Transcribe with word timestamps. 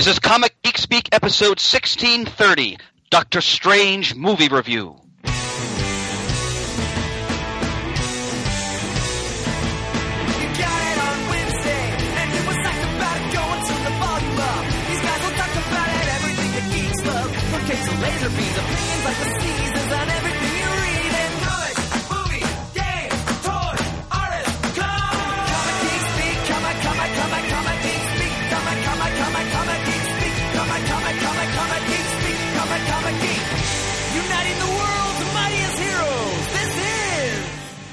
This 0.00 0.14
is 0.14 0.18
Comic 0.18 0.54
Geek 0.62 0.78
Speak 0.78 1.10
episode 1.12 1.60
1630, 1.60 2.78
Doctor 3.10 3.42
Strange 3.42 4.14
movie 4.14 4.48
review. 4.48 4.96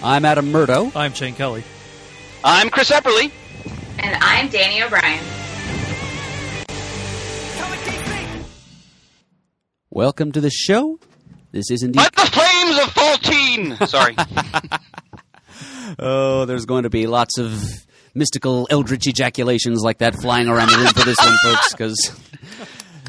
I'm 0.08 0.24
Adam 0.24 0.54
Murdough. 0.54 0.94
I'm 0.96 1.12
Shane 1.12 1.36
Kelly. 1.36 1.66
I'm 2.42 2.70
Chris 2.70 2.92
Epperly. 2.92 3.30
And 4.00 4.18
I'm 4.24 4.48
Danny 4.48 4.82
O'Brien. 4.82 5.20
Comic 7.58 7.80
Geek 7.84 8.06
Speak. 8.06 8.46
Welcome 9.90 10.32
to 10.32 10.40
the 10.40 10.50
show. 10.50 10.98
This 11.52 11.70
is 11.70 11.84
indeed. 11.84 12.00
Let 12.00 12.16
the 12.16 12.22
flames 12.22 12.78
of 12.78 12.94
Faltine! 12.94 13.88
Sorry. 13.88 14.16
Oh, 16.00 16.46
there's 16.46 16.66
going 16.66 16.84
to 16.84 16.90
be 16.90 17.08
lots 17.08 17.40
of 17.40 17.64
mystical 18.14 18.68
eldritch 18.70 19.08
ejaculations 19.08 19.82
like 19.84 20.00
that 20.00 20.16
flying 20.16 20.48
around 20.48 20.70
the 20.70 20.78
room 20.78 20.88
for 20.88 21.04
this 21.06 21.18
one, 21.18 21.38
folks, 21.44 21.72
because 21.72 22.20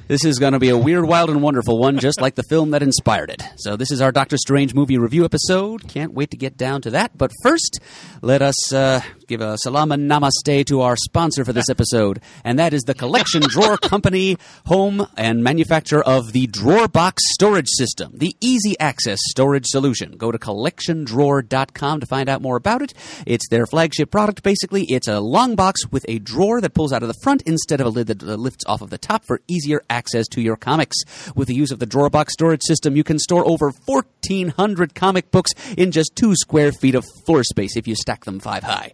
this 0.09 0.25
is 0.25 0.39
going 0.39 0.55
to 0.55 0.59
be 0.59 0.71
a 0.71 0.77
weird, 0.77 1.05
wild, 1.05 1.29
and 1.29 1.43
wonderful 1.43 1.79
one, 1.79 1.98
just 1.98 2.19
like 2.19 2.35
the 2.35 2.43
film 2.43 2.71
that 2.71 2.82
inspired 2.82 3.29
it. 3.29 3.43
So, 3.57 3.77
this 3.77 3.91
is 3.91 4.01
our 4.01 4.10
Doctor 4.10 4.38
Strange 4.38 4.73
movie 4.73 4.96
review 4.96 5.27
episode. 5.27 5.87
Can't 5.87 6.15
wait 6.15 6.30
to 6.30 6.38
get 6.38 6.57
down 6.57 6.80
to 6.82 6.91
that. 6.93 7.16
But 7.16 7.30
first, 7.43 7.79
let 8.23 8.41
us 8.41 8.73
uh, 8.73 9.02
give 9.27 9.43
a 9.43 9.59
salam 9.59 9.93
and 9.93 10.10
namaste 10.10 10.65
to 10.66 10.80
our 10.80 10.97
sponsor 10.97 11.45
for 11.45 11.52
this 11.52 11.69
episode, 11.69 12.23
and 12.43 12.59
that 12.59 12.73
is 12.73 12.85
the 12.85 12.95
Collection 12.95 13.43
Drawer 13.43 13.77
Company, 13.82 14.38
home 14.65 15.07
and 15.19 15.45
manufacturer 15.45 16.02
of 16.02 16.32
the 16.32 16.47
Drawer 16.47 16.88
Box 16.88 17.23
Storage 17.35 17.69
System, 17.69 18.13
the 18.15 18.35
easy 18.41 18.79
access 18.80 19.19
storage 19.29 19.66
solution. 19.66 20.13
Go 20.13 20.32
to 20.32 20.38
collectiondrawer.com 20.38 22.01
to 22.01 22.07
find 22.07 22.30
out 22.30 22.41
more 22.41 22.57
about 22.57 22.80
it. 22.80 22.95
It's 23.27 23.49
their 23.51 23.66
flagship 23.66 24.10
product, 24.10 24.43
basically. 24.43 24.85
It's 24.88 25.07
a 25.07 25.21
long 25.21 25.54
box 25.54 25.87
with 25.91 26.07
a 26.09 26.19
drawer 26.19 26.63
that 26.63 26.73
pulls 26.73 26.95
out 26.95 27.02
of 27.02 27.09
the 27.09 27.21
front 27.23 27.43
instead 27.43 27.82
of 27.82 27.87
a 27.87 27.91
lid 27.91 28.07
that 28.07 28.23
uh, 28.23 28.37
lifts 28.37 28.65
off 28.66 28.80
of 28.80 28.88
the 28.88 28.97
top 28.97 29.27
for 29.27 29.43
easier 29.49 29.82
access 29.91 29.98
to 30.07 30.41
your 30.41 30.57
comics. 30.57 30.96
With 31.35 31.49
the 31.49 31.54
use 31.54 31.71
of 31.71 31.79
the 31.79 31.87
Drawer 31.87 32.10
Box 32.10 32.32
Storage 32.32 32.63
System, 32.63 32.96
you 32.96 33.04
can 33.04 33.18
store 33.18 33.46
over 33.46 33.73
1,400 33.87 34.95
comic 34.95 35.30
books 35.30 35.52
in 35.77 35.91
just 35.91 36.15
two 36.15 36.35
square 36.35 36.73
feet 36.73 36.95
of 36.95 37.04
floor 37.27 37.43
space 37.43 37.77
if 37.77 37.87
you 37.88 37.95
stack 37.95 38.24
them 38.24 38.41
five 38.41 38.63
high. 38.63 38.93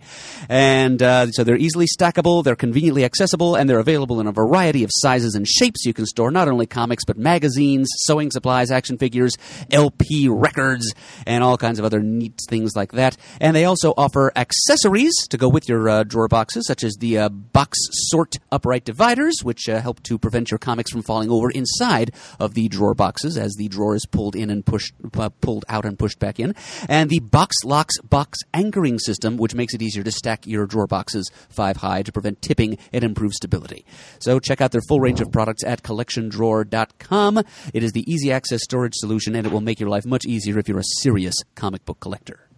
And 0.48 1.02
uh, 1.02 1.30
so 1.30 1.44
they're 1.44 1.56
easily 1.56 1.86
stackable, 1.86 2.42
they're 2.42 2.56
conveniently 2.56 3.05
accessible, 3.05 3.55
and 3.55 3.69
they're 3.69 3.78
available 3.78 4.20
in 4.20 4.27
a 4.27 4.32
variety 4.32 4.84
of 4.84 4.91
sizes 4.92 5.34
and 5.34 5.47
shapes. 5.47 5.84
You 5.84 5.92
can 5.92 6.06
store 6.06 6.30
not 6.30 6.48
only 6.48 6.66
comics, 6.66 7.05
but 7.05 7.19
magazines, 7.19 7.88
sewing 8.06 8.30
supplies, 8.30 8.70
action 8.70 8.98
figures, 8.98 9.34
LP 9.70 10.28
records, 10.28 10.92
and 11.27 11.44
all 11.44 11.56
kinds 11.56 11.78
of 11.78 11.84
other 11.84 12.00
neat 12.00 12.41
things 12.48 12.75
like 12.75 12.92
that. 12.92 13.16
And 13.41 13.55
they 13.55 13.64
also 13.64 13.92
offer 13.97 14.32
accessories 14.36 15.14
to 15.28 15.36
go 15.36 15.48
with 15.48 15.69
your 15.69 15.88
uh, 15.88 16.05
drawer 16.05 16.28
boxes, 16.28 16.66
such 16.66 16.84
as 16.84 16.97
the 16.97 17.19
uh, 17.19 17.28
box 17.28 17.78
sort 18.08 18.36
upright 18.50 18.84
dividers, 18.84 19.34
which 19.42 19.69
uh, 19.69 19.80
help 19.80 20.02
to 20.05 20.19
prevent 20.19 20.50
your 20.50 20.58
comics 20.58 20.94
from 20.95 21.03
falling 21.03 21.31
over 21.31 21.50
inside 21.50 22.14
of 22.39 22.55
the 22.55 22.69
drawer 22.69 22.95
boxes 22.95 23.37
as 23.37 23.55
the 23.55 23.69
drawer 23.69 23.95
is 23.95 24.06
pulled 24.06 24.37
in 24.37 24.48
and 24.48 24.64
pushed, 24.64 24.95
uh, 25.14 25.28
pulled 25.41 25.64
out 25.69 25.84
and 25.84 25.98
pushed 25.98 26.19
back 26.19 26.41
in. 26.41 26.55
And 26.89 27.11
the 27.11 27.19
box 27.19 27.56
locks 27.65 27.99
box 28.00 28.38
anchoring 28.55 28.99
system, 28.99 29.37
which 29.37 29.54
makes 29.54 29.75
it 29.75 29.83
easier 29.83 30.04
to 30.04 30.12
stack 30.12 30.47
your 30.47 30.66
drawer 30.66 30.87
boxes 30.87 31.31
five 31.50 31.78
high 31.78 32.03
to 32.03 32.12
prevent 32.12 32.41
tipping 32.41 32.78
and 32.93 33.03
improve 33.03 33.33
stability. 33.33 33.84
So 34.21 34.38
check 34.38 34.60
out 34.60 34.71
their 34.71 34.83
full 34.88 35.00
range 35.00 35.21
of 35.21 35.33
products 35.33 35.65
at 35.65 35.83
collectiondrawer.com. 35.83 37.38
It 37.75 37.83
is 37.83 37.93
the 37.93 38.10
easy 38.10 38.31
access 38.31 38.62
storage 38.62 38.94
solution, 38.94 39.34
and 39.34 39.47
it 39.47 39.53
will 39.53 39.60
make 39.60 39.81
your 39.81 39.88
life 39.88 40.06
much 40.06 40.25
easier 40.25 40.59
if 40.59 40.69
you're 40.69 40.78
a 40.78 40.84
serious 41.00 41.34
comic 41.54 41.84
book 41.84 42.00
collector. 42.00 42.49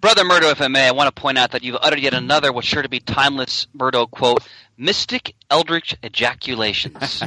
Brother 0.00 0.24
Murdough, 0.24 0.50
if 0.50 0.62
I 0.62 0.68
may, 0.68 0.86
I 0.86 0.92
want 0.92 1.14
to 1.14 1.20
point 1.20 1.38
out 1.38 1.50
that 1.52 1.62
you've 1.62 1.76
uttered 1.80 2.00
yet 2.00 2.14
another 2.14 2.52
what's 2.52 2.66
sure 2.66 2.82
to 2.82 2.88
be 2.88 3.00
timeless 3.00 3.66
Murdough 3.74 4.06
quote, 4.06 4.42
mystic 4.78 5.34
eldritch 5.50 5.94
ejaculations. 6.02 7.22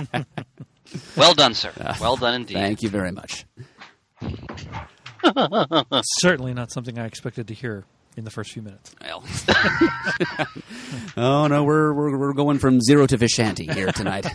well 1.17 1.33
done, 1.33 1.53
sir. 1.53 1.71
Uh, 1.79 1.95
well 1.99 2.15
done 2.15 2.33
indeed. 2.33 2.55
Thank 2.55 2.81
you 2.81 2.89
very 2.89 3.11
much. 3.11 3.45
Certainly 6.19 6.53
not 6.53 6.71
something 6.71 6.97
I 6.97 7.05
expected 7.05 7.47
to 7.49 7.53
hear 7.53 7.85
in 8.17 8.23
the 8.23 8.31
first 8.31 8.51
few 8.51 8.61
minutes. 8.61 8.95
Well, 9.01 9.23
oh 11.17 11.47
no, 11.47 11.63
we're, 11.63 11.93
we're 11.93 12.17
we're 12.17 12.33
going 12.33 12.59
from 12.59 12.81
zero 12.81 13.05
to 13.07 13.17
Vishanti 13.17 13.71
here 13.71 13.91
tonight. 13.91 14.25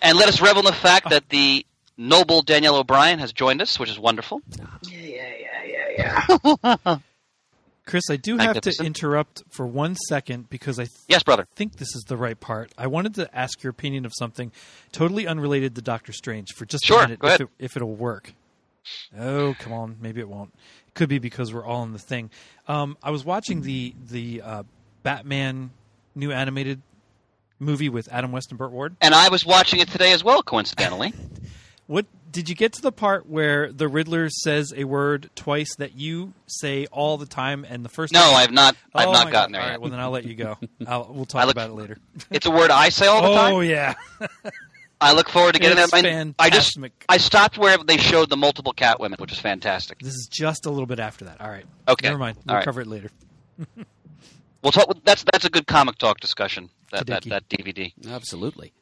And 0.00 0.16
let 0.16 0.28
us 0.28 0.40
revel 0.40 0.60
in 0.60 0.66
the 0.66 0.72
fact 0.72 1.10
that 1.10 1.28
the 1.28 1.66
noble 1.96 2.42
Danielle 2.42 2.76
O'Brien 2.76 3.18
has 3.18 3.32
joined 3.32 3.60
us, 3.60 3.78
which 3.78 3.90
is 3.90 3.98
wonderful. 3.98 4.40
Chris, 7.88 8.04
I 8.10 8.16
do 8.16 8.36
have 8.36 8.60
to 8.60 8.84
interrupt 8.84 9.42
for 9.50 9.66
one 9.66 9.96
second 10.08 10.48
because 10.50 10.78
I 10.78 10.84
th- 10.84 10.92
Yes, 11.08 11.22
brother. 11.22 11.48
think 11.56 11.76
this 11.76 11.88
is 11.96 12.04
the 12.06 12.16
right 12.16 12.38
part. 12.38 12.70
I 12.78 12.86
wanted 12.86 13.14
to 13.16 13.34
ask 13.36 13.62
your 13.62 13.70
opinion 13.70 14.04
of 14.06 14.12
something 14.16 14.52
totally 14.92 15.26
unrelated 15.26 15.74
to 15.74 15.82
Doctor 15.82 16.12
Strange 16.12 16.52
for 16.54 16.66
just 16.66 16.84
Sure, 16.84 17.00
a 17.00 17.02
minute, 17.04 17.18
go 17.18 17.28
ahead. 17.28 17.40
If, 17.40 17.46
it, 17.48 17.52
if 17.58 17.76
it'll 17.76 17.94
work. 17.96 18.34
Oh, 19.18 19.54
come 19.58 19.72
on, 19.72 19.96
maybe 20.00 20.20
it 20.20 20.28
won't. 20.28 20.52
It 20.86 20.94
could 20.94 21.08
be 21.08 21.18
because 21.18 21.52
we're 21.52 21.64
all 21.64 21.82
in 21.82 21.92
the 21.92 21.98
thing. 21.98 22.30
Um, 22.68 22.96
I 23.02 23.10
was 23.10 23.24
watching 23.24 23.62
the 23.62 23.94
the 24.10 24.42
uh, 24.42 24.62
Batman 25.02 25.70
new 26.14 26.30
animated 26.30 26.80
movie 27.58 27.88
with 27.88 28.08
Adam 28.12 28.32
West 28.32 28.50
and 28.50 28.58
Burt 28.58 28.70
Ward. 28.70 28.96
And 29.00 29.14
I 29.14 29.30
was 29.30 29.44
watching 29.44 29.80
it 29.80 29.88
today 29.88 30.12
as 30.12 30.22
well, 30.22 30.42
coincidentally. 30.42 31.12
What 31.86 32.04
did 32.30 32.48
you 32.48 32.54
get 32.54 32.72
to 32.74 32.82
the 32.82 32.92
part 32.92 33.26
where 33.28 33.72
the 33.72 33.88
Riddler 33.88 34.28
says 34.28 34.72
a 34.76 34.84
word 34.84 35.30
twice 35.34 35.74
that 35.76 35.94
you 35.94 36.34
say 36.46 36.86
all 36.86 37.16
the 37.16 37.26
time, 37.26 37.64
and 37.68 37.84
the 37.84 37.88
first 37.88 38.12
No, 38.12 38.20
time- 38.20 38.36
I've 38.36 38.52
not. 38.52 38.76
I've 38.94 39.08
Oh 39.08 39.12
not 39.12 39.30
gotten 39.32 39.52
God. 39.52 39.58
there 39.58 39.62
All 39.62 39.70
yet. 39.70 39.80
well, 39.80 39.90
then 39.90 40.00
I'll 40.00 40.10
let 40.10 40.24
you 40.24 40.34
go. 40.34 40.58
I'll, 40.86 41.10
we'll 41.12 41.24
talk 41.26 41.46
look- 41.46 41.54
about 41.54 41.70
it 41.70 41.74
later. 41.74 41.98
It's 42.30 42.46
a 42.46 42.50
word 42.50 42.70
I 42.70 42.88
say 42.90 43.06
all 43.06 43.22
the 43.22 43.34
time. 43.34 43.54
Oh 43.54 43.60
yeah, 43.60 43.94
I 45.00 45.12
look 45.12 45.28
forward 45.28 45.54
to 45.54 45.60
getting 45.60 45.78
It's 45.78 45.90
that. 45.92 46.04
I- 46.38 46.46
I 46.46 46.50
just. 46.50 46.78
I 47.08 47.16
stopped 47.18 47.56
where 47.58 47.78
they 47.78 47.96
showed 47.96 48.28
the 48.30 48.36
multiple 48.36 48.72
cat 48.72 49.00
women, 49.00 49.18
which 49.20 49.32
is 49.32 49.38
fantastic. 49.38 49.98
this 50.00 50.12
is 50.14 50.28
just 50.30 50.66
a 50.66 50.70
little 50.70 50.86
bit 50.86 50.98
after 51.00 51.24
that. 51.26 51.40
All 51.40 51.48
right. 51.48 51.64
Okay. 51.88 52.08
Never 52.08 52.18
mind. 52.18 52.36
All 52.38 52.42
We'll 52.46 52.56
right. 52.56 52.64
cover 52.64 52.80
it 52.80 52.86
later. 52.86 53.10
We'll 54.62 54.72
talk. 54.72 54.92
That's 55.04 55.24
that's 55.32 55.44
a 55.44 55.50
good 55.50 55.66
comic 55.66 55.98
talk 55.98 56.20
discussion. 56.20 56.70
That 56.90 57.06
that, 57.06 57.24
that 57.24 57.48
DVD. 57.48 57.92
Absolutely. 58.10 58.72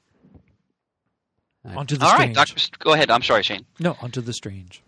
Onto 1.75 1.97
the 1.97 2.05
All 2.05 2.13
right, 2.13 2.35
strange. 2.35 2.37
Doctor. 2.37 2.79
Go 2.79 2.93
ahead. 2.93 3.11
I'm 3.11 3.23
sorry, 3.23 3.43
Shane. 3.43 3.67
No, 3.81 3.97
onto 4.01 4.21
the 4.21 4.33
strange. 4.33 4.83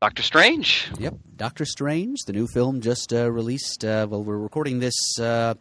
Doctor 0.00 0.22
Strange. 0.22 0.90
Yep, 0.98 1.14
Doctor 1.36 1.66
Strange, 1.66 2.20
the 2.26 2.32
new 2.32 2.46
film 2.46 2.80
just 2.80 3.12
uh, 3.12 3.30
released. 3.30 3.84
Uh, 3.84 4.06
well, 4.08 4.22
we're 4.22 4.38
recording 4.38 4.78
this 4.80 4.94
uh, 5.20 5.52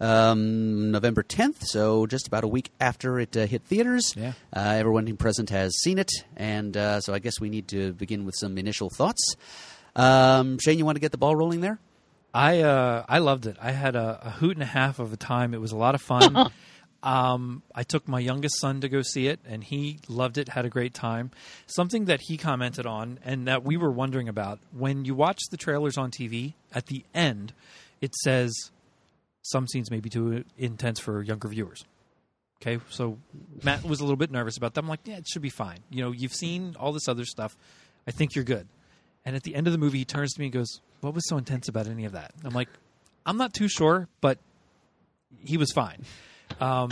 um, 0.00 0.90
November 0.92 1.22
10th, 1.22 1.62
so 1.64 2.06
just 2.06 2.26
about 2.26 2.42
a 2.42 2.48
week 2.48 2.70
after 2.80 3.20
it 3.20 3.36
uh, 3.36 3.46
hit 3.46 3.62
theaters. 3.64 4.14
Yeah. 4.16 4.32
Uh, 4.50 4.60
everyone 4.60 5.14
present 5.18 5.50
has 5.50 5.78
seen 5.82 5.98
it, 5.98 6.10
and 6.38 6.74
uh, 6.74 7.02
so 7.02 7.12
I 7.12 7.18
guess 7.18 7.38
we 7.38 7.50
need 7.50 7.68
to 7.68 7.92
begin 7.92 8.24
with 8.24 8.34
some 8.38 8.56
initial 8.56 8.88
thoughts. 8.88 9.36
Um, 9.94 10.58
Shane, 10.58 10.78
you 10.78 10.86
want 10.86 10.96
to 10.96 11.00
get 11.00 11.12
the 11.12 11.18
ball 11.18 11.36
rolling 11.36 11.60
there? 11.60 11.78
I 12.32 12.60
uh, 12.60 13.04
I 13.08 13.18
loved 13.18 13.44
it. 13.46 13.58
I 13.60 13.72
had 13.72 13.94
a, 13.94 14.20
a 14.22 14.30
hoot 14.30 14.56
and 14.56 14.62
a 14.62 14.66
half 14.66 14.98
of 14.98 15.12
a 15.12 15.16
time. 15.18 15.52
It 15.52 15.60
was 15.60 15.72
a 15.72 15.76
lot 15.76 15.94
of 15.94 16.00
fun. 16.00 16.50
um, 17.06 17.62
I 17.72 17.84
took 17.84 18.08
my 18.08 18.18
youngest 18.18 18.58
son 18.58 18.80
to 18.80 18.88
go 18.88 19.00
see 19.00 19.28
it, 19.28 19.38
and 19.48 19.62
he 19.62 20.00
loved 20.08 20.38
it. 20.38 20.48
Had 20.48 20.64
a 20.64 20.68
great 20.68 20.92
time. 20.92 21.30
Something 21.66 22.06
that 22.06 22.22
he 22.22 22.36
commented 22.36 22.84
on, 22.84 23.20
and 23.24 23.46
that 23.46 23.62
we 23.62 23.76
were 23.76 23.92
wondering 23.92 24.28
about 24.28 24.58
when 24.76 25.04
you 25.04 25.14
watch 25.14 25.40
the 25.52 25.56
trailers 25.56 25.96
on 25.96 26.10
TV. 26.10 26.54
At 26.74 26.86
the 26.86 27.04
end, 27.14 27.52
it 28.00 28.12
says 28.16 28.52
some 29.42 29.68
scenes 29.68 29.88
may 29.88 30.00
be 30.00 30.10
too 30.10 30.44
intense 30.58 30.98
for 30.98 31.22
younger 31.22 31.46
viewers. 31.46 31.84
Okay, 32.60 32.82
so 32.90 33.18
Matt 33.62 33.84
was 33.84 34.00
a 34.00 34.02
little 34.02 34.16
bit 34.16 34.32
nervous 34.32 34.56
about 34.56 34.74
that. 34.74 34.80
I'm 34.80 34.88
like, 34.88 35.00
yeah, 35.04 35.18
it 35.18 35.28
should 35.28 35.42
be 35.42 35.50
fine. 35.50 35.78
You 35.90 36.02
know, 36.02 36.10
you've 36.10 36.34
seen 36.34 36.74
all 36.80 36.90
this 36.90 37.06
other 37.06 37.24
stuff. 37.24 37.56
I 38.08 38.10
think 38.10 38.34
you're 38.34 38.44
good. 38.44 38.66
And 39.24 39.36
at 39.36 39.44
the 39.44 39.54
end 39.54 39.68
of 39.68 39.72
the 39.72 39.78
movie, 39.78 39.98
he 39.98 40.04
turns 40.04 40.32
to 40.32 40.40
me 40.40 40.46
and 40.46 40.52
goes, 40.52 40.80
"What 41.02 41.14
was 41.14 41.28
so 41.28 41.36
intense 41.36 41.68
about 41.68 41.86
any 41.86 42.04
of 42.04 42.12
that?" 42.12 42.32
I'm 42.44 42.54
like, 42.54 42.68
"I'm 43.24 43.36
not 43.36 43.54
too 43.54 43.68
sure, 43.68 44.08
but 44.20 44.38
he 45.44 45.56
was 45.56 45.70
fine." 45.70 46.04
Um, 46.60 46.90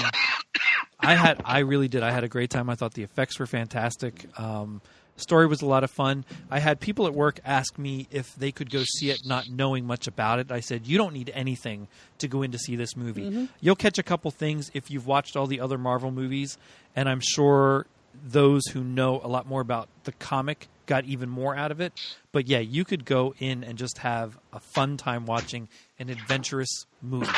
I 1.00 1.14
had, 1.14 1.40
I 1.44 1.60
really 1.60 1.88
did. 1.88 2.02
I 2.02 2.10
had 2.10 2.24
a 2.24 2.28
great 2.28 2.50
time. 2.50 2.70
I 2.70 2.74
thought 2.74 2.94
the 2.94 3.02
effects 3.02 3.38
were 3.38 3.46
fantastic. 3.46 4.26
Um, 4.38 4.80
Story 5.16 5.46
was 5.46 5.62
a 5.62 5.66
lot 5.66 5.84
of 5.84 5.92
fun. 5.92 6.24
I 6.50 6.58
had 6.58 6.80
people 6.80 7.06
at 7.06 7.14
work 7.14 7.38
ask 7.44 7.78
me 7.78 8.08
if 8.10 8.34
they 8.34 8.50
could 8.50 8.68
go 8.68 8.82
see 8.82 9.10
it 9.10 9.20
not 9.24 9.48
knowing 9.48 9.86
much 9.86 10.08
about 10.08 10.40
it. 10.40 10.50
I 10.50 10.58
said, 10.58 10.88
You 10.88 10.98
don't 10.98 11.12
need 11.14 11.30
anything 11.34 11.86
to 12.18 12.26
go 12.26 12.42
in 12.42 12.50
to 12.50 12.58
see 12.58 12.74
this 12.74 12.96
movie. 12.96 13.48
You'll 13.60 13.76
catch 13.76 13.98
a 13.98 14.02
couple 14.02 14.32
things 14.32 14.72
if 14.74 14.90
you've 14.90 15.06
watched 15.06 15.36
all 15.36 15.46
the 15.46 15.60
other 15.60 15.78
Marvel 15.78 16.10
movies, 16.10 16.58
and 16.96 17.08
I'm 17.08 17.20
sure 17.20 17.86
those 18.26 18.66
who 18.72 18.82
know 18.82 19.20
a 19.22 19.28
lot 19.28 19.46
more 19.46 19.60
about 19.60 19.88
the 20.02 20.12
comic 20.12 20.66
got 20.86 21.04
even 21.04 21.28
more 21.30 21.54
out 21.54 21.70
of 21.70 21.80
it. 21.80 21.92
But 22.32 22.48
yeah, 22.48 22.58
you 22.58 22.84
could 22.84 23.04
go 23.04 23.34
in 23.38 23.62
and 23.62 23.78
just 23.78 23.98
have 23.98 24.36
a 24.52 24.58
fun 24.58 24.96
time 24.96 25.26
watching 25.26 25.68
an 25.98 26.10
adventurous 26.10 26.86
movie 27.00 27.30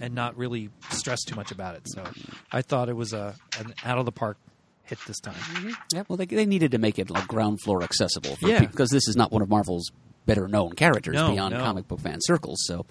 and 0.00 0.14
not 0.14 0.36
really 0.36 0.70
stress 0.90 1.22
too 1.24 1.34
much 1.36 1.50
about 1.50 1.74
it. 1.76 1.82
So 1.86 2.04
I 2.52 2.62
thought 2.62 2.88
it 2.88 2.96
was 2.96 3.12
a 3.12 3.34
an 3.58 3.74
out 3.84 3.98
of 3.98 4.04
the 4.04 4.12
park 4.12 4.36
hit 4.84 4.98
this 5.06 5.20
time. 5.20 5.34
Yeah, 5.92 6.04
well, 6.08 6.16
they, 6.16 6.26
they 6.26 6.46
needed 6.46 6.70
to 6.72 6.78
make 6.78 6.98
it 6.98 7.10
like 7.10 7.26
ground 7.28 7.60
floor 7.62 7.82
accessible 7.82 8.36
for 8.36 8.48
Yeah. 8.48 8.60
because 8.60 8.90
this 8.90 9.06
is 9.08 9.16
not 9.16 9.30
one 9.30 9.42
of 9.42 9.48
Marvel's 9.50 9.90
better 10.26 10.48
known 10.48 10.72
characters 10.72 11.14
No, 11.14 11.30
beyond 11.32 11.54
no. 11.54 11.60
comic 11.60 11.88
book 11.88 12.00
fan 12.00 12.18
circles. 12.22 12.62
So, 12.66 12.86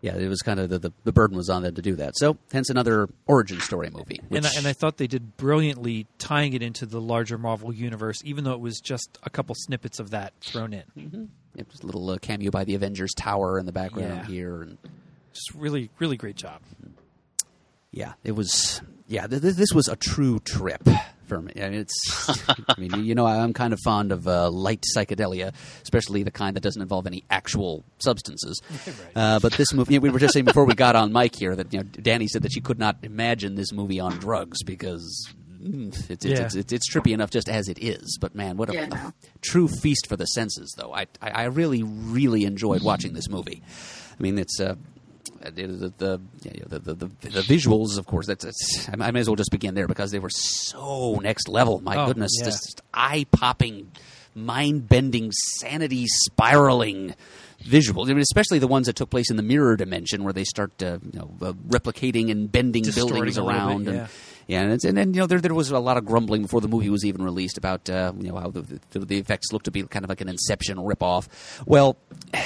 yeah, 0.00 0.16
it 0.16 0.28
was 0.28 0.40
kind 0.40 0.58
of 0.58 0.70
the, 0.70 0.78
the 0.78 0.92
the 1.04 1.12
burden 1.12 1.36
was 1.36 1.48
on 1.50 1.62
them 1.62 1.74
to 1.74 1.82
do 1.82 1.94
that. 1.96 2.16
So, 2.16 2.36
hence 2.52 2.70
another 2.70 3.08
origin 3.26 3.60
story 3.60 3.90
movie. 3.90 4.20
Which, 4.28 4.38
And 4.38 4.46
I, 4.46 4.50
and 4.56 4.66
I 4.66 4.72
thought 4.72 4.96
they 4.96 5.06
did 5.06 5.36
brilliantly 5.36 6.06
tying 6.18 6.52
it 6.54 6.62
into 6.62 6.86
the 6.86 7.00
larger 7.00 7.38
Marvel 7.38 7.72
universe, 7.72 8.20
even 8.24 8.44
though 8.44 8.54
it 8.54 8.60
was 8.60 8.80
just 8.80 9.18
a 9.22 9.30
couple 9.30 9.54
snippets 9.58 9.98
of 10.00 10.10
that 10.10 10.32
thrown 10.40 10.72
in. 10.72 11.28
it 11.56 11.68
was 11.70 11.80
a 11.80 11.86
little 11.86 12.08
uh, 12.10 12.18
cameo 12.18 12.50
by 12.50 12.64
the 12.64 12.74
Avengers 12.74 13.12
Tower 13.14 13.58
in 13.58 13.66
the 13.66 13.72
background 13.72 14.22
Yeah. 14.22 14.26
here, 14.26 14.62
and 14.62 14.78
Just 15.32 15.52
really, 15.54 15.90
really 15.98 16.16
great 16.16 16.36
job. 16.36 16.60
yeah, 17.92 18.12
it 18.24 18.32
was. 18.32 18.80
Yeah, 19.06 19.26
th- 19.26 19.42
th- 19.42 19.54
this 19.56 19.72
was 19.74 19.88
a 19.88 19.96
true 19.96 20.38
trip 20.38 20.88
for 21.26 21.40
me. 21.42 21.52
I 21.56 21.70
mean, 21.70 21.80
it's. 21.80 22.30
I 22.68 22.74
mean, 22.78 23.04
you 23.04 23.14
know, 23.16 23.26
I'm 23.26 23.52
kind 23.52 23.72
of 23.72 23.80
fond 23.84 24.12
of 24.12 24.28
uh, 24.28 24.50
light 24.50 24.84
psychedelia, 24.96 25.52
especially 25.82 26.22
the 26.22 26.30
kind 26.30 26.54
that 26.56 26.60
doesn't 26.62 26.80
involve 26.82 27.06
any 27.08 27.24
actual 27.30 27.84
substances. 27.98 28.60
uh, 29.16 29.40
but 29.40 29.52
this 29.54 29.72
movie, 29.72 29.98
we 29.98 30.10
were 30.10 30.20
just 30.20 30.32
saying 30.34 30.44
before 30.44 30.64
we 30.64 30.74
got 30.74 30.94
on 30.94 31.12
mic 31.12 31.34
here 31.34 31.56
that 31.56 31.72
you 31.72 31.80
know, 31.80 31.84
Danny 31.84 32.28
said 32.28 32.42
that 32.42 32.52
she 32.52 32.60
could 32.60 32.78
not 32.78 32.98
imagine 33.02 33.56
this 33.56 33.72
movie 33.72 33.98
on 33.98 34.12
drugs 34.18 34.62
because. 34.62 35.28
mm, 35.60 35.88
It's, 35.88 36.08
it's, 36.10 36.24
Yeah. 36.24 36.44
it's, 36.46 36.54
it's, 36.54 36.72
it's 36.72 36.92
trippy 36.94 37.12
enough 37.12 37.30
just 37.30 37.48
as 37.48 37.68
it 37.68 37.82
is, 37.82 38.16
but 38.20 38.34
man, 38.36 38.56
what 38.56 38.70
a, 38.70 38.74
Yeah, 38.74 38.86
no. 38.86 39.12
true 39.42 39.66
feast 39.66 40.06
for 40.06 40.16
the 40.16 40.26
senses, 40.26 40.72
though. 40.78 40.94
I, 40.94 41.06
I, 41.20 41.30
I 41.30 41.44
really, 41.46 41.82
really 41.82 42.44
enjoyed 42.44 42.82
watching 42.82 43.12
this 43.14 43.28
movie. 43.28 43.60
I 44.18 44.22
mean, 44.22 44.38
it's 44.38 44.60
uh, 44.60 44.76
the 45.42 45.66
the 45.66 45.92
the, 45.98 46.20
yeah, 46.42 46.52
the, 46.66 46.78
the, 46.78 46.94
the, 46.94 47.40
visuals, 47.42 47.98
of 47.98 48.06
course. 48.06 48.26
That's, 48.26 48.44
that's 48.44 48.88
I 48.98 49.10
may 49.10 49.20
as 49.20 49.28
well 49.28 49.36
just 49.36 49.50
begin 49.50 49.74
there 49.74 49.86
because 49.88 50.10
they 50.10 50.18
were 50.18 50.30
so 50.30 51.14
next 51.22 51.48
level. 51.48 51.80
My 51.80 51.96
Oh, 51.96 52.06
goodness, 52.06 52.32
yeah. 52.38 52.44
just 52.46 52.82
eye 52.92 53.26
popping, 53.30 53.90
mind 54.34 54.88
bending, 54.88 55.32
sanity 55.32 56.06
spiraling 56.06 57.14
visuals. 57.64 58.06
I 58.06 58.08
mean, 58.14 58.18
especially 58.20 58.58
the 58.58 58.68
ones 58.68 58.86
that 58.86 58.96
took 58.96 59.10
place 59.10 59.30
in 59.30 59.36
the 59.36 59.42
mirror 59.42 59.76
dimension, 59.76 60.24
where 60.24 60.32
they 60.32 60.44
start 60.44 60.82
uh, 60.82 60.98
you 61.12 61.18
know 61.18 61.30
uh, 61.42 61.52
replicating 61.68 62.30
and 62.30 62.50
bending 62.50 62.82
Distorting 62.84 63.14
buildings 63.14 63.36
a 63.36 63.42
little 63.42 63.60
bit, 63.60 63.68
around. 63.68 63.84
yeah. 63.86 63.92
and, 64.00 64.08
yeah, 64.46 64.62
and, 64.62 64.72
it's, 64.72 64.84
and 64.84 64.96
then 64.96 65.14
you 65.14 65.20
know 65.20 65.26
there 65.26 65.40
there 65.40 65.54
was 65.54 65.70
a 65.70 65.78
lot 65.78 65.96
of 65.96 66.04
grumbling 66.04 66.42
before 66.42 66.60
the 66.60 66.66
movie 66.68 66.90
was 66.90 67.04
even 67.04 67.22
released 67.22 67.56
about 67.56 67.88
uh, 67.88 68.12
you 68.18 68.30
know 68.30 68.36
how 68.36 68.50
the, 68.50 68.62
the, 68.90 68.98
the 69.00 69.18
effects 69.18 69.52
looked 69.52 69.66
to 69.66 69.70
be 69.70 69.82
kind 69.84 70.04
of 70.04 70.08
like 70.08 70.20
an 70.20 70.28
Inception 70.28 70.78
ripoff. 70.78 71.28
Well, 71.66 71.96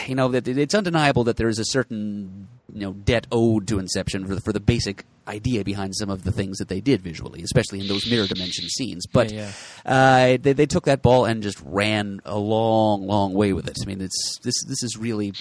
you 0.07 0.15
know 0.15 0.29
that 0.29 0.47
it's 0.47 0.75
undeniable 0.75 1.25
that 1.25 1.37
there 1.39 1.49
is 1.49 1.59
a 1.59 1.65
certain 1.65 2.49
you 2.75 2.81
know 2.81 2.93
debt 2.93 3.27
owed 3.33 3.67
to 3.69 3.79
Inception 3.79 4.27
for 4.27 4.35
the, 4.35 4.41
for 4.41 4.53
the 4.53 4.61
basic 4.61 5.05
idea 5.27 5.65
behind 5.65 5.95
some 5.97 6.11
of 6.11 6.25
the 6.25 6.33
things 6.33 6.59
that 6.59 6.69
they 6.69 6.81
did 6.81 7.01
visually, 7.01 7.43
especially 7.43 7.81
in 7.81 7.89
those 7.89 8.09
mirror 8.11 8.27
dimension 8.27 8.69
scenes. 8.69 9.07
But 9.07 9.33
Yeah, 9.33 9.51
Uh, 9.87 10.37
they, 10.41 10.53
they 10.53 10.67
took 10.67 10.85
that 10.85 11.01
ball 11.01 11.25
and 11.25 11.43
just 11.43 11.59
ran 11.65 12.21
a 12.27 12.39
long, 12.39 13.07
long 13.07 13.33
way 13.33 13.53
with 13.55 13.67
it. 13.69 13.79
I 13.83 13.87
mean, 13.87 14.01
it's 14.03 14.39
this 14.43 14.55
this 14.65 14.83
is 14.83 14.99
really 14.99 15.33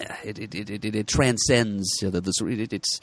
uh, 0.00 0.14
it 0.24 0.38
it, 0.38 0.54
it, 0.54 0.84
it, 0.84 0.94
it 0.94 1.06
transcends 1.06 1.88
you 2.02 2.08
know, 2.08 2.20
the, 2.20 2.20
the 2.20 2.46
it, 2.48 2.72
it's 2.72 3.00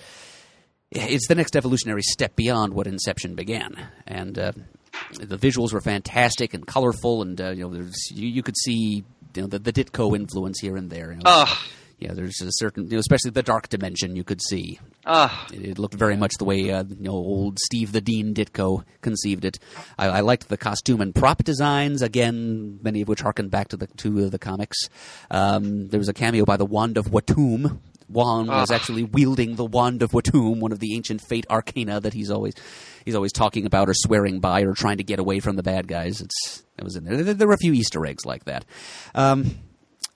it's 0.91 1.27
the 1.27 1.35
next 1.35 1.55
evolutionary 1.55 2.01
step 2.01 2.35
beyond 2.35 2.73
what 2.73 2.87
Inception 2.87 3.35
began, 3.35 3.75
and 4.07 4.37
uh, 4.37 4.51
the 5.19 5.37
visuals 5.37 5.71
were 5.71 5.81
fantastic 5.81 6.53
and 6.53 6.65
colorful, 6.65 7.21
and 7.21 7.39
uh, 7.39 7.49
you 7.51 7.63
know, 7.63 7.73
there's 7.73 8.11
you, 8.11 8.27
you 8.27 8.43
could 8.43 8.57
see 8.57 9.03
you 9.35 9.41
know 9.41 9.47
the, 9.47 9.59
the 9.59 9.71
Ditko 9.71 10.15
influence 10.15 10.59
here 10.59 10.75
and 10.75 10.89
there. 10.89 11.11
You 11.11 11.17
know, 11.17 11.23
Ugh. 11.25 11.57
Yeah, 11.99 12.13
there's 12.13 12.41
a 12.41 12.49
certain, 12.51 12.85
you 12.85 12.93
know, 12.93 12.99
especially 12.99 13.31
the 13.31 13.43
dark 13.43 13.67
dimension, 13.67 14.15
you 14.15 14.23
could 14.23 14.41
see. 14.41 14.79
Ugh. 15.05 15.51
It, 15.53 15.65
it 15.65 15.79
looked 15.79 15.95
very 15.95 16.15
much 16.15 16.31
the 16.39 16.45
way 16.45 16.71
uh, 16.71 16.83
you 16.83 17.03
know 17.03 17.11
old 17.11 17.59
Steve 17.59 17.91
the 17.91 17.99
Dean 17.99 18.33
Ditko 18.33 18.85
conceived 19.01 19.43
it. 19.43 19.59
I, 19.97 20.07
I 20.07 20.19
liked 20.21 20.47
the 20.47 20.57
costume 20.57 21.01
and 21.01 21.13
prop 21.13 21.43
designs 21.43 22.01
again, 22.01 22.79
many 22.81 23.01
of 23.01 23.09
which 23.09 23.19
harken 23.19 23.49
back 23.49 23.67
to 23.69 23.77
the 23.77 23.87
to 23.87 24.29
the 24.29 24.39
comics. 24.39 24.77
Um, 25.29 25.89
there 25.89 25.97
was 25.97 26.07
a 26.07 26.13
cameo 26.13 26.45
by 26.45 26.55
the 26.55 26.65
Wand 26.65 26.97
of 26.97 27.07
Watoomb. 27.07 27.79
Wand 28.07 28.47
was 28.47 28.71
Ugh. 28.71 28.75
actually 28.75 29.03
wielding 29.03 29.55
the 29.55 29.65
Wand 29.65 30.01
of 30.01 30.11
Watoomb, 30.11 30.59
one 30.59 30.71
of 30.71 30.79
the 30.79 30.95
ancient 30.95 31.21
fate 31.21 31.45
arcana 31.49 31.99
that 31.99 32.13
he's 32.13 32.31
always 32.31 32.53
he's 33.03 33.15
always 33.15 33.33
talking 33.33 33.65
about 33.65 33.89
or 33.89 33.93
swearing 33.93 34.39
by 34.39 34.61
or 34.61 34.73
trying 34.73 34.97
to 34.97 35.03
get 35.03 35.19
away 35.19 35.41
from 35.41 35.57
the 35.57 35.63
bad 35.63 35.87
guys. 35.87 36.21
It's 36.21 36.63
that 36.77 36.85
was 36.85 36.95
in 36.95 37.03
there. 37.03 37.21
There, 37.21 37.33
there 37.33 37.47
were 37.47 37.53
a 37.53 37.57
few 37.57 37.73
Easter 37.73 38.05
eggs 38.05 38.25
like 38.25 38.45
that. 38.45 38.63
Um, 39.13 39.59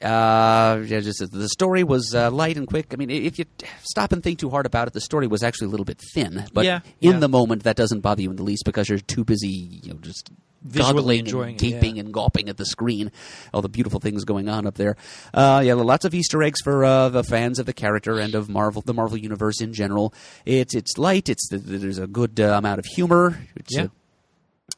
uh, 0.04 0.84
yeah, 0.86 1.00
just 1.00 1.32
the 1.32 1.50
story 1.50 1.84
was 1.84 2.14
uh, 2.14 2.30
light 2.30 2.58
and 2.58 2.68
quick. 2.68 2.88
I 2.94 2.98
mean, 2.98 3.10
if 3.10 3.40
you 3.40 3.46
stop 3.84 4.12
and 4.12 4.22
think 4.22 4.40
too 4.40 4.50
hard 4.50 4.66
about 4.66 4.88
it, 4.88 4.94
the 4.94 5.02
story 5.02 5.28
was 5.28 5.44
actually 5.44 5.68
a 5.68 5.70
little 5.72 5.86
bit 5.86 6.00
thin. 6.14 6.46
But 6.54 6.66
Yeah, 6.66 6.82
in 7.02 7.14
yeah. 7.14 7.20
the 7.20 7.30
moment, 7.30 7.64
that 7.64 7.76
doesn't 7.76 8.02
bother 8.02 8.22
you 8.22 8.30
in 8.30 8.36
the 8.36 8.44
least 8.44 8.66
because 8.66 8.90
you're 8.90 9.00
too 9.00 9.24
busy, 9.24 9.48
you 9.84 9.94
know, 9.94 10.00
just 10.00 10.30
Visually 10.66 11.22
goggling 11.22 11.44
and 11.44 11.52
it, 11.52 11.58
gaping 11.58 11.96
yeah. 11.98 12.04
and 12.04 12.14
gawping 12.14 12.48
at 12.48 12.56
the 12.56 12.66
screen. 12.66 13.12
All 13.54 13.62
the 13.62 13.68
beautiful 13.68 14.00
things 14.00 14.24
going 14.24 14.48
on 14.48 14.66
up 14.66 14.76
there. 14.76 14.96
Uh, 15.34 15.62
yeah, 15.66 15.74
lots 15.74 16.06
of 16.06 16.14
Easter 16.14 16.42
eggs 16.42 16.62
for 16.64 16.86
uh, 16.86 17.10
the 17.10 17.22
fans 17.24 17.60
of 17.60 17.66
the 17.66 17.74
character 17.74 18.18
and 18.18 18.34
of 18.34 18.48
Marvel, 18.48 18.82
the 18.82 18.94
Marvel 18.94 19.18
universe 19.18 19.60
in 19.60 19.74
general. 19.74 20.14
It's 20.46 20.74
it's 20.74 20.98
light. 20.98 21.28
It's 21.28 21.50
there's 21.52 21.98
a 21.98 22.08
good 22.08 22.40
uh, 22.40 22.56
amount 22.58 22.80
of 22.80 22.86
humor. 22.86 23.40
It's 23.58 23.76
Yeah. 23.76 23.88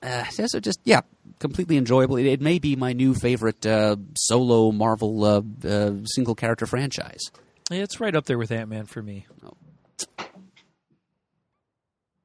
uh, 0.01 0.25
yeah, 0.39 0.45
so 0.47 0.59
just 0.59 0.79
yeah, 0.85 1.01
completely 1.45 1.77
enjoyable. 1.77 2.17
It, 2.17 2.25
it 2.25 2.41
may 2.41 2.57
be 2.57 2.75
my 2.75 2.93
new 2.93 3.13
favorite 3.13 3.65
uh, 3.65 3.97
solo 4.17 4.71
Marvel 4.71 5.23
uh, 5.23 5.41
uh, 5.67 5.91
single 6.05 6.33
character 6.33 6.65
franchise. 6.65 7.21
Yeah, 7.69 7.83
It's 7.83 7.99
right 7.99 8.15
up 8.15 8.25
there 8.25 8.37
with 8.37 8.51
Ant 8.51 8.69
Man 8.69 8.85
for 8.85 9.03
me. 9.03 9.27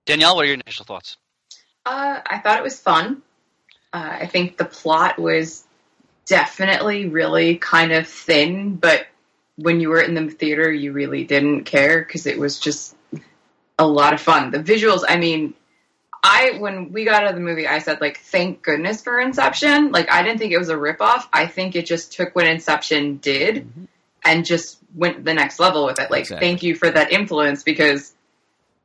Danielle, 0.07 0.37
what 0.37 0.45
are 0.45 0.47
your 0.47 0.55
initial 0.55 0.87
thoughts? 0.87 1.19
Uh, 1.85 2.21
I 2.25 2.39
thought 2.39 2.59
it 2.59 2.63
was 2.63 2.81
fun. 2.81 3.23
Uh, 3.93 4.19
I 4.21 4.27
think 4.27 4.57
the 4.57 4.65
plot 4.65 5.19
was 5.19 5.65
definitely 6.27 7.07
really 7.07 7.57
kind 7.57 7.93
of 7.93 8.07
thin, 8.07 8.77
but 8.77 9.07
when 9.57 9.81
you 9.81 9.91
were 9.91 10.01
in 10.01 10.15
the 10.15 10.31
theater, 10.31 10.73
you 10.73 10.93
really 10.93 11.25
didn't 11.25 11.65
care 11.65 12.01
because 12.01 12.27
it 12.27 12.39
was 12.39 12.59
just 12.59 12.97
a 13.79 13.87
lot 13.87 14.15
of 14.15 14.21
fun. 14.21 14.51
The 14.51 14.59
visuals, 14.59 15.03
I 15.07 15.17
mean, 15.17 15.55
I 16.23 16.59
when 16.59 16.93
we 16.93 17.05
got 17.05 17.23
out 17.23 17.31
of 17.31 17.35
the 17.35 17.41
movie, 17.41 17.67
I 17.67 17.79
said 17.79 18.00
like, 18.00 18.19
"Thank 18.19 18.62
goodness 18.62 19.03
for 19.03 19.21
Inception." 19.21 19.93
Like, 19.93 20.11
I 20.11 20.23
didn't 20.23 20.39
think 20.39 20.53
it 20.53 20.59
was 20.59 20.69
a 20.69 20.75
ripoff. 20.75 21.25
I 21.33 21.47
think 21.47 21.77
it 21.77 21.87
just 21.87 22.12
took 22.12 22.35
what 22.37 22.47
Inception 22.47 23.17
did 23.17 23.57
mm-hmm. 23.57 23.85
and 24.25 24.45
just 24.45 24.79
went 24.95 25.25
the 25.25 25.35
next 25.35 25.59
level 25.59 25.87
with 25.87 25.99
it. 25.99 26.11
Like, 26.11 26.23
Exactly. 26.23 26.47
thank 26.47 26.62
you 26.62 26.75
for 26.75 26.91
that 26.91 27.12
influence 27.12 27.62
because 27.62 28.12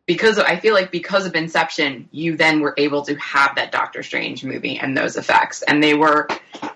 because 0.06 0.38
I 0.38 0.60
feel 0.60 0.74
like 0.74 0.92
because 0.92 1.26
of 1.26 1.36
Inception, 1.36 2.08
you 2.12 2.38
then 2.38 2.62
were 2.62 2.74
able 2.78 3.04
to 3.06 3.16
have 3.16 3.56
that 3.56 3.72
Doctor 3.72 4.04
Strange 4.04 4.44
movie 4.44 4.78
and 4.78 4.96
those 4.96 5.18
effects, 5.18 5.62
and 5.62 5.82
they 5.82 5.94
were 5.94 6.28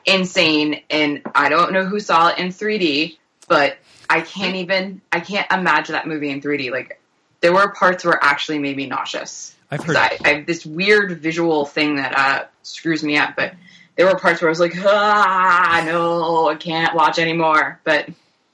insane. 0.05 0.81
And 0.89 1.21
I 1.35 1.49
don't 1.49 1.71
know 1.71 1.85
who 1.85 1.99
saw 1.99 2.29
it 2.29 2.39
in 2.39 2.47
3D, 2.47 3.17
but 3.47 3.77
I 4.09 4.21
can't 4.21 4.55
even 4.55 5.01
I 5.11 5.19
can't 5.19 5.49
imagine 5.51 5.93
that 5.93 6.07
movie 6.07 6.31
in 6.31 6.41
3D. 6.41 6.71
Like 6.71 6.99
there 7.41 7.53
were 7.53 7.71
parts 7.71 8.03
where 8.03 8.15
it 8.15 8.19
actually 8.21 8.59
made 8.59 8.75
me 8.75 8.87
nauseous. 8.87 9.55
I've 9.71 9.83
heard. 9.83 9.95
I, 9.95 10.17
I 10.23 10.29
have 10.29 10.45
this 10.45 10.65
weird 10.65 11.19
visual 11.21 11.65
thing 11.65 11.95
that 11.95 12.17
uh, 12.17 12.45
screws 12.63 13.03
me 13.03 13.17
up, 13.17 13.35
but 13.35 13.53
there 13.95 14.05
were 14.05 14.17
parts 14.17 14.41
where 14.41 14.49
I 14.49 14.51
was 14.51 14.59
like, 14.59 14.73
ah, 14.77 15.83
no, 15.85 16.49
I 16.49 16.55
can't 16.55 16.95
watch 16.95 17.19
anymore. 17.19 17.79
But 17.83 18.09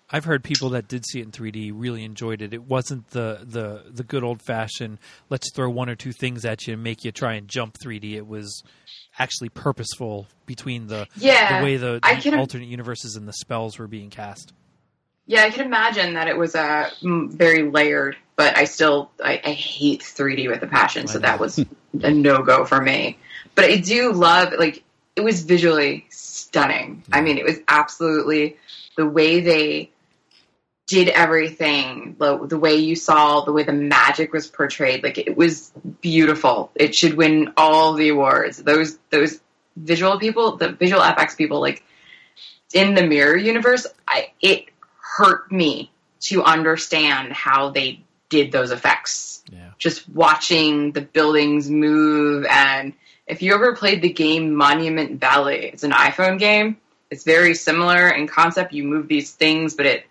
I've 0.09 0.25
heard 0.25 0.43
people 0.43 0.69
that 0.71 0.87
did 0.87 1.05
see 1.05 1.19
it 1.19 1.25
in 1.25 1.31
3D 1.31 1.71
really 1.73 2.03
enjoyed 2.03 2.41
it. 2.41 2.53
It 2.53 2.63
wasn't 2.63 3.09
the 3.09 3.39
the 3.43 3.83
the 3.91 4.03
good 4.03 4.23
old 4.23 4.41
fashioned 4.41 4.99
let's 5.29 5.51
throw 5.53 5.69
one 5.69 5.89
or 5.89 5.95
two 5.95 6.11
things 6.11 6.45
at 6.45 6.67
you 6.67 6.73
and 6.73 6.83
make 6.83 7.03
you 7.03 7.11
try 7.11 7.33
and 7.33 7.47
jump 7.47 7.77
3D. 7.77 8.13
It 8.13 8.27
was 8.27 8.63
actually 9.17 9.49
purposeful 9.49 10.27
between 10.45 10.87
the 10.87 11.07
yeah, 11.15 11.59
the 11.59 11.65
way 11.65 11.77
the, 11.77 11.99
the 12.01 12.37
alternate 12.37 12.67
universes 12.67 13.15
and 13.15 13.27
the 13.27 13.33
spells 13.33 13.79
were 13.79 13.87
being 13.87 14.09
cast. 14.09 14.53
Yeah, 15.27 15.43
I 15.43 15.49
can 15.49 15.65
imagine 15.65 16.13
that 16.13 16.27
it 16.27 16.37
was 16.37 16.55
uh, 16.55 16.89
very 17.01 17.69
layered, 17.69 18.15
but 18.35 18.57
I 18.57 18.65
still 18.65 19.11
I, 19.23 19.41
I 19.43 19.51
hate 19.51 20.01
3D 20.01 20.47
with 20.47 20.61
a 20.61 20.67
passion, 20.67 21.07
so 21.07 21.19
that 21.19 21.39
was 21.39 21.59
a 21.59 21.65
no 22.11 22.43
go 22.43 22.65
for 22.65 22.79
me. 22.79 23.17
But 23.55 23.65
I 23.65 23.77
do 23.77 24.11
love 24.11 24.53
like 24.57 24.83
it 25.15 25.21
was 25.21 25.41
visually 25.41 26.05
stunning. 26.09 27.03
I 27.11 27.21
mean, 27.21 27.37
it 27.37 27.45
was 27.45 27.57
absolutely 27.67 28.57
the 28.97 29.07
way 29.07 29.39
they 29.39 29.91
did 30.87 31.07
everything, 31.09 32.15
the, 32.19 32.45
the 32.45 32.59
way 32.59 32.75
you 32.75 32.95
saw, 32.95 33.43
the 33.43 33.51
way 33.51 33.63
the 33.63 33.73
magic 33.73 34.31
was 34.31 34.47
portrayed. 34.47 35.03
Like 35.03 35.17
it 35.17 35.35
was 35.35 35.71
beautiful. 36.01 36.71
It 36.75 36.93
should 36.93 37.15
win 37.15 37.53
all 37.57 37.93
the 37.93 38.09
awards. 38.09 38.57
Those 38.57 38.97
those 39.09 39.39
visual 39.75 40.19
people, 40.19 40.57
the 40.57 40.71
visual 40.71 41.01
FX 41.01 41.35
people, 41.35 41.59
like 41.59 41.83
in 42.73 42.93
the 42.93 43.05
mirror 43.05 43.37
universe, 43.37 43.87
I, 44.07 44.31
it 44.41 44.65
hurt 45.17 45.51
me 45.51 45.91
to 46.19 46.43
understand 46.43 47.31
how 47.33 47.69
they 47.69 48.01
did 48.29 48.51
those 48.51 48.71
effects. 48.71 49.43
Yeah. 49.51 49.69
Just 49.77 50.09
watching 50.09 50.91
the 50.91 51.01
buildings 51.01 51.69
move, 51.69 52.45
and 52.49 52.93
if 53.27 53.41
you 53.41 53.53
ever 53.53 53.75
played 53.75 54.01
the 54.01 54.11
game 54.11 54.55
Monument 54.55 55.19
Valley, 55.19 55.67
it's 55.67 55.83
an 55.83 55.91
iPhone 55.91 56.39
game. 56.39 56.77
It's 57.11 57.23
very 57.23 57.53
similar 57.53 58.09
in 58.09 58.27
concept. 58.27 58.73
You 58.73 58.83
move 58.83 59.07
these 59.07 59.31
things, 59.31 59.75
but 59.75 59.85
it 59.85 60.05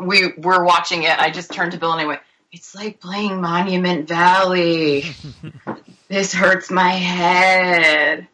we 0.00 0.32
were 0.36 0.64
watching 0.64 1.02
it. 1.02 1.18
I 1.18 1.30
just 1.30 1.52
turned 1.52 1.72
to 1.72 1.78
Bill 1.78 1.92
and 1.92 2.00
I 2.00 2.06
went, 2.06 2.20
"It's 2.52 2.74
like 2.74 3.00
playing 3.00 3.40
Monument 3.40 4.06
Valley. 4.06 5.04
this 6.08 6.32
hurts 6.32 6.70
my 6.70 6.90
head." 6.90 8.28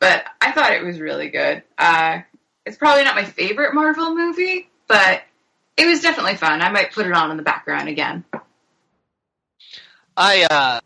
But 0.00 0.24
I 0.40 0.52
thought 0.52 0.72
it 0.72 0.84
was 0.84 1.00
really 1.00 1.28
good. 1.28 1.62
Uh, 1.78 2.20
it's 2.66 2.76
probably 2.76 3.04
not 3.04 3.14
my 3.14 3.24
favorite 3.24 3.74
Marvel 3.74 4.14
movie, 4.14 4.68
but 4.94 5.22
it 5.76 5.86
was 5.86 6.02
definitely 6.02 6.36
fun. 6.36 6.62
I 6.62 6.70
might 6.70 6.92
put 6.92 7.04
it 7.06 7.12
on 7.12 7.32
in 7.32 7.36
the 7.36 7.42
background 7.42 7.88
again. 7.88 8.24
I 10.16 10.46
uh, 10.48 10.80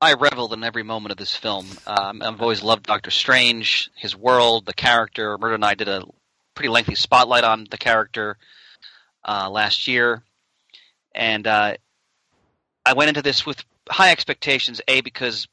I 0.00 0.12
reveled 0.12 0.52
in 0.52 0.62
every 0.62 0.84
moment 0.84 1.10
of 1.10 1.18
this 1.18 1.34
film. 1.34 1.66
Um, 1.88 2.22
I've 2.22 2.40
always 2.40 2.62
loved 2.62 2.86
Doctor 2.86 3.10
Strange, 3.10 3.90
his 3.96 4.14
world, 4.14 4.64
the 4.64 4.72
character. 4.72 5.36
Murdo 5.38 5.56
and 5.56 5.64
I 5.64 5.74
did 5.74 5.88
a 5.88 6.04
pretty 6.54 6.68
lengthy 6.68 6.94
spotlight 6.94 7.42
on 7.42 7.66
the 7.68 7.78
character 7.78 8.36
uh, 9.24 9.50
last 9.50 9.88
year, 9.88 10.22
and 11.12 11.48
uh, 11.48 11.74
I 12.86 12.92
went 12.92 13.08
into 13.08 13.22
this 13.22 13.44
with 13.44 13.60
high 13.88 14.12
expectations. 14.12 14.80
A 14.86 15.00
because 15.00 15.48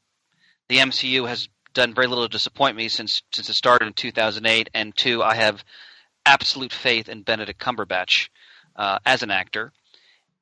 the 0.68 0.76
MCU 0.76 1.26
has 1.26 1.48
done 1.74 1.92
very 1.92 2.06
little 2.06 2.28
to 2.28 2.30
disappoint 2.30 2.76
me 2.76 2.88
since 2.88 3.22
since 3.32 3.48
it 3.48 3.54
started 3.54 3.88
in 3.88 3.94
2008, 3.94 4.70
and 4.74 4.96
two, 4.96 5.24
I 5.24 5.34
have 5.34 5.64
absolute 6.28 6.72
faith 6.72 7.08
in 7.08 7.22
Benedict 7.22 7.58
Cumberbatch 7.60 8.28
uh, 8.76 8.98
as 9.06 9.22
an 9.22 9.30
actor. 9.30 9.72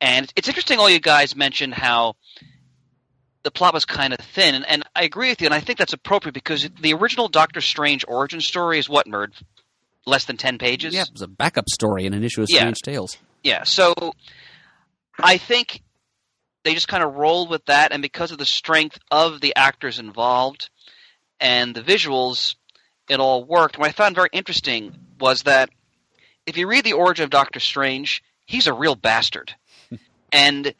And 0.01 0.31
it's 0.37 0.49
interesting, 0.49 0.79
all 0.79 0.91
you 0.91 1.01
guys 1.01 1.37
mentioned 1.37 1.73
how 1.73 2.17
the 3.45 3.51
plot 3.53 3.73
was 3.73 3.85
kind 3.85 4.13
of 4.13 4.19
thin, 4.19 4.57
and, 4.57 4.67
and 4.69 4.83
I 4.95 5.05
agree 5.05 5.29
with 5.31 5.41
you, 5.41 5.47
and 5.47 5.55
I 5.55 5.61
think 5.61 5.79
that's 5.79 5.93
appropriate 5.93 6.35
because 6.35 6.69
the 6.81 6.93
original 6.95 7.29
Doctor 7.29 7.61
Strange 7.61 8.05
origin 8.09 8.41
story 8.41 8.79
is 8.81 8.89
what, 8.89 9.07
Murd? 9.07 9.33
Less 10.05 10.25
than 10.25 10.37
10 10.37 10.59
pages? 10.59 10.93
Yeah, 10.93 11.03
it 11.03 11.13
was 11.13 11.23
a 11.23 11.29
backup 11.29 11.69
story 11.69 12.07
in 12.07 12.13
an 12.15 12.25
issue 12.25 12.43
of 12.43 12.49
Yeah. 12.51 12.59
Strange 12.59 12.81
Tales. 12.83 13.17
Yeah, 13.45 13.63
so 13.63 13.95
I 15.21 15.39
think 15.39 15.83
they 16.65 16.75
just 16.75 16.89
kind 16.89 17.05
of 17.05 17.15
rolled 17.15 17.49
with 17.49 17.65
that, 17.67 17.93
and 17.93 18.03
because 18.03 18.33
of 18.33 18.39
the 18.39 18.47
strength 18.47 18.99
of 19.13 19.41
the 19.41 19.55
actors 19.55 20.01
involved 20.01 20.69
and 21.39 21.75
the 21.75 21.83
visuals, 21.83 22.57
it 23.09 23.21
all 23.21 23.45
worked. 23.45 23.79
What 23.79 23.89
I 23.89 23.93
found 23.93 24.17
very 24.17 24.31
interesting 24.33 25.06
was 25.19 25.43
that 25.43 25.71
if 26.47 26.57
you 26.57 26.69
read 26.69 26.85
the 26.85 26.93
origin 26.93 27.25
of 27.25 27.31
Doctor 27.31 27.61
Strange, 27.61 28.23
he's 28.45 28.67
a 28.67 28.73
real 28.73 28.95
bastard, 28.95 29.55
and 30.33 30.75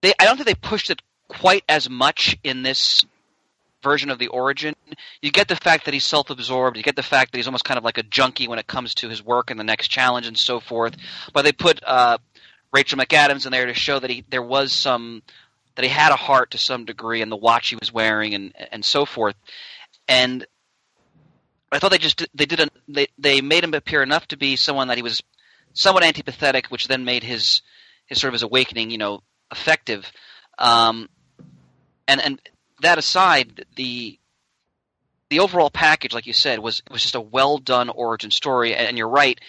they 0.00 0.12
I 0.18 0.24
don't 0.24 0.36
think 0.36 0.46
they 0.46 0.54
pushed 0.54 0.90
it 0.90 1.00
quite 1.28 1.64
as 1.68 1.88
much 1.88 2.36
in 2.44 2.62
this 2.62 3.04
version 3.82 4.10
of 4.10 4.18
the 4.18 4.28
origin. 4.28 4.74
You 5.20 5.30
get 5.32 5.48
the 5.48 5.56
fact 5.56 5.86
that 5.86 5.94
he's 5.94 6.06
self-absorbed. 6.06 6.76
You 6.76 6.82
get 6.82 6.96
the 6.96 7.02
fact 7.02 7.32
that 7.32 7.38
he's 7.38 7.48
almost 7.48 7.64
kind 7.64 7.78
of 7.78 7.84
like 7.84 7.98
a 7.98 8.02
junkie 8.04 8.46
when 8.46 8.58
it 8.58 8.66
comes 8.66 8.94
to 8.96 9.08
his 9.08 9.24
work 9.24 9.50
and 9.50 9.58
the 9.58 9.64
next 9.64 9.88
challenge 9.88 10.26
and 10.26 10.38
so 10.38 10.60
forth. 10.60 10.96
But 11.32 11.44
they 11.44 11.52
put 11.52 11.82
uh, 11.84 12.18
Rachel 12.72 12.98
McAdams 12.98 13.44
in 13.44 13.52
there 13.52 13.66
to 13.66 13.74
show 13.74 13.98
that 13.98 14.10
he 14.10 14.24
there 14.30 14.42
was 14.42 14.72
some 14.72 15.22
that 15.74 15.84
he 15.84 15.88
had 15.88 16.12
a 16.12 16.16
heart 16.16 16.52
to 16.52 16.58
some 16.58 16.84
degree, 16.84 17.22
and 17.22 17.32
the 17.32 17.36
watch 17.36 17.70
he 17.70 17.76
was 17.76 17.92
wearing 17.92 18.34
and 18.34 18.52
and 18.70 18.84
so 18.84 19.04
forth. 19.04 19.34
And 20.08 20.46
I 21.72 21.78
thought 21.78 21.90
they 21.90 21.98
just 21.98 22.26
they 22.34 22.46
did 22.46 22.60
a, 22.60 22.68
they 22.88 23.06
they 23.18 23.40
made 23.40 23.64
him 23.64 23.74
appear 23.74 24.02
enough 24.02 24.28
to 24.28 24.36
be 24.36 24.56
someone 24.56 24.88
that 24.88 24.98
he 24.98 25.02
was 25.02 25.22
somewhat 25.72 26.04
antipathetic, 26.04 26.66
which 26.66 26.88
then 26.88 27.04
made 27.04 27.22
his 27.22 27.62
his 28.06 28.20
sort 28.20 28.28
of 28.28 28.34
his 28.34 28.42
awakening, 28.42 28.90
you 28.90 28.98
know, 28.98 29.22
effective. 29.50 30.10
Um, 30.58 31.08
and 32.06 32.20
and 32.20 32.40
that 32.82 32.98
aside, 32.98 33.64
the 33.76 34.18
the 35.30 35.40
overall 35.40 35.70
package, 35.70 36.12
like 36.12 36.26
you 36.26 36.34
said, 36.34 36.58
was 36.58 36.82
was 36.90 37.02
just 37.02 37.14
a 37.14 37.20
well 37.20 37.58
done 37.58 37.88
origin 37.88 38.30
story. 38.30 38.74
And, 38.74 38.88
and 38.88 38.98
you're 38.98 39.08
right, 39.08 39.40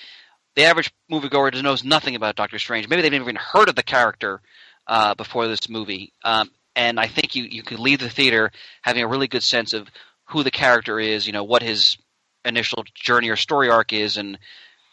the 0.56 0.64
average 0.64 0.94
moviegoer 1.12 1.62
knows 1.62 1.84
nothing 1.84 2.16
about 2.16 2.36
Doctor 2.36 2.58
Strange. 2.58 2.88
Maybe 2.88 3.02
they've 3.02 3.14
even 3.14 3.36
heard 3.36 3.68
of 3.68 3.76
the 3.76 3.84
character 3.84 4.42
uh, 4.88 5.16
before 5.16 5.48
this 5.48 5.68
movie. 5.70 6.14
Um, 6.24 6.50
and 6.76 7.00
I 7.00 7.08
think 7.08 7.36
you 7.36 7.44
you 7.44 7.64
could 7.64 7.80
leave 7.80 8.00
the 8.00 8.10
theater 8.10 8.52
having 8.82 9.04
a 9.04 9.08
really 9.08 9.28
good 9.28 9.44
sense 9.44 9.74
of 9.74 9.90
who 10.26 10.44
the 10.44 10.52
character 10.52 11.00
is, 11.00 11.28
you 11.28 11.34
know, 11.34 11.44
what 11.44 11.62
his 11.62 11.98
initial 12.46 12.84
journey 12.94 13.30
or 13.30 13.36
story 13.36 13.70
arc 13.70 13.94
is, 13.94 14.18
and 14.18 14.38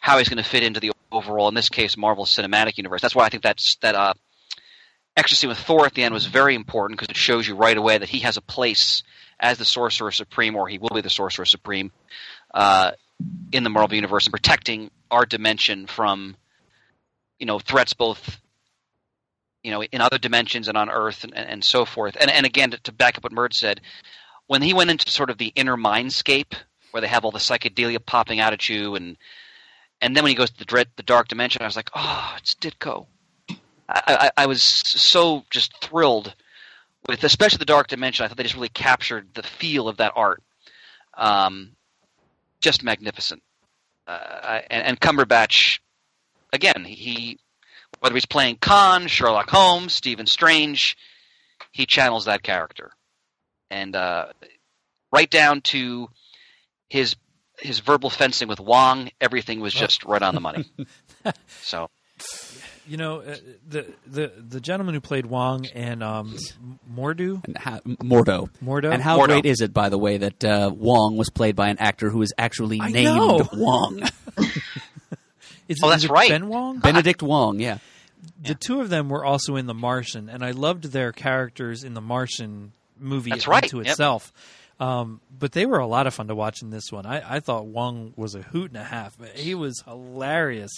how 0.00 0.18
he's 0.18 0.28
going 0.28 0.42
to 0.42 0.48
fit 0.48 0.62
into 0.62 0.80
the 0.80 0.92
overall, 1.12 1.48
in 1.48 1.54
this 1.54 1.68
case, 1.68 1.96
Marvel 1.96 2.24
Cinematic 2.24 2.78
Universe. 2.78 3.00
That's 3.00 3.14
why 3.14 3.26
I 3.26 3.28
think 3.28 3.42
that's 3.42 3.76
that 3.76 3.94
uh, 3.94 4.14
extra 5.16 5.36
scene 5.36 5.50
with 5.50 5.58
Thor 5.58 5.86
at 5.86 5.94
the 5.94 6.02
end 6.02 6.14
was 6.14 6.26
very 6.26 6.54
important 6.54 6.98
because 6.98 7.10
it 7.10 7.16
shows 7.16 7.46
you 7.46 7.54
right 7.54 7.76
away 7.76 7.98
that 7.98 8.08
he 8.08 8.20
has 8.20 8.36
a 8.36 8.42
place 8.42 9.02
as 9.38 9.58
the 9.58 9.64
Sorcerer 9.64 10.10
Supreme, 10.10 10.56
or 10.56 10.68
he 10.68 10.78
will 10.78 10.90
be 10.90 11.00
the 11.00 11.10
Sorcerer 11.10 11.44
Supreme 11.44 11.92
uh, 12.52 12.92
in 13.52 13.64
the 13.64 13.70
Marvel 13.70 13.94
Universe, 13.94 14.26
and 14.26 14.32
protecting 14.32 14.90
our 15.10 15.26
dimension 15.26 15.86
from, 15.86 16.36
you 17.38 17.46
know, 17.46 17.58
threats 17.58 17.94
both, 17.94 18.38
you 19.62 19.70
know, 19.70 19.82
in 19.82 20.00
other 20.00 20.18
dimensions 20.18 20.68
and 20.68 20.76
on 20.76 20.90
Earth 20.90 21.24
and, 21.24 21.34
and, 21.34 21.64
so 21.64 21.84
forth. 21.84 22.16
And 22.20 22.30
and 22.30 22.46
again, 22.46 22.70
to, 22.70 22.78
to 22.84 22.92
back 22.92 23.16
up 23.16 23.24
what 23.24 23.32
Murd 23.32 23.54
said, 23.54 23.80
when 24.46 24.62
he 24.62 24.74
went 24.74 24.90
into 24.90 25.10
sort 25.10 25.30
of 25.30 25.38
the 25.38 25.52
inner 25.54 25.76
mindscape 25.76 26.54
where 26.90 27.00
they 27.00 27.08
have 27.08 27.24
all 27.24 27.30
the 27.30 27.38
psychedelia 27.38 28.04
popping 28.04 28.40
out 28.40 28.52
at 28.52 28.68
you, 28.68 28.94
and 28.94 29.16
and 30.00 30.16
then 30.16 30.24
when 30.24 30.30
he 30.30 30.36
goes 30.36 30.50
to 30.50 30.58
the 30.58 30.64
dread, 30.64 30.88
the 30.96 31.02
dark 31.02 31.28
dimension, 31.28 31.62
I 31.62 31.66
was 31.66 31.76
like, 31.76 31.90
oh, 31.94 32.34
it's 32.38 32.54
Ditko. 32.54 33.06
I, 33.88 34.02
I, 34.06 34.30
I 34.36 34.46
was 34.46 34.62
so 34.62 35.44
just 35.50 35.76
thrilled 35.82 36.34
with, 37.08 37.24
especially 37.24 37.58
the 37.58 37.64
dark 37.64 37.88
dimension. 37.88 38.24
I 38.24 38.28
thought 38.28 38.36
they 38.36 38.44
just 38.44 38.54
really 38.54 38.68
captured 38.68 39.28
the 39.34 39.42
feel 39.42 39.88
of 39.88 39.98
that 39.98 40.12
art. 40.14 40.42
Um, 41.16 41.72
just 42.60 42.82
magnificent. 42.82 43.42
Uh, 44.06 44.60
and, 44.70 44.84
and 44.84 45.00
Cumberbatch, 45.00 45.80
again, 46.52 46.84
he 46.84 47.38
whether 47.98 48.14
he's 48.14 48.26
playing 48.26 48.56
Khan, 48.56 49.08
Sherlock 49.08 49.50
Holmes, 49.50 49.92
Stephen 49.92 50.26
Strange, 50.26 50.96
he 51.72 51.86
channels 51.86 52.24
that 52.24 52.42
character, 52.42 52.92
and 53.70 53.94
uh, 53.94 54.26
right 55.12 55.28
down 55.28 55.60
to 55.62 56.08
his 56.90 57.16
his 57.58 57.78
verbal 57.80 58.10
fencing 58.10 58.48
with 58.48 58.60
Wong, 58.60 59.10
everything 59.20 59.60
was 59.60 59.72
just 59.72 60.04
right 60.04 60.22
on 60.22 60.34
the 60.34 60.40
money. 60.42 60.66
So 61.62 61.88
You 62.86 62.96
know, 62.96 63.20
uh, 63.20 63.36
the 63.68 63.86
the 64.06 64.32
the 64.36 64.60
gentleman 64.60 64.94
who 64.94 65.00
played 65.00 65.24
Wong 65.26 65.66
and 65.74 66.02
um, 66.02 66.36
Mordu, 66.92 67.42
And 67.46 67.56
how, 67.56 67.78
Mordo. 67.80 68.50
Mordo, 68.62 68.92
And 68.92 69.02
how 69.02 69.18
Mordo. 69.18 69.26
great 69.28 69.46
is 69.46 69.60
it, 69.60 69.72
by 69.72 69.88
the 69.90 69.98
way, 69.98 70.18
that 70.18 70.44
uh, 70.44 70.70
Wong 70.74 71.16
was 71.16 71.30
played 71.30 71.54
by 71.56 71.68
an 71.68 71.78
actor 71.78 72.10
who 72.10 72.20
is 72.22 72.32
actually 72.36 72.80
I 72.80 72.90
named 72.90 73.16
know. 73.16 73.48
Wong? 73.54 74.02
is, 75.68 75.78
Oh, 75.82 75.86
is 75.88 75.92
that's 75.92 76.04
it 76.04 76.10
right. 76.10 76.30
Ben 76.30 76.48
Wong. 76.48 76.78
Benedict 76.82 77.22
Wong, 77.22 77.60
yeah. 77.60 77.78
the 78.42 78.54
two 78.54 78.80
of 78.80 78.88
them 78.90 79.08
were 79.08 79.24
also 79.24 79.56
in 79.56 79.66
The 79.66 79.74
Martian, 79.74 80.28
and 80.28 80.44
I 80.44 80.50
loved 80.50 80.84
their 80.84 81.12
characters 81.12 81.84
in 81.84 81.94
The 81.94 82.00
Martian 82.00 82.72
movie 82.98 83.30
That's 83.30 83.46
right, 83.46 83.62
unto 83.62 83.78
yep. 83.78 83.86
itself. 83.88 84.32
Um, 84.80 85.20
but 85.30 85.52
they 85.52 85.66
were 85.66 85.78
a 85.78 85.86
lot 85.86 86.06
of 86.06 86.14
fun 86.14 86.28
to 86.28 86.34
watch 86.34 86.62
in 86.62 86.70
this 86.70 86.90
one. 86.90 87.04
I, 87.04 87.36
I 87.36 87.40
thought 87.40 87.66
Wong 87.66 88.14
was 88.16 88.34
a 88.34 88.40
hoot 88.40 88.70
and 88.70 88.80
a 88.80 88.84
half. 88.84 89.16
But 89.18 89.36
he 89.36 89.54
was 89.54 89.82
hilarious, 89.86 90.72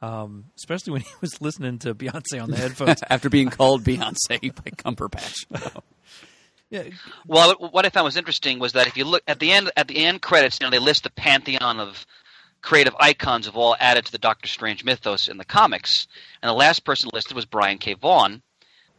um, 0.00 0.46
especially 0.56 0.94
when 0.94 1.02
he 1.02 1.12
was 1.20 1.40
listening 1.42 1.78
to 1.80 1.94
Beyonce 1.94 2.42
on 2.42 2.50
the 2.50 2.56
headphones. 2.56 3.02
After 3.10 3.28
being 3.28 3.50
called 3.50 3.84
Beyonce 3.84 4.40
by 4.54 4.70
Cumberbatch. 4.70 5.44
yeah, 6.70 6.84
Well, 7.26 7.54
what 7.58 7.84
I 7.84 7.90
found 7.90 8.06
was 8.06 8.16
interesting 8.16 8.58
was 8.58 8.72
that 8.72 8.86
if 8.86 8.96
you 8.96 9.04
look 9.04 9.22
at 9.28 9.38
the 9.38 9.52
end 9.52 9.70
at 9.76 9.86
the 9.86 9.98
end 9.98 10.22
credits, 10.22 10.58
you 10.58 10.66
know, 10.66 10.70
they 10.70 10.78
list 10.78 11.04
the 11.04 11.10
pantheon 11.10 11.78
of 11.78 12.06
creative 12.62 12.94
icons 12.98 13.46
of 13.46 13.56
all 13.56 13.76
added 13.80 14.06
to 14.06 14.12
the 14.12 14.18
Doctor 14.18 14.48
Strange 14.48 14.82
mythos 14.82 15.28
in 15.28 15.36
the 15.36 15.44
comics, 15.44 16.06
and 16.40 16.48
the 16.48 16.54
last 16.54 16.84
person 16.84 17.10
listed 17.12 17.36
was 17.36 17.44
Brian 17.44 17.76
K. 17.76 17.92
Vaughan, 17.94 18.40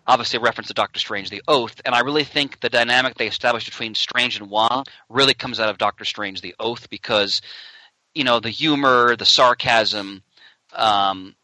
obviously 0.05 0.37
a 0.37 0.41
reference 0.41 0.67
to 0.67 0.73
Doctor 0.73 0.99
Strange: 0.99 1.29
The 1.29 1.43
Oath. 1.47 1.81
And 1.85 1.95
I 1.95 2.01
really 2.01 2.23
think 2.23 2.59
the 2.59 2.69
dynamic 2.69 3.15
they 3.15 3.27
established 3.27 3.67
between 3.67 3.95
Strange 3.95 4.37
and 4.37 4.49
Wong 4.49 4.85
really 5.09 5.33
comes 5.33 5.59
out 5.59 5.69
of 5.69 5.77
Doctor 5.77 6.05
Strange: 6.05 6.41
The 6.41 6.55
Oath 6.59 6.89
because 6.89 7.41
you 8.13 8.23
know 8.23 8.39
the 8.39 8.49
humor, 8.49 9.15
the 9.15 9.25
sarcasm, 9.25 10.23
um, 10.73 11.35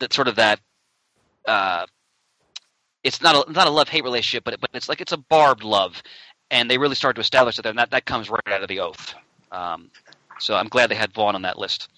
that 0.00 0.12
sort 0.12 0.28
of 0.28 0.36
that. 0.36 0.60
Uh, 1.46 1.86
it's 3.02 3.22
not 3.22 3.48
a 3.48 3.52
not 3.52 3.68
a 3.68 3.70
love 3.70 3.88
hate 3.88 4.04
relationship, 4.04 4.44
but 4.44 4.60
but 4.60 4.70
it's 4.74 4.88
like 4.88 5.00
it's 5.00 5.12
a 5.12 5.16
barbed 5.16 5.62
love, 5.62 6.02
and 6.50 6.70
they 6.70 6.78
really 6.78 6.96
started 6.96 7.14
to 7.14 7.20
establish 7.20 7.56
that, 7.56 7.66
and 7.66 7.78
that 7.78 7.90
that 7.90 8.04
comes 8.04 8.28
right 8.28 8.40
out 8.48 8.62
of 8.62 8.68
the 8.68 8.80
oath. 8.80 9.14
Um, 9.52 9.90
so 10.38 10.54
I'm 10.54 10.68
glad 10.68 10.90
they 10.90 10.96
had 10.96 11.12
Vaughan 11.12 11.34
on 11.34 11.42
that 11.42 11.58
list. 11.58 11.88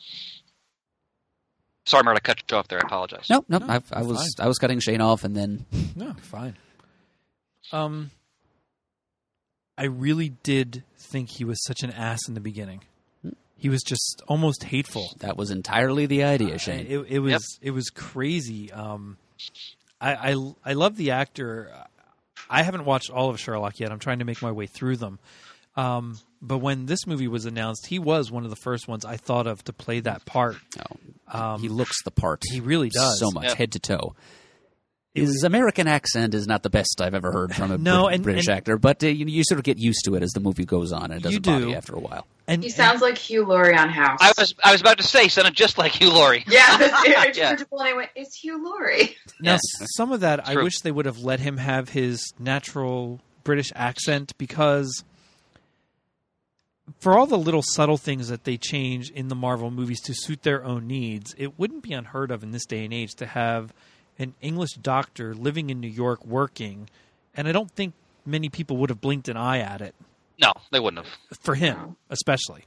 Sorry, 1.88 2.04
Mert, 2.04 2.16
I 2.16 2.21
cut 2.21 2.42
you 2.50 2.57
off 2.59 2.68
there. 2.68 2.80
I 2.83 2.87
apologize. 2.87 3.30
No, 3.30 3.47
no, 3.49 3.61
I, 3.66 3.80
I 3.92 4.02
was 4.02 4.35
I 4.38 4.47
was 4.47 4.59
cutting 4.59 4.78
Shane 4.78 5.00
off, 5.00 5.25
and 5.25 5.35
then 5.35 5.64
no, 5.97 6.14
fine. 6.23 6.57
Um, 7.71 8.11
I 9.76 9.85
really 9.85 10.30
did 10.42 10.85
think 10.97 11.28
he 11.28 11.45
was 11.45 11.62
such 11.64 11.83
an 11.83 11.90
ass 11.90 12.21
in 12.26 12.33
the 12.33 12.40
beginning. 12.40 12.80
He 13.59 13.68
was 13.68 13.83
just 13.83 14.23
almost 14.26 14.64
hateful. 14.64 15.11
That 15.18 15.37
was 15.37 15.50
entirely 15.50 16.07
the 16.07 16.25
idea, 16.25 16.54
Uh, 16.54 16.59
Shane. 16.59 16.87
It, 16.88 16.99
it 17.09 17.18
was 17.18 17.59
it 17.61 17.73
was 17.73 17.90
crazy. 17.90 18.73
Um, 18.73 19.18
I, 20.00 20.33
I 20.33 20.52
I 20.64 20.73
love 20.75 20.97
the 20.97 21.11
actor. 21.11 21.71
I 22.49 22.62
haven't 22.62 22.87
watched 22.87 23.11
all 23.11 23.28
of 23.28 23.38
Sherlock 23.38 23.78
yet. 23.80 23.92
I'm 23.92 23.99
trying 23.99 24.21
to 24.21 24.25
make 24.25 24.40
my 24.40 24.52
way 24.52 24.66
through 24.66 24.97
them. 24.97 25.18
Um, 25.76 26.18
but 26.40 26.59
when 26.59 26.87
this 26.87 27.07
movie 27.07 27.28
was 27.28 27.45
announced, 27.47 27.87
he 27.87 27.99
was 27.99 28.30
one 28.30 28.45
of 28.45 28.50
the 28.50 28.57
first 28.57 28.87
ones 28.88 29.04
I 29.04 29.16
thought 29.16 29.47
of 29.47 29.62
to 29.64 29.73
play 29.73 30.00
that 30.00 30.25
part. 30.25 30.57
Oh, 31.33 31.59
he 31.59 31.68
looks 31.68 32.02
the 32.04 32.11
part. 32.11 32.42
he 32.50 32.61
really 32.61 32.88
does. 32.90 33.18
so 33.18 33.30
much, 33.33 33.45
Yep. 33.45 33.57
head 33.57 33.73
to 33.73 33.78
toe. 33.78 34.14
His 35.14 35.42
American 35.42 35.88
accent 35.88 36.33
is 36.33 36.47
not 36.47 36.62
the 36.62 36.71
best 36.71 37.00
I've 37.00 37.14
ever 37.14 37.33
heard 37.33 37.52
from 37.52 37.73
a 37.73 37.78
No, 37.78 38.04
Brit- 38.04 38.14
and- 38.14 38.23
British 38.25 38.47
and- 38.47 38.57
actor, 38.57 38.78
but 38.78 39.02
uh, 39.02 39.09
you, 39.09 39.26
you 39.26 39.42
sort 39.42 39.59
of 39.59 39.64
get 39.64 39.76
used 39.76 40.04
to 40.04 40.14
it 40.14 40.23
as 40.23 40.30
the 40.30 40.38
movie 40.38 40.64
goes 40.64 40.92
on, 40.92 41.11
and 41.11 41.14
it 41.26 41.33
You 41.33 41.40
doesn't 41.40 41.42
bother 41.42 41.64
do. 41.64 41.71
you 41.71 41.75
after 41.76 41.95
a 41.95 41.99
while. 41.99 42.26
And 42.47 42.62
He 42.62 42.71
sounds 42.71 43.02
like 43.02 43.18
Hugh 43.18 43.45
Laurie 43.45 43.76
on 43.76 43.88
House. 43.88 44.18
I 44.23 44.33
was 44.38 44.54
I 44.62 44.71
was 44.73 44.80
about 44.80 44.99
to 44.99 45.02
say, 45.04 45.25
he 45.25 45.28
sounded 45.28 45.54
just 45.54 45.76
like 45.76 45.92
Hugh 46.00 46.12
Laurie. 46.12 46.45
yeah, 46.47 46.76
that's, 46.78 46.95
I 46.97 47.33
Yeah. 47.35 47.49
turned 47.49 47.59
to 47.59 47.66
Paul 47.66 47.80
and 47.80 47.88
I 47.88 47.92
went, 47.95 48.11
"It's 48.14 48.37
Hugh 48.37 48.62
Laurie." 48.64 49.16
Now, 49.40 49.54
Yeah. 49.54 49.59
some 49.97 50.12
of 50.12 50.21
that, 50.21 50.47
I 50.49 50.54
wish 50.62 50.78
they 50.80 50.92
would 50.92 51.07
have 51.07 51.18
let 51.18 51.40
him 51.40 51.57
have 51.57 51.88
his 51.88 52.33
natural 52.38 53.21
British 53.45 53.73
accent 53.75 54.33
because 54.38 55.02
for 57.00 57.17
all 57.19 57.26
the 57.26 57.38
little 57.38 57.62
subtle 57.62 57.97
things 57.97 58.28
that 58.28 58.45
they 58.45 58.57
change 58.57 59.11
in 59.11 59.28
the 59.28 59.35
Marvel 59.35 59.71
movies 59.71 60.00
to 60.02 60.14
suit 60.14 60.43
their 60.43 60.64
own 60.64 60.87
needs, 60.87 61.35
it 61.38 61.59
wouldn't 61.59 61.83
be 61.83 61.93
unheard 61.93 62.31
of 62.31 62.43
in 62.43 62.50
this 62.50 62.67
day 62.67 62.85
and 62.85 62.93
age 62.93 63.14
to 63.17 63.26
have 63.26 63.73
an 64.19 64.35
English 64.40 64.73
doctor 64.83 65.35
living 65.35 65.71
in 65.71 65.81
New 65.81 65.88
York 65.88 66.25
working, 66.26 66.88
and 67.37 67.47
I 67.47 67.52
don't 67.52 67.71
think 67.71 67.95
many 68.26 68.49
people 68.49 68.76
would 68.78 68.90
have 68.90 69.00
blinked 69.00 69.28
an 69.28 69.37
eye 69.37 69.61
at 69.61 69.81
it 69.81 69.95
No, 70.40 70.52
they 70.73 70.81
wouldn't 70.81 71.07
have. 71.07 71.38
for 71.40 71.55
him, 71.55 71.97
especially. 72.11 72.64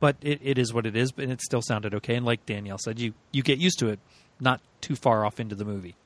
But 0.00 0.16
it, 0.20 0.40
it 0.42 0.58
is 0.58 0.72
what 0.72 0.86
it 0.86 0.96
is, 0.96 1.10
but 1.12 1.28
it 1.28 1.40
still 1.40 1.62
sounded 1.62 1.94
okay. 1.94 2.14
And 2.16 2.24
like 2.26 2.46
Danielle 2.46 2.78
said, 2.78 2.98
you, 3.00 3.14
you 3.32 3.42
get 3.42 3.58
used 3.58 3.78
to 3.80 3.88
it, 3.88 3.98
not 4.40 4.60
too 4.80 4.94
far 4.94 5.24
off 5.24 5.40
into 5.40 5.54
the 5.56 5.64
movie. 5.64 5.96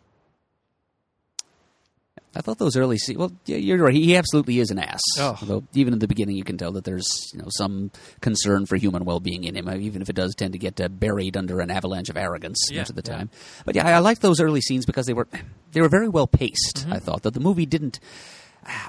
I 2.34 2.40
thought 2.40 2.58
those 2.58 2.76
early 2.76 2.96
scenes. 2.98 3.18
Well, 3.18 3.32
yeah, 3.44 3.58
you're 3.58 3.78
right. 3.78 3.92
He 3.94 4.16
absolutely 4.16 4.58
is 4.58 4.70
an 4.70 4.78
ass. 4.78 5.00
Oh. 5.18 5.36
Although 5.40 5.64
even 5.74 5.92
in 5.92 5.98
the 5.98 6.08
beginning, 6.08 6.36
you 6.36 6.44
can 6.44 6.56
tell 6.56 6.72
that 6.72 6.84
there's 6.84 7.06
you 7.32 7.38
know 7.40 7.48
some 7.50 7.90
concern 8.20 8.64
for 8.66 8.76
human 8.76 9.04
well-being 9.04 9.44
in 9.44 9.54
him, 9.54 9.68
uh, 9.68 9.74
even 9.74 10.00
if 10.02 10.08
it 10.08 10.16
does 10.16 10.34
tend 10.34 10.52
to 10.54 10.58
get 10.58 10.80
uh, 10.80 10.88
buried 10.88 11.36
under 11.36 11.60
an 11.60 11.70
avalanche 11.70 12.08
of 12.08 12.16
arrogance 12.16 12.58
Yeah, 12.70 12.80
most 12.80 12.90
of 12.90 12.96
the 12.96 13.02
yeah. 13.04 13.16
time. 13.18 13.30
But 13.66 13.74
yeah, 13.76 13.86
I, 13.86 13.92
I 13.92 13.98
liked 13.98 14.22
those 14.22 14.40
early 14.40 14.60
scenes 14.62 14.86
because 14.86 15.06
they 15.06 15.12
were 15.12 15.28
they 15.72 15.80
were 15.82 15.88
very 15.90 16.08
well 16.08 16.26
paced. 16.26 16.78
Mm-hmm. 16.78 16.92
I 16.94 16.98
thought 17.00 17.22
that 17.22 17.34
the 17.34 17.40
movie 17.40 17.66
didn't. 17.66 18.00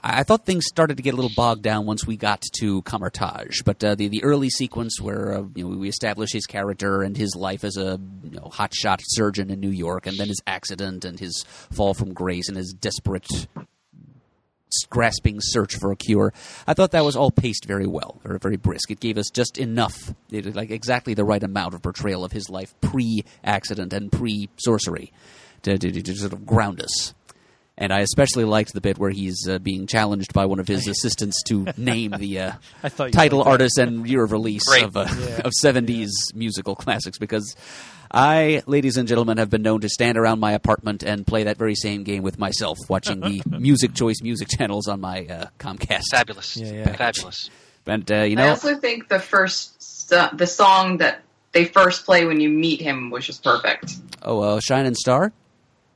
I 0.03 0.23
thought 0.23 0.45
things 0.45 0.65
started 0.67 0.97
to 0.97 1.03
get 1.03 1.13
a 1.13 1.17
little 1.17 1.31
bogged 1.35 1.63
down 1.63 1.85
once 1.85 2.05
we 2.05 2.15
got 2.15 2.43
to 2.59 2.83
Kamar-Taj, 2.83 3.61
but 3.63 3.83
uh, 3.83 3.95
the 3.95 4.07
the 4.07 4.23
early 4.23 4.49
sequence 4.49 5.01
where 5.01 5.33
uh, 5.33 5.43
you 5.55 5.67
know 5.67 5.77
we 5.77 5.89
establish 5.89 6.31
his 6.31 6.45
character 6.45 7.01
and 7.01 7.17
his 7.17 7.35
life 7.35 7.63
as 7.63 7.77
a 7.77 7.99
you 8.23 8.31
know, 8.31 8.51
hotshot 8.53 8.99
surgeon 9.01 9.49
in 9.49 9.59
New 9.59 9.71
York, 9.71 10.05
and 10.05 10.17
then 10.17 10.27
his 10.27 10.41
accident 10.45 11.05
and 11.05 11.19
his 11.19 11.43
fall 11.71 11.93
from 11.93 12.13
grace 12.13 12.49
and 12.49 12.57
his 12.57 12.73
desperate 12.73 13.47
grasping 14.89 15.39
search 15.39 15.75
for 15.75 15.91
a 15.91 15.95
cure. 15.95 16.33
I 16.67 16.73
thought 16.73 16.91
that 16.91 17.05
was 17.05 17.15
all 17.15 17.31
paced 17.31 17.65
very 17.65 17.87
well, 17.87 18.19
very, 18.23 18.39
very 18.39 18.57
brisk. 18.57 18.91
It 18.91 18.99
gave 18.99 19.17
us 19.17 19.29
just 19.29 19.57
enough, 19.57 20.13
it, 20.31 20.55
like 20.55 20.71
exactly 20.71 21.13
the 21.13 21.23
right 21.23 21.43
amount 21.43 21.73
of 21.73 21.81
portrayal 21.81 22.23
of 22.23 22.31
his 22.31 22.49
life 22.49 22.73
pre-accident 22.81 23.93
and 23.93 24.11
pre-sorcery 24.11 25.11
to, 25.63 25.77
to, 25.77 26.01
to 26.01 26.15
sort 26.15 26.33
of 26.33 26.45
ground 26.45 26.81
us. 26.81 27.13
And 27.77 27.91
I 27.91 28.01
especially 28.01 28.43
liked 28.43 28.73
the 28.73 28.81
bit 28.81 28.99
where 28.99 29.09
he's 29.09 29.47
uh, 29.49 29.57
being 29.57 29.87
challenged 29.87 30.31
by 30.31 30.45
one 30.45 30.59
of 30.59 30.67
his 30.67 30.87
assistants 30.93 31.41
to 31.47 31.65
name 31.75 32.11
the 32.11 32.39
uh, 32.39 32.51
I 32.83 32.89
thought 32.89 33.05
you 33.05 33.11
title 33.13 33.41
artist 33.43 33.77
and 33.79 34.07
year 34.07 34.23
of 34.23 34.31
release 34.31 34.63
Great. 34.65 34.83
of 34.83 34.95
uh, 34.95 35.07
Yeah. 35.19 35.41
of 35.45 35.51
seventies 35.53 36.11
musical 36.35 36.75
classics. 36.75 37.17
Because 37.17 37.55
I, 38.11 38.61
ladies 38.67 38.97
and 38.97 39.07
gentlemen, 39.07 39.37
have 39.37 39.49
been 39.49 39.63
known 39.63 39.81
to 39.81 39.89
stand 39.89 40.19
around 40.19 40.39
my 40.39 40.51
apartment 40.51 41.01
and 41.01 41.25
play 41.25 41.45
that 41.45 41.57
very 41.57 41.73
same 41.73 42.03
game 42.03 42.21
with 42.21 42.37
myself, 42.37 42.77
watching 42.89 43.19
the 43.21 43.41
music 43.59 43.95
choice 43.95 44.21
music 44.21 44.49
channels 44.49 44.87
on 44.87 45.01
my 45.01 45.25
uh, 45.25 45.45
Comcast. 45.57 46.03
Fabulous. 46.11 46.55
Yeah, 46.55 46.71
yeah. 46.71 46.95
Fabulous. 46.95 47.49
And 47.87 48.09
uh, 48.11 48.17
you 48.21 48.37
I 48.37 48.49
also 48.49 48.75
think 48.75 49.09
the 49.09 49.19
first 49.19 49.81
so- 50.09 50.29
the 50.31 50.45
song 50.45 50.97
that 50.97 51.21
they 51.53 51.65
first 51.65 52.05
play 52.05 52.25
when 52.25 52.39
you 52.39 52.49
meet 52.49 52.81
him 52.81 53.09
was 53.09 53.25
just 53.25 53.43
perfect. 53.43 53.95
oh, 54.21 54.41
uh, 54.41 54.59
and 54.69 54.95
Star 54.95 55.31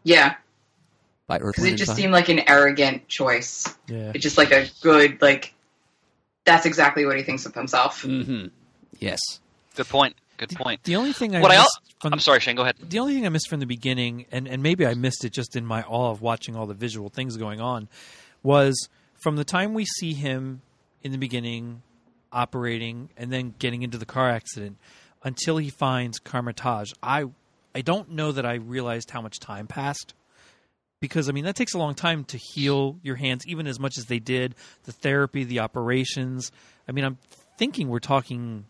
Yeah, 0.03 0.35
by 1.27 1.39
Earth, 1.39 1.55
because 1.55 1.65
it 1.65 1.75
just 1.75 1.91
Fire. 1.91 1.95
seemed 1.97 2.13
like 2.13 2.29
an 2.29 2.39
arrogant 2.47 3.07
choice. 3.07 3.67
Yeah. 3.87 4.11
It's 4.15 4.23
just 4.23 4.37
like 4.37 4.51
a 4.51 4.67
good 4.81 5.21
like. 5.21 5.53
That's 6.45 6.65
exactly 6.65 7.05
what 7.05 7.17
he 7.17 7.23
thinks 7.23 7.45
of 7.45 7.53
himself. 7.53 8.03
Mm-hmm. 8.03 8.47
Yes. 8.99 9.19
Good 9.75 9.89
point. 9.89 10.15
Good 10.37 10.55
point. 10.55 10.83
The 10.83 10.95
only 10.95 11.11
thing 11.13 11.35
I 11.35 11.41
what 11.41 11.49
missed 11.49 11.79
I, 11.83 12.01
from, 12.01 12.13
I'm 12.13 12.19
sorry, 12.19 12.39
Shane. 12.39 12.55
Go 12.55 12.61
ahead. 12.61 12.75
the 12.81 12.99
only 12.99 13.13
thing 13.15 13.25
I 13.25 13.29
missed 13.29 13.49
from 13.49 13.59
the 13.59 13.65
beginning, 13.65 14.25
and, 14.31 14.47
and 14.47 14.63
maybe 14.63 14.85
I 14.85 14.93
missed 14.93 15.25
it 15.25 15.33
just 15.33 15.55
in 15.55 15.65
my 15.65 15.83
awe 15.83 16.11
of 16.11 16.21
watching 16.21 16.55
all 16.55 16.65
the 16.67 16.73
visual 16.73 17.09
things 17.09 17.35
going 17.37 17.59
on, 17.59 17.89
was 18.43 18.87
from 19.15 19.35
the 19.35 19.43
time 19.43 19.73
we 19.73 19.83
see 19.85 20.13
him 20.13 20.61
in 21.03 21.11
the 21.11 21.17
beginning 21.17 21.81
operating 22.31 23.09
and 23.17 23.31
then 23.31 23.55
getting 23.59 23.81
into 23.81 23.97
the 23.97 24.05
car 24.05 24.29
accident 24.29 24.77
until 25.23 25.57
he 25.57 25.69
finds 25.69 26.19
Kamar-Taj. 26.19 26.93
I 27.01 27.25
I 27.75 27.81
don't 27.81 28.11
know 28.11 28.31
that 28.31 28.45
I 28.45 28.55
realized 28.55 29.11
how 29.11 29.21
much 29.21 29.39
time 29.39 29.67
passed. 29.67 30.13
Because 30.99 31.29
I 31.29 31.31
mean 31.31 31.45
that 31.45 31.55
takes 31.55 31.73
a 31.73 31.77
long 31.77 31.93
time 31.95 32.23
to 32.25 32.37
heal 32.37 32.97
your 33.03 33.15
hands, 33.15 33.45
even 33.47 33.67
as 33.67 33.79
much 33.79 33.97
as 33.97 34.05
they 34.05 34.19
did 34.19 34.55
the 34.85 34.91
therapy, 34.91 35.43
the 35.43 35.59
operations. 35.59 36.51
I 36.87 36.91
mean, 36.91 37.05
I'm 37.05 37.17
thinking 37.57 37.89
we're 37.89 37.99
talking 37.99 38.65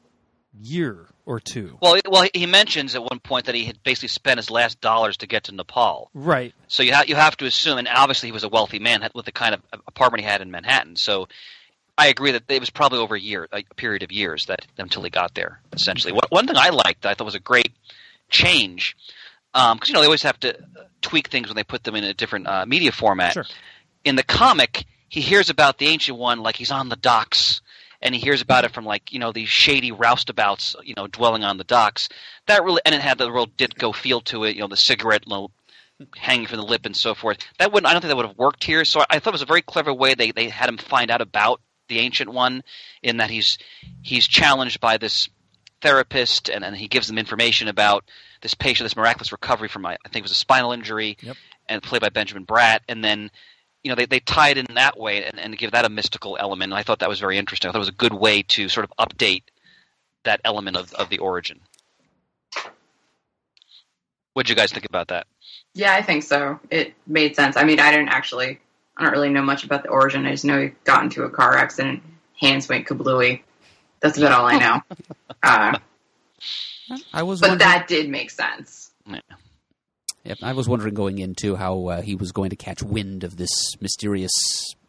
year 0.62 1.06
or 1.26 1.40
two, 1.40 1.78
Well, 1.82 2.00
well, 2.10 2.28
he 2.34 2.46
mentions 2.46 2.96
at 2.96 3.04
one 3.04 3.20
point 3.20 3.46
that 3.46 3.56
he 3.56 3.66
had 3.66 3.84
basically 3.84 4.08
spent 4.08 4.38
his 4.38 4.50
last 4.50 4.80
dollars 4.82 5.18
to 5.18 5.28
get 5.28 5.44
to 5.46 5.52
Nepal. 5.52 6.10
right? 6.14 6.54
So 6.68 6.84
you 6.84 6.94
have 6.94 7.10
you 7.10 7.16
have 7.16 7.36
to 7.38 7.46
assume, 7.46 7.78
and 7.78 7.88
obviously 7.88 8.28
he 8.28 8.34
was 8.34 8.44
a 8.44 8.50
wealthy 8.50 8.80
man 8.80 9.08
with 9.14 9.26
the 9.26 9.32
kind 9.32 9.54
of 9.54 9.62
apartment 9.88 10.24
he 10.24 10.28
had 10.30 10.42
in 10.42 10.50
Manhattan. 10.50 10.96
So 10.96 11.28
I 11.98 12.08
agree 12.08 12.32
that 12.32 12.44
it 12.48 12.60
was 12.60 12.70
probably 12.70 13.00
over 13.00 13.16
a 13.16 13.20
year, 13.20 13.48
a 13.52 13.64
period 13.76 14.04
of 14.04 14.12
years 14.12 14.46
that 14.46 14.66
until 14.78 15.04
he 15.04 15.10
got 15.10 15.34
there. 15.34 15.60
Essentially, 15.74 16.18
one 16.30 16.48
thing 16.48 16.58
I 16.58 16.70
liked, 16.70 17.02
that 17.02 17.10
I 17.10 17.14
thought 17.14 17.26
was 17.26 17.36
a 17.36 17.40
great 17.40 17.74
change, 18.30 18.96
Um, 19.58 19.78
because 19.78 19.90
you 19.90 19.94
know 19.94 20.02
they 20.02 20.06
always 20.06 20.24
have 20.24 20.40
to 20.42 20.56
uh, 20.56 20.84
tweak 21.02 21.30
things 21.30 21.48
when 21.48 21.56
they 21.56 21.64
put 21.64 21.84
them 21.84 21.96
in 21.96 22.04
a 22.04 22.14
different 22.14 22.48
uh, 22.48 22.66
media 22.66 22.92
format. 22.92 23.34
Sure. 23.34 23.46
In 24.06 24.16
the 24.16 24.24
comic, 24.24 24.86
he 25.10 25.22
hears 25.22 25.50
about 25.50 25.80
the 25.80 25.88
ancient 25.88 26.18
one 26.18 26.40
like 26.40 26.56
he's 26.56 26.72
on 26.72 26.90
the 26.90 26.96
docks. 26.96 27.62
And 28.00 28.14
he 28.14 28.22
hears 28.22 28.44
about 28.44 28.64
it 28.64 28.68
mm-hmm. 28.68 28.76
from 28.76 28.86
like 28.86 29.12
you 29.12 29.18
know 29.18 29.32
these 29.32 29.50
shady 29.50 29.92
roustabouts, 29.92 30.76
you 30.84 30.94
know, 30.96 31.08
dwelling 31.08 31.44
on 31.44 31.58
the 31.58 31.64
docks. 31.64 32.10
That 32.46 32.64
really, 32.64 32.80
and 32.86 32.94
it 32.94 33.02
had 33.02 33.18
the 33.18 33.32
real 33.32 33.48
Ditko 33.48 33.96
feel 33.96 34.22
to 34.22 34.44
it, 34.44 34.56
you 34.56 34.62
know, 34.62 34.68
the 34.68 34.78
cigarette 34.78 35.24
you 35.26 35.34
know, 35.34 35.50
hanging 36.16 36.46
from 36.46 36.58
the 36.58 36.64
lip 36.64 36.86
and 36.86 36.96
so 36.96 37.16
forth. 37.16 37.40
That 37.58 37.74
wouldn't. 37.74 37.90
I 37.90 37.94
don't 37.94 38.02
think 38.02 38.10
that 38.10 38.18
would 38.18 38.28
have 38.28 38.38
worked 38.38 38.64
here. 38.64 38.86
So 38.86 39.02
I 39.10 39.18
thought 39.18 39.32
it 39.32 39.34
was 39.34 39.42
a 39.42 39.48
very 39.48 39.64
clever 39.64 39.92
way 39.92 40.14
they 40.14 40.30
they 40.30 40.48
had 40.48 40.70
him 40.70 40.78
find 40.78 41.10
out 41.10 41.22
about 41.22 41.60
the 41.88 42.00
ancient 42.00 42.32
one, 42.32 42.64
in 43.02 43.18
that 43.18 43.32
he's 43.32 43.58
he's 44.04 44.28
challenged 44.28 44.80
by 44.80 44.98
this 44.98 45.28
therapist, 45.82 46.50
and, 46.50 46.64
and 46.64 46.76
he 46.76 46.88
gives 46.88 47.08
them 47.08 47.18
information 47.18 47.68
about 47.68 48.04
this 48.42 48.54
patient, 48.54 48.86
this 48.86 48.96
miraculous 48.96 49.32
recovery 49.32 49.68
from 49.68 49.86
I 49.86 49.94
I 49.94 50.10
think 50.10 50.18
it 50.18 50.24
was 50.24 50.32
a 50.32 50.36
spinal 50.36 50.72
injury, 50.72 51.18
Yep. 51.22 51.36
and 51.70 51.84
played 51.84 52.02
by 52.02 52.10
Benjamin 52.10 52.46
Bratt, 52.46 52.80
and 52.88 53.04
then. 53.04 53.32
You 53.84 53.92
know, 53.92 53.96
they, 53.96 54.06
they 54.08 54.20
tie 54.20 54.50
it 54.50 54.58
in 54.58 54.66
that 54.76 55.00
way 55.00 55.24
and, 55.24 55.40
and 55.40 55.58
give 55.58 55.72
that 55.72 55.86
a 55.86 55.90
mystical 55.90 56.36
element. 56.38 56.74
And 56.74 56.78
I 56.80 56.84
thought 56.84 57.00
that 57.00 57.08
was 57.08 57.22
very 57.22 57.38
interesting. 57.38 57.70
I 57.70 57.72
thought 57.72 57.78
it 57.78 57.88
was 57.88 57.88
a 57.90 57.94
good 57.94 58.12
way 58.14 58.42
to 58.42 58.68
sort 58.68 58.84
of 58.86 58.92
update 59.00 59.44
that 60.26 60.42
element 60.44 60.76
of, 60.76 60.94
of 60.96 61.10
the 61.10 61.20
origin. 61.20 61.62
What'd 64.34 64.50
you 64.50 64.56
guys 64.56 64.72
think 64.72 64.86
about 64.86 65.08
that? 65.10 65.28
Yeah, 65.74 65.94
I 65.94 66.02
think 66.02 66.24
so. 66.24 66.60
It 66.70 66.96
made 67.06 67.36
sense. 67.36 67.56
I 67.56 67.64
mean, 67.64 67.80
I 67.80 67.92
didn't 67.92 68.10
actually, 68.10 68.60
I 68.98 69.04
don't 69.04 69.14
really 69.14 69.30
know 69.30 69.42
much 69.42 69.64
about 69.64 69.84
the 69.84 69.90
origin. 69.90 70.26
I 70.26 70.32
just 70.32 70.44
know 70.44 70.60
he 70.62 70.72
got 70.84 71.04
into 71.04 71.24
a 71.24 71.30
car 71.30 71.56
accident, 71.56 72.04
hands 72.42 72.68
went 72.68 72.88
kablooey. 72.88 73.42
That's 74.00 74.18
about 74.18 74.32
all 74.32 74.46
I 74.46 74.58
know. 74.58 74.82
uh, 75.44 75.78
I 77.14 77.24
was 77.24 77.42
but 77.42 77.50
wondering, 77.50 77.70
that 77.70 77.88
did 77.88 78.10
make 78.10 78.32
sense. 78.32 78.92
Yep, 80.24 80.40
I 80.44 80.54
was 80.54 80.68
wondering 80.68 80.94
going 80.94 81.20
into 81.20 81.56
how 81.56 81.86
uh, 81.88 82.02
he 82.02 82.16
was 82.16 82.32
going 82.32 82.50
to 82.50 82.56
catch 82.56 82.84
wind 82.84 83.24
of 83.24 83.38
this 83.38 83.50
mysterious 83.80 84.32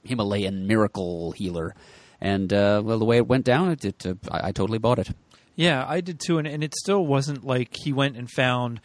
Himalayan 0.03 0.67
miracle 0.67 1.33
healer, 1.33 1.75
and 2.21 2.53
uh, 2.53 2.83
well, 2.85 2.99
the 2.99 3.05
way 3.05 3.19
it 3.19 3.29
went 3.29 3.45
down, 3.45 3.71
it, 3.71 3.85
it 3.85 4.07
uh, 4.07 4.15
I, 4.31 4.49
I 4.49 4.53
totally 4.53 4.79
bought 4.79 4.99
it. 4.99 5.11
Yeah, 5.55 5.85
I 5.87 6.01
did 6.01 6.21
too, 6.21 6.39
and, 6.39 6.47
and 6.47 6.65
it 6.65 6.75
still 6.75 7.07
wasn't 7.07 7.45
like 7.45 7.75
he 7.85 7.93
went 7.93 8.17
and 8.17 8.29
found 8.31 8.81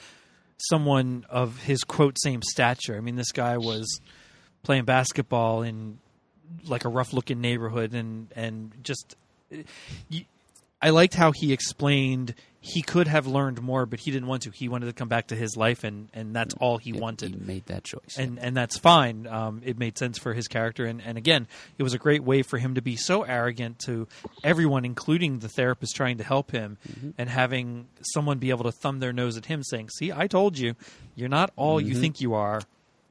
someone 0.58 1.26
of 1.30 1.58
his 1.64 1.84
quote 1.84 2.18
same 2.22 2.42
stature. 2.44 2.96
I 2.96 3.00
mean, 3.00 3.16
this 3.16 3.32
guy 3.32 3.58
was 3.58 4.00
playing 4.62 4.86
basketball 4.86 5.64
in 5.64 6.00
like 6.66 6.86
a 6.86 6.90
rough 6.90 7.14
looking 7.14 7.42
neighborhood, 7.42 7.94
and 7.94 8.32
and 8.36 8.74
just 8.84 9.16
you, 9.16 9.23
I 10.82 10.90
liked 10.90 11.14
how 11.14 11.32
he 11.32 11.54
explained 11.54 12.36
he 12.60 12.82
could 12.82 13.08
have 13.08 13.26
learned 13.28 13.62
more, 13.62 13.86
but 13.86 14.00
he 14.02 14.12
didn't 14.12 14.28
want 14.28 14.44
to. 14.44 14.52
He 14.52 14.68
wanted 14.70 14.86
to 14.88 14.94
come 14.94 15.08
back 15.10 15.28
to 15.28 15.36
his 15.36 15.56
life, 15.58 15.84
and, 15.84 16.08
and 16.14 16.34
that's 16.36 16.54
all 16.56 16.78
he 16.78 16.92
He 16.92 17.00
wanted. 17.00 17.46
made 17.46 17.66
that 17.68 17.84
choice. 17.86 18.18
And 18.18 18.38
and 18.40 18.56
that's 18.56 18.78
fine. 18.78 19.28
Um, 19.28 19.62
it 19.66 19.78
made 19.78 19.98
sense 19.98 20.18
for 20.18 20.34
his 20.34 20.48
character, 20.48 20.86
and, 20.86 21.02
and 21.02 21.18
again, 21.18 21.48
it 21.78 21.84
was 21.84 21.94
a 21.94 21.98
great 21.98 22.24
way 22.24 22.42
for 22.42 22.58
him 22.58 22.76
to 22.76 22.82
be 22.82 22.96
so 22.98 23.24
arrogant 23.24 23.80
to 23.80 24.08
everyone, 24.46 24.84
including 24.86 25.40
the 25.40 25.50
therapist 25.50 25.96
trying 25.96 26.18
to 26.18 26.24
help 26.24 26.52
him, 26.52 26.78
Mm-hmm. 26.90 27.10
and 27.18 27.30
having 27.30 27.88
someone 28.14 28.38
be 28.40 28.50
able 28.50 28.64
to 28.66 28.72
thumb 28.72 29.00
their 29.00 29.14
nose 29.14 29.36
at 29.38 29.46
him, 29.46 29.62
saying, 29.64 29.90
"See, 29.90 30.12
I 30.14 30.28
told 30.28 30.58
you, 30.58 30.76
you're 31.16 31.30
not 31.30 31.52
all 31.58 31.80
you 31.82 31.96
think 31.96 32.20
you 32.22 32.34
are. 32.34 32.62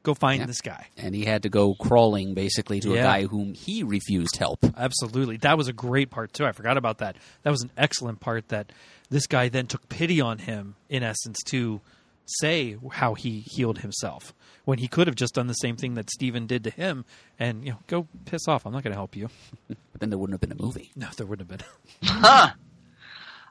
Go 0.03 0.15
find. 0.15 0.41
Yeah. 0.41 0.47
this 0.47 0.61
guy." 0.61 0.87
and 0.97 1.15
he 1.15 1.25
had 1.25 1.43
to 1.45 1.49
go 1.49 1.75
crawling 1.75 2.35
basically 2.35 2.81
to 2.81 2.93
a 2.95 2.97
guy 2.97 3.25
whom 3.25 3.55
he 3.55 3.83
refused 3.83 4.37
help. 4.37 4.65
Absolutely. 4.77 5.37
That 5.39 5.57
was 5.57 5.69
a 5.69 5.73
great 5.73 6.11
part 6.11 6.33
too. 6.33 6.45
I 6.45 6.53
forgot 6.53 6.77
about 6.77 6.99
that. 6.99 7.17
That 7.43 7.51
was 7.51 7.63
an 7.63 7.71
excellent 7.77 8.21
part 8.21 8.49
that 8.49 8.73
this 9.11 9.27
guy 9.27 9.49
then 9.49 9.67
took 9.67 9.89
pity 9.89 10.21
on 10.21 10.39
him 10.39 10.75
in 10.89 11.03
essence 11.03 11.39
to 11.47 11.81
say 12.25 12.77
how 12.93 13.15
he 13.15 13.41
healed 13.41 13.81
himself 13.81 14.33
when 14.65 14.79
he 14.79 14.87
could 14.89 15.07
have 15.09 15.17
just 15.17 15.35
done 15.35 15.49
the 15.49 15.55
same 15.55 15.77
thing 15.77 15.95
that 15.95 16.09
Stephen 16.09 16.47
did 16.47 16.63
to 16.65 16.71
him 16.71 17.05
and 17.39 17.65
you 17.65 17.73
know 17.73 17.79
go 17.89 18.07
piss 18.25 18.47
off. 18.49 18.65
I'm 18.65 18.73
not 18.73 18.83
going 18.83 18.93
to 18.93 18.99
help 18.99 19.17
you. 19.17 19.29
But 19.93 20.01
then 20.01 20.11
there 20.11 20.19
wouldn't 20.19 20.35
have 20.35 20.41
been 20.41 20.59
a 20.59 20.63
movie. 20.63 20.91
No, 20.97 21.09
there 21.17 21.27
wouldn't 21.27 21.51
have 21.51 21.59
been. 21.59 21.67
Huh. 22.05 22.51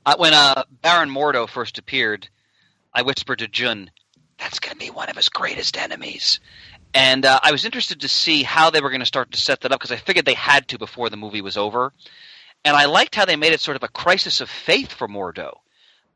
Uh, 0.06 0.16
when 0.18 0.34
uh, 0.34 0.64
Baron 0.82 1.10
Mordo 1.10 1.48
first 1.48 1.78
appeared, 1.78 2.28
I 2.94 3.04
whispered 3.04 3.40
to 3.40 3.48
Jun, 3.48 3.92
"That's 4.42 4.60
going 4.60 4.74
to 4.74 4.78
be 4.78 4.90
one 4.90 5.10
of 5.10 5.16
his 5.16 5.30
greatest 5.30 5.78
enemies." 5.78 6.42
And 6.94 7.26
uh, 7.26 7.40
I 7.42 7.52
was 7.52 7.64
interested 7.64 8.02
to 8.02 8.10
see 8.10 8.44
how 8.44 8.70
they 8.70 8.82
were 8.82 8.90
going 8.90 9.00
to 9.00 9.06
start 9.06 9.32
to 9.32 9.38
set 9.38 9.62
that 9.62 9.72
up 9.72 9.80
because 9.80 9.92
I 9.94 9.98
figured 9.98 10.26
they 10.26 10.34
had 10.34 10.68
to 10.70 10.78
before 10.78 11.10
the 11.10 11.18
movie 11.18 11.42
was 11.42 11.56
over. 11.56 11.94
And 12.66 12.76
I 12.76 12.86
liked 12.86 13.16
how 13.16 13.26
they 13.26 13.38
made 13.38 13.54
it 13.54 13.62
sort 13.62 13.78
of 13.78 13.84
a 13.84 13.88
crisis 13.88 14.42
of 14.42 14.50
faith 14.50 14.92
for 14.92 15.08
Mordo. 15.08 15.60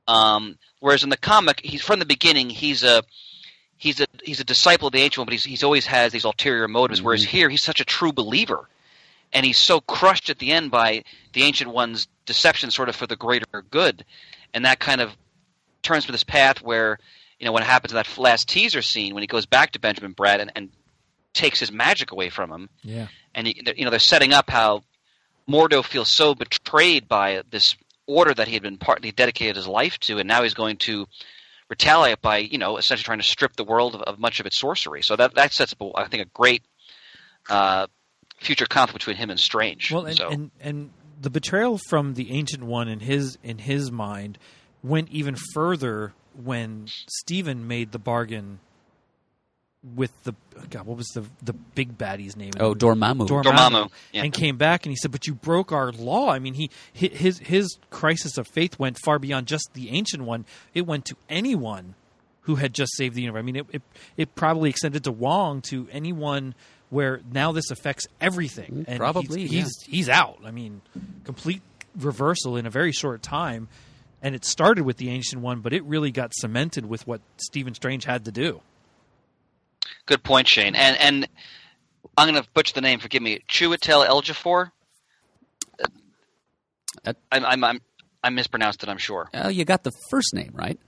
Um, 0.08 0.58
whereas 0.80 1.04
in 1.04 1.10
the 1.10 1.18
comic, 1.18 1.62
he's 1.64 1.82
from 1.82 2.00
the 2.00 2.06
beginning, 2.06 2.50
he's 2.50 2.84
a 2.84 3.04
he's 3.78 4.00
a 4.00 4.06
he's 4.24 4.40
a 4.40 4.44
disciple 4.44 4.88
of 4.88 4.94
the 4.94 5.02
ancient 5.02 5.20
one, 5.20 5.26
but 5.26 5.34
he's 5.34 5.44
he's 5.44 5.64
always 5.64 5.86
has 5.88 6.12
these 6.12 6.26
ulterior 6.26 6.68
motives. 6.68 7.02
Whereas 7.02 7.24
here, 7.24 7.50
he's 7.50 7.64
such 7.64 7.80
a 7.80 7.86
true 7.86 8.12
believer, 8.12 8.70
and 9.34 9.46
he's 9.46 9.58
so 9.58 9.80
crushed 9.80 10.30
at 10.30 10.40
the 10.40 10.52
end 10.52 10.70
by 10.70 11.04
the 11.34 11.44
ancient 11.44 11.72
one's 11.72 12.08
deception, 12.26 12.70
sort 12.70 12.90
of 12.90 12.96
for 12.96 13.08
the 13.08 13.16
greater 13.16 13.64
good, 13.72 14.06
and 14.54 14.66
that 14.66 14.80
kind 14.80 15.02
of 15.02 15.16
turns 15.82 16.06
to 16.06 16.12
this 16.12 16.24
path 16.24 16.62
where 16.62 17.00
you 17.40 17.46
know 17.46 17.52
what 17.52 17.64
happens 17.64 17.92
in 17.92 17.96
that 17.96 18.18
last 18.18 18.48
teaser 18.48 18.82
scene 18.82 19.14
when 19.14 19.24
he 19.24 19.28
goes 19.28 19.46
back 19.46 19.72
to 19.72 19.80
Benjamin 19.80 20.14
Bratt 20.14 20.40
and, 20.40 20.52
and 20.56 20.70
takes 21.34 21.60
his 21.60 21.72
magic 21.72 22.12
away 22.12 22.30
from 22.30 22.52
him, 22.52 22.70
Yeah. 22.84 23.08
and 23.34 23.48
you 23.48 23.54
you 23.76 23.84
know 23.86 23.92
they're 23.92 24.00
setting 24.00 24.34
up 24.34 24.50
how 24.50 24.84
Mordo 25.50 25.84
feels 25.84 26.10
so 26.10 26.34
betrayed 26.34 27.08
by 27.08 27.44
this 27.52 27.76
order 28.08 28.34
that 28.34 28.48
he 28.48 28.54
had 28.54 28.64
been 28.64 28.78
partly 28.78 29.12
dedicated 29.12 29.56
his 29.56 29.68
life 29.68 30.00
to, 30.00 30.18
and 30.18 30.28
now 30.28 30.44
he's 30.44 30.54
going 30.54 30.78
to 30.78 31.06
retaliate 31.70 32.22
by 32.22 32.38
you 32.38 32.58
know 32.58 32.78
essentially 32.78 33.04
trying 33.04 33.20
to 33.20 33.24
strip 33.26 33.56
the 33.56 33.64
world 33.64 33.96
of, 33.96 34.02
of 34.04 34.20
much 34.20 34.40
of 34.40 34.46
its 34.46 34.60
sorcery. 34.60 35.02
So 35.02 35.16
that 35.16 35.36
that 35.36 35.52
sets 35.54 35.74
up, 35.74 35.92
I 35.96 36.08
think, 36.08 36.24
a 36.24 36.30
great 36.34 36.64
uh, 37.50 37.88
future 38.40 38.66
conflict 38.66 39.02
between 39.02 39.18
him 39.18 39.30
and 39.30 39.40
Strange. 39.40 39.92
Well, 39.92 40.06
and, 40.06 40.16
so, 40.18 40.30
and 40.30 40.52
and 40.62 40.92
the 41.22 41.30
betrayal 41.30 41.80
from 41.90 42.14
the 42.14 42.32
ancient 42.32 42.64
one 42.64 42.88
in 42.88 43.00
his 43.02 43.38
in 43.44 43.58
his 43.60 43.92
mind 43.92 44.38
went 44.84 45.10
even 45.10 45.36
further 45.54 46.14
when 46.44 46.88
Stephen 47.08 47.68
made 47.68 47.92
the 47.92 48.00
bargain 48.00 48.60
with 49.96 50.12
the 50.24 50.34
God. 50.70 50.86
What 50.88 50.98
was 50.98 51.08
the 51.10 51.26
the 51.44 51.54
big 51.54 51.98
baddie's 51.98 52.36
name? 52.36 52.52
in 52.56 52.58
the 52.58 52.64
Oh. 52.64 52.74
Dormammu. 52.74 53.28
Dormammu, 53.28 53.44
Dormammu, 53.44 53.92
yeah. 54.12 54.24
and 54.24 54.34
came 54.34 54.58
back 54.58 54.86
and 54.86 54.92
he 54.92 54.96
said, 54.96 55.12
"But 55.12 55.28
you 55.28 55.36
broke 55.36 55.72
our 55.72 55.92
law." 55.92 56.30
I 56.30 56.40
mean, 56.40 56.56
he 56.56 56.72
his 56.94 57.40
his 57.40 57.78
crisis 57.92 58.38
of 58.38 58.48
faith 58.48 58.80
went 58.80 58.98
far 59.04 59.20
beyond 59.20 59.48
just 59.48 59.70
the 59.74 59.90
ancient 59.92 60.24
one. 60.24 60.46
It 60.74 60.88
went 60.88 61.06
to 61.06 61.16
anyone 61.30 61.96
who 62.42 62.56
had 62.56 62.74
just 62.74 62.96
saved 62.96 63.16
the 63.16 63.22
universe. 63.22 63.40
I 63.40 63.44
mean, 63.44 63.56
it 63.58 63.66
it, 63.72 63.82
it 64.18 64.36
probably 64.36 64.70
extended 64.70 65.04
to 65.04 65.12
Wong 65.12 65.62
to 65.64 65.88
anyone 65.92 66.56
where 66.90 67.22
now 67.32 67.52
this 67.52 67.70
affects 67.70 68.08
everything. 68.20 68.72
Mm-hmm. 68.72 68.84
And 68.92 69.00
probably, 69.00 69.42
he's 69.42 69.52
yeah. 69.52 69.60
he's, 69.62 69.82
he's 69.88 70.10
out. 70.10 70.40
I 70.46 70.52
mean, 70.52 70.82
complete 71.26 71.62
reversal 71.96 72.58
in 72.58 72.66
a 72.66 72.70
very 72.70 72.92
short 72.92 73.22
time. 73.22 73.68
And 74.26 74.34
it 74.34 74.44
started 74.44 74.86
with 74.86 74.98
the 74.98 75.12
ancient 75.12 75.44
one, 75.44 75.60
but 75.60 75.72
it 75.72 75.84
really 75.84 76.10
got 76.10 76.34
cemented 76.34 76.88
with 76.88 77.06
what 77.06 77.22
Stephen 77.38 77.76
Strange 77.76 78.06
had 78.06 78.26
to 78.26 78.32
do. 78.32 78.60
Good 80.08 80.24
point, 80.24 80.48
Shane. 80.48 80.74
And 80.74 80.98
and 80.98 81.28
I'm 82.18 82.28
going 82.32 82.42
to 82.42 82.50
butcher 82.56 82.74
the 82.74 82.82
name. 82.82 83.00
Forgive 83.00 83.22
me. 83.22 83.42
Chiwetel 83.48 84.08
Ejiofor. 84.08 84.72
That- 87.04 87.18
I'm, 87.32 87.46
I'm 87.46 87.64
I'm 87.64 87.82
I 88.24 88.32
mispronounced 88.32 88.82
it. 88.82 88.90
I'm 88.90 88.98
sure. 88.98 89.30
Oh, 89.32 89.50
you 89.50 89.64
got 89.64 89.84
the 89.84 89.92
first 90.10 90.34
name 90.34 90.54
right. 90.56 90.80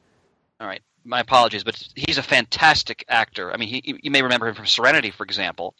All 0.59 0.65
right. 0.65 0.81
My 1.05 1.19
apologies, 1.19 1.63
but 1.63 1.79
he's 1.95 2.17
a 2.17 2.23
fantastic 2.23 3.05
actor. 3.07 3.53
I 3.53 3.57
mean, 3.57 3.69
he, 3.69 3.99
you 4.01 4.09
may 4.09 4.23
remember 4.23 4.47
him 4.47 4.55
from 4.55 4.65
Serenity, 4.65 5.11
for 5.11 5.23
example, 5.23 5.75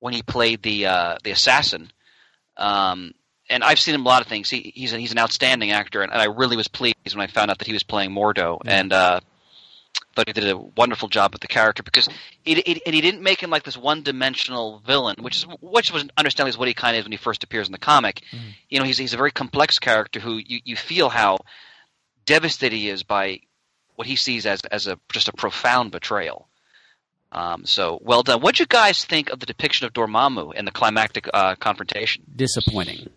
when 0.00 0.12
he 0.12 0.22
played 0.22 0.60
the 0.64 0.86
uh, 0.86 1.18
the 1.22 1.30
assassin. 1.30 1.92
Um, 2.56 3.12
and 3.54 3.64
I've 3.64 3.78
seen 3.78 3.94
him 3.94 4.04
a 4.04 4.08
lot 4.08 4.20
of 4.20 4.28
things. 4.28 4.50
He, 4.50 4.72
he's 4.74 4.92
a, 4.92 4.98
he's 4.98 5.12
an 5.12 5.18
outstanding 5.18 5.70
actor, 5.70 6.02
and, 6.02 6.12
and 6.12 6.20
I 6.20 6.26
really 6.26 6.56
was 6.56 6.68
pleased 6.68 6.96
when 7.14 7.20
I 7.20 7.28
found 7.28 7.50
out 7.50 7.58
that 7.58 7.66
he 7.66 7.72
was 7.72 7.84
playing 7.84 8.10
Mordo, 8.10 8.58
and 8.66 8.92
uh, 8.92 9.20
thought 10.14 10.28
he 10.28 10.32
did 10.32 10.48
a 10.48 10.56
wonderful 10.56 11.08
job 11.08 11.32
with 11.32 11.40
the 11.40 11.48
character 11.48 11.82
because 11.82 12.08
it, 12.44 12.58
it, 12.58 12.82
and 12.86 12.94
he 12.94 13.00
didn't 13.00 13.22
make 13.22 13.40
him 13.40 13.50
like 13.50 13.62
this 13.62 13.76
one 13.76 14.02
dimensional 14.02 14.80
villain, 14.86 15.16
which 15.20 15.36
is 15.36 15.46
which 15.60 15.92
was 15.92 16.04
understandably 16.16 16.50
is 16.50 16.58
what 16.58 16.68
he 16.68 16.74
kind 16.74 16.96
of 16.96 17.00
is 17.00 17.04
when 17.04 17.12
he 17.12 17.18
first 17.18 17.44
appears 17.44 17.68
in 17.68 17.72
the 17.72 17.78
comic. 17.78 18.22
You 18.68 18.78
know, 18.78 18.84
he's 18.84 18.98
he's 18.98 19.14
a 19.14 19.18
very 19.18 19.30
complex 19.30 19.78
character 19.78 20.20
who 20.20 20.36
you, 20.36 20.60
you 20.64 20.76
feel 20.76 21.08
how 21.08 21.38
devastated 22.26 22.76
he 22.76 22.88
is 22.88 23.02
by 23.02 23.40
what 23.96 24.06
he 24.06 24.16
sees 24.16 24.46
as 24.46 24.60
as 24.70 24.86
a 24.86 24.98
just 25.12 25.28
a 25.28 25.32
profound 25.32 25.92
betrayal. 25.92 26.48
Um, 27.32 27.64
so 27.66 27.98
well 28.00 28.22
done. 28.22 28.40
What'd 28.40 28.60
you 28.60 28.66
guys 28.66 29.04
think 29.04 29.30
of 29.30 29.40
the 29.40 29.46
depiction 29.46 29.86
of 29.86 29.92
Dormammu 29.92 30.54
in 30.54 30.64
the 30.64 30.70
climactic 30.70 31.28
uh, 31.34 31.56
confrontation? 31.56 32.22
Disappointing. 32.34 33.08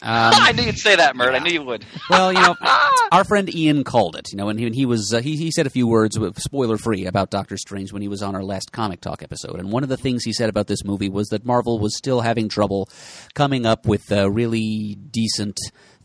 Um, 0.00 0.32
I 0.34 0.52
knew 0.52 0.62
you'd 0.62 0.78
say 0.78 0.96
that, 0.96 1.16
Mert. 1.16 1.34
I 1.34 1.38
knew 1.38 1.50
you 1.50 1.62
would. 1.62 1.84
well, 2.08 2.32
you 2.32 2.40
know, 2.40 2.54
our 3.12 3.24
friend 3.24 3.52
Ian 3.52 3.84
called 3.84 4.16
it. 4.16 4.28
You 4.30 4.38
know, 4.38 4.48
and 4.48 4.58
he, 4.58 4.66
when 4.66 4.72
he 4.72 4.86
was 4.86 5.12
uh, 5.14 5.20
he 5.20 5.36
he 5.36 5.50
said 5.50 5.66
a 5.66 5.70
few 5.70 5.86
words, 5.86 6.18
spoiler 6.36 6.78
free, 6.78 7.06
about 7.06 7.30
Doctor 7.30 7.56
Strange 7.56 7.92
when 7.92 8.02
he 8.02 8.08
was 8.08 8.22
on 8.22 8.34
our 8.34 8.44
last 8.44 8.72
comic 8.72 9.00
talk 9.00 9.22
episode. 9.22 9.58
And 9.58 9.72
one 9.72 9.82
of 9.82 9.88
the 9.88 9.96
things 9.96 10.24
he 10.24 10.32
said 10.32 10.48
about 10.48 10.66
this 10.66 10.84
movie 10.84 11.08
was 11.08 11.28
that 11.28 11.44
Marvel 11.44 11.78
was 11.78 11.96
still 11.96 12.20
having 12.20 12.48
trouble 12.48 12.88
coming 13.34 13.66
up 13.66 13.86
with 13.86 14.10
uh, 14.12 14.30
really 14.30 14.94
decent, 14.94 15.58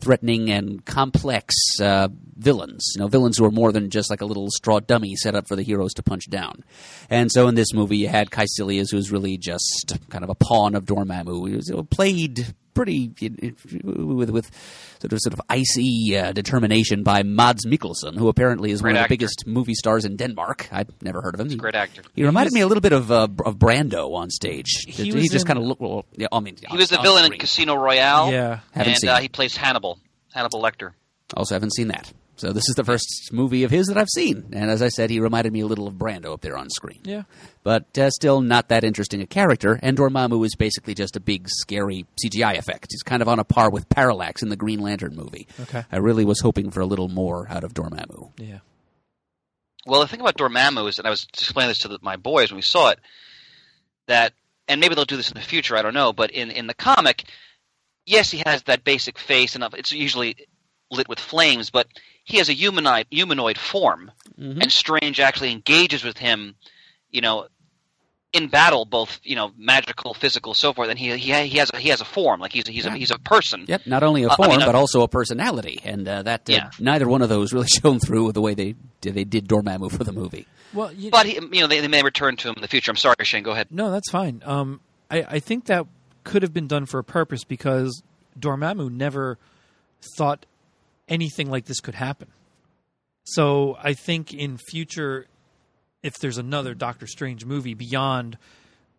threatening, 0.04 0.50
and 0.50 0.84
complex 0.84 1.54
uh, 1.80 2.08
villains. 2.36 2.92
You 2.94 3.00
know, 3.00 3.08
villains 3.08 3.38
who 3.38 3.44
are 3.44 3.50
more 3.50 3.72
than 3.72 3.90
just 3.90 4.10
like 4.10 4.20
a 4.20 4.26
little 4.26 4.48
straw 4.50 4.80
dummy 4.80 5.16
set 5.16 5.34
up 5.34 5.48
for 5.48 5.56
the 5.56 5.62
heroes 5.62 5.94
to 5.94 6.02
punch 6.02 6.28
down. 6.30 6.62
And 7.10 7.32
so 7.32 7.48
in 7.48 7.54
this 7.54 7.72
movie, 7.72 7.96
you 7.96 8.08
had 8.08 8.30
Kaecilius, 8.30 8.90
who's 8.90 9.10
really 9.10 9.36
just 9.36 9.98
kind 10.10 10.22
of 10.22 10.30
a 10.30 10.34
pawn 10.34 10.74
of 10.74 10.84
Dormammu. 10.84 11.48
He 11.48 11.56
was 11.56 11.72
played 11.90 12.54
pretty 12.74 13.12
with 13.82 14.30
with 14.30 14.50
sort 15.04 15.12
of 15.12 15.18
sort 15.20 15.34
of 15.34 15.40
icy 15.48 16.16
uh, 16.18 16.32
determination 16.32 17.02
by 17.02 17.22
Mads 17.22 17.66
Mikkelsen, 17.66 18.16
who 18.16 18.28
apparently 18.28 18.70
is 18.70 18.82
one 18.82 18.92
Great 18.92 19.00
of 19.02 19.04
the 19.04 19.08
biggest 19.08 19.46
movie 19.46 19.74
stars 19.74 20.04
in 20.04 20.16
Denmark. 20.16 20.68
I'd 20.72 20.88
never 21.02 21.20
heard 21.22 21.34
of 21.34 21.40
him. 21.40 21.50
He- 21.50 21.56
Great 21.56 21.74
actor. 21.74 22.02
He 22.14 22.24
reminded 22.24 22.52
me 22.52 22.60
a 22.60 22.66
little 22.66 22.80
bit 22.80 22.92
of 22.92 23.10
uh, 23.10 23.28
of 23.44 23.56
Brando 23.58 24.14
on 24.14 24.30
stage. 24.30 24.84
He 24.86 25.04
He, 25.04 25.12
was 25.12 25.28
just 25.28 25.44
in- 25.44 25.46
kind 25.46 25.58
of 25.58 25.64
looked. 25.64 25.80
Well, 25.80 26.04
yeah, 26.16 26.28
I 26.32 26.40
mean, 26.40 26.56
He 26.70 26.76
was 26.76 26.88
the 26.90 26.98
villain 27.00 27.32
in. 27.32 27.38
Casino 27.38 27.74
Royale. 27.76 28.30
Yeah. 28.32 28.60
Haven't 28.72 28.92
and 28.92 28.98
seen 29.00 29.10
uh, 29.10 29.18
he 29.20 29.28
plays 29.28 29.56
Hannibal. 29.56 29.98
Hannibal 30.32 30.60
Lecter. 30.62 30.92
Also, 31.36 31.54
haven't 31.54 31.74
seen 31.74 31.88
that. 31.88 32.12
So 32.36 32.52
this 32.52 32.68
is 32.68 32.74
the 32.74 32.84
first 32.84 33.30
movie 33.32 33.62
of 33.62 33.70
his 33.70 33.86
that 33.86 33.96
I've 33.96 34.08
seen, 34.08 34.50
and 34.52 34.70
as 34.70 34.82
I 34.82 34.88
said, 34.88 35.08
he 35.10 35.20
reminded 35.20 35.52
me 35.52 35.60
a 35.60 35.66
little 35.66 35.86
of 35.86 35.94
Brando 35.94 36.32
up 36.32 36.40
there 36.40 36.56
on 36.56 36.68
screen. 36.68 37.00
Yeah. 37.04 37.22
but 37.62 37.96
uh, 37.96 38.10
still 38.10 38.40
not 38.40 38.68
that 38.68 38.82
interesting 38.84 39.20
a 39.22 39.26
character. 39.26 39.78
And 39.82 39.96
Dormammu 39.96 40.44
is 40.44 40.54
basically 40.56 40.94
just 40.94 41.16
a 41.16 41.20
big, 41.20 41.48
scary 41.48 42.06
CGI 42.24 42.58
effect. 42.58 42.88
He's 42.90 43.02
kind 43.02 43.22
of 43.22 43.28
on 43.28 43.38
a 43.38 43.44
par 43.44 43.70
with 43.70 43.88
Parallax 43.88 44.42
in 44.42 44.48
the 44.48 44.56
Green 44.56 44.80
Lantern 44.80 45.14
movie. 45.14 45.46
Okay. 45.62 45.84
I 45.92 45.98
really 45.98 46.24
was 46.24 46.40
hoping 46.40 46.70
for 46.70 46.80
a 46.80 46.86
little 46.86 47.08
more 47.08 47.46
out 47.48 47.64
of 47.64 47.72
Dormammu. 47.74 48.32
Yeah. 48.38 48.58
Well, 49.86 50.00
the 50.00 50.08
thing 50.08 50.20
about 50.20 50.36
Dormammu 50.36 50.88
is, 50.88 50.98
and 50.98 51.06
I 51.06 51.10
was 51.10 51.26
explaining 51.32 51.68
this 51.70 51.78
to 51.80 51.88
the, 51.88 51.98
my 52.02 52.16
boys 52.16 52.50
when 52.50 52.56
we 52.56 52.62
saw 52.62 52.88
it, 52.90 52.98
that, 54.06 54.32
and 54.66 54.80
maybe 54.80 54.94
they'll 54.94 55.04
do 55.04 55.16
this 55.16 55.30
in 55.30 55.34
the 55.34 55.40
future, 55.42 55.76
I 55.76 55.82
don't 55.82 55.94
know, 55.94 56.12
but 56.12 56.30
in, 56.30 56.50
in 56.50 56.66
the 56.66 56.74
comic, 56.74 57.24
yes, 58.06 58.30
he 58.30 58.42
has 58.46 58.62
that 58.64 58.82
basic 58.84 59.18
face, 59.18 59.54
and 59.54 59.64
it's 59.74 59.92
usually 59.92 60.36
lit 60.90 61.08
with 61.08 61.18
flames, 61.18 61.70
but 61.70 61.86
he 62.24 62.38
has 62.38 62.48
a 62.48 62.52
humanoid, 62.52 63.06
humanoid 63.10 63.58
form, 63.58 64.10
and 64.38 64.72
Strange 64.72 65.20
actually 65.20 65.52
engages 65.52 66.02
with 66.02 66.18
him, 66.18 66.56
you 67.10 67.20
know, 67.20 67.46
in 68.32 68.48
battle, 68.48 68.84
both 68.84 69.20
you 69.22 69.36
know, 69.36 69.52
magical, 69.56 70.12
physical, 70.12 70.54
so 70.54 70.72
forth, 70.72 70.88
and 70.88 70.98
he 70.98 71.16
he, 71.16 71.32
he 71.46 71.58
has 71.58 71.70
a, 71.72 71.78
he 71.78 71.90
has 71.90 72.00
a 72.00 72.04
form, 72.04 72.40
like 72.40 72.52
he's 72.52 72.68
a, 72.68 72.72
he's 72.72 72.84
a, 72.86 72.90
he's 72.90 73.10
a 73.12 73.18
person. 73.18 73.64
Yep, 73.68 73.82
not 73.86 74.02
only 74.02 74.24
a 74.24 74.28
Uh, 74.28 74.32
I 74.32 74.36
form, 74.36 74.48
mean, 74.50 74.62
uh, 74.62 74.66
but 74.66 74.74
also 74.74 75.02
a 75.02 75.08
personality, 75.08 75.78
and 75.84 76.08
uh, 76.08 76.22
that 76.24 76.40
uh, 76.50 76.52
Yeah. 76.52 76.70
neither 76.80 77.06
one 77.06 77.22
of 77.22 77.28
those 77.28 77.52
really 77.52 77.68
shone 77.82 78.00
through 78.00 78.24
with 78.26 78.34
the 78.34 78.40
way 78.40 78.54
they 78.54 78.74
did, 79.00 79.14
they 79.14 79.22
did 79.24 79.46
Dormammu 79.46 79.92
for 79.92 80.02
the 80.02 80.12
movie. 80.12 80.46
Well, 80.72 80.92
you, 80.92 81.10
But 81.12 81.26
he, 81.26 81.34
you 81.34 81.60
know, 81.60 81.68
they, 81.68 81.78
they 81.80 81.86
may 81.88 82.02
return 82.02 82.36
to 82.38 82.48
him 82.48 82.54
in 82.56 82.62
the 82.62 82.66
future. 82.68 82.90
I'm 82.90 82.96
sorry, 82.96 83.14
Shane. 83.22 83.44
Go 83.44 83.52
ahead. 83.52 83.68
No, 83.70 83.92
that's 83.92 84.10
fine. 84.10 84.42
Um, 84.44 84.80
I, 85.08 85.22
I 85.28 85.38
think 85.38 85.66
that 85.66 85.86
could 86.24 86.42
have 86.42 86.52
been 86.52 86.66
done 86.66 86.86
for 86.86 86.98
a 86.98 87.04
purpose 87.04 87.44
because 87.44 88.02
Dormammu 88.36 88.90
never 88.90 89.38
thought 90.16 90.44
anything 91.08 91.50
like 91.50 91.66
this 91.66 91.80
could 91.80 91.94
happen. 91.94 92.28
So 93.24 93.76
I 93.82 93.94
think 93.94 94.34
in 94.34 94.58
future, 94.58 95.26
if 96.02 96.14
there's 96.18 96.38
another 96.38 96.74
Doctor 96.74 97.06
Strange 97.06 97.44
movie 97.44 97.74
beyond 97.74 98.36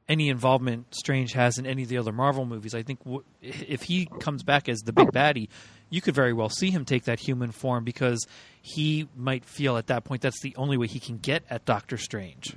any 0.07 0.29
involvement 0.29 0.93
Strange 0.93 1.33
has 1.33 1.57
in 1.57 1.65
any 1.65 1.83
of 1.83 1.89
the 1.89 1.97
other 1.97 2.11
Marvel 2.11 2.45
movies, 2.45 2.73
I 2.75 2.83
think 2.83 3.03
w- 3.03 3.23
if 3.41 3.83
he 3.83 4.07
comes 4.19 4.43
back 4.43 4.67
as 4.69 4.79
the 4.81 4.93
big 4.93 5.11
baddie, 5.11 5.49
you 5.89 6.01
could 6.01 6.15
very 6.15 6.33
well 6.33 6.49
see 6.49 6.71
him 6.71 6.85
take 6.85 7.05
that 7.05 7.19
human 7.19 7.51
form 7.51 7.83
because 7.83 8.25
he 8.61 9.07
might 9.15 9.45
feel 9.45 9.77
at 9.77 9.87
that 9.87 10.03
point 10.03 10.21
that's 10.21 10.41
the 10.41 10.55
only 10.55 10.77
way 10.77 10.87
he 10.87 10.99
can 10.99 11.17
get 11.17 11.43
at 11.49 11.65
Doctor 11.65 11.97
Strange. 11.97 12.55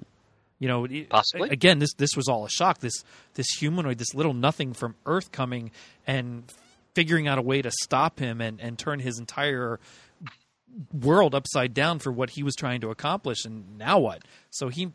You 0.58 0.66
know, 0.68 0.86
Possibly. 1.10 1.50
again, 1.50 1.78
this 1.78 1.94
this 1.94 2.16
was 2.16 2.26
all 2.28 2.44
a 2.44 2.50
shock. 2.50 2.80
This 2.80 3.04
this 3.34 3.46
humanoid, 3.60 3.98
this 3.98 4.12
little 4.14 4.34
nothing 4.34 4.72
from 4.72 4.96
Earth 5.06 5.30
coming 5.30 5.70
and 6.06 6.42
figuring 6.98 7.28
out 7.28 7.38
a 7.38 7.42
way 7.42 7.62
to 7.62 7.70
stop 7.70 8.18
him 8.18 8.40
and, 8.40 8.60
and 8.60 8.76
turn 8.76 8.98
his 8.98 9.20
entire 9.20 9.78
world 10.92 11.32
upside 11.32 11.72
down 11.72 12.00
for 12.00 12.10
what 12.10 12.30
he 12.30 12.42
was 12.42 12.56
trying 12.56 12.80
to 12.80 12.90
accomplish 12.90 13.44
and 13.44 13.78
now 13.78 14.00
what 14.00 14.22
so 14.50 14.68
he 14.68 14.90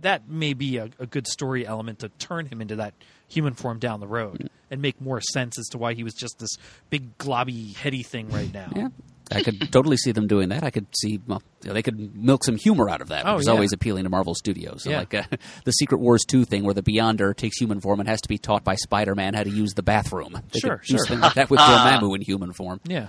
that 0.00 0.26
may 0.26 0.54
be 0.54 0.78
a, 0.78 0.88
a 0.98 1.04
good 1.06 1.26
story 1.26 1.66
element 1.66 1.98
to 1.98 2.08
turn 2.18 2.46
him 2.46 2.62
into 2.62 2.76
that 2.76 2.94
human 3.28 3.52
form 3.52 3.78
down 3.78 4.00
the 4.00 4.06
road 4.06 4.48
and 4.70 4.80
make 4.80 4.98
more 5.02 5.20
sense 5.20 5.58
as 5.58 5.66
to 5.66 5.76
why 5.76 5.92
he 5.92 6.02
was 6.02 6.14
just 6.14 6.38
this 6.38 6.56
big 6.88 7.16
globby 7.18 7.76
heady 7.76 8.02
thing 8.02 8.30
right 8.30 8.52
now 8.54 8.70
Yeah. 8.74 8.88
I 9.32 9.42
could 9.42 9.72
totally 9.72 9.96
see 9.96 10.12
them 10.12 10.26
doing 10.26 10.50
that. 10.50 10.62
I 10.64 10.70
could 10.70 10.86
see 11.00 11.20
well, 11.26 11.42
they 11.62 11.82
could 11.82 12.14
milk 12.16 12.44
some 12.44 12.56
humor 12.56 12.90
out 12.90 13.00
of 13.00 13.08
that, 13.08 13.24
which 13.24 13.32
Oh, 13.34 13.38
is 13.38 13.46
yeah. 13.46 13.52
always 13.52 13.72
appealing 13.72 14.04
to 14.04 14.10
Marvel 14.10 14.34
Studios. 14.34 14.82
So 14.84 14.90
Yeah. 14.90 14.98
like 14.98 15.14
uh, 15.14 15.22
the 15.64 15.72
Secret 15.72 15.98
Wars 15.98 16.24
two 16.26 16.44
thing, 16.44 16.64
where 16.64 16.74
the 16.74 16.82
Beyonder 16.82 17.34
takes 17.34 17.56
human 17.58 17.80
form 17.80 18.00
and 18.00 18.08
has 18.08 18.20
to 18.22 18.28
be 18.28 18.38
taught 18.38 18.64
by 18.64 18.74
Spider 18.74 19.14
Man 19.14 19.34
how 19.34 19.42
to 19.42 19.50
use 19.50 19.72
the 19.74 19.82
bathroom. 19.82 20.38
They 20.52 20.60
Sure, 20.60 20.76
could 20.78 20.86
do 20.86 20.96
sure. 20.96 20.98
something 21.06 21.20
like 21.20 21.34
that 21.34 21.50
with 21.50 21.60
Dormammu 21.68 22.14
in 22.16 22.20
human 22.22 22.52
form. 22.52 22.80
yeah 22.86 23.06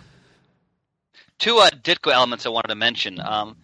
Two 1.38 1.58
uh, 1.58 1.70
Ditko 1.70 2.14
elements 2.14 2.46
I 2.46 2.50
wanted 2.50 2.70
to 2.70 2.76
mention. 2.76 3.20
Um, 3.20 3.58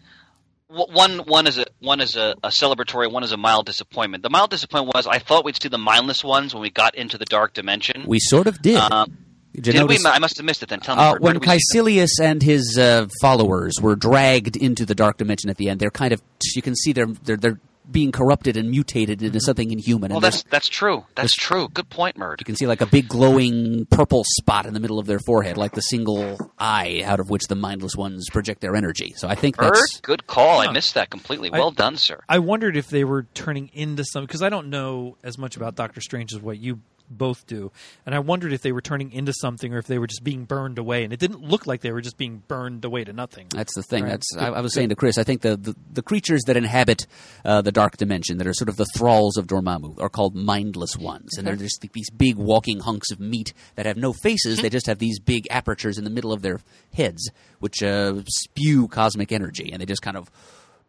one 0.68 1.20
one 1.20 1.48
is 1.48 1.58
a 1.58 1.66
one 1.80 2.00
is 2.02 2.16
a, 2.16 2.36
a 2.44 2.48
celebratory, 2.50 3.12
one 3.12 3.24
is 3.24 3.32
a 3.32 3.38
mild 3.38 3.66
disappointment. 3.66 4.24
The 4.24 4.30
mild 4.30 4.50
disappointment 4.50 4.94
was 4.96 5.08
I 5.08 5.20
thought 5.20 5.44
we'd 5.46 5.62
see 5.62 5.70
the 5.70 5.78
mindless 5.78 6.24
ones 6.24 6.54
when 6.54 6.62
we 6.62 6.70
got 6.70 6.96
into 6.96 7.18
the 7.18 7.26
dark 7.26 7.54
dimension. 7.54 8.04
We 8.08 8.20
sort 8.20 8.48
of 8.48 8.62
did. 8.62 8.78
Um, 8.78 9.18
did 9.54 9.68
you 9.68 9.74
did 9.74 9.80
notice? 9.80 10.04
we? 10.04 10.10
I 10.10 10.20
must 10.20 10.38
have 10.38 10.46
missed 10.46 10.64
it 10.64 10.70
then. 10.70 10.80
Tell 10.80 10.96
me. 10.96 11.02
Uh, 11.02 11.16
when 11.20 11.34
did 11.34 11.46
we 11.46 11.60
see 11.60 11.78
them? 11.78 11.86
Kaecilius 11.86 12.20
and 12.22 12.42
his 12.42 12.78
uh, 12.78 13.08
followers 13.22 13.76
were 13.82 13.96
dragged 13.96 14.56
into 14.56 14.86
the 14.86 14.96
dark 14.96 15.18
dimension 15.18 15.50
at 15.50 15.58
the 15.58 15.70
end, 15.70 15.80
they're 15.80 15.92
kind 15.92 16.14
of 16.14 16.22
you 16.56 16.62
can 16.62 16.76
see 16.76 16.94
they're 16.94 17.08
they're, 17.08 17.38
they're 17.38 17.60
being 17.90 18.12
corrupted 18.12 18.56
and 18.56 18.70
mutated 18.70 19.22
into 19.22 19.42
something 19.42 19.70
inhuman. 19.72 20.10
Well, 20.12 20.18
and 20.18 20.24
that's 20.24 20.44
that's 20.44 20.70
true. 20.70 21.04
That's 21.16 21.34
true. 21.34 21.68
Good 21.74 21.90
point, 21.90 22.16
Murd. 22.16 22.40
you 22.40 22.46
can 22.46 22.56
see 22.56 22.66
like 22.68 22.80
a 22.80 22.86
big 22.86 23.10
glowing 23.10 23.86
purple 23.90 24.24
spot 24.38 24.66
in 24.66 24.74
the 24.74 24.80
middle 24.80 24.98
of 25.00 25.08
their 25.08 25.20
forehead, 25.20 25.58
like 25.58 25.74
the 25.74 25.82
single 25.82 26.38
eye 26.58 27.02
out 27.04 27.20
of 27.20 27.30
which 27.30 27.48
the 27.48 27.56
mindless 27.56 27.96
ones 27.98 28.28
project 28.32 28.62
their 28.62 28.76
energy. 28.78 29.14
So 29.18 29.28
I 29.28 29.36
think 29.36 29.58
Bird, 29.58 29.74
that's 29.74 30.00
good 30.02 30.26
call. 30.28 30.62
Huh. 30.62 30.70
I 30.70 30.72
missed 30.72 30.94
that 30.94 31.10
completely. 31.10 31.52
I- 31.52 31.58
Well 31.58 31.72
done, 31.72 31.98
sir. 31.98 32.22
i 32.30 32.40
wondered 32.40 32.78
if 32.78 32.88
they 32.88 33.04
were 33.04 33.24
turning 33.34 33.70
into 33.74 34.06
some 34.06 34.26
because 34.26 34.42
i 34.42 34.50
don't 34.50 34.70
know 34.70 35.18
as 35.24 35.38
much 35.38 35.58
about 35.58 35.76
doctor 35.76 36.00
strange 36.02 36.34
as 36.34 36.40
what 36.40 36.60
you 36.60 36.80
both 37.18 37.46
do 37.48 37.72
and 38.06 38.16
i 38.16 38.20
wondered 38.20 38.54
if 38.54 38.62
they 38.62 38.72
were 38.72 38.82
turning 38.82 39.12
into 39.12 39.34
something 39.34 39.74
or 39.74 39.78
if 39.78 39.88
they 39.88 40.00
were 40.00 40.08
just 40.08 40.24
being 40.24 40.46
burned 40.46 40.78
away 40.80 41.04
and 41.04 41.14
it 41.14 41.20
didn't 41.20 41.42
look 41.42 41.68
like 41.68 41.82
they 41.82 41.92
were 41.92 42.02
just 42.02 42.18
being 42.18 42.42
burned 42.48 42.84
away 42.86 43.04
to 43.04 43.14
nothing 43.14 43.48
That's 43.54 43.76
the 43.76 43.84
thing. 43.84 44.04
Right. 44.04 44.12
That's 44.12 44.38
I, 44.38 44.48
I 44.48 44.62
was 44.62 44.74
saying 44.74 44.90
to 44.90 44.96
Chris. 44.96 45.18
I 45.18 45.24
think 45.24 45.42
the, 45.42 45.58
the, 45.58 45.76
the 45.92 46.02
creatures 46.02 46.42
that 46.48 46.58
inhabit 46.58 47.06
uh, 47.46 47.62
the 47.62 47.72
dark 47.72 47.98
dimension, 47.98 48.38
that 48.38 48.48
are 48.48 48.54
sort 48.54 48.70
of 48.70 48.78
the 48.78 48.86
thralls 48.96 49.38
of 49.38 49.48
Dormammu, 49.48 50.00
are 50.00 50.10
called 50.10 50.36
mindless 50.36 50.98
ones, 50.98 51.38
and 51.38 51.46
they're 51.46 51.56
just 51.56 51.82
these 51.94 52.10
big 52.10 52.38
walking 52.38 52.80
hunks 52.80 53.12
of 53.12 53.20
meat 53.20 53.54
that 53.76 53.86
have 53.86 53.98
no 53.98 54.14
faces. 54.14 54.62
they 54.62 54.70
just 54.70 54.88
have 54.88 55.00
these 55.00 55.20
big 55.20 55.48
apertures 55.50 55.98
in 55.98 56.04
the 56.04 56.10
middle 56.10 56.32
of 56.32 56.42
their 56.42 56.60
heads, 56.94 57.30
which 57.60 57.84
uh, 57.84 58.22
spew 58.28 58.88
cosmic 58.88 59.32
energy, 59.32 59.72
and 59.72 59.82
they 59.82 59.86
just 59.86 60.02
kind 60.02 60.18
of 60.18 60.30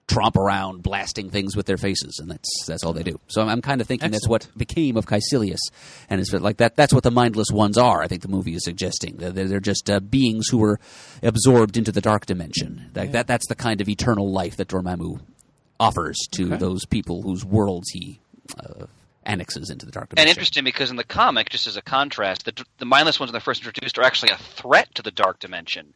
tromp 0.09 0.37
around, 0.37 0.83
blasting 0.83 1.31
things 1.31 1.57
with 1.57 1.67
their 1.67 1.77
faces, 1.79 2.19
and 2.21 2.31
that's 2.31 2.49
that's 2.67 2.85
all 2.85 2.93
they 2.93 3.03
do. 3.03 3.19
So 3.29 3.41
I'm, 3.43 3.49
I'm 3.49 3.63
kind 3.63 3.81
of 3.81 3.87
thinking 3.87 4.11
that's 4.11 4.29
what 4.29 4.49
became 4.57 4.97
of 4.97 5.07
Kaecilius, 5.07 5.61
and 6.11 6.21
it's 6.21 6.33
like 6.33 6.59
that. 6.59 6.77
That's 6.77 6.93
what 6.93 7.03
the 7.03 7.11
mindless 7.11 7.51
ones 7.51 7.79
are. 7.79 8.03
I 8.03 8.09
think 8.09 8.23
the 8.23 8.29
movie 8.29 8.55
is 8.55 8.65
suggesting 8.65 9.17
they're, 9.17 9.31
they're 9.31 9.61
just 9.61 9.89
uh, 9.89 10.01
beings 10.01 10.49
who 10.49 10.59
were 10.59 10.79
absorbed 11.23 11.77
into 11.77 11.93
the 11.93 12.01
dark 12.01 12.27
dimension. 12.27 12.91
Like 12.95 13.13
that. 13.13 13.27
That's 13.27 13.47
the 13.49 13.55
kind 13.55 13.81
of 13.81 13.89
eternal 13.89 14.31
life 14.33 14.57
that 14.57 14.69
Dormammu 14.69 15.21
offers 15.81 16.19
to 16.33 16.47
Okay. 16.47 16.57
those 16.57 16.85
people 16.85 17.23
whose 17.23 17.45
worlds 17.45 17.89
he 17.91 18.21
uh, 18.59 18.87
annexes 19.25 19.71
into 19.71 19.87
the 19.87 19.93
dark 19.93 20.09
dimension. 20.11 20.29
And 20.29 20.37
interesting 20.37 20.65
because 20.65 20.91
in 20.91 20.97
the 20.97 21.05
comic, 21.05 21.49
just 21.51 21.67
as 21.67 21.77
a 21.77 21.83
contrast, 21.83 22.45
the, 22.45 22.65
the 22.79 22.85
mindless 22.85 23.19
ones 23.19 23.31
when 23.31 23.33
they're 23.35 23.41
first 23.41 23.61
introduced 23.65 23.99
are 23.99 24.03
actually 24.03 24.31
a 24.33 24.37
threat 24.37 24.95
to 24.97 25.03
the 25.03 25.11
dark 25.11 25.39
dimension, 25.39 25.95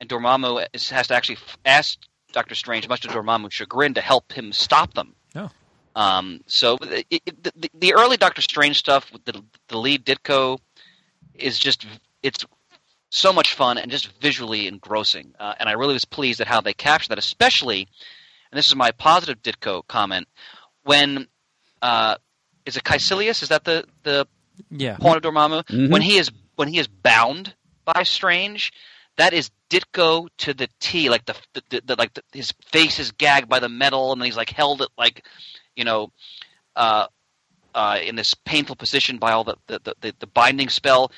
and 0.00 0.08
Dormammu 0.08 0.66
is, 0.72 0.88
has 0.90 1.08
to 1.08 1.14
actually 1.14 1.36
f- 1.36 1.58
ask 1.64 1.98
Doctor 2.32 2.54
Strange, 2.54 2.88
much 2.88 3.02
to 3.02 3.08
Dormammu's 3.08 3.54
chagrin, 3.54 3.94
to 3.94 4.00
help 4.00 4.32
him 4.32 4.52
stop 4.52 4.94
them. 4.94 5.14
Oh. 5.34 5.50
Um, 5.96 6.40
so 6.46 6.78
it, 6.82 7.06
it, 7.10 7.42
the, 7.42 7.70
the 7.74 7.94
early 7.94 8.16
Doctor 8.16 8.42
Strange 8.42 8.78
stuff 8.78 9.12
with 9.12 9.24
the, 9.24 9.42
the 9.68 9.78
lead 9.78 10.04
Ditko 10.04 10.58
is 11.34 11.58
just 11.58 11.86
it's 12.22 12.44
so 13.10 13.32
much 13.32 13.54
fun 13.54 13.76
and 13.76 13.90
just 13.90 14.08
visually 14.20 14.68
engrossing. 14.68 15.34
Uh, 15.38 15.54
and 15.58 15.68
I 15.68 15.72
really 15.72 15.94
was 15.94 16.04
pleased 16.04 16.40
at 16.40 16.46
how 16.46 16.60
they 16.60 16.72
captured 16.72 17.08
that, 17.08 17.18
especially, 17.18 17.88
and 18.50 18.58
this 18.58 18.66
is 18.66 18.76
my 18.76 18.92
positive 18.92 19.42
Ditko 19.42 19.86
comment, 19.86 20.28
when 20.84 21.26
uh, 21.82 22.16
is 22.66 22.76
it 22.76 22.84
Kaecilius? 22.84 23.42
Is 23.42 23.48
that 23.48 23.64
the 23.64 23.84
the 24.02 24.26
yeah 24.70 24.96
point 24.96 25.16
of 25.16 25.22
Dormammu? 25.22 25.64
Mhm. 25.64 25.90
When 25.90 26.02
he 26.02 26.18
is 26.18 26.30
when 26.56 26.68
he 26.68 26.78
is 26.78 26.86
bound 26.86 27.54
by 27.84 28.04
Strange, 28.04 28.72
that 29.20 29.34
is 29.34 29.50
Ditko 29.68 30.28
to 30.38 30.54
the 30.54 30.68
T. 30.80 31.10
Like 31.10 31.26
the, 31.26 31.36
the, 31.52 31.62
the, 31.68 31.82
the 31.84 31.96
like 31.96 32.14
the, 32.14 32.22
his 32.32 32.52
face 32.72 32.98
is 32.98 33.12
gagged 33.12 33.48
by 33.48 33.60
the 33.60 33.68
metal, 33.68 34.12
and 34.12 34.20
then 34.20 34.26
he's 34.26 34.36
like 34.36 34.50
held 34.50 34.82
it 34.82 34.88
like 34.98 35.24
you 35.76 35.84
know. 35.84 36.10
Uh, 36.74 37.06
uh, 37.72 37.98
in 38.02 38.16
this 38.16 38.34
painful 38.34 38.74
position 38.74 39.18
by 39.18 39.30
all 39.30 39.44
the 39.44 39.56
the, 39.68 39.94
the, 40.00 40.14
the 40.18 40.26
binding 40.26 40.68
spell, 40.68 41.12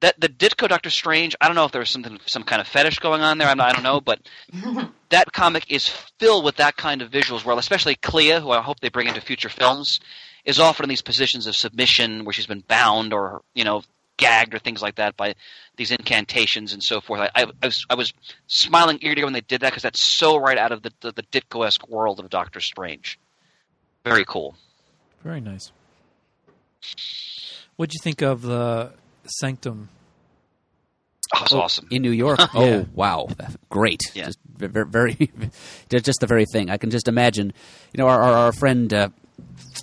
that 0.00 0.18
the 0.18 0.28
Ditko 0.28 0.68
Doctor 0.68 0.88
Strange. 0.88 1.36
I 1.40 1.46
don't 1.46 1.54
know 1.54 1.66
if 1.66 1.72
there 1.72 1.80
was 1.80 1.90
something 1.90 2.18
some 2.24 2.44
kind 2.44 2.60
of 2.60 2.66
fetish 2.66 2.98
going 2.98 3.20
on 3.20 3.36
there. 3.36 3.48
I'm 3.48 3.60
I 3.60 3.72
don't 3.72 3.82
know, 3.82 4.00
but 4.00 4.20
that 5.10 5.32
comic 5.32 5.70
is 5.70 5.88
filled 6.18 6.44
with 6.44 6.56
that 6.56 6.76
kind 6.76 7.02
of 7.02 7.10
visuals. 7.10 7.44
Where 7.44 7.58
especially 7.58 7.96
Clea, 7.96 8.40
who 8.40 8.50
I 8.50 8.62
hope 8.62 8.80
they 8.80 8.88
bring 8.88 9.08
into 9.08 9.20
future 9.20 9.50
films, 9.50 10.00
is 10.44 10.58
often 10.58 10.84
in 10.84 10.88
these 10.88 11.02
positions 11.02 11.46
of 11.46 11.54
submission 11.54 12.24
where 12.24 12.32
she's 12.32 12.46
been 12.46 12.64
bound 12.66 13.12
or 13.12 13.42
you 13.54 13.64
know 13.64 13.82
gagged 14.20 14.54
or 14.54 14.58
things 14.60 14.80
like 14.82 14.94
that 14.96 15.16
by 15.16 15.34
these 15.76 15.90
incantations 15.90 16.72
and 16.72 16.82
so 16.82 17.00
forth. 17.00 17.20
I, 17.20 17.30
I, 17.34 17.46
I 17.62 17.66
was 17.66 17.84
I 17.90 17.94
was 17.96 18.12
smiling 18.46 18.98
ear 19.02 19.14
to 19.14 19.20
ear 19.20 19.26
when 19.26 19.32
they 19.32 19.40
did 19.40 19.62
that 19.62 19.70
because 19.70 19.82
that's 19.82 20.02
so 20.02 20.36
right 20.36 20.58
out 20.58 20.70
of 20.72 20.82
the 20.82 20.92
the, 21.00 21.12
the 21.12 21.22
Ditko-esque 21.24 21.88
world 21.88 22.20
of 22.20 22.30
Doctor 22.30 22.60
Strange. 22.60 23.18
Very 24.04 24.24
cool. 24.24 24.54
Very 25.24 25.40
nice. 25.40 25.72
What'd 27.76 27.94
you 27.94 28.00
think 28.02 28.22
of 28.22 28.42
the 28.42 28.92
Sanctum? 29.40 29.88
Oh, 31.34 31.42
it's 31.42 31.52
awesome. 31.52 31.86
in 31.90 32.02
New 32.02 32.10
York. 32.10 32.40
Oh 32.54 32.64
Yeah. 32.66 32.84
wow, 32.94 33.28
great! 33.68 34.00
Yeah. 34.14 34.26
Just 34.26 34.38
very, 34.56 34.84
very, 34.86 35.14
just 35.88 36.04
just 36.04 36.20
the 36.20 36.26
very 36.26 36.44
thing. 36.52 36.70
I 36.70 36.76
can 36.76 36.90
just 36.90 37.06
imagine. 37.08 37.52
You 37.92 37.98
know, 37.98 38.08
our 38.08 38.20
our, 38.20 38.32
our 38.32 38.52
friend. 38.52 38.92
Uh, 38.92 39.08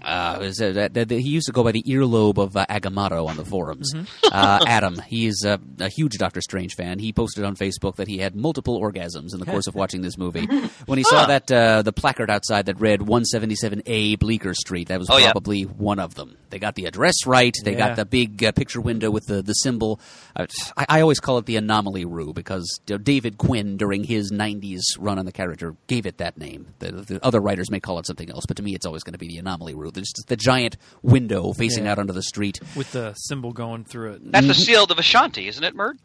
uh, 0.03 0.39
is 0.41 0.59
it, 0.61 0.75
that, 0.75 0.93
that- 0.93 1.09
he 1.11 1.29
used 1.29 1.47
to 1.47 1.51
go 1.51 1.63
by 1.63 1.71
the 1.71 1.83
earlobe 1.83 2.37
of 2.37 2.55
uh, 2.55 2.65
Agamotto 2.69 3.27
on 3.27 3.35
the 3.37 3.45
forums. 3.45 3.93
Uh, 4.31 4.59
Adam, 4.67 4.99
he 5.07 5.25
is 5.27 5.43
uh, 5.45 5.57
a 5.79 5.89
huge 5.89 6.17
Doctor 6.17 6.41
Strange 6.41 6.75
fan. 6.75 6.99
He 6.99 7.11
posted 7.13 7.43
on 7.43 7.55
Facebook 7.55 7.95
that 7.95 8.07
he 8.07 8.17
had 8.19 8.35
multiple 8.35 8.79
orgasms 8.81 9.33
in 9.33 9.39
the 9.39 9.45
course 9.45 9.67
of 9.67 9.75
watching 9.81 10.01
this 10.01 10.17
movie. 10.17 10.45
When 10.85 10.97
he 10.97 11.03
saw 11.03 11.25
that 11.25 11.51
uh, 11.51 11.81
the 11.81 11.91
placard 11.93 12.29
outside 12.29 12.67
that 12.67 12.79
read 12.79 13.01
177A 13.01 14.19
Bleecker 14.19 14.53
Street, 14.53 14.87
that 14.89 14.99
was 14.99 15.09
Oh, 15.09 15.17
yeah. 15.17 15.31
probably 15.31 15.63
one 15.63 15.99
of 15.99 16.15
them. 16.15 16.37
They 16.49 16.59
got 16.59 16.75
the 16.75 16.85
address 16.85 17.25
right. 17.25 17.53
They 17.63 17.71
Yeah. 17.73 17.89
got 17.89 17.95
the 17.97 18.05
big 18.05 18.43
uh, 18.43 18.51
picture 18.51 18.79
window 18.81 19.09
with 19.11 19.25
the 19.25 19.41
the 19.41 19.53
symbol. 19.53 19.99
Uh, 20.35 20.45
I, 20.77 20.85
I 20.89 21.01
always 21.01 21.19
call 21.19 21.37
it 21.39 21.45
the 21.45 21.57
anomaly 21.57 22.05
rue 22.05 22.33
because 22.33 22.79
you 22.87 22.95
know, 22.95 22.99
David 22.99 23.37
Quinn 23.37 23.77
during 23.77 24.03
his 24.03 24.31
'90s 24.31 24.81
run 24.99 25.19
on 25.19 25.25
the 25.25 25.31
character 25.31 25.75
gave 25.87 26.05
it 26.05 26.17
that 26.19 26.37
name. 26.37 26.67
The, 26.79 26.91
the 26.91 27.25
other 27.25 27.39
writers 27.41 27.69
may 27.71 27.79
call 27.79 27.99
it 27.99 28.05
something 28.07 28.29
else, 28.29 28.45
but 28.45 28.57
to 28.57 28.63
me, 28.63 28.75
it's 28.75 28.85
always 28.85 29.03
going 29.03 29.13
to 29.13 29.17
be 29.19 29.27
the 29.27 29.37
anomaly 29.39 29.46
rue. 29.75 29.91
There's 29.91 30.11
just 30.15 30.27
the 30.27 30.35
giant 30.37 30.77
window 31.01 31.53
facing 31.53 31.85
Yeah. 31.85 31.91
out 31.93 31.99
onto 31.99 32.13
the 32.13 32.23
street. 32.23 32.59
with 32.75 32.91
the 32.91 33.13
symbol 33.15 33.51
going 33.53 33.85
through 33.85 34.13
it. 34.13 34.31
That's 34.31 34.47
the 34.47 34.53
seal 34.53 34.83
of 34.83 34.89
Vishanti, 34.89 35.47
isn't 35.47 35.63
it, 35.63 35.75
Murd? 35.75 35.97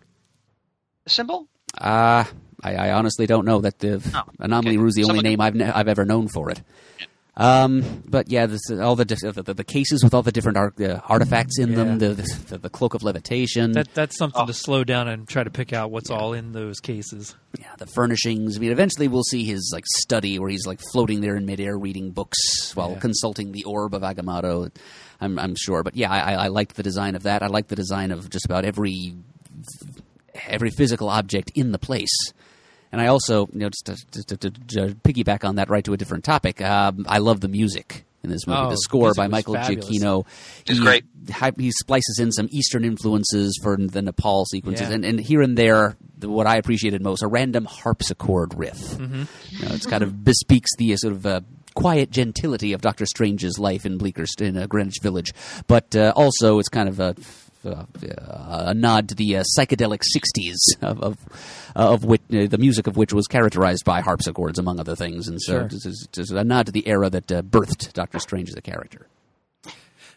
The 1.04 1.10
symbol? 1.10 1.48
Uh, 1.76 2.24
I, 2.62 2.74
I 2.76 2.92
honestly 2.92 3.26
don't 3.26 3.44
know 3.44 3.60
that 3.62 3.78
the 3.80 4.00
Oh, 4.14 4.22
anomaly 4.38 4.76
okay. 4.76 4.82
rue 4.82 4.88
is 4.88 4.94
the 4.94 5.02
only 5.04 5.16
Someone- 5.18 5.24
name 5.24 5.40
I've 5.40 5.54
ne- 5.54 5.70
I've 5.70 5.88
ever 5.88 6.04
known 6.04 6.28
for 6.28 6.50
it. 6.50 6.60
Um, 7.34 8.02
but 8.06 8.30
yeah, 8.30 8.44
this, 8.44 8.60
all 8.70 8.94
the, 8.94 9.06
the 9.06 9.54
the 9.54 9.64
cases 9.64 10.04
with 10.04 10.12
all 10.12 10.22
the 10.22 10.32
different 10.32 10.58
ar- 10.58 10.74
uh, 10.78 11.00
artifacts 11.08 11.58
in 11.58 11.74
them, 11.74 11.98
the, 11.98 12.08
the 12.48 12.58
the 12.58 12.68
cloak 12.68 12.92
of 12.92 13.02
levitation, 13.02 13.72
That 13.72 13.88
that's 13.94 14.18
something 14.18 14.42
Oh. 14.42 14.46
to 14.46 14.52
slow 14.52 14.84
down 14.84 15.08
and 15.08 15.26
try 15.26 15.42
to 15.42 15.48
pick 15.50 15.72
out 15.72 15.90
what's 15.90 16.10
all 16.10 16.34
in 16.34 16.52
those 16.52 16.78
cases. 16.80 17.34
yeah, 17.58 17.74
the 17.78 17.86
furnishings. 17.86 18.58
I 18.58 18.60
mean, 18.60 18.70
eventually 18.70 19.08
we'll 19.08 19.22
see 19.24 19.44
his 19.44 19.70
like 19.72 19.84
study 20.00 20.38
where 20.38 20.50
he's 20.50 20.66
like 20.66 20.80
floating 20.92 21.22
there 21.22 21.34
in 21.36 21.46
midair 21.46 21.78
reading 21.78 22.10
books 22.10 22.36
while 22.76 22.92
Yeah. 22.92 22.98
consulting 22.98 23.52
the 23.52 23.64
orb 23.64 23.94
of 23.94 24.02
Agamotto. 24.02 24.70
I'm, 25.18 25.38
I'm 25.38 25.54
sure, 25.56 25.82
but 25.82 25.96
yeah, 25.96 26.10
I, 26.10 26.18
I, 26.18 26.32
I 26.44 26.48
liked 26.48 26.76
the 26.76 26.82
design 26.82 27.14
of 27.14 27.22
that. 27.22 27.42
I 27.42 27.46
like 27.46 27.68
the 27.68 27.76
design 27.76 28.10
of 28.10 28.28
just 28.28 28.44
about 28.44 28.66
every 28.66 29.14
every 30.48 30.70
physical 30.70 31.08
object 31.08 31.50
in 31.54 31.72
the 31.72 31.78
place. 31.78 32.12
And 32.92 33.00
I 33.00 33.06
also, 33.06 33.48
you 33.52 33.60
know, 33.60 33.70
just 33.70 33.86
to, 33.86 34.24
to, 34.24 34.36
to, 34.36 34.50
to 34.50 34.94
piggyback 34.96 35.44
on 35.48 35.56
that, 35.56 35.70
right 35.70 35.84
to 35.84 35.94
a 35.94 35.96
different 35.96 36.24
topic. 36.24 36.60
Um, 36.60 37.06
I 37.08 37.18
love 37.18 37.40
the 37.40 37.48
music 37.48 38.04
in 38.22 38.28
this 38.30 38.46
movie. 38.46 38.60
Oh, 38.60 38.68
the 38.70 38.76
score 38.76 39.14
by 39.14 39.26
Michael 39.28 39.54
fabulous. 39.54 39.88
Giacchino. 39.88 40.26
It's 40.66 40.78
he, 40.78 40.84
great. 40.84 41.04
hi- 41.30 41.52
He 41.56 41.70
splices 41.72 42.18
in 42.20 42.30
some 42.32 42.48
Eastern 42.52 42.84
influences 42.84 43.58
for 43.62 43.76
the 43.76 44.02
Nepal 44.02 44.44
sequences, 44.44 44.88
Yeah. 44.90 44.94
and, 44.94 45.04
and 45.04 45.18
here 45.18 45.40
and 45.42 45.56
there, 45.56 45.96
the, 46.18 46.28
what 46.28 46.46
I 46.46 46.56
appreciated 46.56 47.02
most, 47.02 47.22
a 47.22 47.26
random 47.26 47.64
harpsichord 47.64 48.54
riff. 48.54 48.78
Mm-hmm. 48.78 49.22
You 49.50 49.68
know, 49.68 49.74
it's 49.74 49.86
kind 49.86 50.02
of 50.02 50.22
bespeaks 50.22 50.70
the 50.76 50.92
uh, 50.92 50.96
sort 50.98 51.14
of 51.14 51.24
uh, 51.26 51.40
quiet 51.74 52.10
gentility 52.10 52.74
of 52.74 52.82
Doctor 52.82 53.06
Strange's 53.06 53.58
life 53.58 53.86
in 53.86 53.96
Bleecker 53.96 54.26
in 54.38 54.56
uh, 54.58 54.66
Greenwich 54.66 54.98
Village, 55.02 55.32
but 55.66 55.96
uh, 55.96 56.12
also 56.14 56.58
it's 56.58 56.68
kind 56.68 56.88
of 56.90 57.00
a. 57.00 57.16
Uh, 57.64 57.84
a 58.66 58.74
nod 58.74 59.08
to 59.08 59.14
the 59.14 59.36
uh, 59.36 59.44
psychedelic 59.56 60.02
'60s 60.16 60.56
of 60.82 61.00
of, 61.00 61.16
of 61.74 62.04
which 62.04 62.20
uh, 62.32 62.46
the 62.46 62.58
music 62.58 62.86
of 62.86 62.96
which 62.96 63.12
was 63.12 63.26
characterized 63.26 63.84
by 63.84 64.00
harpsichords, 64.00 64.58
among 64.58 64.80
other 64.80 64.96
things, 64.96 65.28
and 65.28 65.40
so 65.40 65.52
Sure. 65.52 65.68
this 65.68 65.86
is, 65.86 66.08
this 66.12 66.30
is 66.30 66.32
a 66.32 66.44
nod 66.44 66.66
to 66.66 66.72
the 66.72 66.86
era 66.88 67.08
that 67.10 67.30
uh, 67.30 67.42
birthed 67.42 67.92
Doctor 67.92 68.18
Strange 68.18 68.48
as 68.48 68.56
a 68.56 68.62
character. 68.62 69.06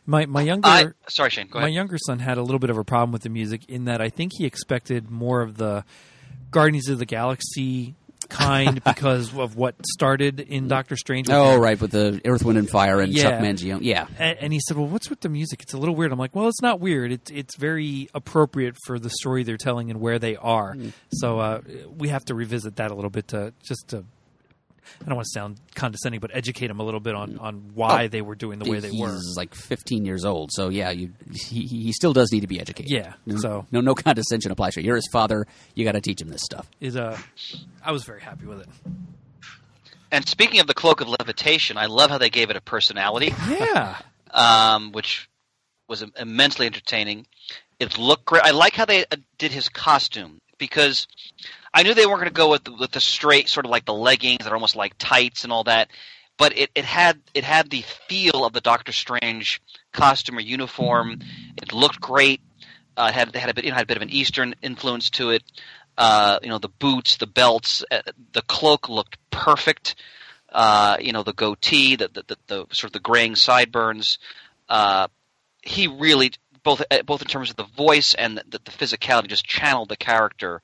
My 0.07 0.25
my 0.25 0.41
younger 0.41 0.67
I, 0.67 0.85
sorry, 1.07 1.29
Shane. 1.31 1.47
Go 1.47 1.59
my 1.59 1.67
younger 1.67 1.97
son 1.97 2.19
had 2.19 2.37
a 2.37 2.41
little 2.43 2.59
bit 2.59 2.69
of 2.69 2.77
a 2.77 2.83
problem 2.83 3.11
with 3.11 3.23
the 3.23 3.29
music 3.29 3.61
in 3.67 3.85
that 3.85 4.01
I 4.01 4.09
think 4.09 4.33
he 4.37 4.45
expected 4.45 5.09
more 5.09 5.41
of 5.41 5.57
the 5.57 5.83
Guardians 6.51 6.89
of 6.89 6.99
the 6.99 7.05
Galaxy 7.05 7.95
kind 8.29 8.83
because 8.83 9.33
of 9.37 9.55
what 9.55 9.75
started 9.85 10.39
in 10.39 10.67
Doctor 10.67 10.95
Strange. 10.95 11.27
with 11.27 11.35
Oh, 11.37 11.55
him. 11.55 11.61
right, 11.61 11.79
with 11.79 11.91
the 11.91 12.21
Earth, 12.25 12.43
Wind, 12.43 12.57
and 12.57 12.69
Fire 12.69 12.99
and 13.01 13.15
Chuck 13.15 13.35
Mangione. 13.41 13.79
Yeah, 13.81 14.07
A- 14.19 14.41
And 14.43 14.51
he 14.53 14.59
said, 14.67 14.77
"Well, 14.77 14.87
what's 14.87 15.09
with 15.09 15.21
the 15.21 15.29
music? 15.29 15.61
It's 15.61 15.73
a 15.73 15.77
little 15.77 15.95
weird." 15.95 16.11
I'm 16.11 16.19
like, 16.19 16.35
"Well, 16.35 16.47
it's 16.47 16.61
not 16.61 16.79
weird. 16.79 17.11
It's 17.11 17.31
it's 17.31 17.57
very 17.57 18.09
appropriate 18.13 18.75
for 18.85 18.99
the 18.99 19.09
story 19.09 19.43
they're 19.43 19.57
telling 19.57 19.89
and 19.89 19.99
where 20.01 20.19
they 20.19 20.35
are." 20.35 20.75
Mm. 20.75 20.91
So 21.13 21.39
uh, 21.39 21.61
we 21.97 22.09
have 22.09 22.25
to 22.25 22.35
revisit 22.35 22.75
that 22.77 22.91
a 22.91 22.95
little 22.95 23.09
bit 23.09 23.27
to 23.29 23.53
just 23.63 23.87
to. 23.89 24.05
I 25.01 25.05
don't 25.05 25.15
want 25.15 25.25
to 25.25 25.31
sound 25.39 25.59
condescending, 25.75 26.19
but 26.19 26.31
educate 26.33 26.69
him 26.69 26.79
a 26.79 26.83
little 26.83 26.99
bit 26.99 27.15
on, 27.15 27.37
on 27.39 27.71
why 27.73 28.05
Oh, 28.05 28.07
they 28.07 28.21
were 28.21 28.35
doing 28.35 28.59
the 28.59 28.69
way 28.69 28.79
they 28.79 28.89
he's 28.89 28.99
were. 29.01 29.17
like 29.35 29.53
15 29.55 30.05
years 30.05 30.25
old, 30.25 30.51
so 30.53 30.69
yeah, 30.69 30.89
you, 30.91 31.11
he, 31.33 31.65
he 31.65 31.91
still 31.93 32.13
does 32.13 32.31
need 32.31 32.41
to 32.41 32.47
be 32.47 32.59
educated. 32.59 32.91
Yeah, 32.91 33.13
no, 33.25 33.37
so- 33.37 33.65
no, 33.71 33.81
no 33.81 33.95
condescension 33.95 34.51
applies 34.51 34.75
here. 34.75 34.83
You're 34.83 34.95
his 34.95 35.09
father. 35.11 35.47
You 35.73 35.85
got 35.85 35.93
to 35.93 36.01
teach 36.01 36.21
him 36.21 36.29
this 36.29 36.41
stuff. 36.43 36.69
Is 36.79 36.95
uh, 36.95 37.17
I 37.83 37.91
was 37.91 38.03
very 38.03 38.21
happy 38.21 38.45
with 38.45 38.61
it. 38.61 38.67
And 40.11 40.27
speaking 40.27 40.59
of 40.59 40.67
the 40.67 40.73
cloak 40.73 41.01
of 41.01 41.07
levitation, 41.09 41.77
I 41.77 41.87
love 41.87 42.09
how 42.09 42.17
they 42.17 42.29
gave 42.29 42.49
it 42.49 42.55
a 42.55 42.61
personality, 42.61 43.33
Yeah, 43.49 43.97
um, 44.31 44.91
which 44.91 45.29
was 45.87 46.03
immensely 46.17 46.65
entertaining. 46.67 47.27
It 47.79 47.97
looked 47.97 48.25
great. 48.25 48.43
I 48.43 48.51
like 48.51 48.73
how 48.73 48.85
they 48.85 49.01
uh, 49.05 49.17
did 49.37 49.51
his 49.51 49.67
costume 49.67 50.39
because 50.57 51.07
I 51.75 51.83
knew 51.83 51.93
they 51.93 52.05
weren't 52.05 52.21
going 52.21 52.29
to 52.29 52.33
go 52.33 52.49
with 52.51 52.69
with 52.69 52.91
the 52.91 53.01
straight 53.01 53.49
sort 53.49 53.65
of 53.65 53.69
like 53.69 53.83
the 53.83 53.93
leggings 53.93 54.45
that 54.45 54.47
are 54.47 54.55
almost 54.55 54.77
like 54.77 54.97
tights 54.97 55.43
and 55.43 55.51
all 55.51 55.65
that. 55.65 55.89
But 56.37 56.57
it, 56.57 56.71
it 56.73 56.85
had 56.85 57.19
it 57.33 57.43
had 57.43 57.69
the 57.69 57.83
feel 58.07 58.45
of 58.45 58.53
the 58.53 58.61
Doctor 58.61 58.93
Strange 58.93 59.61
costume 59.91 60.37
or 60.37 60.41
uniform. 60.41 61.19
It 61.57 61.73
looked 61.73 61.99
great. 61.99 62.39
Uh, 62.95 63.11
had 63.11 63.27
it 63.27 63.35
had 63.35 63.49
a 63.49 63.53
bit 63.53 63.65
it 63.65 63.73
had 63.73 63.83
a 63.83 63.85
bit 63.85 63.97
of 63.97 64.03
an 64.03 64.09
Eastern 64.09 64.55
influence 64.61 65.09
to 65.11 65.31
it. 65.31 65.43
Uh, 65.97 66.39
you 66.41 66.47
know 66.47 66.59
the 66.59 66.69
boots, 66.69 67.17
the 67.17 67.27
belts, 67.27 67.83
uh, 67.91 68.01
the 68.31 68.41
cloak 68.43 68.87
looked 68.87 69.17
perfect. 69.29 69.95
Uh, 70.49 70.95
you 71.01 71.11
know 71.11 71.23
the 71.23 71.33
goatee, 71.33 71.97
the, 71.97 72.07
the, 72.07 72.23
the, 72.27 72.37
the 72.47 72.55
sort 72.71 72.85
of 72.85 72.93
the 72.93 72.99
graying 73.01 73.35
sideburns. 73.35 74.17
Uh, 74.69 75.09
he 75.61 75.87
really 75.87 76.31
both 76.63 76.81
uh, 76.89 77.03
both 77.03 77.21
in 77.21 77.27
terms 77.27 77.49
of 77.49 77.57
the 77.57 77.65
voice 77.65 78.13
and 78.13 78.37
the, 78.37 78.59
the 78.63 78.71
physicality 78.71 79.27
just 79.27 79.45
channeled 79.45 79.89
the 79.89 79.97
character 79.97 80.61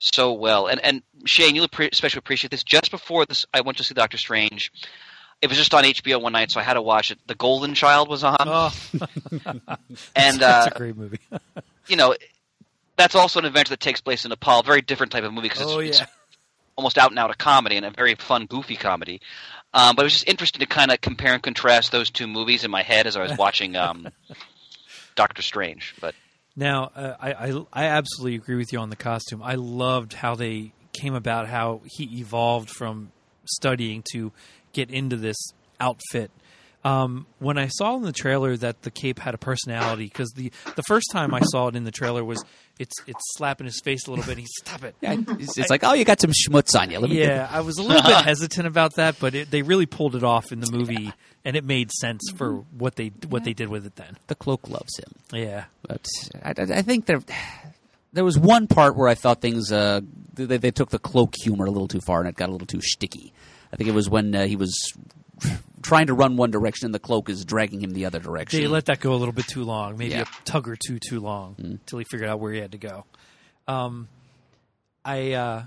so 0.00 0.32
well. 0.32 0.66
And 0.66 0.80
and 0.82 1.02
Shane, 1.24 1.54
you'll 1.54 1.68
especially 1.92 2.18
appreciate 2.18 2.50
this. 2.50 2.64
Just 2.64 2.90
before 2.90 3.24
this, 3.26 3.46
I 3.54 3.60
went 3.60 3.78
to 3.78 3.84
see 3.84 3.94
Doctor 3.94 4.18
Strange. 4.18 4.72
It 5.40 5.48
was 5.48 5.56
just 5.56 5.72
on 5.72 5.84
HBO 5.84 6.20
one 6.20 6.32
night, 6.32 6.50
so 6.50 6.60
I 6.60 6.64
had 6.64 6.74
to 6.74 6.82
watch 6.82 7.10
it. 7.10 7.18
The 7.26 7.34
Golden 7.34 7.74
Child 7.74 8.08
was 8.08 8.24
on, 8.24 8.36
oh, 8.40 8.74
and 10.16 10.40
that's 10.40 10.66
uh, 10.66 10.70
a 10.74 10.76
great 10.76 10.96
movie. 10.96 11.20
you 11.86 11.96
know 11.96 12.14
that's 12.96 13.14
also 13.14 13.38
an 13.38 13.46
adventure 13.46 13.70
that 13.70 13.80
takes 13.80 14.00
place 14.00 14.24
in 14.24 14.30
Nepal. 14.30 14.62
Very 14.62 14.82
different 14.82 15.12
type 15.12 15.24
of 15.24 15.32
movie 15.32 15.48
because 15.48 15.62
it's, 15.62 15.70
oh 15.70 15.78
it's 15.78 16.02
almost 16.76 16.98
out 16.98 17.10
and 17.10 17.18
out 17.18 17.30
a 17.30 17.34
comedy 17.34 17.76
and 17.76 17.86
a 17.86 17.90
very 17.90 18.14
fun, 18.14 18.46
goofy 18.46 18.76
comedy. 18.76 19.20
Um, 19.72 19.94
but 19.94 20.02
it 20.02 20.06
was 20.06 20.14
just 20.14 20.28
interesting 20.28 20.60
to 20.60 20.66
kind 20.66 20.90
of 20.90 21.00
compare 21.00 21.32
and 21.32 21.42
contrast 21.42 21.92
those 21.92 22.10
two 22.10 22.26
movies 22.26 22.64
in 22.64 22.70
my 22.70 22.82
head 22.82 23.06
as 23.06 23.16
I 23.16 23.22
was 23.22 23.36
watching 23.38 23.76
um, 23.76 24.08
Doctor 25.14 25.42
Strange. 25.42 25.94
But 26.00 26.14
Now, 26.56 26.90
uh, 26.94 27.14
I, 27.20 27.32
I 27.32 27.64
I 27.72 27.84
absolutely 27.86 28.36
agree 28.36 28.56
with 28.56 28.72
you 28.72 28.78
on 28.80 28.90
the 28.90 28.96
costume. 28.96 29.42
I 29.42 29.54
loved 29.54 30.12
how 30.14 30.34
they 30.34 30.72
came 30.92 31.14
about, 31.14 31.48
how 31.48 31.80
he 31.84 32.20
evolved 32.20 32.70
from 32.70 33.12
studying 33.44 34.02
to 34.12 34.32
get 34.72 34.90
into 34.90 35.16
this 35.16 35.36
outfit. 35.78 36.30
Um, 36.82 37.26
when 37.38 37.58
I 37.58 37.68
saw 37.68 37.96
in 37.96 38.02
the 38.02 38.12
trailer 38.12 38.56
that 38.56 38.82
the 38.82 38.90
cape 38.90 39.18
had 39.18 39.34
a 39.34 39.38
personality, 39.38 40.04
because 40.04 40.30
the 40.34 40.50
the 40.76 40.82
first 40.82 41.10
time 41.12 41.34
I 41.34 41.40
saw 41.40 41.68
it 41.68 41.76
in 41.76 41.84
the 41.84 41.90
trailer 41.90 42.24
was 42.24 42.42
it's 42.80 42.94
it's 43.06 43.20
slapping 43.36 43.66
his 43.66 43.80
face 43.80 44.06
a 44.06 44.10
little 44.10 44.24
bit. 44.24 44.32
And 44.32 44.40
he 44.40 44.46
stop 44.58 44.82
it. 44.82 44.96
Yeah, 45.00 45.16
it's, 45.38 45.56
it's 45.58 45.70
like, 45.70 45.84
oh, 45.84 45.92
you 45.92 46.04
got 46.04 46.20
some 46.20 46.32
schmutz 46.32 46.76
on 46.76 46.90
you. 46.90 46.98
Let 46.98 47.10
me 47.10 47.20
Yeah, 47.20 47.46
I 47.48 47.60
was 47.60 47.78
a 47.78 47.82
little 47.82 48.02
bit 48.02 48.16
hesitant 48.24 48.66
about 48.66 48.94
that, 48.94 49.16
but 49.20 49.34
it, 49.34 49.50
they 49.52 49.62
really 49.62 49.86
pulled 49.86 50.16
it 50.16 50.24
off 50.24 50.50
in 50.50 50.58
the 50.60 50.72
movie, 50.72 51.12
and 51.44 51.54
it 51.56 51.64
made 51.64 51.92
sense 51.92 52.22
for 52.34 52.54
what 52.76 52.96
they 52.96 53.08
what 53.28 53.44
they 53.44 53.52
did 53.52 53.68
with 53.68 53.86
it 53.86 53.94
then. 53.96 54.16
the 54.26 54.34
cloak 54.34 54.68
loves 54.68 54.98
him. 54.98 55.12
Yeah, 55.32 55.64
But 55.82 56.06
I, 56.42 56.50
I- 56.58 56.78
I 56.78 56.82
think 56.82 57.06
there 57.06 57.20
there 58.12 58.24
was 58.24 58.36
one 58.38 58.66
part 58.66 58.96
where 58.96 59.08
I 59.08 59.14
thought 59.14 59.40
things 59.40 59.70
uh, 59.70 60.00
they, 60.34 60.56
they 60.56 60.70
took 60.72 60.90
the 60.90 60.98
cloak 60.98 61.34
humor 61.44 61.66
a 61.66 61.70
little 61.70 61.86
too 61.88 62.00
far 62.00 62.18
and 62.20 62.28
it 62.28 62.34
got 62.34 62.48
a 62.48 62.52
little 62.52 62.66
too 62.66 62.80
sticky. 62.80 63.32
I 63.72 63.76
think 63.76 63.88
it 63.88 63.94
was 63.94 64.10
when 64.10 64.34
uh, 64.34 64.46
he 64.46 64.56
was 64.56 64.74
trying 65.82 66.06
to 66.08 66.14
run 66.14 66.36
one 66.36 66.50
direction 66.50 66.86
and 66.86 66.94
the 66.94 66.98
cloak 66.98 67.28
is 67.30 67.44
dragging 67.44 67.80
him 67.82 67.90
the 67.90 68.04
other 68.06 68.18
direction. 68.20 68.60
they 68.60 68.66
let 68.66 68.86
that 68.86 69.00
go 69.00 69.12
a 69.12 69.16
little 69.16 69.32
bit 69.32 69.46
too 69.48 69.64
long, 69.64 69.96
maybe 69.96 70.12
Yeah. 70.12 70.22
a 70.22 70.44
tug 70.44 70.68
or 70.68 70.76
two 70.76 70.98
too 70.98 71.20
long, 71.20 71.54
until 71.58 71.98
he 71.98 72.04
figured 72.04 72.28
out 72.28 72.38
where 72.40 72.52
he 72.52 72.60
had 72.60 72.72
to 72.72 72.78
go. 72.78 73.04
Um, 73.68 74.08
I 75.04 75.32
uh, 75.32 75.62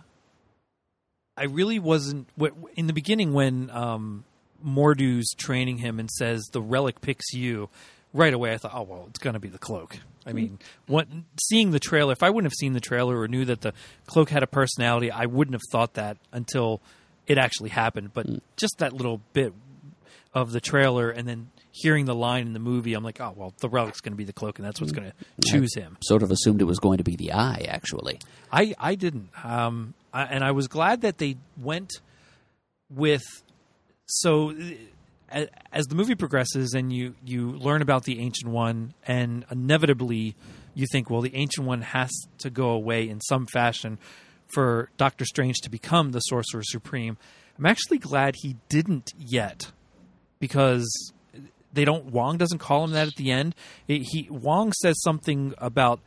I 1.35 1.45
really 1.45 1.79
wasn't 1.79 2.27
in 2.75 2.87
the 2.87 2.93
beginning 2.93 3.33
when 3.33 3.69
um, 3.71 4.23
Mordu's 4.63 5.31
training 5.37 5.77
him 5.79 5.99
and 5.99 6.09
says 6.11 6.43
the 6.51 6.61
relic 6.61 7.01
picks 7.01 7.33
you. 7.33 7.69
Right 8.15 8.31
away, 8.31 8.53
I 8.53 8.57
thought, 8.59 8.73
oh 8.75 8.83
well, 8.83 9.05
it's 9.09 9.17
going 9.17 9.33
to 9.33 9.39
be 9.39 9.47
the 9.49 9.57
cloak. 9.57 9.97
I 10.23 10.33
mean, 10.33 10.59
what 10.85 11.07
seeing 11.41 11.71
the 11.71 11.79
trailer? 11.79 12.11
If 12.13 12.21
I 12.21 12.29
wouldn't 12.29 12.45
have 12.45 12.55
seen 12.55 12.73
the 12.73 12.79
trailer 12.79 13.19
or 13.19 13.27
knew 13.27 13.43
that 13.45 13.61
the 13.61 13.73
cloak 14.05 14.29
had 14.29 14.43
a 14.43 14.47
personality, 14.47 15.09
I 15.09 15.25
wouldn't 15.25 15.55
have 15.55 15.63
thought 15.71 15.95
that 15.95 16.17
until 16.31 16.79
it 17.25 17.39
actually 17.39 17.71
happened. 17.71 18.11
But 18.13 18.27
just 18.55 18.75
that 18.77 18.93
little 18.93 19.19
bit 19.33 19.51
of 20.33 20.51
the 20.51 20.59
trailer 20.61 21.09
and 21.09 21.27
then 21.27 21.49
hearing 21.71 22.05
the 22.05 22.15
line 22.15 22.47
in 22.47 22.53
the 22.53 22.59
movie, 22.59 22.93
I'm 22.93 23.03
like, 23.03 23.19
oh 23.21 23.33
well, 23.35 23.53
the 23.59 23.69
relic's 23.69 24.01
going 24.01 24.13
to 24.13 24.17
be 24.17 24.23
the 24.23 24.33
cloak, 24.33 24.59
and 24.59 24.65
that's 24.65 24.79
what's 24.81 24.93
going 24.93 25.11
to 25.11 25.49
choose 25.51 25.73
him. 25.75 25.97
I 25.97 26.03
sort 26.03 26.23
of 26.23 26.31
assumed 26.31 26.61
it 26.61 26.65
was 26.65 26.79
going 26.79 26.97
to 26.99 27.03
be 27.03 27.15
the 27.15 27.33
eye, 27.33 27.65
actually. 27.69 28.19
I 28.51 28.73
I 28.79 28.95
didn't, 28.95 29.29
um, 29.43 29.93
I, 30.13 30.23
and 30.23 30.43
I 30.43 30.51
was 30.51 30.67
glad 30.67 31.01
that 31.01 31.17
they 31.17 31.37
went 31.57 31.91
with 32.89 33.23
so. 34.05 34.53
uh, 35.31 35.45
As 35.71 35.85
the 35.87 35.95
movie 35.95 36.15
progresses 36.15 36.73
and 36.73 36.93
you, 36.93 37.15
you 37.25 37.51
learn 37.53 37.81
about 37.81 38.03
the 38.03 38.19
Ancient 38.19 38.51
One, 38.51 38.93
and 39.07 39.45
inevitably 39.49 40.35
you 40.75 40.85
think, 40.91 41.09
well, 41.09 41.21
the 41.21 41.35
Ancient 41.35 41.65
One 41.65 41.81
has 41.81 42.11
to 42.39 42.49
go 42.51 42.69
away 42.69 43.09
in 43.09 43.19
some 43.21 43.47
fashion 43.47 43.97
for 44.53 44.89
Doctor 44.97 45.25
Strange 45.25 45.57
to 45.61 45.69
become 45.71 46.11
the 46.11 46.19
Sorcerer 46.19 46.61
Supreme. 46.63 47.17
I'm 47.57 47.65
actually 47.65 47.97
glad 47.99 48.35
he 48.37 48.57
didn't 48.69 49.11
yet 49.17 49.71
because 50.43 50.85
they 51.71 51.85
don't. 51.85 52.05
Wong 52.11 52.37
doesn't 52.37 52.59
call 52.59 52.83
him 52.83 52.91
that 52.91 53.07
at 53.07 53.15
the 53.15 53.31
end. 53.31 53.55
It, 53.87 54.01
he 54.11 54.27
Wong 54.29 54.73
says 54.81 55.01
something 55.01 55.53
about 55.57 56.01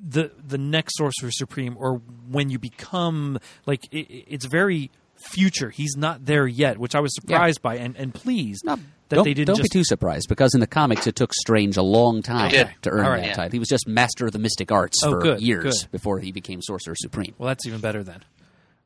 the 0.00 0.30
the 0.46 0.56
next 0.58 0.96
sorcerer 0.96 1.32
supreme 1.32 1.74
or 1.76 2.00
when 2.30 2.50
you 2.50 2.58
become 2.60 3.36
like 3.66 3.92
it, 3.92 4.06
it's 4.28 4.46
very 4.46 4.92
future 5.16 5.70
he's 5.70 5.96
not 5.96 6.24
there 6.24 6.46
yet 6.46 6.78
which 6.78 6.94
i 6.94 7.00
was 7.00 7.12
surprised 7.16 7.60
by 7.62 7.76
and 7.76 7.96
and 7.96 8.14
pleased 8.14 8.62
No, 8.64 8.76
that 8.76 9.16
don't, 9.16 9.24
they 9.24 9.34
didn't 9.34 9.48
don't 9.48 9.56
just 9.56 9.72
be 9.72 9.78
too 9.80 9.82
surprised 9.82 10.28
because 10.28 10.54
in 10.54 10.60
the 10.60 10.68
comics 10.68 11.08
it 11.08 11.16
took 11.16 11.34
Strange 11.34 11.76
a 11.76 11.82
long 11.82 12.22
time 12.22 12.52
to 12.82 12.90
earn 12.90 13.04
All 13.04 13.10
right, 13.10 13.22
that 13.22 13.26
yeah. 13.26 13.34
title. 13.34 13.50
He 13.50 13.58
was 13.58 13.66
just 13.66 13.88
master 13.88 14.26
of 14.26 14.32
the 14.32 14.38
mystic 14.38 14.70
arts 14.70 14.98
Oh, 15.04 15.10
for 15.10 15.18
good, 15.20 15.40
years 15.40 15.82
good. 15.82 15.90
before 15.90 16.20
he 16.20 16.30
became 16.30 16.62
Sorcerer 16.62 16.94
Supreme. 16.96 17.34
well 17.38 17.48
that's 17.48 17.66
even 17.66 17.80
better 17.80 18.04
then 18.04 18.22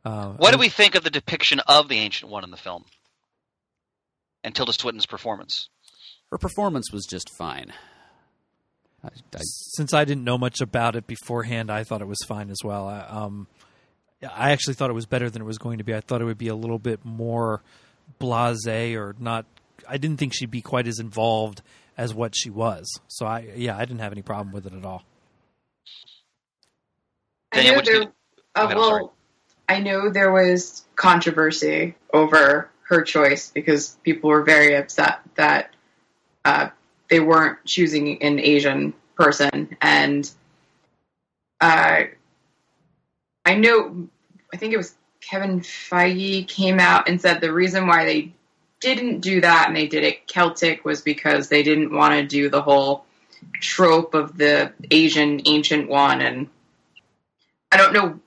uh, 0.06 0.30
what 0.30 0.52
do 0.52 0.58
we 0.58 0.70
think 0.70 0.94
of 0.94 1.04
the 1.04 1.10
depiction 1.10 1.60
of 1.68 1.88
the 1.90 1.98
Ancient 1.98 2.30
One 2.30 2.42
in 2.42 2.50
the 2.50 2.56
film? 2.56 2.86
And 4.44 4.54
Tilda 4.54 4.72
Swinton's 4.72 5.06
performance. 5.06 5.68
Her 6.30 6.38
performance 6.38 6.90
was 6.92 7.06
just 7.06 7.30
fine. 7.36 7.72
I, 9.04 9.08
I, 9.34 9.40
since 9.42 9.92
i 9.92 10.04
didn't 10.04 10.22
know 10.22 10.38
much 10.38 10.60
about 10.60 10.94
it 10.94 11.08
beforehand 11.08 11.72
i 11.72 11.82
thought 11.82 12.02
it 12.02 12.06
was 12.06 12.20
fine 12.24 12.50
as 12.50 12.58
well 12.62 12.86
I, 12.86 13.00
um, 13.00 13.48
I 14.22 14.52
actually 14.52 14.74
thought 14.74 14.90
it 14.90 14.92
was 14.92 15.06
better 15.06 15.28
than 15.28 15.42
it 15.42 15.44
was 15.44 15.58
going 15.58 15.78
to 15.78 15.84
be 15.84 15.92
i 15.92 16.00
thought 16.00 16.20
it 16.20 16.24
would 16.24 16.38
be 16.38 16.46
a 16.46 16.54
little 16.54 16.78
bit 16.78 17.04
more 17.04 17.62
blasé 18.20 18.94
or 18.94 19.16
not 19.18 19.44
i 19.88 19.96
didn't 19.96 20.18
think 20.18 20.32
she'd 20.32 20.52
be 20.52 20.60
quite 20.60 20.86
as 20.86 21.00
involved 21.00 21.62
as 21.98 22.14
what 22.14 22.36
she 22.36 22.48
was 22.48 23.00
so 23.08 23.26
i 23.26 23.40
yeah 23.56 23.76
i 23.76 23.80
didn't 23.80 23.98
have 23.98 24.12
any 24.12 24.22
problem 24.22 24.52
with 24.52 24.66
it 24.66 24.72
at 24.72 24.84
all 24.84 25.02
I 27.50 27.56
Danielle, 27.56 27.74
knew 27.76 27.82
there. 27.82 28.02
Uh, 28.02 28.06
ahead, 28.54 28.76
I'm 28.76 28.82
sorry. 28.82 29.02
well, 29.02 29.14
I 29.68 29.80
know 29.80 30.10
there 30.10 30.32
was 30.32 30.84
controversy 30.96 31.94
over 32.12 32.70
her 32.92 33.02
choice 33.02 33.50
because 33.50 33.96
people 34.02 34.30
were 34.30 34.42
very 34.42 34.74
upset 34.76 35.20
that 35.36 35.74
uh, 36.44 36.68
they 37.08 37.20
weren't 37.20 37.64
choosing 37.64 38.22
an 38.22 38.38
Asian 38.38 38.94
person, 39.16 39.76
and 39.80 40.30
uh, 41.60 42.02
I 43.44 43.54
know 43.54 44.08
I 44.52 44.56
think 44.56 44.72
it 44.72 44.76
was 44.76 44.94
Kevin 45.20 45.60
Feige 45.60 46.46
came 46.46 46.78
out 46.78 47.08
and 47.08 47.20
said 47.20 47.40
the 47.40 47.52
reason 47.52 47.86
why 47.86 48.04
they 48.04 48.32
didn't 48.80 49.20
do 49.20 49.40
that 49.40 49.68
and 49.68 49.76
they 49.76 49.86
did 49.86 50.04
it 50.04 50.26
Celtic 50.26 50.84
was 50.84 51.00
because 51.00 51.48
they 51.48 51.62
didn't 51.62 51.94
want 51.94 52.14
to 52.14 52.26
do 52.26 52.50
the 52.50 52.60
whole 52.60 53.04
trope 53.60 54.14
of 54.14 54.36
the 54.36 54.72
Asian 54.90 55.40
ancient 55.46 55.88
one. 55.88 56.20
And 56.20 56.48
I 57.70 57.76
don't 57.76 57.92
know 57.92 58.20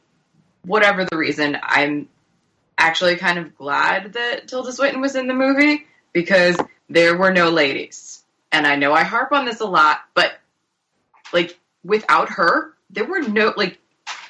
whatever 0.63 1.05
the 1.05 1.17
reason 1.17 1.57
I'm 1.61 2.07
actually 2.85 3.15
kind 3.15 3.39
of 3.39 3.55
glad 3.55 4.13
that 4.13 4.47
Tilda 4.47 4.71
Swinton 4.71 5.01
was 5.01 5.15
in 5.15 5.27
the 5.27 5.33
movie 5.33 5.85
because 6.13 6.57
there 6.89 7.17
were 7.17 7.31
no 7.31 7.49
ladies. 7.49 8.23
And 8.51 8.65
I 8.67 8.75
know 8.75 8.93
I 8.93 9.03
harp 9.03 9.31
on 9.31 9.45
this 9.45 9.59
a 9.59 9.65
lot, 9.65 10.01
but 10.13 10.33
like 11.33 11.57
without 11.83 12.29
her, 12.29 12.73
there 12.89 13.05
were 13.05 13.21
no 13.21 13.53
like 13.57 13.79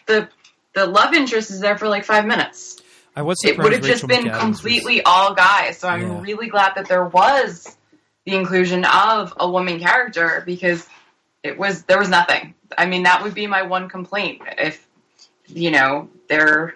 the 0.07 0.29
the 0.73 0.85
love 0.85 1.13
interest 1.13 1.51
is 1.51 1.59
there 1.59 1.77
for 1.77 1.87
like 1.87 2.05
five 2.05 2.25
minutes. 2.25 2.81
I 3.15 3.21
was 3.21 3.37
It 3.45 3.57
would 3.57 3.71
have 3.73 3.83
just 3.83 4.07
been 4.07 4.25
McAdams 4.25 4.31
was- 4.33 4.39
completely 4.61 5.01
all 5.03 5.33
guys. 5.35 5.77
So 5.77 5.87
I'm 5.87 6.01
Yeah. 6.01 6.21
really 6.21 6.47
glad 6.47 6.73
that 6.75 6.87
there 6.87 7.05
was 7.05 7.77
the 8.25 8.35
inclusion 8.35 8.83
of 8.85 9.33
a 9.37 9.49
woman 9.49 9.79
character 9.79 10.43
because 10.45 10.87
it 11.43 11.57
was 11.57 11.83
there 11.83 11.99
was 11.99 12.09
nothing. 12.09 12.55
I 12.77 12.85
mean, 12.87 13.03
that 13.03 13.21
would 13.23 13.33
be 13.35 13.47
my 13.47 13.61
one 13.63 13.89
complaint. 13.89 14.41
If 14.57 14.85
you 15.47 15.69
know, 15.71 16.09
there 16.27 16.75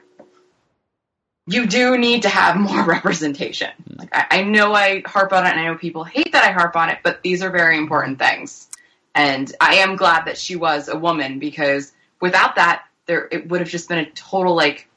you 1.50 1.66
do 1.66 1.98
need 1.98 2.24
to 2.24 2.30
have 2.30 2.56
more 2.70 2.84
representation. 2.84 3.70
Like 3.96 4.10
I, 4.14 4.26
I 4.32 4.44
know 4.44 4.74
I 4.74 5.04
harp 5.06 5.34
on 5.34 5.46
it 5.46 5.52
and 5.52 5.60
I 5.60 5.66
know 5.66 5.76
people 5.76 6.04
hate 6.04 6.32
that 6.32 6.44
I 6.44 6.52
harp 6.52 6.76
on 6.76 6.90
it, 6.90 7.00
but 7.04 7.22
these 7.24 7.44
are 7.44 7.50
very 7.50 7.78
important 7.78 8.20
things. 8.20 8.68
And 9.16 9.52
I 9.60 9.76
am 9.76 9.96
glad 9.96 10.26
that 10.26 10.38
she 10.38 10.56
was 10.56 10.88
a 10.88 10.98
woman 10.98 11.40
because 11.40 11.92
without 12.22 12.56
that, 12.56 12.86
there 13.06 13.28
it 13.32 13.50
would 13.50 13.60
have 13.60 13.70
just 13.70 13.90
been 13.90 13.98
a 13.98 14.10
total 14.12 14.56
like 14.56 14.88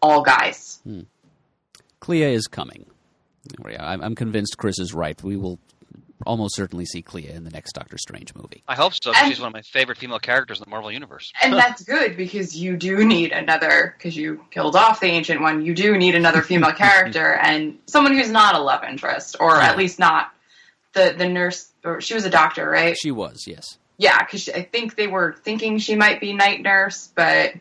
all 0.00 0.22
guys. 0.22 0.80
Hmm. 0.84 1.00
Clea 2.00 2.34
is 2.34 2.46
coming. 2.46 2.86
I'm 3.64 4.14
convinced 4.14 4.56
Chris 4.58 4.78
is 4.78 4.92
right. 4.94 5.20
We 5.22 5.36
will 5.36 5.58
almost 6.26 6.56
certainly 6.56 6.84
see 6.84 7.02
Clea 7.02 7.28
in 7.28 7.44
the 7.44 7.50
next 7.50 7.72
Doctor 7.72 7.96
Strange 7.98 8.34
movie. 8.34 8.62
I 8.68 8.74
hope 8.74 8.92
so. 9.02 9.12
And- 9.14 9.28
She's 9.28 9.40
one 9.40 9.48
of 9.48 9.52
my 9.54 9.62
favorite 9.62 9.98
female 9.98 10.18
characters 10.18 10.58
in 10.58 10.64
the 10.64 10.70
Marvel 10.70 10.90
universe. 10.90 11.30
And 11.42 11.52
that's 11.54 11.82
good 11.84 12.16
because 12.16 12.56
you 12.56 12.76
do 12.76 13.04
need 13.04 13.32
another 13.32 13.94
because 13.96 14.16
you 14.16 14.44
killed 14.50 14.76
off 14.76 15.00
the 15.00 15.06
ancient 15.06 15.40
one. 15.40 15.64
You 15.64 15.74
do 15.74 15.96
need 15.96 16.14
another 16.14 16.42
female 16.42 16.72
character 16.84 17.34
and 17.34 17.78
someone 17.86 18.14
who's 18.16 18.30
not 18.30 18.54
a 18.54 18.58
love 18.60 18.84
interest, 18.84 19.36
or 19.40 19.56
Yeah. 19.56 19.66
at 19.70 19.76
least 19.78 19.98
not 19.98 20.32
the 20.94 21.14
the 21.16 21.28
nurse. 21.28 21.68
Or 21.84 22.00
she 22.00 22.14
was 22.14 22.24
a 22.24 22.30
doctor, 22.30 22.68
right? 22.68 22.96
She 22.96 23.10
was, 23.10 23.44
yes. 23.46 23.78
Yeah, 23.98 24.18
because 24.18 24.48
I 24.48 24.62
think 24.62 24.96
they 24.96 25.06
were 25.06 25.34
thinking 25.44 25.78
she 25.78 25.96
might 25.96 26.20
be 26.20 26.32
night 26.32 26.62
nurse, 26.62 27.10
but 27.14 27.52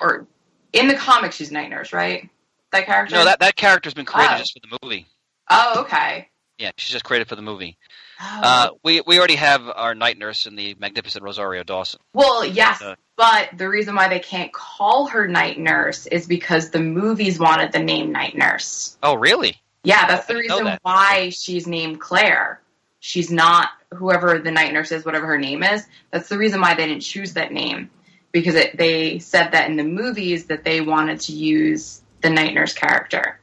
or 0.00 0.26
in 0.72 0.88
the 0.88 0.94
comics 0.94 1.36
she's 1.36 1.50
night 1.52 1.70
nurse, 1.70 1.92
right? 1.92 2.28
That 2.72 2.86
character. 2.86 3.14
No, 3.16 3.24
that 3.24 3.38
that 3.40 3.56
character's 3.56 3.94
been 3.94 4.04
created 4.04 4.34
Oh. 4.34 4.38
just 4.38 4.52
for 4.60 4.66
the 4.68 4.78
movie. 4.82 5.06
Oh, 5.50 5.82
okay. 5.82 6.28
Yeah, 6.58 6.70
she's 6.76 6.92
just 6.92 7.04
created 7.04 7.28
for 7.28 7.36
the 7.36 7.42
movie. 7.42 7.76
Oh. 8.20 8.40
Uh, 8.42 8.68
we 8.84 9.00
we 9.00 9.18
already 9.18 9.34
have 9.34 9.68
our 9.68 9.94
night 9.94 10.18
nurse 10.18 10.46
in 10.46 10.54
the 10.54 10.76
magnificent 10.78 11.24
Rosario 11.24 11.64
Dawson. 11.64 12.00
well, 12.12 12.44
yes, 12.44 12.80
uh, 12.80 12.94
but 13.16 13.50
the 13.56 13.68
reason 13.68 13.96
why 13.96 14.08
they 14.08 14.20
can't 14.20 14.52
call 14.52 15.06
her 15.08 15.26
night 15.26 15.58
nurse 15.58 16.06
is 16.06 16.26
because 16.26 16.70
the 16.70 16.80
movies 16.80 17.38
wanted 17.38 17.72
the 17.72 17.80
name 17.80 18.12
night 18.12 18.36
nurse. 18.36 18.96
Oh, 19.02 19.14
really? 19.14 19.60
Yeah, 19.82 20.06
that's 20.06 20.26
the 20.26 20.36
reason 20.36 20.64
that. 20.64 20.80
why 20.82 21.30
she's 21.30 21.66
named 21.66 22.00
Claire. 22.00 22.60
She's 23.00 23.30
not 23.30 23.68
whoever 23.92 24.38
the 24.38 24.50
night 24.50 24.72
nurse 24.72 24.92
is, 24.92 25.04
whatever 25.04 25.26
her 25.26 25.38
name 25.38 25.62
is. 25.62 25.86
That's 26.10 26.28
the 26.28 26.38
reason 26.38 26.60
why 26.60 26.74
they 26.74 26.86
didn't 26.86 27.02
choose 27.02 27.34
that 27.34 27.52
name 27.52 27.90
because 28.32 28.54
it, 28.54 28.76
they 28.76 29.18
said 29.18 29.52
that 29.52 29.68
in 29.68 29.76
the 29.76 29.84
movies 29.84 30.46
that 30.46 30.64
they 30.64 30.80
wanted 30.80 31.20
to 31.20 31.32
use 31.32 32.02
the 32.22 32.30
night 32.30 32.54
nurse 32.54 32.72
character, 32.72 33.38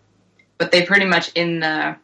but 0.57 0.72
they 0.72 0.86
pretty 0.86 1.05
much 1.05 1.32
in 1.34 1.59
the 1.59 1.95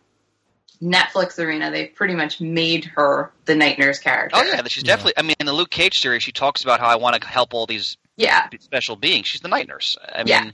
Netflix 0.81 1.39
arena 1.39 1.71
they 1.71 1.87
pretty 1.87 2.15
much 2.15 2.39
made 2.39 2.85
her 2.85 3.31
the 3.45 3.55
night 3.55 3.79
nurse 3.79 3.99
character. 3.99 4.37
Oh 4.39 4.43
yeah, 4.43 4.61
she's 4.67 4.83
Yeah. 4.83 4.95
definitely. 4.95 5.13
I 5.17 5.21
mean, 5.23 5.35
in 5.39 5.45
the 5.45 5.53
Luke 5.53 5.69
Cage 5.69 5.99
series, 5.99 6.23
she 6.23 6.31
talks 6.31 6.63
about 6.63 6.79
how 6.79 6.87
I 6.87 6.95
want 6.95 7.19
to 7.19 7.27
help 7.27 7.53
all 7.53 7.65
these 7.65 7.97
yeah, 8.15 8.47
special 8.59 8.95
beings. 8.95 9.27
She's 9.27 9.41
the 9.41 9.47
night 9.47 9.67
nurse. 9.67 9.97
I 10.13 10.23
Yeah. 10.25 10.43
mean, 10.43 10.53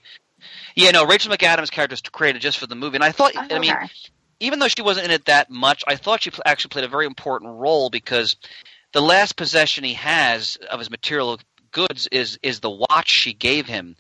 yeah, 0.76 0.92
no, 0.92 1.06
Rachel 1.06 1.34
McAdams' 1.34 1.72
character 1.72 1.94
is 1.94 2.02
created 2.02 2.42
just 2.42 2.58
for 2.58 2.68
the 2.68 2.76
movie, 2.76 2.96
and 2.96 3.04
I 3.04 3.12
thought, 3.12 3.32
I 3.36 3.60
mean, 3.60 3.72
Okay. 3.72 3.88
even 4.40 4.60
though 4.60 4.68
she 4.68 4.82
wasn't 4.82 5.06
in 5.06 5.12
it 5.12 5.26
that 5.26 5.50
much, 5.50 5.84
I 5.88 5.96
thought 5.96 6.24
she 6.24 6.32
actually 6.46 6.70
played 6.70 6.86
a 6.86 6.90
very 6.90 7.06
important 7.06 7.54
role 7.56 7.90
because 7.90 8.36
the 8.92 9.02
last 9.02 9.36
possession 9.36 9.84
he 9.84 9.94
has 9.94 10.58
of 10.70 10.80
his 10.80 10.90
material 10.90 11.40
goods 11.72 12.08
is 12.12 12.38
is 12.44 12.60
the 12.60 12.70
watch 12.70 13.10
she 13.10 13.34
gave 13.34 13.66
him, 13.68 13.96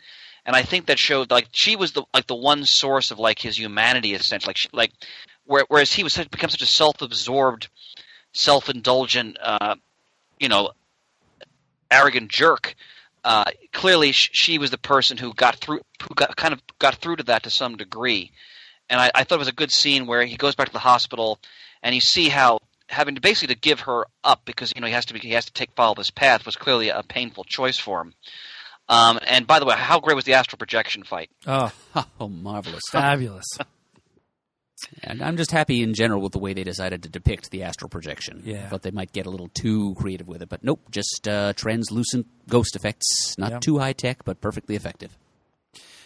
and 0.46 0.56
I 0.56 0.64
think 0.64 0.88
that 0.88 1.00
showed 1.00 1.32
like 1.32 1.48
she 1.52 1.76
was 1.76 1.94
the 1.94 2.04
like 2.14 2.28
the 2.28 2.36
one 2.36 2.66
source 2.66 3.12
of 3.12 3.20
like 3.20 3.40
his 3.40 3.58
humanity 3.58 4.14
essentially, 4.14 4.50
like 4.50 4.58
she, 4.58 4.70
like 4.74 4.92
where, 4.92 5.33
whereas 5.46 5.92
he 5.94 6.04
was 6.04 6.14
such, 6.14 6.30
become 6.32 6.50
such 6.50 6.62
a 6.62 6.66
self-absorbed, 6.68 7.68
self-indulgent, 8.34 9.38
uh, 9.42 9.76
you 10.40 10.50
know, 10.50 10.72
arrogant 11.92 12.30
jerk. 12.32 12.76
Uh, 13.24 13.46
clearly, 13.72 14.12
sh- 14.12 14.30
she 14.34 14.58
was 14.58 14.70
the 14.72 14.78
person 14.78 15.18
who 15.18 15.34
got 15.34 15.56
through, 15.56 15.80
who 16.02 16.14
got 16.16 16.36
kind 16.36 16.54
of 16.54 16.62
got 16.80 16.96
through 16.96 17.16
to 17.18 17.24
that 17.24 17.44
to 17.44 17.50
some 17.50 17.78
degree 17.78 18.32
and 18.90 19.00
I, 19.00 19.10
I 19.16 19.24
thought 19.24 19.36
it 19.36 19.40
was 19.40 19.48
a 19.48 19.54
good 19.54 19.72
scene 19.72 20.08
where 20.08 20.26
he 20.26 20.36
goes 20.36 20.56
back 20.56 20.68
to 20.68 20.74
the 20.74 20.78
hospital 20.80 21.40
and 21.82 21.96
you 21.96 22.02
see 22.02 22.28
how 22.28 22.60
having 22.90 23.16
to 23.16 23.22
basically 23.22 23.56
to 23.56 23.60
give 23.62 23.80
her 23.82 24.06
up 24.26 24.42
because 24.44 24.74
you 24.76 24.82
know 24.82 24.88
he 24.88 24.94
has 24.94 25.06
to 25.06 25.14
be 25.14 25.20
he 25.22 25.32
has 25.32 25.46
to 25.46 25.54
take 25.54 25.72
follow 25.72 25.96
this 25.96 26.12
path 26.12 26.46
was 26.46 26.58
clearly 26.58 26.90
a 26.90 27.02
painful 27.02 27.46
choice 27.46 27.78
for 27.78 28.02
him. 28.02 28.14
Um, 28.90 29.20
and 29.26 29.48
by 29.48 29.60
the 29.60 29.66
way, 29.66 29.76
how 29.76 30.02
great 30.02 30.16
was 30.18 30.26
the 30.26 30.34
astral 30.34 30.58
projection 30.58 31.04
fight? 31.04 31.30
Oh, 31.48 31.72
Oh, 32.20 32.28
marvelous. 32.28 32.84
fabulous. 32.92 33.46
And 35.04 35.22
I'm 35.22 35.38
just 35.38 35.52
happy 35.52 35.82
in 35.84 35.94
general 35.94 36.22
with 36.22 36.32
the 36.34 36.40
way 36.40 36.54
they 36.54 36.64
decided 36.64 37.04
to 37.04 37.10
depict 37.10 37.52
the 37.52 37.64
astral 37.64 37.90
projection. 37.90 38.42
Yeah. 38.46 38.66
I 38.66 38.70
thought 38.70 38.82
they 38.82 38.92
might 38.92 39.12
get 39.12 39.26
a 39.26 39.30
little 39.30 39.50
too 39.54 39.96
creative 39.96 40.28
with 40.28 40.42
it, 40.42 40.50
but 40.50 40.64
nope, 40.64 40.82
just 40.92 41.28
uh, 41.28 41.54
translucent 41.54 42.28
ghost 42.48 42.76
effects. 42.76 43.36
Not 43.38 43.52
Yeah. 43.52 43.60
too 43.60 43.80
high 43.80 43.94
tech, 43.94 44.24
but 44.26 44.42
perfectly 44.42 44.76
effective. 44.76 45.18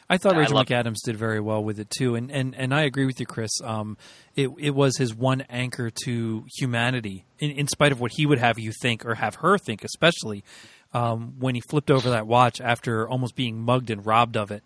I 0.10 0.18
thought 0.18 0.36
I 0.36 0.40
Rachel 0.40 0.56
love- 0.56 0.68
McAdams 0.68 1.04
did 1.04 1.18
very 1.18 1.42
well 1.42 1.62
with 1.62 1.80
it 1.82 1.90
too, 1.90 2.16
and 2.16 2.32
and, 2.32 2.56
and 2.56 2.74
I 2.74 2.84
agree 2.84 3.06
with 3.06 3.20
you, 3.20 3.26
Chris. 3.26 3.52
Um, 3.62 3.98
it 4.38 4.50
it 4.58 4.72
was 4.74 4.96
his 4.98 5.14
one 5.14 5.42
anchor 5.50 5.90
to 6.06 6.46
humanity, 6.58 7.26
in, 7.40 7.52
in 7.52 7.68
spite 7.68 7.92
of 7.92 8.00
what 8.00 8.14
he 8.14 8.26
would 8.26 8.40
have 8.40 8.58
you 8.58 8.72
think 8.82 9.06
or 9.06 9.16
have 9.16 9.36
her 9.36 9.58
think, 9.58 9.84
especially 9.84 10.46
um, 10.94 11.34
when 11.40 11.56
he 11.56 11.62
flipped 11.62 11.92
over 11.92 12.10
that 12.12 12.26
watch 12.26 12.62
after 12.62 13.06
almost 13.10 13.36
being 13.36 13.60
mugged 13.60 13.90
and 13.90 14.06
robbed 14.06 14.38
of 14.38 14.50
it. 14.50 14.64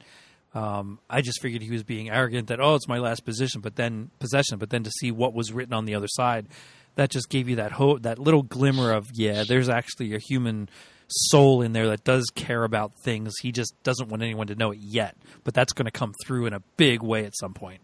Um, 0.53 0.99
I 1.09 1.21
just 1.21 1.41
figured 1.41 1.61
he 1.61 1.71
was 1.71 1.83
being 1.83 2.09
arrogant 2.09 2.49
that 2.49 2.59
oh, 2.59 2.75
it's 2.75 2.87
my 2.87 2.99
last 2.99 3.23
position, 3.23 3.61
but 3.61 3.75
then 3.75 4.11
possession, 4.19 4.57
but 4.57 4.69
then 4.69 4.83
to 4.83 4.91
see 4.91 5.11
what 5.11 5.33
was 5.33 5.53
written 5.53 5.73
on 5.73 5.85
the 5.85 5.95
other 5.95 6.09
side, 6.09 6.47
that 6.95 7.09
just 7.09 7.29
gave 7.29 7.47
you 7.47 7.55
that 7.55 7.71
hope, 7.73 8.01
that 8.03 8.19
little 8.19 8.43
glimmer 8.43 8.91
of 8.91 9.07
yeah, 9.13 9.43
there's 9.47 9.69
actually 9.69 10.13
a 10.13 10.19
human 10.19 10.69
soul 11.07 11.61
in 11.61 11.73
there 11.73 11.87
that 11.87 12.03
does 12.03 12.25
care 12.35 12.63
about 12.63 12.93
things. 13.03 13.33
He 13.41 13.51
just 13.51 13.73
doesn't 13.83 14.09
want 14.09 14.23
anyone 14.23 14.47
to 14.47 14.55
know 14.55 14.71
it 14.71 14.79
yet, 14.79 15.15
but 15.43 15.53
that's 15.53 15.73
going 15.73 15.85
to 15.85 15.91
come 15.91 16.13
through 16.25 16.47
in 16.47 16.53
a 16.53 16.61
big 16.77 17.01
way 17.01 17.25
at 17.25 17.33
some 17.37 17.53
point. 17.53 17.81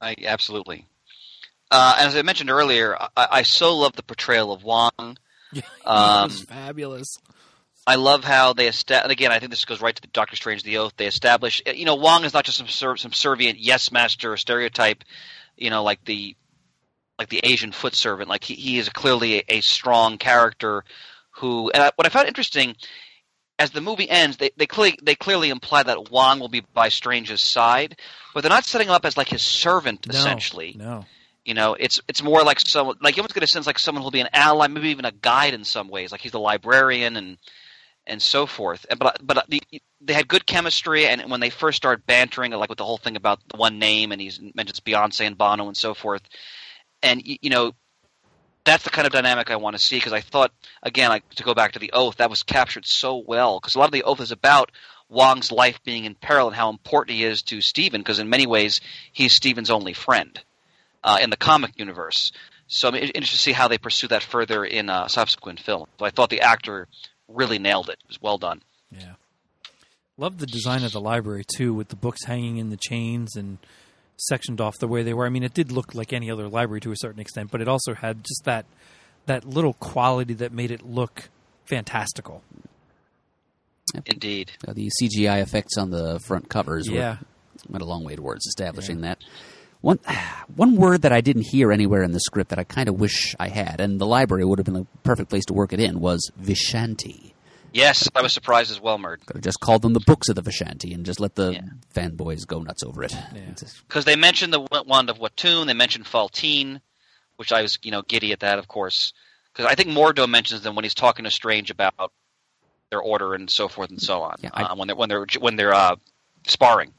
I 0.00 0.16
absolutely. 0.24 0.86
Uh, 1.70 1.96
as 1.98 2.16
I 2.16 2.22
mentioned 2.22 2.50
earlier, 2.50 2.96
I, 3.16 3.28
I 3.30 3.42
so 3.42 3.74
love 3.74 3.94
the 3.94 4.02
portrayal 4.02 4.52
of 4.52 4.64
Wong. 4.64 4.90
Um, 5.86 6.28
fabulous. 6.28 7.06
I 7.86 7.94
love 7.94 8.24
how 8.24 8.52
they 8.52 8.66
establish. 8.66 9.04
and 9.04 9.12
again. 9.12 9.32
I 9.32 9.38
think 9.38 9.50
this 9.50 9.64
goes 9.64 9.80
right 9.80 9.94
to 9.94 10.02
the 10.02 10.08
Doctor 10.08 10.34
Strange: 10.36 10.62
The 10.62 10.78
Oath. 10.78 10.94
They 10.96 11.06
establish, 11.06 11.62
you 11.66 11.84
know, 11.84 11.94
Wong 11.94 12.24
is 12.24 12.34
not 12.34 12.44
just 12.44 12.58
some 12.58 12.66
sur- 12.68 12.96
subservient 12.96 13.58
yes 13.58 13.92
master 13.92 14.36
stereotype, 14.36 15.04
you 15.56 15.70
know, 15.70 15.82
like 15.84 16.04
the 16.04 16.36
like 17.18 17.28
the 17.28 17.40
Asian 17.44 17.72
foot 17.72 17.94
servant. 17.94 18.28
Like 18.28 18.44
he, 18.44 18.54
he 18.54 18.78
is 18.78 18.88
clearly 18.88 19.36
a, 19.38 19.44
a 19.48 19.60
strong 19.60 20.18
character 20.18 20.84
who. 21.32 21.70
And 21.70 21.82
I, 21.82 21.92
what 21.96 22.06
I 22.06 22.10
found 22.10 22.26
interesting, 22.28 22.74
as 23.58 23.70
the 23.70 23.80
movie 23.80 24.10
ends, 24.10 24.36
they 24.38 24.50
they 24.56 24.66
clearly 24.66 24.98
they 25.02 25.14
clearly 25.14 25.50
imply 25.50 25.82
that 25.84 26.10
Wong 26.10 26.40
will 26.40 26.48
be 26.48 26.60
by 26.74 26.88
Strange's 26.88 27.40
side, 27.40 27.98
but 28.34 28.40
they're 28.42 28.50
not 28.50 28.64
setting 28.64 28.88
him 28.88 28.94
up 28.94 29.04
as 29.04 29.16
like 29.16 29.28
his 29.28 29.42
servant 29.42 30.06
No, 30.08 30.18
essentially. 30.18 30.74
no. 30.76 31.04
You 31.44 31.54
know, 31.54 31.74
it's 31.78 32.00
it's 32.08 32.22
more 32.24 32.42
like 32.42 32.58
someone 32.58 32.96
like 33.00 33.16
you 33.16 33.20
almost 33.20 33.34
get 33.34 33.44
a 33.44 33.46
sense 33.46 33.68
like 33.68 33.78
someone 33.78 34.02
who'll 34.02 34.10
be 34.10 34.20
an 34.20 34.28
ally, 34.32 34.66
maybe 34.66 34.88
even 34.88 35.04
a 35.04 35.12
guide 35.12 35.54
in 35.54 35.62
some 35.62 35.88
ways. 35.88 36.10
Like 36.10 36.20
he's 36.20 36.32
the 36.32 36.40
librarian 36.40 37.16
and 37.16 37.38
and 38.06 38.20
so 38.20 38.46
forth. 38.46 38.86
But 38.98 39.18
but 39.22 39.44
the, 39.48 39.60
they 40.00 40.12
had 40.12 40.28
good 40.28 40.46
chemistry, 40.46 41.06
and 41.06 41.30
when 41.30 41.40
they 41.40 41.50
first 41.50 41.76
started 41.76 42.06
bantering, 42.06 42.52
like 42.52 42.68
with 42.68 42.78
the 42.78 42.84
whole 42.84 42.98
thing 42.98 43.16
about 43.16 43.40
the 43.48 43.56
one 43.56 43.78
name, 43.78 44.12
and 44.12 44.20
he 44.20 44.30
mentions 44.54 44.80
Beyonce 44.80 45.26
and 45.26 45.38
Bono 45.38 45.68
and 45.68 45.76
so 45.76 45.94
forth, 45.94 46.22
and 47.02 47.22
you 47.24 47.50
know, 47.50 47.72
that's 48.64 48.84
the 48.84 48.90
kind 48.90 49.06
of 49.06 49.12
dynamic 49.12 49.50
I 49.50 49.56
want 49.56 49.76
to 49.76 49.82
see 49.82 49.96
because 49.96 50.12
I 50.12 50.20
thought 50.20 50.52
again, 50.82 51.10
like 51.10 51.28
to 51.34 51.42
go 51.42 51.54
back 51.54 51.72
to 51.72 51.78
the 51.78 51.92
oath, 51.92 52.16
that 52.16 52.30
was 52.30 52.42
captured 52.42 52.86
so 52.86 53.22
well 53.26 53.58
because 53.60 53.74
a 53.74 53.78
lot 53.78 53.86
of 53.86 53.92
the 53.92 54.04
oath 54.04 54.20
is 54.20 54.32
about 54.32 54.72
Wong's 55.08 55.52
life 55.52 55.82
being 55.84 56.04
in 56.04 56.14
peril 56.14 56.48
and 56.48 56.56
how 56.56 56.70
important 56.70 57.16
he 57.16 57.24
is 57.24 57.42
to 57.42 57.60
Steven 57.60 58.00
because 58.00 58.18
in 58.18 58.28
many 58.28 58.46
ways 58.46 58.80
he's 59.12 59.36
Steven's 59.36 59.70
only 59.70 59.92
friend 59.92 60.40
uh, 61.04 61.18
in 61.20 61.30
the 61.30 61.36
comic 61.36 61.78
universe. 61.78 62.32
So 62.68 62.88
I'm 62.88 62.96
interested 62.96 63.36
to 63.36 63.42
see 63.42 63.52
how 63.52 63.68
they 63.68 63.78
pursue 63.78 64.08
that 64.08 64.24
further 64.24 64.64
in 64.64 64.90
a 64.90 65.08
subsequent 65.08 65.60
film. 65.60 65.86
So 65.98 66.04
I 66.04 66.10
thought 66.10 66.30
the 66.30 66.40
actor 66.40 66.88
really 67.28 67.58
nailed 67.58 67.88
it. 67.88 67.98
It 68.04 68.08
was 68.08 68.20
well 68.22 68.38
done. 68.38 68.62
Yeah. 68.90 69.14
Love 70.16 70.38
the 70.38 70.46
design 70.46 70.82
of 70.84 70.92
the 70.92 71.00
library 71.00 71.44
too, 71.56 71.74
with 71.74 71.88
the 71.88 71.96
books 71.96 72.24
hanging 72.24 72.56
in 72.56 72.70
the 72.70 72.76
chains 72.76 73.36
and 73.36 73.58
sectioned 74.16 74.60
off 74.60 74.78
the 74.78 74.88
way 74.88 75.02
they 75.02 75.12
were. 75.12 75.26
I 75.26 75.28
mean, 75.28 75.42
it 75.42 75.52
did 75.52 75.70
look 75.70 75.94
like 75.94 76.12
any 76.12 76.30
other 76.30 76.48
library 76.48 76.80
to 76.82 76.92
a 76.92 76.96
certain 76.96 77.20
extent, 77.20 77.50
but 77.50 77.60
it 77.60 77.68
also 77.68 77.94
had 77.94 78.24
just 78.24 78.44
that 78.44 78.64
that 79.26 79.44
little 79.44 79.74
quality 79.74 80.32
that 80.34 80.52
made 80.52 80.70
it 80.70 80.82
look 80.86 81.28
fantastical. 81.66 82.42
Indeed. 84.06 84.52
Uh, 84.66 84.72
the 84.72 84.90
CGI 85.00 85.40
effects 85.42 85.76
on 85.78 85.90
the 85.90 86.18
front 86.20 86.48
covers 86.48 86.88
were- 86.88 86.96
Yeah. 86.96 87.18
went 87.68 87.82
a 87.82 87.86
long 87.86 88.04
way 88.04 88.16
towards 88.16 88.46
establishing 88.46 89.00
that. 89.02 89.18
One 89.86 90.00
one 90.56 90.74
word 90.76 91.02
that 91.02 91.12
I 91.12 91.20
didn't 91.20 91.42
hear 91.42 91.70
anywhere 91.70 92.02
in 92.02 92.10
the 92.10 92.18
script 92.20 92.50
that 92.50 92.58
I 92.58 92.64
kind 92.64 92.88
of 92.88 92.98
wish 92.98 93.36
I 93.38 93.46
had, 93.48 93.80
and 93.80 94.00
the 94.00 94.06
library 94.06 94.44
would 94.44 94.58
have 94.58 94.66
been 94.66 94.76
a 94.76 94.86
perfect 95.04 95.30
place 95.30 95.44
to 95.46 95.52
work 95.54 95.72
it 95.72 95.78
in, 95.78 96.00
was 96.00 96.28
Vishanti. 96.42 97.32
Yes, 97.72 98.08
I 98.14 98.22
was 98.22 98.32
surprised 98.32 98.70
as 98.72 98.80
well, 98.80 98.98
Murd. 98.98 99.24
Could 99.26 99.36
have 99.36 99.44
just 99.44 99.60
called 99.60 99.82
them 99.82 99.92
the 99.92 100.00
books 100.00 100.28
of 100.28 100.34
the 100.34 100.42
Vishanti 100.42 100.92
and 100.94 101.04
just 101.06 101.20
let 101.20 101.34
the 101.36 101.52
Yeah. 101.52 101.60
fanboys 101.94 102.46
go 102.46 102.62
nuts 102.62 102.82
over 102.82 103.04
it. 103.04 103.14
It's 103.34 103.60
just- 103.62 103.86
because 103.86 104.04
they 104.06 104.16
mentioned 104.16 104.52
the 104.52 104.60
wand 104.60 105.08
of 105.10 105.18
Watoomb, 105.18 105.66
they 105.66 105.74
mentioned 105.74 106.06
Faltine, 106.06 106.80
which 107.36 107.52
I 107.52 107.62
was 107.62 107.78
you 107.82 107.92
know 107.92 108.02
giddy 108.02 108.32
at 108.32 108.40
that, 108.40 108.58
of 108.58 108.66
course, 108.66 109.12
because 109.52 109.66
I 109.70 109.76
think 109.76 109.90
Mordo 109.90 110.28
mentions 110.28 110.62
them 110.62 110.74
when 110.74 110.84
he's 110.84 110.94
talking 110.94 111.24
to 111.26 111.30
Strange 111.30 111.70
about 111.70 111.94
their 112.90 113.00
order 113.00 113.34
and 113.34 113.48
so 113.48 113.68
forth 113.68 113.90
and 113.90 114.00
so 114.02 114.22
on 114.22 114.36
Yeah, 114.42 114.50
I- 114.52 114.64
uh, 114.64 114.74
when 114.74 114.88
they're 114.88 114.96
when 114.96 115.08
they're 115.08 115.26
when 115.38 115.54
they're 115.54 115.74
uh, 115.74 115.94
sparring. 116.48 116.92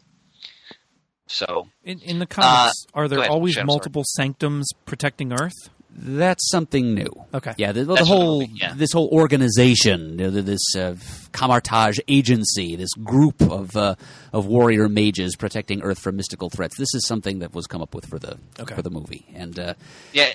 So 1.28 1.68
In, 1.84 2.00
in 2.00 2.20
the 2.20 2.26
comics, 2.26 2.86
are 2.94 3.08
there 3.08 3.20
Uh, 3.20 3.22
ahead, 3.24 3.32
always 3.32 3.54
Shem, 3.54 3.62
sorry. 3.62 3.66
multiple 3.68 4.04
sanctums 4.16 4.68
protecting 4.86 5.34
Earth? 5.34 5.70
That's 6.00 6.48
something 6.52 6.94
new. 6.94 7.10
Okay. 7.34 7.54
Yeah, 7.58 7.72
the, 7.72 7.84
the 7.84 7.96
the 7.96 8.06
whole 8.06 8.42
movie- 8.42 8.54
yeah. 8.56 8.74
this 8.76 8.92
whole 8.92 9.10
organization, 9.12 10.12
you 10.20 10.30
know, 10.30 10.30
this 10.30 10.60
uh, 10.76 10.96
Kamar-Taj 11.32 11.98
agency, 12.08 12.76
this 12.76 12.94
group 13.04 13.42
of 13.42 13.76
uh, 13.76 13.96
of 14.32 14.46
warrior 14.46 14.90
mages 14.90 15.36
protecting 15.36 15.82
Earth 15.82 15.98
from 16.00 16.16
mystical 16.16 16.50
threats. 16.52 16.78
This 16.78 16.94
is 16.94 17.06
something 17.08 17.40
that 17.40 17.54
was 17.56 17.66
come 17.66 17.82
up 17.82 17.96
with 17.96 18.06
for 18.06 18.20
the 18.20 18.38
Okay. 18.60 18.76
for 18.76 18.84
the 18.84 18.92
movie, 18.92 19.26
and 19.34 19.58
uh, 19.58 19.74
yeah, 20.14 20.34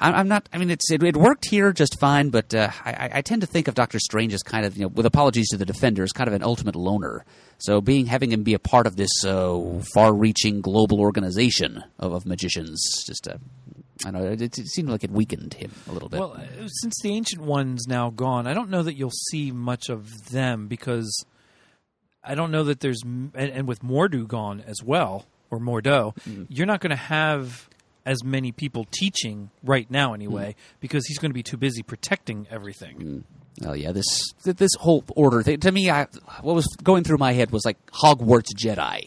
I, 0.00 0.12
I'm 0.12 0.28
not. 0.28 0.48
I 0.52 0.58
mean, 0.58 0.70
it's 0.70 0.90
it, 0.90 1.02
it 1.02 1.16
worked 1.16 1.46
here 1.48 1.72
just 1.72 1.98
fine, 2.00 2.30
but 2.30 2.54
uh, 2.54 2.70
I, 2.84 3.10
I- 3.14 3.22
tend 3.22 3.42
to 3.42 3.46
think 3.46 3.68
of 3.68 3.74
Doctor 3.74 3.98
Strange 3.98 4.32
as 4.34 4.42
kind 4.42 4.64
of, 4.64 4.76
you 4.76 4.82
know, 4.82 4.88
with 4.88 5.06
apologies 5.06 5.48
to 5.50 5.56
the 5.56 5.64
Defenders, 5.66 6.12
kind 6.12 6.28
of 6.28 6.34
an 6.34 6.42
ultimate 6.42 6.74
loner. 6.76 7.24
So, 7.58 7.80
being 7.80 8.06
having 8.06 8.32
him 8.32 8.42
be 8.42 8.54
a 8.54 8.58
part 8.58 8.86
of 8.86 8.96
this 8.96 9.24
uh, 9.24 9.80
far-reaching 9.94 10.60
global 10.60 11.00
organization 11.00 11.82
of, 11.98 12.12
of 12.12 12.26
magicians, 12.26 13.04
just 13.06 13.28
uh, 13.28 13.36
I 14.04 14.10
know, 14.12 14.24
it, 14.24 14.40
it 14.40 14.56
seemed 14.68 14.88
like 14.90 15.02
it 15.04 15.10
weakened 15.10 15.54
him 15.54 15.72
a 15.88 15.92
little 15.92 16.08
bit. 16.08 16.20
Well, 16.20 16.34
uh, 16.34 16.66
since 16.68 16.94
the 17.02 17.10
ancient 17.10 17.42
one's 17.42 17.86
now 17.88 18.10
gone, 18.10 18.46
I 18.46 18.54
don't 18.54 18.70
know 18.70 18.82
that 18.82 18.94
you'll 18.94 19.10
see 19.30 19.50
much 19.50 19.88
of 19.88 20.28
them 20.30 20.68
because 20.68 21.24
I 22.22 22.34
don't 22.34 22.50
know 22.50 22.64
that 22.64 22.80
there's 22.80 23.02
and, 23.02 23.32
and 23.34 23.66
with 23.68 23.80
Mordu 23.82 24.26
gone 24.26 24.62
as 24.66 24.82
well 24.82 25.26
or 25.50 25.58
Mordo, 25.58 26.14
you're 26.48 26.66
not 26.66 26.80
going 26.80 26.90
to 26.90 26.96
have 26.96 27.68
as 28.08 28.24
many 28.24 28.50
people 28.52 28.86
teaching 28.90 29.50
right 29.62 29.88
now 29.90 30.14
anyway 30.14 30.54
because 30.80 31.06
he's 31.06 31.18
going 31.18 31.30
to 31.30 31.34
be 31.34 31.42
too 31.42 31.56
busy 31.58 31.82
protecting 31.82 32.46
everything. 32.50 33.24
Oh 33.64 33.72
yeah, 33.74 33.92
this 33.92 34.06
this 34.44 34.70
whole 34.80 35.04
order 35.14 35.42
thing 35.42 35.60
to 35.60 35.70
me, 35.72 35.90
I, 35.90 36.06
what 36.42 36.54
was 36.54 36.66
going 36.82 37.04
through 37.04 37.18
my 37.18 37.32
head 37.32 37.50
was 37.50 37.64
like 37.64 37.76
Hogwarts 37.90 38.54
Jedi, 38.56 39.00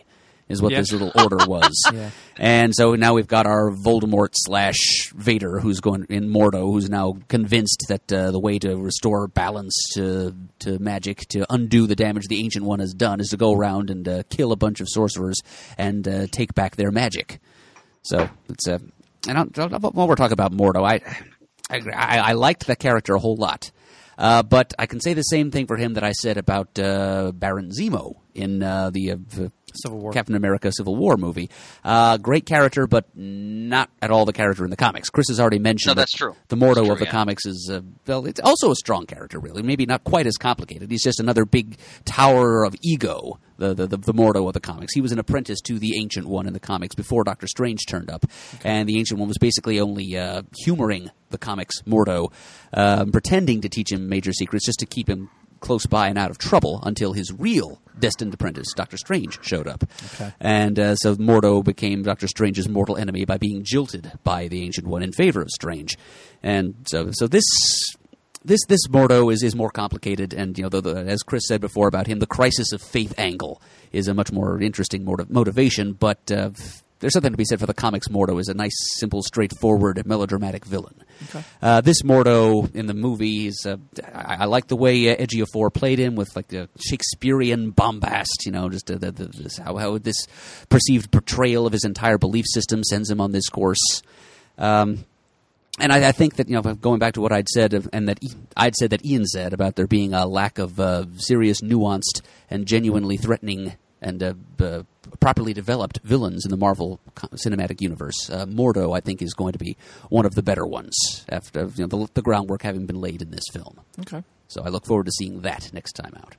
is 0.49 0.61
what 0.61 0.73
Yeah. 0.73 0.79
this 0.81 0.91
little 0.91 1.11
order 1.15 1.37
was. 1.47 1.71
Yeah. 1.93 2.09
And 2.37 2.75
so 2.75 2.95
now 2.95 3.13
we've 3.13 3.29
got 3.29 3.45
our 3.45 3.71
Voldemort 3.71 4.31
slash 4.33 4.75
Vader, 5.15 5.59
who's 5.61 5.79
going 5.79 6.05
in 6.09 6.29
Mordo, 6.29 6.69
who's 6.73 6.89
now 6.89 7.15
convinced 7.29 7.85
that 7.87 8.11
uh, 8.11 8.31
the 8.31 8.39
way 8.41 8.59
to 8.59 8.75
restore 8.75 9.27
balance 9.29 9.73
to 9.93 10.35
to 10.59 10.77
magic, 10.79 11.19
to 11.29 11.45
undo 11.49 11.87
the 11.87 11.95
damage 11.95 12.25
the 12.27 12.43
Ancient 12.43 12.65
One 12.65 12.79
has 12.79 12.93
done, 12.93 13.21
is 13.21 13.29
to 13.29 13.37
go 13.37 13.53
around 13.53 13.89
and 13.89 14.05
uh, 14.07 14.23
kill 14.29 14.51
a 14.51 14.57
bunch 14.57 14.81
of 14.81 14.87
sorcerers 14.89 15.39
and 15.77 16.05
uh, 16.07 16.27
take 16.29 16.53
back 16.53 16.75
their 16.75 16.91
magic. 16.91 17.39
So 18.03 18.29
it's 18.49 18.67
a. 18.67 18.79
And 19.27 19.37
I'll- 19.37 19.69
while 19.91 20.07
we're 20.07 20.15
talking 20.15 20.33
about 20.33 20.51
Mordo, 20.51 20.83
I, 20.83 21.01
I 21.69 22.19
I 22.19 22.33
liked 22.33 22.67
that 22.67 22.79
character 22.79 23.13
a 23.15 23.19
whole 23.19 23.35
lot. 23.35 23.71
Uh, 24.17 24.43
but 24.43 24.73
I 24.77 24.85
can 24.85 24.99
say 24.99 25.13
the 25.13 25.21
same 25.23 25.51
thing 25.51 25.67
for 25.67 25.77
him 25.77 25.93
that 25.95 26.03
I 26.03 26.11
said 26.11 26.37
about 26.37 26.77
uh, 26.79 27.31
Baron 27.33 27.69
Zemo 27.71 28.17
in 28.33 28.63
uh, 28.63 28.89
the 28.89 29.11
uh, 29.11 29.17
v- 29.19 29.51
Civil 29.73 29.99
War. 29.99 30.11
Captain 30.11 30.35
America 30.35 30.71
Civil 30.71 30.95
War 30.95 31.15
movie. 31.17 31.49
Uh, 31.83 32.17
great 32.17 32.45
character, 32.45 32.87
but 32.87 33.05
not 33.15 33.89
at 34.01 34.11
all 34.11 34.25
the 34.25 34.33
character 34.33 34.63
in 34.65 34.69
the 34.69 34.75
comics. 34.75 35.09
Chris 35.09 35.27
has 35.29 35.39
already 35.39 35.59
mentioned 35.59 35.91
No, 35.95 36.01
that's 36.01 36.11
true. 36.11 36.35
The 36.49 36.57
Mordo 36.57 36.75
That's 36.75 36.85
true, 36.87 36.93
of 36.93 36.99
the 36.99 37.05
yeah. 37.05 37.11
comics 37.11 37.45
is, 37.45 37.71
uh, 37.73 37.81
well, 38.05 38.25
it's 38.25 38.39
also 38.41 38.71
a 38.71 38.75
strong 38.75 39.05
character, 39.05 39.39
really. 39.39 39.61
Maybe 39.61 39.85
not 39.85 40.03
quite 40.03 40.27
as 40.27 40.35
complicated. 40.37 40.91
He's 40.91 41.03
just 41.03 41.19
another 41.19 41.45
big 41.45 41.77
tower 42.03 42.65
of 42.65 42.75
ego, 42.83 43.39
the, 43.57 43.73
the, 43.73 43.87
the, 43.87 43.97
the 43.97 44.13
Mordo 44.13 44.45
of 44.45 44.53
the 44.53 44.59
comics. 44.59 44.93
He 44.93 44.99
was 45.01 45.11
an 45.13 45.19
apprentice 45.19 45.61
to 45.61 45.79
the 45.79 45.97
Ancient 45.97 46.27
One 46.27 46.47
in 46.47 46.53
the 46.53 46.59
comics 46.59 46.93
before 46.95 47.23
Doctor 47.23 47.47
Strange 47.47 47.85
turned 47.87 48.09
up. 48.09 48.25
And 48.65 48.89
the 48.89 48.97
Ancient 48.99 49.19
One 49.19 49.29
was 49.29 49.37
basically 49.37 49.79
only 49.79 50.17
uh, 50.17 50.43
humoring 50.65 51.11
the 51.29 51.37
comics 51.37 51.81
Mordo, 51.83 52.33
um, 52.73 53.11
pretending 53.13 53.61
to 53.61 53.69
teach 53.69 53.91
him 53.91 54.09
major 54.09 54.33
secrets 54.33 54.65
just 54.65 54.79
to 54.79 54.85
keep 54.85 55.09
him 55.09 55.29
close 55.61 55.85
by 55.85 56.09
and 56.09 56.17
out 56.17 56.29
of 56.29 56.37
trouble 56.37 56.81
until 56.83 57.13
his 57.13 57.31
real 57.31 57.79
destined 57.97 58.33
apprentice, 58.33 58.67
Doctor 58.75 58.97
Strange, 58.97 59.39
showed 59.41 59.67
up. 59.67 59.85
Okay. 60.15 60.33
And 60.41 60.77
uh, 60.77 60.95
so 60.95 61.15
Mordo 61.15 61.63
became 61.63 62.03
Doctor 62.03 62.27
Strange's 62.27 62.67
mortal 62.67 62.97
enemy 62.97 63.23
by 63.23 63.37
being 63.37 63.63
jilted 63.63 64.11
by 64.23 64.49
the 64.49 64.63
Ancient 64.63 64.87
One 64.87 65.03
in 65.03 65.13
favor 65.13 65.41
of 65.41 65.49
Strange. 65.49 65.97
And 66.43 66.75
so, 66.87 67.11
so 67.13 67.27
this. 67.27 67.45
This 68.43 68.65
this 68.67 68.87
Mordo 68.87 69.31
is, 69.31 69.43
is 69.43 69.55
more 69.55 69.69
complicated, 69.69 70.33
and 70.33 70.57
you 70.57 70.63
know, 70.63 70.69
the, 70.69 70.81
the, 70.81 70.95
as 70.95 71.21
Chris 71.21 71.43
said 71.47 71.61
before 71.61 71.87
about 71.87 72.07
him, 72.07 72.17
the 72.17 72.25
crisis 72.25 72.71
of 72.71 72.81
faith 72.81 73.13
angle 73.19 73.61
is 73.91 74.07
a 74.07 74.15
much 74.15 74.31
more 74.31 74.59
interesting 74.59 75.05
motiv- 75.05 75.29
motivation. 75.29 75.93
But 75.93 76.31
uh, 76.31 76.49
there's 77.01 77.11
something 77.13 77.31
to 77.33 77.37
be 77.37 77.43
said 77.45 77.59
for 77.59 77.65
the 77.65 77.73
comics. 77.73 78.07
Mordo 78.07 78.39
is 78.39 78.47
a 78.47 78.53
nice, 78.53 78.73
simple, 78.97 79.21
straightforward, 79.21 80.05
melodramatic 80.05 80.63
villain. 80.65 80.95
Uh, 81.61 81.81
this 81.81 82.01
Mordo 82.03 82.73
in 82.73 82.85
the 82.87 82.93
movie 82.93 83.47
is. 83.47 83.65
Uh, 83.65 83.77
I, 84.13 84.37
I 84.41 84.45
like 84.45 84.67
the 84.67 84.75
way 84.77 85.09
uh, 85.09 85.17
Ejiofor 85.17 85.73
played 85.73 85.99
him 85.99 86.15
with 86.15 86.35
like 86.35 86.47
the 86.47 86.69
Shakespearean 86.79 87.71
bombast. 87.71 88.45
You 88.45 88.51
know, 88.53 88.69
just 88.69 88.89
uh, 88.89 88.97
the, 88.97 89.11
the, 89.11 89.25
this, 89.25 89.57
how 89.57 89.75
how 89.77 89.97
this 89.97 90.15
perceived 90.69 91.11
portrayal 91.11 91.67
of 91.67 91.73
his 91.73 91.83
entire 91.83 92.17
belief 92.17 92.45
system 92.47 92.83
sends 92.83 93.09
him 93.11 93.19
on 93.19 93.31
this 93.33 93.49
course. 93.49 94.01
Um, 94.57 95.05
and 95.79 95.91
I, 95.91 96.09
I 96.09 96.11
think 96.11 96.35
that 96.35 96.49
you 96.49 96.59
know, 96.59 96.61
going 96.75 96.99
back 96.99 97.13
to 97.13 97.21
what 97.21 97.31
I'd 97.31 97.47
said, 97.49 97.73
of, 97.73 97.89
and 97.93 98.07
that 98.09 98.19
I- 98.23 98.65
I'd 98.65 98.75
said 98.75 98.89
that 98.91 99.05
Ian 99.05 99.25
said 99.25 99.53
about 99.53 99.75
there 99.75 99.87
being 99.87 100.13
a 100.13 100.25
lack 100.27 100.59
of 100.59 100.79
uh, 100.79 101.05
serious, 101.17 101.61
nuanced, 101.61 102.21
and 102.49 102.65
genuinely 102.67 103.17
threatening 103.17 103.73
and 104.01 104.21
uh, 104.23 104.33
b- 104.57 104.83
properly 105.19 105.53
developed 105.53 105.99
villains 106.03 106.45
in 106.45 106.51
the 106.51 106.57
Marvel 106.57 106.99
cinematic 107.35 107.81
universe. 107.81 108.29
Uh, 108.29 108.45
Mordo, 108.45 108.95
I 108.95 108.99
think, 109.01 109.21
is 109.21 109.33
going 109.33 109.53
to 109.53 109.59
be 109.59 109.77
one 110.09 110.25
of 110.25 110.35
the 110.35 110.41
better 110.43 110.65
ones 110.65 110.95
after 111.29 111.69
you 111.75 111.87
know, 111.87 112.05
the, 112.05 112.09
the 112.15 112.21
groundwork 112.21 112.63
having 112.63 112.85
been 112.85 112.99
laid 112.99 113.21
in 113.21 113.31
this 113.31 113.43
film. 113.53 113.79
Okay. 113.99 114.23
So 114.47 114.63
I 114.63 114.69
look 114.69 114.85
forward 114.85 115.05
to 115.05 115.11
seeing 115.11 115.41
that 115.41 115.71
next 115.73 115.93
time 115.93 116.13
out. 116.17 116.35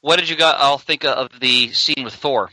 what 0.00 0.18
did 0.18 0.28
you 0.28 0.36
got? 0.36 0.60
I'll 0.60 0.78
think 0.78 1.04
of 1.04 1.28
the 1.40 1.72
scene 1.72 2.04
with 2.04 2.14
Thor. 2.14 2.50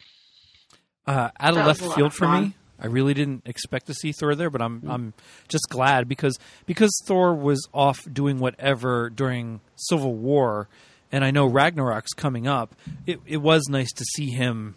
Uh, 1.08 1.30
out 1.40 1.56
of 1.56 1.66
left 1.66 1.82
field 1.82 2.08
of 2.08 2.14
for 2.14 2.28
me. 2.28 2.56
I 2.80 2.88
really 2.88 3.14
didn't 3.14 3.44
expect 3.46 3.86
to 3.88 3.94
see 3.94 4.12
Thor 4.12 4.36
there, 4.36 4.50
but 4.50 4.62
I'm 4.62 4.82
I'm 4.88 5.14
just 5.48 5.70
glad 5.70 6.10
because 6.10 6.38
because 6.66 6.92
Thor 7.06 7.34
was 7.34 7.68
off 7.74 8.00
doing 8.12 8.40
whatever 8.40 9.10
during 9.10 9.62
Civil 9.76 10.16
War, 10.16 10.68
and 11.12 11.24
I 11.24 11.32
know 11.32 11.46
Ragnarok's 11.46 12.14
coming 12.14 12.48
up. 12.48 12.76
It 13.06 13.20
it 13.26 13.38
was 13.38 13.68
nice 13.70 13.92
to 13.94 14.06
see 14.16 14.32
him 14.32 14.76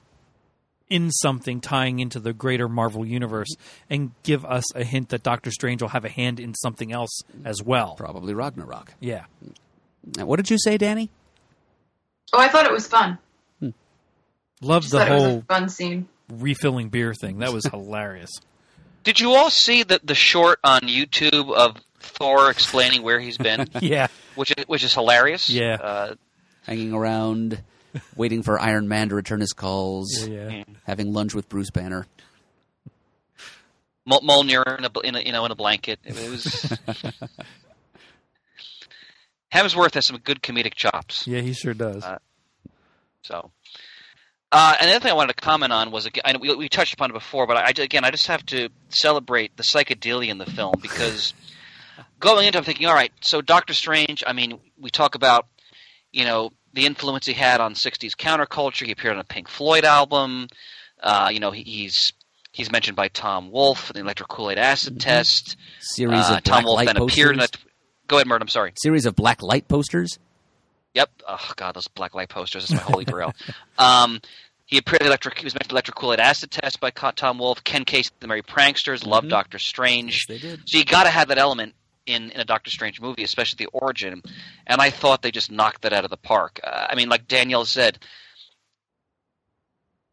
in 0.90 1.10
something 1.10 1.60
tying 1.60 1.98
into 1.98 2.18
the 2.18 2.32
greater 2.32 2.66
Marvel 2.68 3.04
universe 3.04 3.48
and 3.90 4.10
give 4.22 4.44
us 4.46 4.64
a 4.74 4.84
hint 4.84 5.10
that 5.10 5.22
Doctor 5.22 5.50
Strange 5.50 5.82
will 5.82 5.90
have 5.90 6.04
a 6.06 6.08
hand 6.08 6.40
in 6.40 6.54
something 6.54 6.92
else 6.92 7.20
as 7.44 7.62
well. 7.62 7.94
Probably 7.96 8.32
Ragnarok. 8.32 8.94
Yeah. 8.98 9.24
Now, 10.16 10.24
what 10.24 10.36
did 10.36 10.48
you 10.48 10.56
say, 10.58 10.78
Danny? 10.78 11.10
Oh, 12.32 12.38
I 12.40 12.48
thought 12.48 12.64
it 12.64 12.72
was 12.72 12.86
fun. 12.86 13.18
Hmm. 13.60 13.70
Loved 14.62 14.84
Just 14.84 14.92
the 14.92 14.98
thought 14.98 15.08
it 15.08 15.12
was 15.14 15.22
whole 15.22 15.38
a 15.38 15.42
fun 15.42 15.68
scene. 15.68 16.08
refilling 16.30 16.88
beer 16.88 17.12
thing. 17.14 17.38
That 17.40 17.52
was 17.52 17.66
hilarious. 17.70 18.30
Did 19.04 19.20
you 19.20 19.34
all 19.34 19.50
see 19.50 19.82
the 19.82 20.00
the 20.02 20.14
short 20.14 20.58
on 20.64 20.80
YouTube 20.82 21.52
of 21.54 21.76
Thor 22.00 22.50
explaining 22.50 23.02
where 23.02 23.18
he's 23.20 23.38
been, 23.38 23.66
Yeah. 23.80 24.08
which 24.34 24.52
is, 24.56 24.64
which 24.66 24.84
is 24.84 24.94
hilarious? 24.94 25.48
Yeah. 25.50 25.74
Uh, 25.80 26.14
Hanging 26.66 26.92
around, 26.92 27.62
waiting 28.16 28.42
for 28.42 28.60
Iron 28.60 28.88
Man 28.88 29.08
to 29.08 29.14
return 29.14 29.40
his 29.40 29.52
calls, 29.52 30.26
Yeah. 30.26 30.48
yeah. 30.48 30.64
having 30.84 31.12
lunch 31.12 31.34
with 31.34 31.48
Bruce 31.48 31.70
Banner. 31.70 32.06
Mol- 34.04 34.20
Mjolnir 34.20 34.78
in 34.78 34.84
a, 34.84 34.90
in 35.06 35.14
a 35.16 35.20
you 35.20 35.32
know 35.32 35.44
in 35.44 35.50
a 35.50 35.54
blanket. 35.54 35.98
It 36.04 36.14
was. 36.30 36.72
Hemsworth 39.52 39.94
has 39.94 40.06
some 40.06 40.18
good 40.18 40.42
comedic 40.42 40.74
chops. 40.74 41.26
Yeah, 41.26 41.40
he 41.40 41.52
sure 41.52 41.74
does. 41.74 42.02
Uh, 42.04 42.18
So, 43.22 43.50
uh, 44.52 44.74
and 44.80 44.88
the 44.88 44.94
other 44.94 45.02
thing 45.02 45.10
I 45.12 45.14
wanted 45.14 45.36
to 45.36 45.42
comment 45.42 45.72
on 45.72 45.90
was 45.90 46.06
again, 46.06 46.22
we, 46.40 46.54
we 46.54 46.68
touched 46.68 46.94
upon 46.94 47.10
it 47.10 47.14
before, 47.14 47.46
but 47.46 47.56
I, 47.56 47.70
again, 47.82 48.04
I 48.04 48.10
just 48.10 48.26
have 48.28 48.44
to 48.46 48.68
celebrate 48.90 49.56
the 49.56 49.62
psychedelia 49.62 50.28
in 50.28 50.38
the 50.38 50.46
film 50.46 50.74
because 50.80 51.32
going 52.20 52.46
into, 52.46 52.58
I'm 52.58 52.64
thinking, 52.64 52.86
all 52.86 52.94
right, 52.94 53.12
so 53.20 53.40
Doctor 53.40 53.74
Strange. 53.74 54.22
I 54.26 54.32
mean, 54.32 54.58
we 54.78 54.90
talk 54.90 55.14
about, 55.14 55.46
you 56.12 56.24
know, 56.24 56.50
the 56.72 56.86
influence 56.86 57.26
he 57.26 57.32
had 57.32 57.60
on 57.60 57.74
'60s 57.74 58.12
counterculture. 58.16 58.86
He 58.86 58.92
appeared 58.92 59.14
on 59.14 59.20
a 59.20 59.24
Pink 59.24 59.48
Floyd 59.48 59.84
album. 59.84 60.48
Uh, 61.02 61.30
you 61.32 61.40
know, 61.40 61.50
he, 61.50 61.62
he's 61.62 62.12
he's 62.52 62.70
mentioned 62.72 62.96
by 62.96 63.08
Tom 63.08 63.50
Wolfe 63.50 63.90
in 63.90 63.94
the 63.94 64.00
Electric 64.00 64.28
Kool 64.28 64.50
Aid 64.50 64.58
Acid 64.58 65.00
Test. 65.00 65.56
Series 65.80 66.28
Uh, 66.28 66.34
of 66.36 66.42
Tom 66.44 66.64
Wolfe 66.64 66.76
light 66.78 66.86
then 66.86 66.96
posters. 66.96 67.14
appeared 67.18 67.34
in 67.36 67.40
a. 67.42 67.48
Go 68.06 68.16
ahead, 68.16 68.26
Mert. 68.26 68.40
I'm 68.42 68.48
sorry. 68.48 68.72
Series 68.76 69.06
of 69.06 69.14
black 69.16 69.42
light 69.42 69.68
posters. 69.68 70.18
Yep. 70.94 71.10
Oh 71.28 71.52
God, 71.56 71.74
those 71.76 71.88
black 71.88 72.14
light 72.14 72.28
posters. 72.28 72.66
That's 72.68 72.82
my 72.84 72.90
holy 72.92 73.04
grail. 73.04 73.32
Um, 73.78 74.20
he 74.66 74.76
appeared 74.76 75.00
electric. 75.02 75.38
He 75.38 75.44
was 75.44 75.54
mentioned 75.54 75.70
electric 75.72 75.94
Kool 75.96 76.12
Aid 76.12 76.20
acid 76.20 76.50
test 76.50 76.78
by 76.80 76.90
Tom 76.90 77.38
Wolfe. 77.38 77.62
Ken 77.64 77.84
Kesey, 77.86 78.10
the 78.20 78.26
Merry 78.26 78.42
Pranksters, 78.42 79.06
loved 79.06 79.28
Doctor 79.30 79.58
Strange. 79.58 80.26
they 80.26 80.36
did. 80.38 80.60
So 80.68 80.76
you 80.78 80.84
got 80.84 81.04
to 81.04 81.10
have 81.10 81.28
that 81.28 81.38
element 81.38 81.74
in 82.08 82.30
in 82.30 82.40
a 82.40 82.44
Doctor 82.44 82.70
Strange 82.70 83.00
movie, 83.00 83.22
especially 83.22 83.64
the 83.64 83.70
origin. 83.72 84.22
And 84.66 84.80
I 84.80 84.90
thought 84.90 85.22
they 85.22 85.30
just 85.30 85.50
knocked 85.50 85.82
that 85.82 85.92
out 85.92 86.04
of 86.04 86.10
the 86.10 86.16
park. 86.16 86.60
Uh, 86.64 86.86
I 86.90 86.94
mean, 86.94 87.08
like 87.08 87.28
Danielle 87.28 87.64
said. 87.64 87.98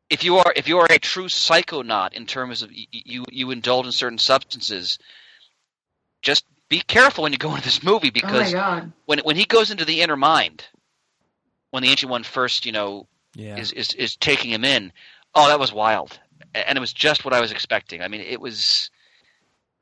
If 0.08 0.24
you 0.24 0.38
are 0.38 0.54
if 0.56 0.68
you 0.68 0.78
are 0.78 0.88
a 0.88 1.00
true 1.00 1.26
psychonaut 1.26 2.14
in 2.14 2.28
terms 2.28 2.62
of 2.62 2.70
y- 2.70 2.86
you 2.92 3.26
you 3.32 3.50
indulge 3.50 3.88
in 3.88 3.92
certain 3.92 4.20
substances, 4.20 5.00
just 6.22 6.46
be 6.70 6.80
careful 6.82 7.24
when 7.24 7.32
you 7.32 7.40
go 7.40 7.50
into 7.56 7.64
this 7.64 7.82
movie 7.84 8.12
Oh 8.14 8.22
my 8.22 8.22
because 8.22 8.54
god. 8.54 8.92
when 9.06 9.20
when 9.20 9.36
he 9.36 9.46
goes 9.46 9.72
into 9.72 9.84
the 9.84 10.02
inner 10.02 10.16
mind, 10.16 10.64
when 11.72 11.82
the 11.82 11.90
ancient 11.90 12.12
one 12.12 12.22
first, 12.24 12.68
you 12.68 12.72
know, 12.72 13.08
yeah. 13.34 13.58
is 13.58 13.72
is 13.72 13.94
is 13.96 14.16
taking 14.16 14.52
him 14.52 14.64
in, 14.64 14.94
oh, 15.34 15.48
that 15.48 15.60
was 15.60 15.74
wild, 15.74 16.20
and 16.54 16.78
it 16.78 16.82
was 16.82 16.94
just 16.94 17.26
what 17.26 17.34
I 17.34 17.42
was 17.42 17.52
expecting. 17.52 18.04
I 18.04 18.08
mean, 18.08 18.22
it 18.22 18.40
was 18.40 18.92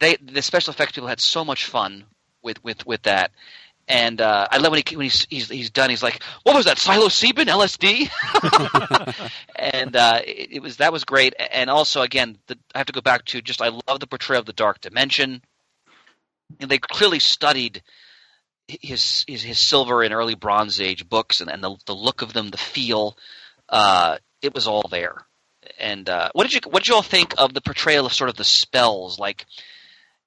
they 0.03 0.17
the 0.17 0.41
special 0.41 0.71
effects 0.71 0.93
people 0.93 1.07
had 1.07 1.21
so 1.21 1.43
much 1.45 1.65
fun 1.65 2.05
with 2.41 2.63
with 2.63 2.85
with 2.85 3.03
that. 3.03 3.31
And 3.85 4.21
uh, 4.21 4.47
I 4.49 4.57
love 4.59 4.71
when 4.71 4.81
he 4.85 4.95
when 4.95 5.03
he's, 5.03 5.27
he's 5.29 5.49
he's 5.49 5.69
done. 5.69 5.89
He's 5.89 6.03
like, 6.03 6.23
"What 6.43 6.55
was 6.55 6.65
that? 6.65 6.77
Psilocybin, 6.77 7.47
LSD?" 7.47 8.09
and 9.55 9.95
uh, 9.95 10.21
it, 10.25 10.53
it 10.53 10.61
was 10.61 10.77
that 10.77 10.93
was 10.93 11.03
great. 11.03 11.33
And 11.51 11.69
also, 11.69 12.01
again, 12.01 12.37
the, 12.47 12.57
I 12.73 12.77
have 12.77 12.87
to 12.87 12.93
go 12.93 13.01
back 13.01 13.25
to 13.25 13.41
just 13.41 13.61
I 13.61 13.67
love 13.87 13.99
the 13.99 14.07
portrayal 14.07 14.39
of 14.39 14.45
the 14.45 14.53
dark 14.53 14.79
dimension. 14.79 15.41
And 16.61 16.69
they 16.69 16.77
clearly 16.77 17.19
studied 17.19 17.83
his 18.67 19.25
his, 19.27 19.43
his 19.43 19.67
silver 19.67 20.01
and 20.01 20.13
early 20.13 20.35
Bronze 20.35 20.79
Age 20.79 21.07
books 21.09 21.41
and, 21.41 21.49
and 21.51 21.61
the 21.61 21.75
the 21.85 21.95
look 21.95 22.21
of 22.21 22.31
them, 22.31 22.51
the 22.51 22.57
feel. 22.57 23.17
Uh, 23.67 24.17
it 24.41 24.53
was 24.53 24.65
all 24.65 24.87
there. 24.89 25.25
And 25.77 26.09
uh, 26.09 26.29
what 26.33 26.43
did 26.43 26.53
you 26.53 26.71
what 26.71 26.83
did 26.83 26.89
you 26.89 26.95
all 26.95 27.01
think 27.01 27.33
of 27.37 27.53
the 27.53 27.61
portrayal 27.61 28.05
of 28.05 28.13
sort 28.13 28.29
of 28.29 28.37
the 28.37 28.45
spells, 28.45 29.19
like 29.19 29.45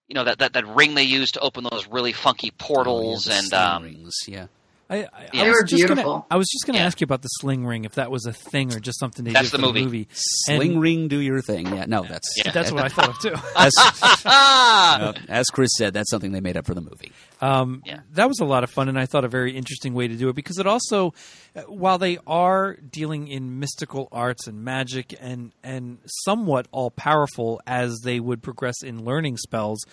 you 0.09 0.15
know 0.15 0.25
that 0.25 0.39
that, 0.39 0.53
that 0.55 0.67
ring 0.67 0.95
they 0.95 1.03
use 1.03 1.33
to 1.33 1.41
open 1.41 1.65
those 1.71 1.87
really 1.89 2.13
funky 2.13 2.51
portals 2.51 3.29
Oh, 3.29 3.33
yeah, 3.33 3.39
and 3.39 3.55
um, 3.55 3.83
rings. 3.83 4.25
Yeah. 4.27 4.47
I, 4.89 4.99
I, 4.99 5.29
Yeah. 5.33 5.43
I 5.43 5.49
was 5.49 5.57
were 5.57 5.65
just 5.65 5.89
gonna- 5.89 6.25
I 6.31 6.37
was 6.37 6.47
just 6.49 6.65
going 6.65 6.75
to 6.75 6.81
Yeah. 6.81 6.87
ask 6.87 7.01
you 7.01 7.05
about 7.07 7.23
the 7.23 7.29
sling 7.29 7.67
ring, 7.67 7.85
if 7.85 7.95
that 7.97 8.11
was 8.11 8.25
a 8.25 8.33
thing 8.33 8.73
or 8.73 8.79
just 8.79 9.01
something 9.01 9.25
they 9.25 9.33
That's 9.33 9.51
did 9.51 9.59
the 9.59 9.63
for 9.63 9.67
movie. 9.73 9.81
the 9.81 9.85
movie. 9.87 10.09
Sling 10.13 10.73
And- 10.73 10.81
ring, 10.81 11.09
do 11.09 11.19
your 11.19 11.43
thing. 11.43 11.67
Yeah, 11.75 11.87
no, 11.89 12.05
that's 12.05 12.29
Yeah. 12.37 12.53
That's 12.53 12.71
what 12.71 12.85
I 12.85 12.89
thought 12.89 13.09
of 13.09 13.19
too. 13.19 13.35
as, 13.57 13.73
ah! 14.25 15.01
uh, 15.01 15.13
as 15.29 15.47
Chris 15.47 15.71
said, 15.77 15.93
that's 15.95 16.11
something 16.11 16.33
they 16.33 16.41
made 16.41 16.57
up 16.57 16.67
for 16.67 16.75
the 16.75 16.81
movie. 16.81 17.13
Um, 17.41 17.83
Yeah. 17.85 18.01
That 18.13 18.29
was 18.29 18.39
a 18.41 18.45
lot 18.45 18.65
of 18.65 18.71
fun, 18.71 18.89
and 18.89 18.99
I 18.99 19.07
thought 19.07 19.25
a 19.25 19.29
very 19.29 19.57
interesting 19.57 19.93
way 19.95 20.09
to 20.09 20.15
do 20.15 20.29
it 20.29 20.37
because 20.37 20.59
it 20.59 20.67
also, 20.67 21.15
uh, 21.55 21.63
while 21.63 21.99
they 21.99 22.19
are 22.27 22.75
dealing 22.77 23.29
in 23.29 23.59
mystical 23.59 24.09
arts 24.13 24.47
and 24.47 24.63
magic 24.65 25.15
and 25.21 25.53
and 25.65 25.99
somewhat 26.25 26.67
all 26.71 26.91
powerful 26.91 27.61
as 27.67 28.01
they 28.05 28.21
would 28.21 28.43
progress 28.43 28.83
in 28.83 29.05
learning 29.05 29.37
spells, 29.37 29.85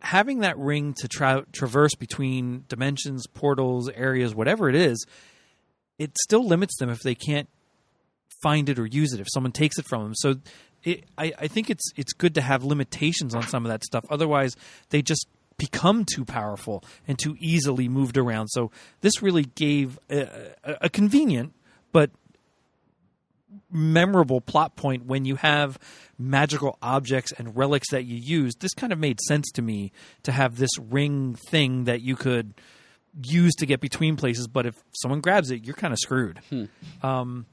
having 0.00 0.40
that 0.40 0.58
ring 0.58 0.94
to 0.98 1.08
tra- 1.08 1.46
traverse 1.52 1.94
between 1.94 2.64
dimensions, 2.68 3.26
portals, 3.26 3.88
areas, 3.90 4.34
whatever 4.34 4.68
it 4.68 4.74
is, 4.74 5.04
it 5.98 6.16
still 6.18 6.46
limits 6.46 6.76
them 6.78 6.88
if 6.88 7.00
they 7.00 7.14
can't 7.14 7.48
find 8.42 8.68
it 8.68 8.78
or 8.78 8.86
use 8.86 9.12
it 9.12 9.20
if 9.20 9.26
someone 9.30 9.52
takes 9.52 9.78
it 9.78 9.86
from 9.86 10.02
them. 10.02 10.14
So 10.14 10.34
it, 10.82 11.04
I, 11.18 11.32
I 11.38 11.46
think 11.48 11.68
it's 11.68 11.92
it's 11.96 12.12
good 12.12 12.34
to 12.36 12.40
have 12.40 12.64
limitations 12.64 13.34
on 13.34 13.42
some 13.42 13.66
of 13.66 13.70
that 13.70 13.84
stuff. 13.84 14.04
Otherwise, 14.10 14.56
they 14.88 15.02
just 15.02 15.26
become 15.58 16.06
too 16.06 16.24
powerful 16.24 16.82
and 17.06 17.18
too 17.18 17.36
easily 17.38 17.86
moved 17.86 18.16
around. 18.16 18.48
So 18.48 18.70
this 19.02 19.20
really 19.20 19.44
gave 19.44 19.98
a, 20.08 20.52
a, 20.64 20.76
a 20.82 20.88
convenient 20.88 21.52
but 21.92 22.10
memorable 23.70 24.40
plot 24.40 24.76
point 24.76 25.06
when 25.06 25.24
you 25.24 25.36
have 25.36 25.78
magical 26.18 26.78
objects 26.82 27.32
and 27.32 27.56
relics 27.56 27.90
that 27.90 28.04
you 28.04 28.16
use. 28.16 28.54
This 28.58 28.74
kind 28.74 28.92
of 28.92 28.98
made 28.98 29.20
sense 29.20 29.50
to 29.52 29.62
me 29.62 29.92
to 30.24 30.32
have 30.32 30.56
this 30.56 30.70
ring 30.78 31.36
thing 31.50 31.84
that 31.84 32.00
you 32.02 32.16
could 32.16 32.54
use 33.24 33.54
to 33.56 33.66
get 33.66 33.80
between 33.80 34.16
places, 34.16 34.46
but 34.46 34.66
if 34.66 34.74
someone 34.92 35.20
grabs 35.20 35.50
it, 35.50 35.64
you're 35.64 35.74
kind 35.74 35.92
of 35.92 35.98
screwed. 35.98 36.40
Um, 37.02 37.46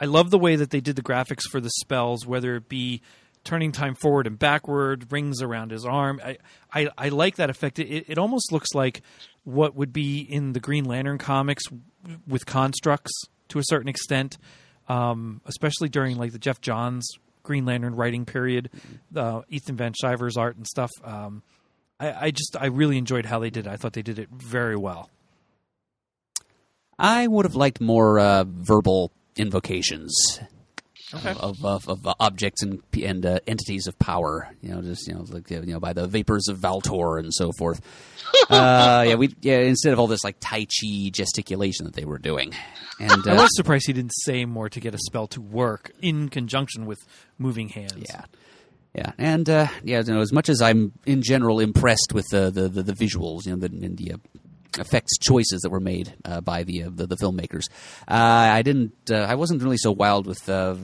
I 0.00 0.04
love 0.06 0.30
the 0.30 0.38
way 0.38 0.56
that 0.56 0.70
they 0.70 0.80
did 0.80 0.96
the 0.96 1.02
graphics 1.02 1.44
for 1.50 1.60
the 1.60 1.70
spells, 1.80 2.26
whether 2.26 2.56
it 2.56 2.68
be 2.68 3.02
turning 3.44 3.70
time 3.70 3.94
forward 3.94 4.26
and 4.26 4.36
backward, 4.38 5.10
rings 5.12 5.40
around 5.40 5.70
his 5.70 5.86
arm. 5.86 6.20
I, 6.24 6.38
I, 6.74 6.88
I 6.98 7.08
like 7.10 7.36
that 7.36 7.48
effect. 7.48 7.78
It, 7.78 8.06
it 8.08 8.18
almost 8.18 8.50
looks 8.50 8.74
like 8.74 9.02
what 9.44 9.76
would 9.76 9.92
be 9.92 10.20
in 10.20 10.52
the 10.52 10.60
Green 10.60 10.84
Lantern 10.84 11.18
comics 11.18 11.62
with 12.26 12.44
constructs 12.44 13.12
to 13.48 13.60
a 13.60 13.62
certain 13.64 13.88
extent, 13.88 14.38
um, 14.88 15.40
especially 15.46 15.88
during 15.88 16.16
like 16.16 16.32
the 16.32 16.38
Geoff 16.38 16.60
Johns 16.60 17.08
Green 17.42 17.64
Lantern 17.64 17.94
writing 17.94 18.24
period, 18.24 18.70
uh, 19.14 19.42
Ethan 19.48 19.76
Van 19.76 19.94
Sciver's 19.94 20.36
art 20.36 20.56
and 20.56 20.66
stuff. 20.66 20.90
Um, 21.04 21.42
I, 21.98 22.26
I 22.26 22.30
just 22.30 22.56
I 22.58 22.66
really 22.66 22.98
enjoyed 22.98 23.26
how 23.26 23.38
they 23.38 23.50
did 23.50 23.66
it. 23.66 23.70
I 23.70 23.76
thought 23.76 23.92
they 23.92 24.02
did 24.02 24.18
it 24.18 24.28
very 24.30 24.76
well. 24.76 25.10
I 26.98 27.26
would 27.26 27.44
have 27.44 27.54
liked 27.54 27.80
more 27.80 28.18
uh, 28.18 28.44
verbal 28.46 29.12
invocations 29.36 30.40
Okay. 31.14 31.30
of, 31.38 31.64
of, 31.64 31.88
of, 31.88 32.06
uh, 32.06 32.14
objects 32.18 32.62
and 32.62 32.82
and 33.00 33.24
uh, 33.24 33.38
entities 33.46 33.86
of 33.86 33.96
power. 33.98 34.48
You 34.60 34.70
know, 34.70 34.82
just 34.82 35.06
you 35.06 35.14
know, 35.14 35.24
like 35.28 35.50
uh, 35.52 35.60
you 35.60 35.72
know, 35.72 35.80
by 35.80 35.92
the 35.92 36.08
vapors 36.08 36.48
of 36.48 36.58
Valtorr 36.58 37.20
and 37.20 37.32
so 37.32 37.52
forth. 37.58 37.80
uh, 38.50 39.04
yeah, 39.06 39.14
we 39.14 39.34
yeah 39.40 39.58
instead 39.58 39.92
of 39.92 40.00
all 40.00 40.08
this 40.08 40.24
like 40.24 40.36
Tai 40.40 40.64
Chi 40.64 41.10
gesticulation 41.10 41.84
that 41.84 41.94
they 41.94 42.04
were 42.04 42.18
doing, 42.18 42.52
and 42.98 43.22
I 43.26 43.36
uh, 43.36 43.42
was 43.42 43.54
surprised 43.54 43.86
he 43.86 43.92
didn't 43.92 44.14
say 44.24 44.44
more 44.44 44.68
to 44.68 44.80
get 44.80 44.94
a 44.94 44.98
spell 44.98 45.28
to 45.28 45.40
work 45.40 45.92
in 46.02 46.28
conjunction 46.28 46.86
with 46.86 46.98
moving 47.38 47.68
hands. 47.68 48.06
Yeah. 48.08 48.24
Yeah, 48.94 49.12
and 49.18 49.48
uh, 49.50 49.66
yeah, 49.84 50.02
you 50.06 50.14
know, 50.14 50.20
as 50.20 50.32
much 50.32 50.48
as 50.48 50.62
I'm 50.62 50.92
in 51.04 51.20
general 51.20 51.60
impressed 51.60 52.14
with 52.14 52.24
the 52.30 52.50
the, 52.50 52.66
the, 52.66 52.82
the 52.82 52.94
visuals, 52.94 53.44
you 53.44 53.52
know, 53.52 53.58
the, 53.58 53.66
and 53.66 53.94
the 53.98 54.14
uh, 54.14 54.16
effects 54.78 55.18
choices 55.18 55.62
that 55.62 55.70
were 55.70 55.80
made 55.80 56.14
uh, 56.24 56.40
by 56.40 56.62
the, 56.64 56.84
uh, 56.84 56.90
the 56.92 57.06
the 57.06 57.16
filmmakers, 57.16 57.64
uh, 58.08 58.14
I 58.14 58.62
didn't, 58.62 58.92
uh, 59.10 59.26
I 59.28 59.34
wasn't 59.34 59.62
really 59.62 59.78
so 59.78 59.92
wild 59.92 60.26
with 60.26 60.48
uh, 60.48 60.76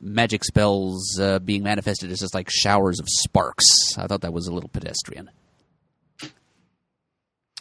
magic 0.00 0.44
spells 0.44 1.18
uh, 1.20 1.38
being 1.38 1.62
manifested 1.62 2.10
as 2.10 2.20
just 2.20 2.34
like 2.34 2.48
showers 2.50 3.00
of 3.00 3.06
sparks. 3.08 3.64
I 3.96 4.06
thought 4.06 4.22
that 4.22 4.32
was 4.32 4.46
a 4.46 4.52
little 4.52 4.68
pedestrian. 4.68 5.30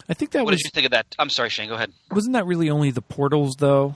I 0.10 0.14
think 0.14 0.32
that 0.32 0.44
What 0.44 0.52
was 0.52 0.60
did 0.60 0.66
you 0.66 0.72
think 0.74 0.86
of 0.86 0.92
that? 0.92 1.16
I'm 1.20 1.30
sorry, 1.30 1.50
Shane. 1.50 1.70
Go 1.70 1.76
ahead. 1.76 1.92
wasn't 2.12 2.34
that 2.34 2.46
really 2.46 2.70
only 2.70 2.92
the 2.92 3.02
portals 3.02 3.56
though. 3.60 3.96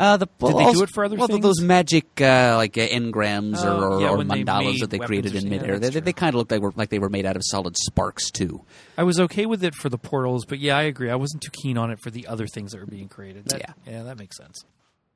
Uh, 0.00 0.16
the, 0.16 0.26
Did 0.26 0.56
they 0.56 0.72
do 0.72 0.82
it 0.82 0.88
for 0.94 1.04
other 1.04 1.16
well, 1.16 1.26
things? 1.28 1.42
those 1.42 1.60
magic 1.60 2.06
uh, 2.22 2.54
like 2.56 2.78
uh, 2.78 2.80
engrams 2.88 3.58
Oh, 3.58 3.78
or, 3.80 3.88
or, 3.92 4.00
yeah, 4.00 4.08
or 4.08 4.16
when 4.16 4.28
they 4.28 4.42
mandalas 4.44 4.78
that 4.80 4.88
they 4.88 4.98
created 4.98 5.34
in 5.34 5.42
something. 5.42 5.52
Yeah, 5.52 5.60
midair, 5.60 5.78
they, 5.78 5.90
they, 5.90 6.00
they 6.00 6.12
kind 6.14 6.30
of 6.30 6.36
looked 6.38 6.50
like, 6.50 6.62
were, 6.62 6.72
like 6.74 6.88
they 6.88 6.98
were 6.98 7.10
made 7.10 7.26
out 7.26 7.36
of 7.36 7.42
solid 7.44 7.76
sparks 7.76 8.30
too. 8.30 8.62
I 8.96 9.02
was 9.02 9.20
okay 9.20 9.44
with 9.44 9.62
it 9.62 9.74
for 9.74 9.90
the 9.90 9.98
portals, 9.98 10.46
but 10.46 10.58
yeah, 10.58 10.76
I 10.78 10.82
agree. 10.84 11.10
I 11.10 11.16
wasn't 11.16 11.42
too 11.42 11.50
keen 11.52 11.76
on 11.76 11.90
it 11.90 11.98
for 12.02 12.10
the 12.10 12.26
other 12.28 12.46
things 12.46 12.72
that 12.72 12.80
were 12.80 12.86
being 12.86 13.08
created. 13.08 13.44
That, 13.46 13.60
Yeah. 13.60 13.72
yeah, 13.86 14.02
that 14.04 14.18
makes 14.18 14.36
sense. 14.38 14.64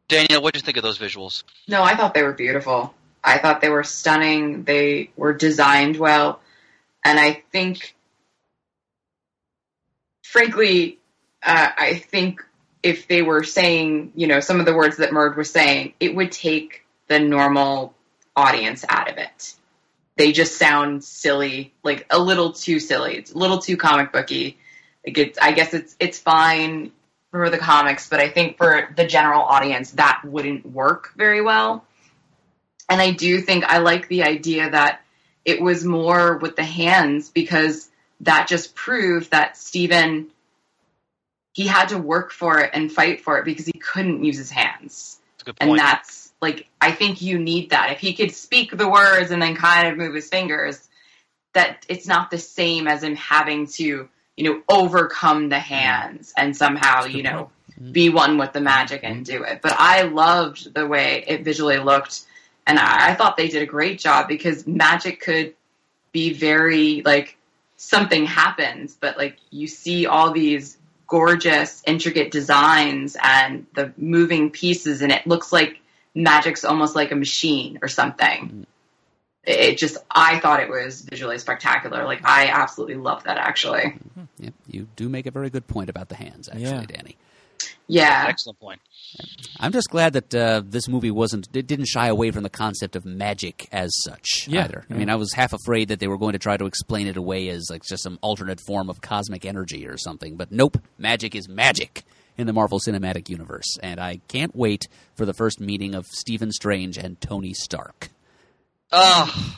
Daniel, 0.09 0.43
what 0.43 0.53
did 0.53 0.61
you 0.63 0.67
think 0.67 0.77
of 0.77 0.83
those 0.83 0.99
visuals? 0.99 1.45
No, 1.67 1.83
I 1.83 1.97
thought 1.97 2.13
they 2.13 2.23
were 2.23 2.35
beautiful. 2.35 2.95
I 3.25 3.39
thought 3.39 3.63
they 3.63 3.71
were 3.71 3.85
stunning. 3.85 4.65
They 4.65 5.09
were 5.17 5.33
designed 5.33 5.97
well. 5.97 6.41
And 7.07 7.19
I 7.19 7.43
think, 7.53 7.95
frankly, 10.23 10.99
uh, 11.43 11.71
I 11.77 11.95
think 12.11 12.45
if 12.85 13.09
they 13.09 13.23
were 13.23 13.43
saying, 13.43 14.13
you 14.15 14.27
know, 14.27 14.41
some 14.41 14.61
of 14.61 14.67
the 14.67 14.75
words 14.75 14.99
that 14.99 15.11
Murd 15.11 15.37
was 15.37 15.51
saying, 15.51 15.95
it 15.99 16.15
would 16.15 16.31
take 16.31 16.85
the 17.09 17.19
normal 17.19 17.95
audience 18.37 18.85
out 18.87 19.11
of 19.11 19.17
it. 19.17 19.55
They 20.17 20.33
just 20.33 20.59
sound 20.59 21.03
silly, 21.03 21.73
like 21.83 22.07
a 22.11 22.19
little 22.19 22.53
too 22.53 22.79
silly. 22.79 23.17
It's 23.17 23.33
a 23.33 23.39
little 23.39 23.59
too 23.59 23.79
comic 23.79 24.13
booky. 24.13 24.59
Like 25.05 25.17
it's, 25.17 25.39
I 25.39 25.53
guess 25.53 25.73
it's 25.73 25.97
it's 25.99 26.19
fine 26.19 26.93
for 27.31 27.49
the 27.49 27.59
comics, 27.59 28.09
but 28.09 28.21
I 28.21 28.29
think 28.29 28.59
for 28.59 28.93
the 28.95 29.07
general 29.07 29.43
audience 29.43 29.93
that 29.93 30.21
wouldn't 30.25 30.67
work 30.67 31.13
very 31.17 31.41
well. 31.41 31.85
And 32.89 33.01
I 33.01 33.13
do 33.13 33.41
think 33.41 33.65
I 33.65 33.79
like 33.79 34.09
the 34.09 34.25
idea 34.25 34.71
that 34.71 35.01
it 35.45 35.61
was 35.61 35.85
more 35.85 36.37
with 36.37 36.55
the 36.55 36.65
hands 36.65 37.31
because 37.31 37.91
that 38.21 38.47
just 38.47 38.75
proved 38.75 39.31
that 39.31 39.57
Steven 39.57 40.29
he 41.55 41.67
had 41.67 41.89
to 41.91 41.99
work 41.99 42.33
for 42.33 42.59
it 42.59 42.71
and 42.75 42.93
fight 42.93 43.23
for 43.23 43.39
it 43.39 43.45
because 43.45 43.65
he 43.65 43.79
couldn't 43.79 44.23
use 44.23 44.37
his 44.37 44.51
hands. 44.51 45.21
That's 45.47 45.57
And 45.61 45.79
that's 45.79 46.33
like 46.43 46.69
I 46.81 46.93
think 46.93 47.23
you 47.23 47.39
need 47.39 47.71
that. 47.71 47.93
If 47.93 48.01
he 48.01 48.13
could 48.13 48.35
speak 48.35 48.77
the 48.77 48.89
words 48.89 49.31
and 49.31 49.41
then 49.41 49.55
kind 49.55 49.89
of 49.89 49.97
move 49.97 50.15
his 50.15 50.29
fingers, 50.29 50.87
that 51.53 51.87
it's 51.89 52.07
not 52.07 52.31
the 52.31 52.39
same 52.39 52.89
as 52.89 53.03
him 53.03 53.15
having 53.15 53.69
to, 53.69 54.09
you 54.37 54.45
know, 54.45 54.63
overcome 54.69 55.49
the 55.49 55.59
hands 55.59 56.35
and 56.37 56.57
somehow, 56.57 57.05
you 57.05 57.23
know, 57.23 57.51
be 57.93 58.09
one 58.09 58.37
with 58.37 58.53
the 58.53 58.61
magic 58.61 59.01
and 59.05 59.25
do 59.25 59.45
it. 59.45 59.61
But 59.63 59.75
I 59.79 60.03
loved 60.03 60.75
the 60.75 60.87
way 60.87 61.25
it 61.27 61.45
visually 61.45 61.79
looked 61.79 62.25
and 62.67 62.79
I, 62.79 63.11
I 63.11 63.15
thought 63.15 63.37
they 63.37 63.49
did 63.49 63.63
a 63.63 63.67
great 63.67 63.99
job 63.99 64.27
because 64.27 64.67
magic 64.67 65.21
could 65.21 65.55
be 66.11 66.33
very 66.33 67.03
like 67.03 67.37
something 67.77 68.27
happens, 68.27 68.97
but 68.99 69.17
like 69.17 69.37
you 69.51 69.67
see 69.67 70.07
all 70.07 70.33
these 70.33 70.79
gorgeous, 71.07 71.83
intricate 71.87 72.31
designs 72.31 73.17
and 73.23 73.67
the 73.75 73.93
moving 73.97 74.51
pieces, 74.51 75.03
and 75.03 75.13
it 75.13 75.27
looks 75.27 75.53
like 75.53 75.81
magic's 76.15 76.65
almost 76.65 76.95
like 76.97 77.13
a 77.13 77.17
machine 77.17 77.79
or 77.83 77.89
something. 77.89 78.67
It 79.45 79.61
it 79.61 79.79
just, 79.79 79.99
I 80.11 80.39
thought 80.41 80.61
it 80.61 80.71
was 80.71 81.03
visually 81.03 81.39
spectacular. 81.39 82.05
Like, 82.05 82.25
I 82.25 82.49
absolutely 82.49 82.97
love 82.97 83.25
that 83.25 83.37
actually. 83.37 83.83
Mm-hmm. 83.83 84.25
Yep, 84.39 84.55
you 84.69 84.89
do 84.97 85.09
make 85.09 85.27
a 85.27 85.31
very 85.31 85.51
good 85.51 85.67
point 85.67 85.91
about 85.91 86.09
the 86.09 86.17
hands, 86.17 86.49
actually, 86.49 86.63
Yeah. 86.65 86.85
Danny. 86.87 87.17
Yeah. 87.87 88.25
Excellent 88.29 88.59
point. 88.59 88.81
I'm 89.61 89.73
just 89.73 89.91
glad 89.91 90.15
that 90.15 90.35
uh, 90.35 90.63
this 90.65 90.89
movie 90.89 91.11
wasn't 91.11 91.49
it 91.55 91.67
didn't 91.67 91.87
shy 91.87 92.09
away 92.09 92.31
from 92.31 92.43
the 92.43 92.51
concept 92.51 92.97
of 92.97 93.05
magic 93.05 93.69
as 93.71 93.91
such 94.03 94.49
Yeah, 94.49 94.65
either. 94.65 94.85
I 94.91 94.95
mean, 94.95 95.09
I 95.11 95.17
was 95.17 95.33
half 95.35 95.53
afraid 95.53 95.89
that 95.89 96.01
they 96.01 96.09
were 96.09 96.19
going 96.19 96.33
to 96.33 96.39
try 96.39 96.57
to 96.57 96.65
explain 96.67 97.07
it 97.07 97.17
away 97.17 97.49
as 97.49 97.69
like 97.71 97.83
just 97.85 98.03
some 98.03 98.19
alternate 98.23 98.61
form 98.67 98.89
of 98.91 99.01
cosmic 99.01 99.45
energy 99.45 99.87
or 99.87 99.97
something, 99.99 100.37
but 100.37 100.51
nope, 100.51 100.79
magic 100.99 101.35
is 101.35 101.49
magic 101.49 102.03
in 102.37 102.47
the 102.49 102.53
Marvel 102.53 102.81
Cinematic 102.81 103.29
Universe, 103.29 103.77
and 103.83 104.01
I 104.01 104.21
can't 104.27 104.57
wait 104.57 104.89
for 105.15 105.25
the 105.25 105.35
first 105.35 105.61
meeting 105.61 105.95
of 105.95 106.07
Stephen 106.07 106.51
Strange 106.51 106.99
and 106.99 107.21
Tony 107.21 107.53
Stark. 107.55 108.09
Oh, 108.91 109.57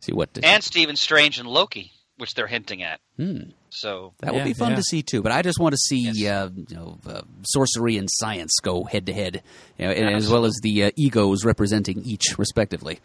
See 0.00 0.12
what 0.12 0.38
and 0.42 0.62
Stephen 0.64 0.96
Strange 0.96 1.38
and 1.38 1.48
Loki, 1.48 1.92
which 2.18 2.34
they're 2.34 2.46
hinting 2.46 2.82
at. 2.82 3.00
Hmm. 3.16 3.50
So 3.70 4.12
That 4.20 4.32
will 4.32 4.38
Yeah, 4.40 4.44
be 4.44 4.52
fun 4.54 4.70
yeah. 4.70 4.76
to 4.76 4.82
see 4.82 5.02
too. 5.02 5.22
But 5.22 5.32
I 5.32 5.42
just 5.42 5.58
want 5.58 5.72
to 5.72 5.78
see, 5.78 6.10
Yes. 6.10 6.30
uh, 6.30 6.50
you 6.68 6.76
know, 6.76 6.98
uh, 7.06 7.22
sorcery 7.42 7.96
and 7.96 8.08
science 8.10 8.52
go 8.62 8.84
head 8.84 9.06
to 9.06 9.12
head, 9.12 9.42
you 9.78 9.86
know, 9.86 9.92
and 9.92 10.14
as 10.14 10.28
well 10.30 10.44
as 10.44 10.58
the 10.62 10.84
uh, 10.84 10.90
egos 10.96 11.44
representing 11.44 12.02
each, 12.04 12.38
respectively. 12.38 12.98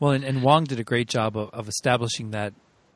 Well, 0.00 0.12
and, 0.12 0.24
and 0.24 0.42
Wong 0.42 0.64
did 0.64 0.78
a 0.80 0.84
great 0.84 1.08
job 1.08 1.36
of, 1.36 1.50
of 1.50 1.68
establishing 1.68 2.30
that 2.32 2.52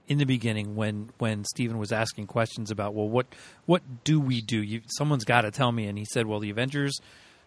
in 0.08 0.18
the 0.18 0.24
beginning 0.26 0.74
when 0.76 1.10
when 1.18 1.44
Stephen 1.44 1.78
was 1.78 1.92
asking 1.92 2.26
questions 2.26 2.70
about, 2.70 2.94
well, 2.94 3.08
what 3.08 3.26
what 3.66 3.82
do 4.04 4.18
we 4.20 4.40
do? 4.42 4.60
You, 4.62 4.80
someone's 4.98 5.24
got 5.24 5.42
to 5.42 5.50
tell 5.50 5.70
me, 5.72 5.86
and 5.86 5.96
he 5.96 6.04
said, 6.04 6.26
well, 6.26 6.40
the 6.40 6.50
Avengers. 6.50 6.98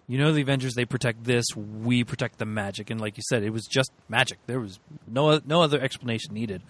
You 0.05 0.17
know 0.17 0.33
the 0.33 0.41
Avengers 0.41 0.73
they 0.73 0.83
protect 0.83 1.23
this, 1.23 1.45
we 1.55 2.03
protect 2.03 2.37
the 2.37 2.45
magic, 2.45 2.89
and 2.89 2.99
like 2.99 3.15
you 3.15 3.23
said, 3.29 3.41
it 3.41 3.51
was 3.51 3.65
just 3.65 3.89
magic. 4.09 4.37
There 4.47 4.59
was 4.59 4.77
no 5.07 5.39
no 5.45 5.61
other 5.61 5.79
explanation 5.79 6.33
needed. 6.33 6.61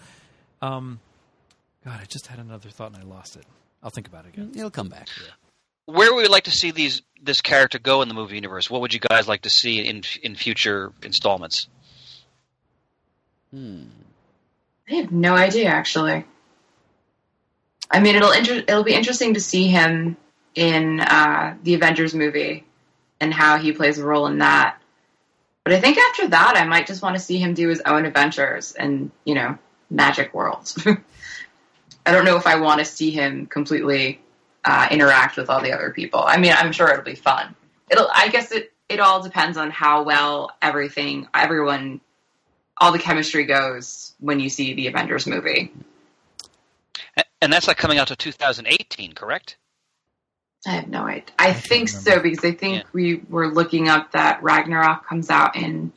Um, 0.61 0.99
God, 1.85 1.99
I 2.01 2.05
just 2.05 2.27
had 2.27 2.39
another 2.39 2.69
thought 2.69 2.93
and 2.93 3.03
I 3.03 3.05
lost 3.05 3.35
it. 3.35 3.45
I'll 3.81 3.89
think 3.89 4.07
about 4.07 4.25
it 4.25 4.33
again. 4.33 4.51
It'll 4.55 4.71
come 4.71 4.89
back. 4.89 5.09
where 5.85 6.13
would 6.13 6.21
we 6.21 6.27
like 6.27 6.45
to 6.45 6.51
see 6.51 6.71
these 6.71 7.01
this 7.21 7.41
character 7.41 7.79
go 7.79 8.01
in 8.01 8.07
the 8.07 8.13
movie 8.13 8.35
universe? 8.35 8.69
What 8.69 8.81
would 8.81 8.93
you 8.93 8.99
guys 8.99 9.27
like 9.27 9.41
to 9.41 9.49
see 9.49 9.79
in 9.79 10.03
in 10.21 10.35
future 10.35 10.93
installments? 11.03 11.67
Hmm. 13.51 13.83
I 14.89 14.95
have 14.95 15.11
no 15.11 15.33
idea, 15.33 15.69
actually. 15.69 16.25
I 17.89 17.99
mean, 17.99 18.15
it'll 18.15 18.31
inter- 18.31 18.63
it'll 18.67 18.83
be 18.83 18.95
interesting 18.95 19.35
to 19.35 19.39
see 19.39 19.67
him 19.67 20.17
in 20.55 20.99
uh, 20.99 21.55
the 21.63 21.75
Avengers 21.75 22.13
movie 22.13 22.65
and 23.19 23.33
how 23.33 23.57
he 23.57 23.71
plays 23.71 23.99
a 23.99 24.05
role 24.05 24.27
in 24.27 24.39
that. 24.39 24.77
But 25.63 25.73
I 25.73 25.79
think 25.79 25.97
after 25.97 26.27
that, 26.29 26.55
I 26.57 26.65
might 26.65 26.87
just 26.87 27.01
want 27.01 27.15
to 27.15 27.21
see 27.21 27.37
him 27.37 27.53
do 27.53 27.69
his 27.69 27.81
own 27.85 28.05
adventures 28.05 28.73
and 28.73 29.11
you 29.25 29.35
know, 29.35 29.57
magic 29.89 30.33
worlds. 30.33 30.77
I 32.05 32.11
don't 32.11 32.25
know 32.25 32.35
if 32.37 32.45
I 32.47 32.55
want 32.59 32.79
to 32.79 32.85
see 32.85 33.11
him 33.11 33.45
completely 33.45 34.19
uh, 34.65 34.87
interact 34.91 35.37
with 35.37 35.49
all 35.49 35.61
the 35.61 35.71
other 35.71 35.91
people. 35.91 36.21
I 36.25 36.37
mean, 36.37 36.53
I'm 36.53 36.71
sure 36.71 36.89
it'll 36.89 37.03
be 37.03 37.15
fun. 37.15 37.55
It'll. 37.89 38.07
I 38.13 38.27
guess 38.29 38.51
it. 38.51 38.71
It 38.89 38.99
all 38.99 39.23
depends 39.23 39.57
on 39.57 39.71
how 39.71 40.03
well 40.03 40.51
everything, 40.61 41.27
everyone, 41.33 42.01
all 42.77 42.91
the 42.91 42.99
chemistry 42.99 43.45
goes 43.45 44.13
when 44.19 44.39
you 44.39 44.49
see 44.49 44.73
the 44.73 44.87
Avengers 44.87 45.25
movie. 45.25 45.71
And 47.41 47.51
that's 47.51 47.67
like 47.67 47.77
coming 47.77 47.97
out 47.97 48.07
to 48.09 48.15
2018, 48.15 49.13
correct? 49.13 49.57
I 50.67 50.71
have 50.71 50.87
no 50.89 51.03
idea. 51.03 51.23
I, 51.39 51.51
can't 51.51 51.63
think 51.65 51.89
remember. 51.89 52.09
so 52.11 52.19
because 52.21 52.45
I 52.45 52.51
think 52.53 52.77
Yeah. 52.77 52.83
we 52.93 53.15
were 53.29 53.47
looking 53.47 53.89
up 53.89 54.11
that 54.11 54.41
Ragnarok 54.43 55.05
comes 55.07 55.29
out 55.29 55.55
in 55.55 55.91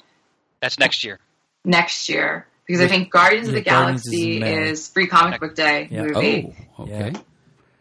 That's 0.60 0.78
next 0.78 1.04
year. 1.04 1.20
next 1.64 2.08
year 2.08 2.46
because 2.66 2.80
I 2.82 2.88
think 2.88 3.10
Guardians 3.10 3.48
of 3.48 3.54
the 3.54 3.60
Guardians 3.62 4.02
Galaxy 4.02 4.36
in 4.36 4.40
May. 4.40 4.68
is 4.70 4.88
free 4.88 5.06
comic 5.06 5.40
book 5.40 5.54
day 5.54 5.88
Yeah. 5.90 6.02
movie, 6.02 6.54
Oh, 6.78 6.82
okay. 6.84 7.10
Yeah. 7.12 7.20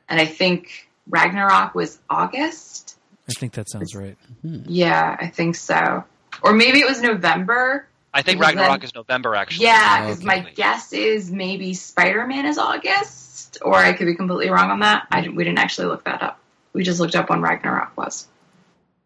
and 0.09 0.19
I 0.21 0.25
think 0.25 0.87
Ragnarok 1.09 1.73
was 1.75 1.99
August. 2.09 2.97
I 3.29 3.33
think 3.33 3.53
that 3.53 3.69
sounds 3.69 3.95
right. 3.95 4.17
Yeah, 4.43 5.17
I 5.19 5.27
think 5.27 5.55
so, 5.55 6.03
or 6.43 6.53
maybe 6.53 6.79
it 6.79 6.87
was 6.87 7.01
November. 7.01 7.87
I 8.13 8.21
think 8.21 8.39
Ragnarok 8.41 8.79
then- 8.79 8.83
is 8.83 8.95
November, 8.95 9.35
actually. 9.35 9.65
Yeah, 9.65 10.01
because 10.01 10.17
Okay. 10.19 10.25
my 10.25 10.39
guess 10.55 10.93
is 10.93 11.29
maybe 11.31 11.73
Spider 11.73 12.25
Man 12.27 12.45
is 12.45 12.57
August, 12.57 13.57
or 13.61 13.75
I 13.75 13.91
could 13.93 14.05
be 14.05 14.15
completely 14.15 14.49
wrong 14.49 14.69
on 14.71 14.79
that. 14.79 15.07
I 15.11 15.19
didn't, 15.21 15.35
we 15.35 15.43
didn't 15.43 15.59
actually 15.59 15.87
look 15.87 16.05
that 16.05 16.21
up. 16.23 16.39
We 16.71 16.83
just 16.83 16.99
looked 17.01 17.15
up 17.15 17.29
when 17.29 17.41
Ragnarok 17.41 17.97
was. 17.97 18.27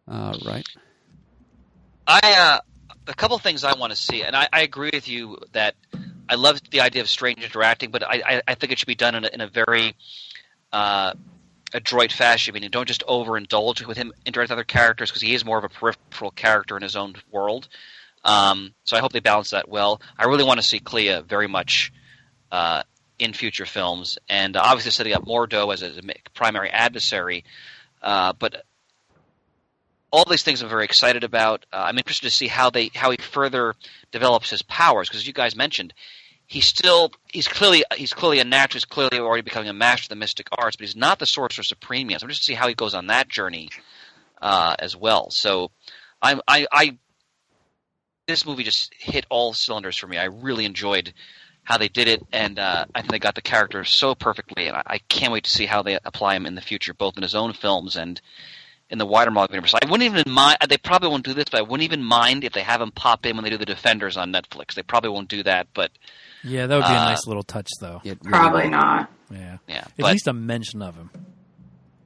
All 0.08 0.34
right. 0.46 0.66
I 2.06 2.20
uh, 2.38 2.60
a 3.06 3.14
couple 3.14 3.38
things 3.38 3.64
I 3.64 3.76
want 3.78 3.92
to 3.92 3.96
see, 3.96 4.22
and 4.22 4.36
I, 4.36 4.48
I 4.52 4.62
agree 4.62 4.90
with 4.92 5.08
you 5.08 5.38
that 5.52 5.74
I 6.28 6.36
love 6.36 6.60
the 6.70 6.80
idea 6.80 7.02
of 7.02 7.08
strange 7.08 7.42
interacting, 7.42 7.90
but 7.90 8.02
I, 8.02 8.22
I, 8.24 8.42
I 8.48 8.54
think 8.54 8.72
it 8.72 8.78
should 8.78 8.86
be 8.86 8.94
done 8.94 9.14
in 9.14 9.24
a, 9.24 9.28
in 9.28 9.40
a 9.40 9.48
very 9.48 9.94
uh, 10.72 11.14
adroit 11.74 12.12
fashion. 12.12 12.54
I 12.54 12.60
mean, 12.60 12.70
don't 12.70 12.86
just 12.86 13.04
overindulge 13.06 13.86
with 13.86 13.96
him 13.96 14.12
interacting 14.24 14.54
with 14.54 14.58
other 14.58 14.64
characters 14.64 15.10
because 15.10 15.22
he 15.22 15.34
is 15.34 15.44
more 15.44 15.58
of 15.58 15.64
a 15.64 15.68
peripheral 15.68 16.30
character 16.30 16.76
in 16.76 16.82
his 16.82 16.96
own 16.96 17.14
world. 17.30 17.68
Um, 18.24 18.74
so 18.84 18.96
I 18.96 19.00
hope 19.00 19.12
they 19.12 19.20
balance 19.20 19.50
that 19.50 19.68
well. 19.68 20.00
I 20.18 20.26
really 20.26 20.44
want 20.44 20.60
to 20.60 20.66
see 20.66 20.78
Clea 20.78 21.22
very 21.22 21.48
much 21.48 21.92
uh, 22.52 22.82
in 23.18 23.32
future 23.32 23.66
films, 23.66 24.18
and 24.28 24.56
obviously 24.56 24.90
setting 24.90 25.14
up 25.14 25.24
Mordo 25.24 25.72
as 25.72 25.82
a, 25.82 25.92
primary 26.34 26.70
adversary. 26.70 27.44
Uh, 28.02 28.32
but 28.38 28.64
all 30.10 30.24
these 30.24 30.42
things 30.42 30.62
I'm 30.62 30.68
very 30.68 30.84
excited 30.84 31.24
about. 31.24 31.66
Uh, 31.72 31.84
I'm 31.86 31.98
interested 31.98 32.26
to 32.26 32.34
see 32.34 32.48
how 32.48 32.70
they 32.70 32.90
how 32.94 33.10
he 33.10 33.16
further 33.18 33.74
develops 34.12 34.50
his 34.50 34.62
powers 34.62 35.08
because 35.08 35.22
as 35.22 35.26
you 35.26 35.32
guys 35.32 35.54
mentioned, 35.56 35.94
he's 36.46 36.66
still 36.66 37.12
he's 37.32 37.48
clearly 37.48 37.84
he's 37.96 38.12
clearly 38.12 38.40
a 38.40 38.44
natural. 38.44 38.78
He's 38.78 38.84
clearly 38.84 39.18
already 39.18 39.42
becoming 39.42 39.68
a 39.68 39.74
master 39.74 40.06
of 40.06 40.08
the 40.10 40.16
mystic 40.16 40.48
arts, 40.52 40.76
but 40.76 40.86
he's 40.86 40.96
not 40.96 41.18
the 41.18 41.26
sorcerer 41.26 41.62
supreme 41.62 42.10
yet. 42.10 42.20
So 42.20 42.24
I'm 42.24 42.30
just 42.30 42.42
to 42.42 42.46
see 42.46 42.54
how 42.54 42.68
he 42.68 42.74
goes 42.74 42.94
on 42.94 43.06
that 43.06 43.28
journey 43.28 43.70
uh, 44.42 44.74
as 44.78 44.96
well. 44.96 45.30
So 45.30 45.70
I'm 46.20 46.40
I, 46.46 46.66
I 46.72 46.98
this 48.26 48.46
movie 48.46 48.64
just 48.64 48.92
hit 48.98 49.26
all 49.30 49.52
cylinders 49.52 49.96
for 49.96 50.06
me. 50.06 50.18
I 50.18 50.24
really 50.24 50.64
enjoyed 50.64 51.12
how 51.62 51.78
they 51.78 51.88
did 51.88 52.08
it, 52.08 52.22
and 52.32 52.58
uh, 52.58 52.86
I 52.94 53.00
think 53.00 53.12
they 53.12 53.18
got 53.18 53.34
the 53.34 53.42
character 53.42 53.84
so 53.84 54.14
perfectly, 54.14 54.66
and 54.66 54.76
I, 54.76 54.82
I 54.86 54.98
can't 54.98 55.32
wait 55.32 55.44
to 55.44 55.50
see 55.50 55.66
how 55.66 55.82
they 55.82 55.98
apply 56.04 56.34
him 56.34 56.46
in 56.46 56.54
the 56.54 56.60
future, 56.60 56.94
both 56.94 57.16
in 57.16 57.22
his 57.22 57.34
own 57.34 57.52
films 57.52 57.96
and 57.96 58.20
in 58.90 58.98
the 58.98 59.06
wider 59.06 59.30
Marvel 59.30 59.54
universe. 59.54 59.74
I 59.74 59.86
wouldn't 59.88 60.02
even 60.02 60.32
mind. 60.32 60.58
They 60.68 60.76
probably 60.78 61.08
won't 61.08 61.24
do 61.24 61.32
this, 61.34 61.44
but 61.50 61.58
I 61.58 61.62
wouldn't 61.62 61.82
even 61.84 62.02
mind 62.04 62.44
if 62.44 62.52
they 62.52 62.62
have 62.62 62.80
him 62.80 62.90
pop 62.90 63.24
in 63.26 63.36
when 63.36 63.44
they 63.44 63.50
do 63.50 63.56
the 63.58 63.64
Defenders 63.66 64.16
on 64.16 64.32
Netflix. 64.32 64.74
They 64.74 64.82
probably 64.82 65.10
won't 65.10 65.28
do 65.28 65.42
that, 65.44 65.68
but 65.74 65.90
Yeah, 66.42 66.66
that 66.66 66.74
would 66.76 66.82
be 66.86 66.92
a 66.92 66.96
Uh, 67.00 67.04
nice 67.10 67.26
little 67.26 67.42
touch, 67.42 67.68
though. 67.80 68.00
Really 68.04 68.16
Probably 68.24 68.62
will. 68.64 68.70
not. 68.70 69.10
Yeah, 69.30 69.58
yeah. 69.68 69.76
at 69.78 69.92
But 69.98 70.12
least 70.12 70.26
a 70.26 70.32
mention 70.32 70.82
of 70.82 70.96
him. 70.96 71.10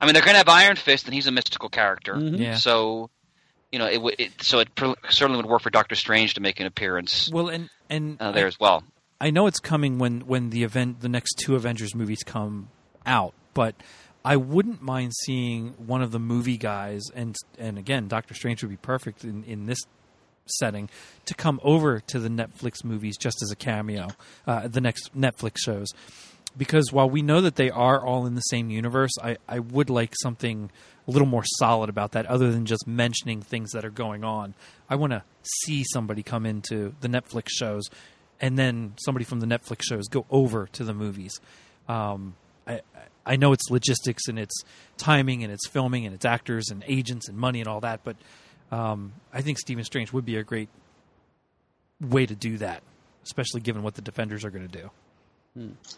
I 0.00 0.06
mean, 0.06 0.12
they're 0.14 0.22
going 0.22 0.34
to 0.34 0.38
have 0.38 0.48
Iron 0.48 0.76
Fist, 0.76 1.06
and 1.06 1.14
he's 1.14 1.26
a 1.26 1.32
mystical 1.32 1.68
character. 1.70 2.14
Mhm. 2.14 2.38
Yeah. 2.38 2.56
So, 2.56 3.08
you 3.72 3.78
know, 3.78 3.86
it, 3.86 4.02
would 4.02 4.16
it 4.18 4.42
so 4.42 4.58
it 4.58 4.74
pr- 4.74 4.92
certainly 5.08 5.36
would 5.38 5.46
work 5.46 5.62
for 5.62 5.70
Doctor 5.70 5.94
Strange 5.94 6.34
to 6.34 6.40
make 6.42 6.60
an 6.60 6.66
appearance 6.66 7.30
Well, 7.32 7.48
and 7.48 7.70
and 7.88 8.20
uh, 8.20 8.32
there 8.32 8.46
as 8.46 8.60
well. 8.60 8.84
I 9.20 9.30
know 9.30 9.46
it's 9.46 9.60
coming 9.60 9.98
when 9.98 10.22
when 10.26 10.50
the 10.50 10.64
event 10.64 11.00
the 11.00 11.08
next 11.08 11.34
two 11.38 11.54
Avengers 11.54 11.94
movies 11.94 12.22
come 12.24 12.68
out, 13.06 13.32
but 13.54 13.74
I 14.24 14.36
wouldn't 14.36 14.82
mind 14.82 15.12
seeing 15.24 15.74
one 15.86 16.02
of 16.02 16.10
the 16.10 16.18
movie 16.18 16.56
guys 16.56 17.02
and 17.14 17.36
and 17.58 17.78
again 17.78 18.08
Doctor 18.08 18.34
Strange 18.34 18.62
would 18.62 18.70
be 18.70 18.76
perfect 18.76 19.24
in 19.24 19.44
in 19.44 19.66
this 19.66 19.80
setting 20.46 20.88
to 21.26 21.34
come 21.34 21.60
over 21.62 22.00
to 22.00 22.18
the 22.18 22.28
Netflix 22.28 22.84
movies 22.84 23.16
just 23.16 23.42
as 23.42 23.50
a 23.50 23.56
cameo, 23.56 24.08
uh, 24.46 24.68
the 24.68 24.80
next 24.80 25.16
Netflix 25.18 25.58
shows. 25.58 25.88
Because 26.56 26.92
while 26.92 27.10
we 27.10 27.22
know 27.22 27.40
that 27.40 27.56
they 27.56 27.70
are 27.70 28.04
all 28.04 28.26
in 28.26 28.36
the 28.36 28.40
same 28.42 28.70
universe, 28.70 29.10
I, 29.20 29.38
I 29.48 29.58
would 29.58 29.90
like 29.90 30.14
something 30.22 30.70
a 31.08 31.10
little 31.10 31.26
more 31.26 31.42
solid 31.58 31.90
about 31.90 32.12
that 32.12 32.26
other 32.26 32.52
than 32.52 32.64
just 32.64 32.86
mentioning 32.86 33.42
things 33.42 33.72
that 33.72 33.84
are 33.84 33.90
going 33.90 34.22
on. 34.22 34.54
I 34.88 34.94
want 34.94 35.12
to 35.12 35.24
see 35.64 35.84
somebody 35.92 36.22
come 36.22 36.46
into 36.46 36.94
the 37.00 37.08
Netflix 37.08 37.48
shows 37.48 37.88
and 38.40 38.56
then 38.56 38.94
somebody 39.04 39.24
from 39.24 39.40
the 39.40 39.46
Netflix 39.46 39.82
shows 39.82 40.06
go 40.06 40.26
over 40.30 40.68
to 40.72 40.84
the 40.84 40.94
movies. 40.94 41.40
Um, 41.88 42.36
I 42.66 42.80
I 43.26 43.36
know 43.36 43.52
it's 43.52 43.70
logistics 43.70 44.28
and 44.28 44.38
it's 44.38 44.62
timing 44.98 45.44
and 45.44 45.52
it's 45.52 45.66
filming 45.68 46.04
and 46.06 46.14
it's 46.14 46.24
actors 46.24 46.68
and 46.70 46.84
agents 46.86 47.28
and 47.28 47.36
money 47.38 47.60
and 47.60 47.68
all 47.68 47.80
that, 47.80 48.00
but 48.04 48.16
um, 48.70 49.12
I 49.32 49.40
think 49.42 49.58
Stephen 49.58 49.84
Strange 49.84 50.12
would 50.12 50.24
be 50.24 50.36
a 50.36 50.42
great 50.42 50.68
way 52.00 52.26
to 52.26 52.34
do 52.34 52.58
that, 52.58 52.82
especially 53.24 53.60
given 53.60 53.82
what 53.82 53.94
the 53.94 54.02
Defenders 54.02 54.44
are 54.44 54.50
going 54.50 54.68
to 54.68 54.80
do. 54.82 54.90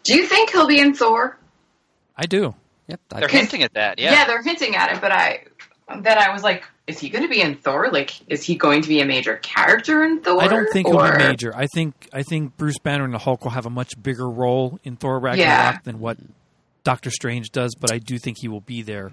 Do 0.04 0.14
you 0.14 0.26
think 0.26 0.50
he'll 0.50 0.66
be 0.66 0.78
in 0.78 0.94
Thor? 0.94 1.38
I 2.16 2.26
do. 2.26 2.54
Yep. 2.88 3.00
I- 3.12 3.20
They're 3.20 3.28
hinting 3.28 3.62
at 3.62 3.74
that. 3.74 3.98
Yeah. 3.98 4.24
they're 4.26 4.42
hinting 4.42 4.76
at 4.76 4.92
it, 4.92 5.00
but 5.00 5.12
I 5.12 5.44
then 5.88 6.18
I 6.18 6.32
was 6.32 6.42
like, 6.42 6.64
is 6.88 6.98
he 6.98 7.08
going 7.08 7.22
to 7.22 7.28
be 7.30 7.40
in 7.40 7.56
Thor? 7.56 7.90
Like, 7.92 8.28
is 8.28 8.42
he 8.42 8.56
going 8.56 8.82
to 8.82 8.88
be 8.88 9.00
a 9.00 9.04
major 9.06 9.36
character 9.36 10.02
in 10.04 10.20
Thor? 10.20 10.42
I 10.42 10.48
don't 10.48 10.68
think 10.72 10.88
or... 10.88 11.04
he'll 11.04 11.12
be 11.18 11.24
major. 11.24 11.56
I 11.56 11.66
think 11.68 12.08
I 12.12 12.22
think 12.22 12.56
Bruce 12.56 12.78
Banner 12.78 13.04
and 13.04 13.14
the 13.14 13.18
Hulk 13.18 13.44
will 13.44 13.52
have 13.52 13.66
a 13.66 13.70
much 13.70 14.00
bigger 14.02 14.28
role 14.28 14.78
in 14.84 14.96
Thor 14.96 15.18
Ragnarok 15.18 15.38
Yeah. 15.46 15.78
than 15.84 15.98
what 16.00 16.18
Doctor 16.86 17.10
Strange 17.10 17.50
does, 17.50 17.74
but 17.74 17.90
I 17.92 17.98
do 17.98 18.16
think 18.16 18.36
he 18.40 18.46
will 18.46 18.60
be 18.60 18.80
there. 18.82 19.10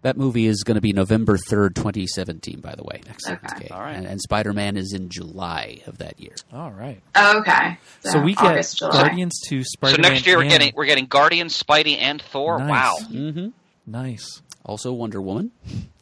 that 0.00 0.16
movie 0.16 0.46
is 0.46 0.62
going 0.62 0.76
to 0.76 0.80
be 0.80 0.94
November 0.94 1.36
3rd, 1.36 1.74
2017, 1.74 2.60
by 2.60 2.74
the 2.74 2.82
way. 2.82 3.02
Okay. 3.28 3.68
All 3.70 3.80
right. 3.80 3.92
And, 3.94 4.06
and 4.06 4.18
Spider 4.18 4.54
Man 4.54 4.78
is 4.78 4.94
in 4.94 5.10
July 5.10 5.82
of 5.86 5.98
that 5.98 6.18
year. 6.18 6.34
All 6.50 6.70
right. 6.70 7.00
Oh, 7.14 7.40
okay. 7.40 7.76
So 8.00 8.20
we 8.20 8.34
get 8.34 8.44
August, 8.46 8.78
July. 8.78 9.02
Guardians 9.02 9.38
to 9.48 9.62
So 9.62 9.68
Spider-Man. 9.74 10.04
So 10.04 10.08
next 10.10 10.26
year 10.26 10.36
we're 10.36 10.42
and- 10.44 10.50
getting 10.50 10.72
we're 10.74 10.86
getting 10.86 11.06
Guardians, 11.06 11.62
Spidey, 11.62 11.98
and 11.98 12.22
Thor. 12.22 12.58
Nice. 12.58 12.70
Wow. 12.70 12.96
Mm-hmm. 13.10 13.48
nice. 13.86 14.40
Also 14.64 14.92
Wonder 14.92 15.20
Woman, 15.20 15.50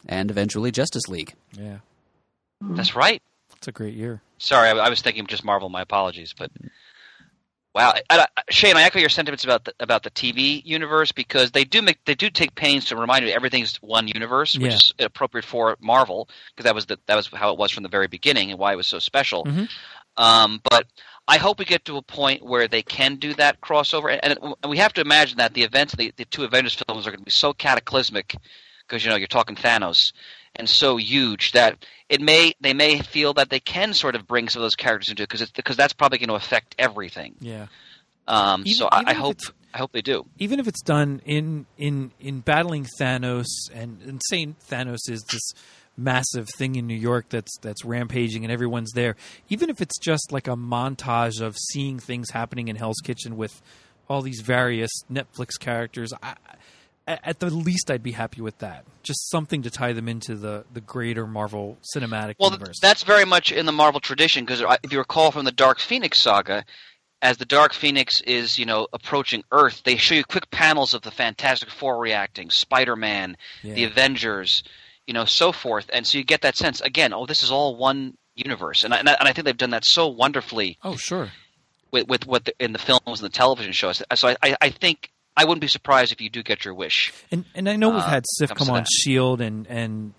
and 0.07 0.31
eventually 0.31 0.71
Justice 0.71 1.07
League. 1.09 1.33
Yeah, 1.57 1.77
That's 2.61 2.95
right. 2.95 3.21
it's 3.57 3.67
a 3.67 3.71
great 3.73 3.93
year. 3.93 4.21
Sorry, 4.39 4.69
I, 4.69 4.73
I 4.73 4.89
was 4.89 5.01
thinking 5.01 5.25
just 5.27 5.43
Marvel. 5.43 5.69
My 5.69 5.81
apologies, 5.81 6.33
but 6.37 6.49
wow, 7.77 7.93
I, 8.09 8.25
I, 8.35 8.41
Shane, 8.49 8.75
I 8.75 8.83
echo 8.83 8.97
your 8.99 9.09
sentiments 9.09 9.43
about 9.43 9.65
the, 9.65 9.73
about 9.79 10.01
the 10.03 10.09
TV 10.09 10.65
universe 10.65 11.11
because 11.11 11.51
they 11.51 11.63
do 11.63 11.81
make 11.83 12.03
they 12.05 12.15
do 12.15 12.29
take 12.29 12.55
pains 12.55 12.85
to 12.85 12.95
remind 12.95 13.25
you 13.25 13.31
everything's 13.31 13.77
one 13.77 14.07
universe, 14.07 14.55
which 14.57 14.63
Yeah. 14.71 14.75
is 14.75 14.93
appropriate 14.99 15.45
for 15.45 15.77
Marvel 15.79 16.27
because 16.51 16.63
that 16.63 16.73
was 16.73 16.87
the, 16.87 16.97
that 17.05 17.15
was 17.15 17.27
how 17.27 17.51
it 17.51 17.59
was 17.59 17.71
from 17.71 17.83
the 17.83 17.89
very 17.89 18.07
beginning 18.07 18.49
and 18.49 18.59
why 18.59 18.73
it 18.73 18.77
was 18.77 18.87
so 18.87 18.99
special. 18.99 19.45
Mhm. 19.45 19.69
Um, 20.17 20.59
but 20.67 20.87
I 21.27 21.37
hope 21.37 21.59
we 21.59 21.65
get 21.65 21.85
to 21.85 21.97
a 21.97 22.01
point 22.01 22.43
where 22.43 22.67
they 22.67 22.81
can 22.81 23.17
do 23.17 23.33
that 23.35 23.61
crossover, 23.61 24.09
and, 24.11 24.37
and, 24.41 24.55
and 24.63 24.69
we 24.71 24.77
have 24.77 24.93
to 24.93 25.01
imagine 25.01 25.37
that 25.37 25.53
the 25.53 25.63
events 25.63 25.93
of 25.93 25.99
the, 25.99 26.11
the 26.17 26.25
two 26.25 26.43
Avengers 26.45 26.73
films 26.73 27.05
are 27.05 27.11
going 27.11 27.19
to 27.19 27.25
be 27.25 27.31
so 27.31 27.53
cataclysmic 27.53 28.35
because 28.87 29.03
you 29.03 29.11
know 29.11 29.17
you're 29.17 29.27
talking 29.27 29.55
Thanos 29.55 30.13
and 30.57 30.69
so 30.69 30.97
huge 30.97 31.53
that 31.53 31.85
it 32.09 32.19
may 32.21 32.53
they 32.61 32.73
may 32.73 32.99
feel 32.99 33.33
that 33.35 33.49
they 33.49 33.59
can 33.59 33.93
sort 33.93 34.15
of 34.15 34.27
bring 34.27 34.49
some 34.49 34.61
of 34.61 34.63
those 34.63 34.75
characters 34.75 35.09
into 35.09 35.23
it 35.23 35.29
because 35.29 35.49
because 35.51 35.77
that's 35.77 35.93
probably 35.93 36.17
going 36.17 36.29
to 36.29 36.35
affect 36.35 36.75
everything. 36.77 37.35
Yeah. 37.39 37.67
Um, 38.27 38.61
Even- 38.65 38.73
so 38.77 38.87
I, 38.87 39.01
even 39.01 39.07
I 39.07 39.11
if 39.11 39.17
hope 39.17 39.37
I 39.73 39.77
hope 39.79 39.91
they 39.91 40.01
do. 40.01 40.25
even 40.39 40.59
if 40.59 40.67
it's 40.67 40.81
done 40.81 41.21
in 41.25 41.65
in 41.77 42.11
in 42.19 42.39
battling 42.41 42.85
Thanos 42.99 43.45
and, 43.73 44.01
and 44.01 44.21
saying 44.29 44.55
Thanos 44.69 45.09
is 45.09 45.23
this 45.31 45.51
massive 45.97 46.47
thing 46.57 46.75
in 46.75 46.85
New 46.87 46.95
York 46.97 47.25
that's 47.29 47.57
that's 47.61 47.83
rampaging 47.85 48.43
and 48.43 48.51
everyone's 48.51 48.91
there, 48.93 49.15
even 49.49 49.69
if 49.69 49.81
it's 49.81 49.97
just 49.99 50.31
like 50.31 50.47
a 50.47 50.55
montage 50.55 51.41
of 51.41 51.55
seeing 51.71 51.99
things 51.99 52.29
happening 52.31 52.67
in 52.67 52.75
Hell's 52.75 52.99
Kitchen 53.03 53.35
with 53.37 53.61
all 54.09 54.21
these 54.21 54.39
various 54.41 54.91
Netflix 55.11 55.59
characters, 55.59 56.13
I, 56.23 56.29
I- 56.29 56.55
at 57.07 57.39
the 57.39 57.49
least 57.49 57.89
I'd 57.89 58.03
be 58.03 58.11
happy 58.11 58.41
with 58.41 58.57
that. 58.59 58.85
Just 59.03 59.29
something 59.29 59.61
to 59.63 59.71
tie 59.71 59.93
them 59.93 60.07
into 60.09 60.35
the 60.35 60.65
the 60.73 60.81
greater 60.81 61.25
Marvel 61.25 61.77
cinematic 61.95 62.35
Well, 62.39 62.51
universe. 62.51 62.79
that's 62.81 63.03
very 63.03 63.25
much 63.25 63.51
in 63.51 63.65
the 63.65 63.71
Marvel 63.71 63.99
tradition 63.99 64.43
because 64.45 64.61
if 64.83 64.91
you 64.91 64.99
recall 64.99 65.31
from 65.31 65.45
the 65.45 65.51
Dark 65.51 65.79
Phoenix 65.79 66.21
saga, 66.21 66.65
as 67.21 67.37
the 67.37 67.45
Dark 67.45 67.73
Phoenix 67.73 68.21
is, 68.21 68.59
you 68.59 68.65
know, 68.65 68.87
approaching 68.93 69.43
Earth, 69.51 69.81
they 69.85 69.95
show 69.95 70.15
you 70.15 70.23
quick 70.23 70.51
panels 70.51 70.93
of 70.93 71.01
the 71.01 71.11
Fantastic 71.11 71.69
Four 71.69 71.97
reacting, 71.97 72.49
Spider-Man, 72.49 73.37
the 73.63 73.85
Avengers, 73.85 74.63
you 75.07 75.13
know, 75.13 75.25
so 75.25 75.51
forth, 75.51 75.89
and 75.93 76.05
so 76.05 76.17
you 76.17 76.23
get 76.23 76.41
that 76.41 76.55
sense 76.57 76.81
again. 76.81 77.13
Oh, 77.13 77.25
this 77.25 77.41
is 77.41 77.51
all 77.51 77.75
one 77.77 78.17
universe, 78.35 78.83
and 78.83 78.93
I, 78.93 78.97
and 78.97 79.09
I, 79.09 79.13
and 79.13 79.27
I 79.27 79.33
think 79.33 79.45
they've 79.45 79.57
done 79.57 79.71
that 79.71 79.85
so 79.85 80.07
wonderfully 80.07 80.77
oh 80.83 80.95
sure. 80.95 81.31
with 81.91 82.07
with 82.07 82.27
what 82.27 82.45
the, 82.45 82.53
in 82.59 82.73
the 82.73 82.79
films 82.79 83.21
and 83.21 83.21
the 83.21 83.29
television 83.29 83.71
shows. 83.71 84.03
So 84.13 84.27
I, 84.27 84.35
I, 84.43 84.57
I 84.61 84.69
think 84.69 85.09
I 85.39 85.45
wouldn't 85.45 85.61
be 85.61 85.67
surprised 85.67 86.11
if 86.11 86.19
you 86.19 86.29
do 86.29 86.41
get 86.43 86.65
your 86.65 86.73
wish. 86.73 87.13
And 87.31 87.45
and 87.55 87.69
I 87.69 87.75
know 87.75 87.89
we've 87.89 87.99
Uh, 88.01 88.09
had 88.09 88.25
Sif 88.27 88.49
come 88.55 88.69
on. 88.71 88.85
Shield 88.91 89.39
and 89.39 89.67
and 89.67 90.13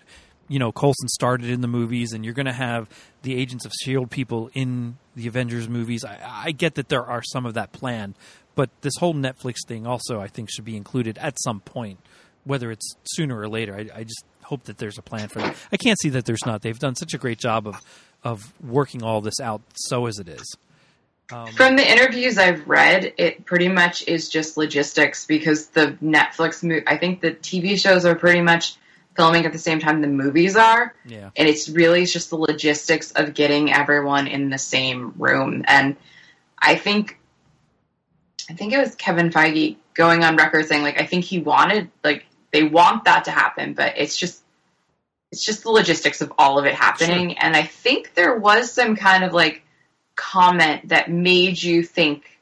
you 0.47 0.57
know 0.59 0.71
Coulson 0.71 1.09
started 1.09 1.49
in 1.49 1.59
the 1.61 1.67
movies, 1.67 2.13
and 2.13 2.23
you're 2.23 2.33
going 2.33 2.45
to 2.45 2.53
have 2.53 2.87
the 3.21 3.35
Agents 3.35 3.65
of 3.65 3.73
Shield 3.83 4.09
people 4.09 4.49
in 4.53 4.97
the 5.15 5.27
Avengers 5.27 5.67
movies. 5.67 6.05
I, 6.05 6.17
I 6.45 6.51
get 6.51 6.75
that 6.75 6.87
there 6.89 7.05
are 7.05 7.21
some 7.21 7.45
of 7.45 7.53
that 7.55 7.73
planned, 7.73 8.15
but 8.55 8.69
this 8.81 8.93
whole 8.99 9.13
Netflix 9.13 9.57
thing 9.67 9.85
also 9.85 10.19
I 10.21 10.27
think 10.27 10.49
should 10.49 10.65
be 10.65 10.77
included 10.77 11.17
at 11.17 11.35
some 11.43 11.59
point, 11.59 11.99
whether 12.45 12.71
it's 12.71 12.95
sooner 13.03 13.37
or 13.37 13.49
later. 13.49 13.75
I, 13.75 13.89
I 13.99 14.03
just 14.03 14.23
hope 14.43 14.63
that 14.63 14.77
there's 14.79 14.97
a 14.97 15.03
plan 15.03 15.27
for 15.27 15.39
that. 15.39 15.55
I 15.71 15.77
can't 15.77 15.99
see 15.99 16.09
that 16.09 16.25
there's 16.25 16.45
not. 16.45 16.61
They've 16.63 16.79
done 16.79 16.95
such 16.95 17.13
a 17.13 17.17
great 17.17 17.39
job 17.39 17.67
of 17.67 17.75
of 18.23 18.53
working 18.61 19.03
all 19.03 19.21
this 19.21 19.39
out, 19.41 19.61
so 19.75 20.05
as 20.07 20.17
it 20.17 20.27
is. 20.29 20.55
Um, 21.31 21.47
From 21.53 21.75
the 21.75 21.89
interviews 21.89 22.37
I've 22.37 22.67
read, 22.67 23.13
it 23.17 23.45
pretty 23.45 23.67
much 23.67 24.07
is 24.07 24.29
just 24.29 24.57
logistics 24.57 25.25
because 25.25 25.67
the 25.67 25.97
Netflix, 26.01 26.63
mo- 26.63 26.81
I 26.87 26.97
think 26.97 27.21
the 27.21 27.31
TV 27.31 27.79
shows 27.79 28.05
are 28.05 28.15
pretty 28.15 28.41
much 28.41 28.75
filming 29.15 29.45
at 29.45 29.51
the 29.51 29.59
same 29.59 29.79
time 29.79 30.01
the 30.01 30.07
movies 30.07 30.55
are, 30.55 30.95
yeah, 31.05 31.29
and 31.35 31.47
it's 31.47 31.69
really 31.69 32.05
just 32.05 32.29
the 32.29 32.37
logistics 32.37 33.11
of 33.11 33.33
getting 33.33 33.71
everyone 33.71 34.27
in 34.27 34.49
the 34.49 34.57
same 34.57 35.13
room. 35.17 35.63
And 35.67 35.97
I 36.57 36.75
think, 36.75 37.19
I 38.49 38.53
think 38.53 38.73
it 38.73 38.79
was 38.79 38.95
Kevin 38.95 39.29
Feige 39.29 39.77
going 39.93 40.23
on 40.23 40.37
record 40.37 40.65
saying 40.65 40.81
like 40.81 40.99
I 40.99 41.05
think 41.05 41.25
he 41.25 41.39
wanted 41.39 41.91
like 42.03 42.25
they 42.51 42.63
want 42.63 43.03
that 43.03 43.25
to 43.25 43.31
happen, 43.31 43.73
but 43.73 43.95
it's 43.97 44.17
just 44.17 44.41
it's 45.31 45.45
just 45.45 45.63
the 45.63 45.69
logistics 45.69 46.21
of 46.21 46.33
all 46.39 46.57
of 46.57 46.65
it 46.65 46.73
happening. 46.73 47.37
And 47.37 47.55
I 47.55 47.63
think 47.63 48.13
there 48.15 48.35
was 48.35 48.71
some 48.71 48.95
kind 48.95 49.23
of 49.23 49.33
like 49.33 49.63
comment 50.19 50.89
that 50.89 51.09
made 51.09 51.61
you 51.61 51.81
think 51.83 52.37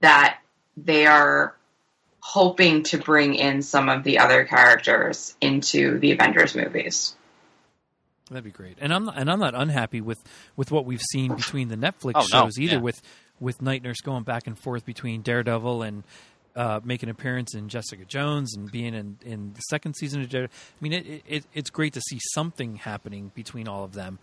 that 0.00 0.38
they 0.76 1.06
are 1.06 1.54
hoping 2.20 2.82
to 2.84 2.98
bring 2.98 3.34
in 3.34 3.62
some 3.62 3.88
of 3.88 4.04
the 4.04 4.18
other 4.18 4.44
characters 4.44 5.34
into 5.40 5.98
the 5.98 6.12
Avengers 6.12 6.54
movies. 6.54 7.14
That'd 8.30 8.44
be 8.44 8.50
great, 8.50 8.78
and 8.80 8.92
I'm 8.92 9.04
not, 9.06 9.16
and 9.18 9.30
I'm 9.30 9.38
not 9.38 9.54
unhappy 9.54 10.00
with, 10.00 10.18
with 10.56 10.70
what 10.72 10.84
we've 10.84 11.02
seen 11.12 11.34
between 11.34 11.68
the 11.68 11.76
Netflix 11.76 12.12
Oh, 12.16 12.20
no, 12.20 12.26
shows 12.44 12.58
either. 12.58 12.74
yeah. 12.74 12.80
With 12.80 13.00
with 13.38 13.60
Night 13.60 13.82
Nurse 13.82 14.00
going 14.02 14.22
back 14.24 14.46
and 14.46 14.58
forth 14.58 14.84
between 14.86 15.20
Daredevil 15.22 15.82
and 15.82 16.02
uh, 16.56 16.80
making 16.82 17.08
an 17.08 17.14
appearance 17.14 17.54
in 17.54 17.68
Jessica 17.68 18.04
Jones 18.06 18.56
and 18.56 18.72
being 18.72 18.94
in, 18.94 19.18
in 19.26 19.52
the 19.52 19.60
second 19.68 19.94
season 19.94 20.22
of 20.22 20.30
Daredevil. 20.30 20.56
I 20.56 20.82
mean, 20.82 20.92
it, 20.94 21.22
it 21.28 21.44
it's 21.54 21.70
great 21.70 21.92
to 21.92 22.00
see 22.00 22.18
something 22.34 22.76
happening 22.76 23.30
between 23.34 23.68
all 23.68 23.84
of 23.84 23.92
them. 23.92 24.18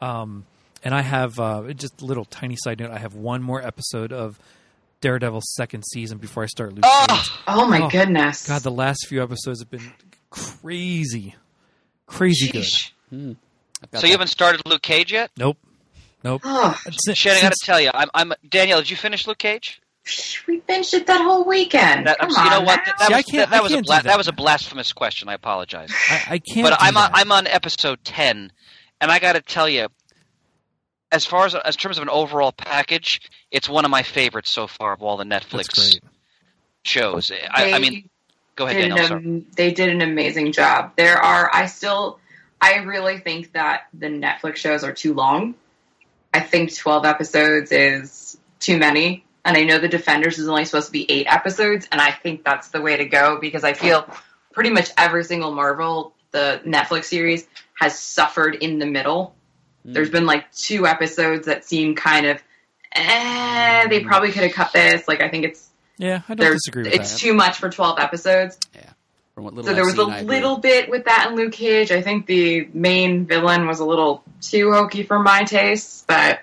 Um, 0.00 0.44
and 0.82 0.94
I 0.94 1.02
have 1.02 1.38
uh, 1.38 1.72
just 1.74 2.00
a 2.00 2.04
little 2.04 2.24
tiny 2.24 2.56
side 2.56 2.80
note. 2.80 2.90
I 2.90 2.98
have 2.98 3.14
one 3.14 3.42
more 3.42 3.62
episode 3.62 4.12
of 4.12 4.38
Daredevil's 5.00 5.52
second 5.54 5.82
season 5.92 6.18
before 6.18 6.42
I 6.42 6.46
start 6.46 6.72
Luke 6.74 6.84
Oh! 6.86 7.06
Cage. 7.08 7.30
Oh 7.46 7.66
my 7.66 7.82
Oh, 7.82 7.88
goodness! 7.88 8.46
God, 8.48 8.62
the 8.62 8.70
last 8.70 9.06
few 9.06 9.22
episodes 9.22 9.60
have 9.60 9.70
been 9.70 9.92
crazy, 10.30 11.34
crazy 12.06 12.48
good. 12.50 12.62
Sheesh. 12.62 12.90
I've 13.12 13.90
got 13.90 14.00
So 14.00 14.06
you 14.06 14.12
haven't 14.12 14.28
started 14.28 14.62
Luke 14.66 14.82
Cage 14.82 15.12
yet? 15.12 15.30
Nope, 15.36 15.58
nope. 16.24 16.42
Oh, 16.44 16.78
Since- 16.90 17.26
I 17.26 17.40
got 17.40 17.52
to 17.52 17.58
tell 17.64 17.80
you, 17.80 17.90
I'm, 17.92 18.08
I'm 18.14 18.32
Danielle. 18.48 18.78
Did 18.78 18.90
you 18.90 18.96
finish 18.96 19.26
Luke 19.26 19.38
Cage? 19.38 19.80
we 20.46 20.60
binged 20.60 20.94
it 20.94 21.08
that 21.08 21.20
whole 21.20 21.44
weekend. 21.44 22.06
That, 22.06 22.18
Come 22.20 22.30
you 22.30 22.50
know 22.50 22.60
what? 22.60 22.76
now. 22.86 22.92
That, 22.98 23.06
See, 23.08 23.14
I 23.14 23.16
was, 23.16 23.24
can't- 23.26 23.50
that, 23.50 23.50
that 23.50 23.58
I 23.58 23.62
was 23.62 23.72
a 23.72 23.74
can't 23.74 23.86
do 23.86 23.88
bla- 23.88 23.96
that. 23.96 24.04
that 24.04 24.18
was 24.18 24.28
a 24.28 24.32
blasphemous 24.32 24.92
question. 24.92 25.28
I 25.28 25.34
apologize. 25.34 25.90
I, 26.08 26.14
I 26.30 26.38
can't. 26.38 26.62
but 26.68 26.70
do 26.70 26.76
I'm 26.78 26.96
on. 26.96 27.10
I'm 27.12 27.32
on 27.32 27.46
episode 27.48 28.04
ten, 28.04 28.52
and 29.00 29.10
I 29.10 29.18
got 29.18 29.32
to 29.32 29.40
tell 29.40 29.68
you, 29.68 29.88
as 31.12 31.24
far 31.24 31.46
as 31.46 31.54
as 31.54 31.76
terms 31.76 31.98
of 31.98 32.02
an 32.02 32.08
overall 32.08 32.52
package, 32.52 33.20
it's 33.50 33.68
one 33.68 33.84
of 33.84 33.90
my 33.90 34.02
favorites 34.02 34.50
so 34.50 34.66
far 34.66 34.92
of 34.92 35.02
all 35.02 35.16
the 35.16 35.24
Netflix 35.24 35.74
great. 35.74 36.00
shows. 36.84 37.30
I, 37.50 37.72
I 37.72 37.78
mean, 37.78 38.08
go 38.56 38.66
ahead, 38.66 38.88
Daniel. 38.88 39.12
An, 39.12 39.46
they 39.56 39.72
did 39.72 39.88
an 39.90 40.02
amazing 40.02 40.52
job. 40.52 40.92
There 40.96 41.16
are, 41.16 41.50
I 41.52 41.66
still, 41.66 42.18
I 42.60 42.76
really 42.78 43.18
think 43.18 43.52
that 43.52 43.82
the 43.94 44.08
Netflix 44.08 44.56
shows 44.56 44.82
are 44.82 44.92
too 44.92 45.14
long. 45.14 45.54
I 46.34 46.40
think 46.40 46.74
12 46.74 47.04
episodes 47.04 47.72
is 47.72 48.36
too 48.58 48.78
many. 48.78 49.24
And 49.44 49.56
I 49.56 49.62
know 49.62 49.78
The 49.78 49.88
Defenders 49.88 50.40
is 50.40 50.48
only 50.48 50.64
supposed 50.64 50.86
to 50.86 50.92
be 50.92 51.08
eight 51.08 51.28
episodes, 51.28 51.86
and 51.92 52.00
I 52.00 52.10
think 52.10 52.44
that's 52.44 52.70
the 52.70 52.80
way 52.80 52.96
to 52.96 53.04
go 53.04 53.38
because 53.40 53.62
I 53.62 53.74
feel 53.74 54.10
pretty 54.52 54.70
much 54.70 54.90
every 54.98 55.22
single 55.22 55.54
Marvel, 55.54 56.14
the 56.32 56.60
Netflix 56.66 57.04
series, 57.04 57.46
has 57.78 57.96
suffered 57.96 58.56
in 58.56 58.80
the 58.80 58.86
middle. 58.86 59.35
There's 59.92 60.10
been 60.10 60.26
like 60.26 60.50
two 60.52 60.86
episodes 60.86 61.46
that 61.46 61.64
seem 61.64 61.94
kind 61.94 62.26
of, 62.26 62.42
eh, 62.92 63.86
they 63.88 64.00
probably 64.00 64.32
could 64.32 64.42
have 64.42 64.52
cut 64.52 64.72
this. 64.72 65.06
Like, 65.06 65.20
I 65.22 65.28
think 65.28 65.44
it's, 65.44 65.68
Yeah, 65.98 66.22
I 66.28 66.34
don't 66.34 66.52
disagree 66.52 66.82
with 66.84 66.92
it's 66.94 67.12
that. 67.12 67.18
too 67.20 67.34
much 67.34 67.58
for 67.58 67.70
12 67.70 67.98
episodes. 67.98 68.58
From 69.34 69.44
what 69.44 69.54
little 69.54 69.68
So 69.68 69.74
there 69.74 69.82
I've 69.82 69.86
was 69.86 69.94
seen, 69.96 70.10
a 70.10 70.14
I 70.14 70.18
agree. 70.20 70.34
little 70.36 70.56
bit 70.58 70.88
with 70.90 71.04
that 71.04 71.28
in 71.30 71.36
Luke 71.36 71.52
Cage. 71.52 71.90
I 71.92 72.00
think 72.02 72.26
the 72.26 72.68
main 72.72 73.26
villain 73.26 73.66
was 73.66 73.80
a 73.80 73.84
little 73.84 74.24
too 74.40 74.72
hokey 74.72 75.02
for 75.02 75.18
my 75.18 75.44
taste, 75.44 76.06
but 76.06 76.40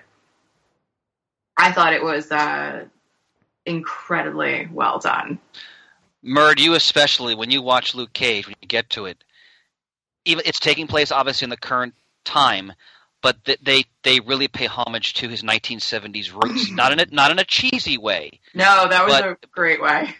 I 1.56 1.72
thought 1.72 1.92
it 1.92 2.02
was 2.04 2.30
uh, 2.30 2.84
incredibly 3.66 4.68
well 4.72 4.98
done. 5.00 5.38
Murd, 6.24 6.58
you 6.60 6.74
especially 6.74 7.34
when 7.34 7.50
you 7.50 7.60
watch 7.62 7.94
Luke 7.94 8.12
Cage, 8.12 8.46
when 8.46 8.56
you 8.62 8.68
get 8.68 8.90
to 8.90 9.06
it, 9.06 9.22
even 10.24 10.42
it's 10.46 10.58
taking 10.60 10.86
place 10.86 11.12
obviously 11.12 11.44
in 11.46 11.50
the 11.50 11.56
current 11.56 11.94
time, 12.24 12.72
but 13.24 13.42
th- 13.46 13.58
they 13.62 13.84
they 14.02 14.20
really 14.20 14.48
pay 14.48 14.66
homage 14.66 15.14
to 15.14 15.30
his 15.30 15.42
1970s 15.42 16.30
roots, 16.34 16.70
not 16.70 16.92
in 16.92 17.00
a 17.00 17.06
not 17.10 17.30
in 17.30 17.38
a 17.38 17.44
cheesy 17.44 17.96
way. 17.96 18.38
No, 18.52 18.86
that 18.86 19.04
was 19.06 19.14
But- 19.14 19.24
a 19.24 19.36
great 19.50 19.80
way. 19.82 20.14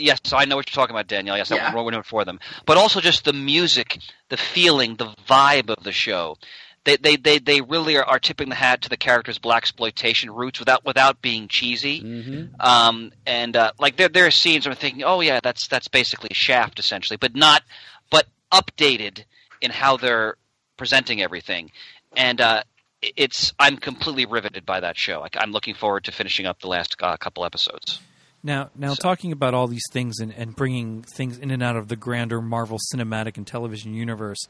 Yes, 0.00 0.20
I 0.32 0.44
know 0.46 0.54
what 0.56 0.70
you're 0.70 0.80
talking 0.80 0.94
about, 0.94 1.08
Danielle. 1.08 1.36
Yes, 1.36 1.50
Yeah. 1.50 1.66
I'm 1.66 1.74
ruining 1.74 1.98
it 2.00 2.06
for 2.06 2.24
them. 2.24 2.38
But 2.66 2.76
also 2.78 3.00
just 3.00 3.24
the 3.24 3.32
music, 3.32 3.98
the 4.28 4.36
feeling, 4.36 4.94
the 4.94 5.12
vibe 5.28 5.68
of 5.76 5.82
the 5.84 5.92
show. 5.92 6.38
They 6.84 6.96
they 6.96 7.16
they, 7.16 7.38
they 7.38 7.60
really 7.60 7.96
are, 7.98 8.04
are 8.04 8.18
tipping 8.20 8.48
the 8.48 8.54
hat 8.54 8.82
to 8.82 8.88
the 8.88 8.96
character's 8.96 9.38
black 9.38 9.64
exploitation 9.64 10.30
roots 10.30 10.58
without 10.58 10.86
without 10.86 11.20
being 11.20 11.48
cheesy. 11.48 12.00
Mm-hmm. 12.00 12.60
Um, 12.60 13.12
and 13.26 13.56
uh, 13.56 13.72
like 13.78 13.96
there 13.96 14.08
there 14.08 14.24
are 14.26 14.30
scenes 14.30 14.64
where 14.64 14.72
I'm 14.72 14.78
thinking, 14.78 15.02
oh 15.04 15.20
yeah, 15.20 15.40
that's 15.42 15.68
that's 15.68 15.88
basically 15.88 16.30
Shaft 16.32 16.78
essentially, 16.78 17.18
but 17.18 17.34
not 17.36 17.62
but 18.10 18.26
updated 18.50 19.24
in 19.60 19.70
how 19.70 19.98
they're 19.98 20.36
presenting 20.78 21.20
everything. 21.20 21.70
And 22.16 22.40
uh, 22.40 22.62
it's 23.02 23.52
I'm 23.58 23.76
completely 23.76 24.26
riveted 24.26 24.66
by 24.66 24.80
that 24.80 24.96
show. 24.96 25.20
Like, 25.20 25.36
I'm 25.38 25.52
looking 25.52 25.74
forward 25.74 26.04
to 26.04 26.12
finishing 26.12 26.46
up 26.46 26.60
the 26.60 26.68
last 26.68 26.96
uh, 27.00 27.16
couple 27.16 27.44
episodes. 27.44 28.00
Now, 28.42 28.70
now 28.76 28.94
So- 28.94 29.02
talking 29.02 29.32
about 29.32 29.54
all 29.54 29.66
these 29.66 29.84
things 29.92 30.20
and, 30.20 30.32
and 30.32 30.54
bringing 30.54 31.02
things 31.02 31.38
in 31.38 31.50
and 31.50 31.62
out 31.62 31.76
of 31.76 31.88
the 31.88 31.96
grander 31.96 32.40
Marvel 32.40 32.78
cinematic 32.94 33.36
and 33.36 33.46
television 33.46 33.94
universe, 33.94 34.46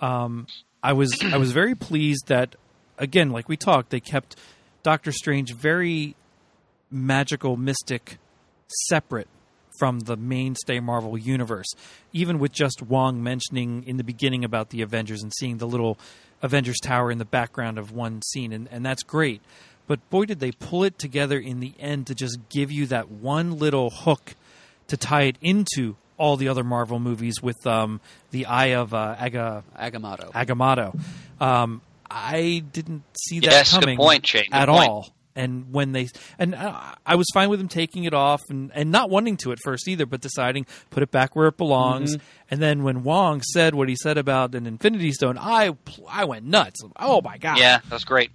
um, 0.00 0.46
I 0.82 0.92
was 0.92 1.18
I 1.22 1.36
was 1.36 1.52
very 1.52 1.74
pleased 1.74 2.26
that 2.28 2.56
again, 2.98 3.30
like 3.30 3.48
we 3.48 3.56
talked, 3.56 3.90
they 3.90 4.00
kept 4.00 4.36
Doctor 4.82 5.12
Strange 5.12 5.54
very 5.54 6.14
magical, 6.90 7.56
mystic, 7.56 8.18
separate 8.88 9.28
from 9.78 10.00
the 10.00 10.16
mainstay 10.16 10.80
Marvel 10.80 11.16
universe. 11.16 11.68
Even 12.12 12.38
with 12.38 12.52
just 12.52 12.82
Wong 12.82 13.22
mentioning 13.22 13.84
in 13.86 13.96
the 13.96 14.04
beginning 14.04 14.44
about 14.44 14.68
the 14.70 14.82
Avengers 14.82 15.22
and 15.22 15.32
seeing 15.38 15.56
the 15.56 15.66
little 15.66 15.98
Avengers 16.42 16.78
Tower 16.80 17.10
in 17.10 17.18
the 17.18 17.24
background 17.24 17.78
of 17.78 17.92
one 17.92 18.20
scene, 18.22 18.52
and, 18.52 18.68
and 18.70 18.84
that's 18.84 19.02
great. 19.02 19.40
But 19.86 20.08
boy, 20.10 20.26
did 20.26 20.40
they 20.40 20.52
pull 20.52 20.84
it 20.84 20.98
together 20.98 21.38
in 21.38 21.60
the 21.60 21.72
end 21.78 22.06
to 22.08 22.14
just 22.14 22.38
give 22.48 22.70
you 22.70 22.86
that 22.86 23.10
one 23.10 23.58
little 23.58 23.90
hook 23.90 24.34
to 24.88 24.96
tie 24.96 25.22
it 25.22 25.36
into 25.40 25.96
all 26.18 26.36
the 26.36 26.48
other 26.48 26.62
Marvel 26.62 27.00
movies 27.00 27.42
with 27.42 27.66
um, 27.66 28.00
the 28.30 28.46
Eye 28.46 28.74
of 28.74 28.94
uh, 28.94 29.16
Aga, 29.18 29.64
Agamotto. 29.78 30.30
Agamotto. 30.32 31.00
Um, 31.40 31.80
I 32.08 32.62
didn't 32.72 33.02
see 33.18 33.40
that 33.40 33.50
Yes, 33.50 33.76
good 33.76 33.96
point, 33.96 34.26
Shane, 34.26 34.44
good 34.44 34.54
at 34.54 34.68
point. 34.68 34.88
all. 34.88 35.08
And 35.34 35.72
when 35.72 35.92
they 35.92 36.08
and 36.38 36.54
I 36.54 37.14
was 37.14 37.26
fine 37.32 37.48
with 37.48 37.58
them 37.58 37.68
taking 37.68 38.04
it 38.04 38.12
off 38.12 38.42
and, 38.50 38.70
and 38.74 38.90
not 38.90 39.08
wanting 39.08 39.38
to 39.38 39.52
at 39.52 39.58
first 39.64 39.88
either, 39.88 40.04
but 40.04 40.20
deciding 40.20 40.66
put 40.90 41.02
it 41.02 41.10
back 41.10 41.34
where 41.34 41.46
it 41.48 41.56
belongs. 41.56 42.16
Mm-hmm. 42.16 42.26
And 42.50 42.60
then 42.60 42.82
when 42.82 43.02
Wong 43.02 43.40
said 43.40 43.74
what 43.74 43.88
he 43.88 43.96
said 43.96 44.18
about 44.18 44.54
an 44.54 44.66
Infinity 44.66 45.12
Stone, 45.12 45.38
I 45.38 45.74
I 46.08 46.26
went 46.26 46.44
nuts. 46.44 46.80
Oh 46.98 47.22
my 47.22 47.38
god! 47.38 47.58
Yeah, 47.58 47.80
that's 47.88 48.04
great. 48.04 48.30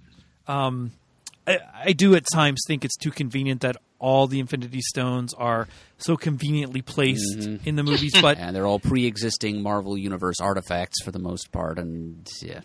I, 1.48 1.60
I 1.84 1.92
do 1.92 2.14
at 2.14 2.24
times 2.32 2.60
think 2.66 2.84
it's 2.84 2.96
too 2.96 3.10
convenient 3.10 3.62
that 3.62 3.76
all 3.98 4.26
the 4.26 4.40
Infinity 4.40 4.80
Stones 4.80 5.34
are 5.34 5.68
so 5.98 6.16
conveniently 6.16 6.82
placed 6.82 7.38
Mm-hmm. 7.38 7.68
in 7.68 7.76
the 7.76 7.82
movies, 7.82 8.12
but 8.20 8.38
and 8.40 8.54
they're 8.54 8.66
all 8.66 8.78
pre-existing 8.80 9.62
Marvel 9.62 9.96
Universe 9.98 10.40
artifacts 10.40 11.02
for 11.04 11.10
the 11.10 11.18
most 11.18 11.50
part. 11.52 11.78
And 11.78 12.26
yeah, 12.40 12.60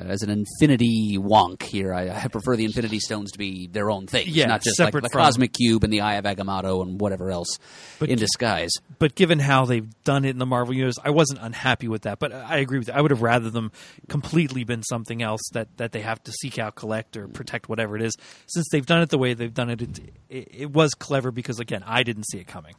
as 0.00 0.22
an 0.22 0.30
Infinity 0.30 1.18
wonk 1.18 1.62
here, 1.62 1.92
I, 1.92 2.08
I 2.10 2.28
prefer 2.28 2.56
the 2.56 2.64
Infinity 2.64 3.00
Stones 3.00 3.32
to 3.32 3.38
be 3.38 3.66
their 3.66 3.90
own 3.90 4.06
thing, 4.06 4.26
Yeah, 4.28 4.46
not 4.46 4.62
just 4.62 4.78
like 4.78 4.92
the 4.94 5.00
from- 5.08 5.20
Cosmic 5.20 5.52
Cube 5.52 5.82
and 5.84 5.92
the 5.92 6.02
Eye 6.02 6.14
of 6.14 6.24
Agamotto 6.24 6.82
and 6.82 7.00
whatever 7.00 7.30
else 7.30 7.58
But- 7.98 8.08
in 8.08 8.18
disguise. 8.18 8.70
but 8.98 9.14
given 9.16 9.38
how 9.40 9.64
they've 9.64 9.88
done 10.04 10.24
it 10.24 10.30
in 10.30 10.38
the 10.38 10.46
Marvel 10.46 10.72
universe, 10.74 10.96
I 11.04 11.10
wasn't 11.10 11.40
unhappy 11.42 11.88
with 11.88 12.02
that. 12.02 12.18
But 12.20 12.32
I 12.32 12.58
agree 12.58 12.78
with 12.78 12.86
that. 12.86 12.96
I 12.96 13.00
would 13.00 13.10
have 13.10 13.22
rather 13.22 13.50
them 13.50 13.72
completely 14.08 14.62
been 14.64 14.82
something 14.84 15.22
else 15.22 15.42
that, 15.52 15.76
that 15.78 15.92
they 15.92 16.02
have 16.02 16.22
to 16.24 16.32
seek 16.32 16.58
out, 16.58 16.76
collect, 16.76 17.16
or 17.16 17.26
protect, 17.28 17.68
whatever 17.68 17.96
it 17.96 18.02
is. 18.02 18.14
Since 18.46 18.68
they've 18.70 18.86
done 18.86 19.02
it 19.02 19.08
the 19.10 19.18
way 19.18 19.34
they've 19.34 19.52
done 19.52 19.70
it, 19.70 19.82
it, 19.82 19.98
it, 20.28 20.48
it 20.52 20.70
was 20.70 20.94
clever 20.94 21.30
because 21.32 21.58
again, 21.58 21.82
I 21.84 22.04
didn't 22.04 22.24
see 22.30 22.38
it 22.38 22.46
coming. 22.46 22.74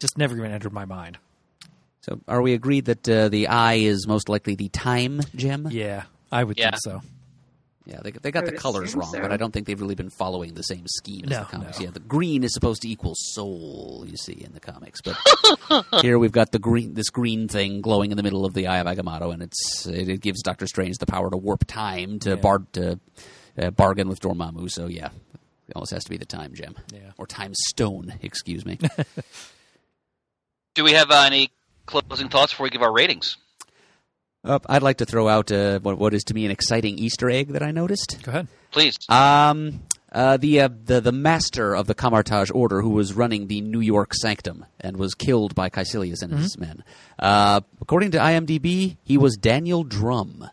Just 0.00 0.18
never 0.18 0.36
even 0.36 0.50
entered 0.50 0.72
my 0.72 0.84
mind. 0.84 1.18
So, 2.02 2.20
are 2.26 2.42
we 2.42 2.54
agreed 2.54 2.86
that 2.86 3.08
uh, 3.08 3.28
the 3.28 3.46
Eye 3.48 3.74
is 3.74 4.06
most 4.08 4.28
likely 4.28 4.56
the 4.56 4.68
Time 4.68 5.20
gem? 5.36 5.68
Yeah, 5.70 6.04
I 6.32 6.42
would 6.42 6.58
Yeah. 6.58 6.70
think 6.70 6.80
so. 6.82 7.02
Yeah, 7.84 7.98
they, 8.02 8.12
they 8.12 8.30
got 8.30 8.44
I 8.44 8.46
the 8.46 8.52
would 8.52 8.60
colors 8.60 8.88
assume 8.90 9.00
wrong, 9.00 9.12
so. 9.12 9.20
but 9.20 9.32
I 9.32 9.36
don't 9.36 9.52
think 9.52 9.66
they've 9.66 9.80
really 9.80 9.96
been 9.96 10.10
following 10.10 10.54
the 10.54 10.62
same 10.62 10.84
scheme 10.86 11.24
as 11.24 11.30
No, 11.30 11.38
the 11.40 11.44
comics. 11.46 11.78
no. 11.80 11.84
Yeah, 11.86 11.90
the 11.90 11.98
green 12.00 12.44
is 12.44 12.54
supposed 12.54 12.82
to 12.82 12.88
equal 12.88 13.14
soul, 13.16 14.04
you 14.06 14.16
see, 14.16 14.34
in 14.34 14.52
the 14.52 14.60
comics, 14.60 15.00
but 15.02 15.16
here 16.00 16.16
we've 16.18 16.30
got 16.32 16.52
the 16.52 16.60
green, 16.60 16.94
this 16.94 17.10
green 17.10 17.48
thing 17.48 17.80
glowing 17.80 18.12
in 18.12 18.16
the 18.16 18.22
middle 18.22 18.44
of 18.44 18.54
the 18.54 18.68
Eye 18.68 18.78
of 18.78 18.86
Agamotto, 18.86 19.32
and 19.32 19.42
it's 19.42 19.86
it, 19.86 20.08
it 20.08 20.20
gives 20.20 20.42
Doctor 20.42 20.66
Strange 20.68 20.98
the 20.98 21.06
power 21.06 21.28
to 21.30 21.36
warp 21.36 21.64
time 21.66 22.20
to 22.20 22.30
Yeah. 22.30 22.36
bar 22.36 22.58
to 22.74 23.00
uh, 23.58 23.70
bargain 23.70 24.08
with 24.08 24.20
Dormammu. 24.20 24.70
So 24.70 24.86
yeah, 24.86 25.08
it 25.72 25.76
almost 25.76 25.92
has 25.92 26.04
to 26.04 26.10
be 26.10 26.18
the 26.18 26.26
time 26.26 26.52
gem, 26.54 26.74
Yeah. 26.92 27.12
or 27.16 27.26
time 27.26 27.54
stone. 27.54 28.12
Excuse 28.20 28.66
me. 28.66 28.78
Do 30.74 30.84
we 30.84 30.92
have 30.92 31.10
uh, 31.10 31.22
any 31.26 31.50
closing 31.86 32.28
thoughts 32.28 32.52
before 32.52 32.64
we 32.64 32.70
give 32.70 32.82
our 32.82 32.92
ratings? 32.92 33.38
uh, 34.44 34.58
I'd 34.68 34.82
like 34.82 34.98
to 34.98 35.06
throw 35.06 35.28
out 35.28 35.50
uh, 35.50 35.78
what, 35.80 35.96
what 35.98 36.12
is 36.14 36.24
to 36.24 36.34
me 36.34 36.44
an 36.44 36.50
exciting 36.50 36.98
Easter 36.98 37.30
egg 37.30 37.48
that 37.52 37.62
I 37.62 37.70
noticed. 37.70 38.22
Go 38.22 38.30
ahead. 38.32 38.48
Please. 38.70 38.96
Um, 39.08 39.80
uh, 40.10 40.36
the, 40.36 40.60
uh, 40.60 40.68
the 40.84 41.00
the 41.00 41.12
master 41.12 41.74
of 41.74 41.86
the 41.86 41.94
Kamar-Taj 41.94 42.50
Order, 42.54 42.82
who 42.82 42.90
was 42.90 43.14
running 43.14 43.46
the 43.46 43.62
New 43.62 43.80
York 43.80 44.12
Sanctum 44.12 44.66
and 44.78 44.98
was 44.98 45.14
killed 45.14 45.54
by 45.54 45.70
Kaecilius 45.70 46.22
and 46.22 46.34
his 46.34 46.58
men. 46.58 46.84
Uh, 47.18 47.62
according 47.80 48.10
to 48.10 48.18
IMDb, 48.18 48.98
he 49.04 49.16
was 49.16 49.36
Daniel 49.38 49.84
Drum. 49.84 50.50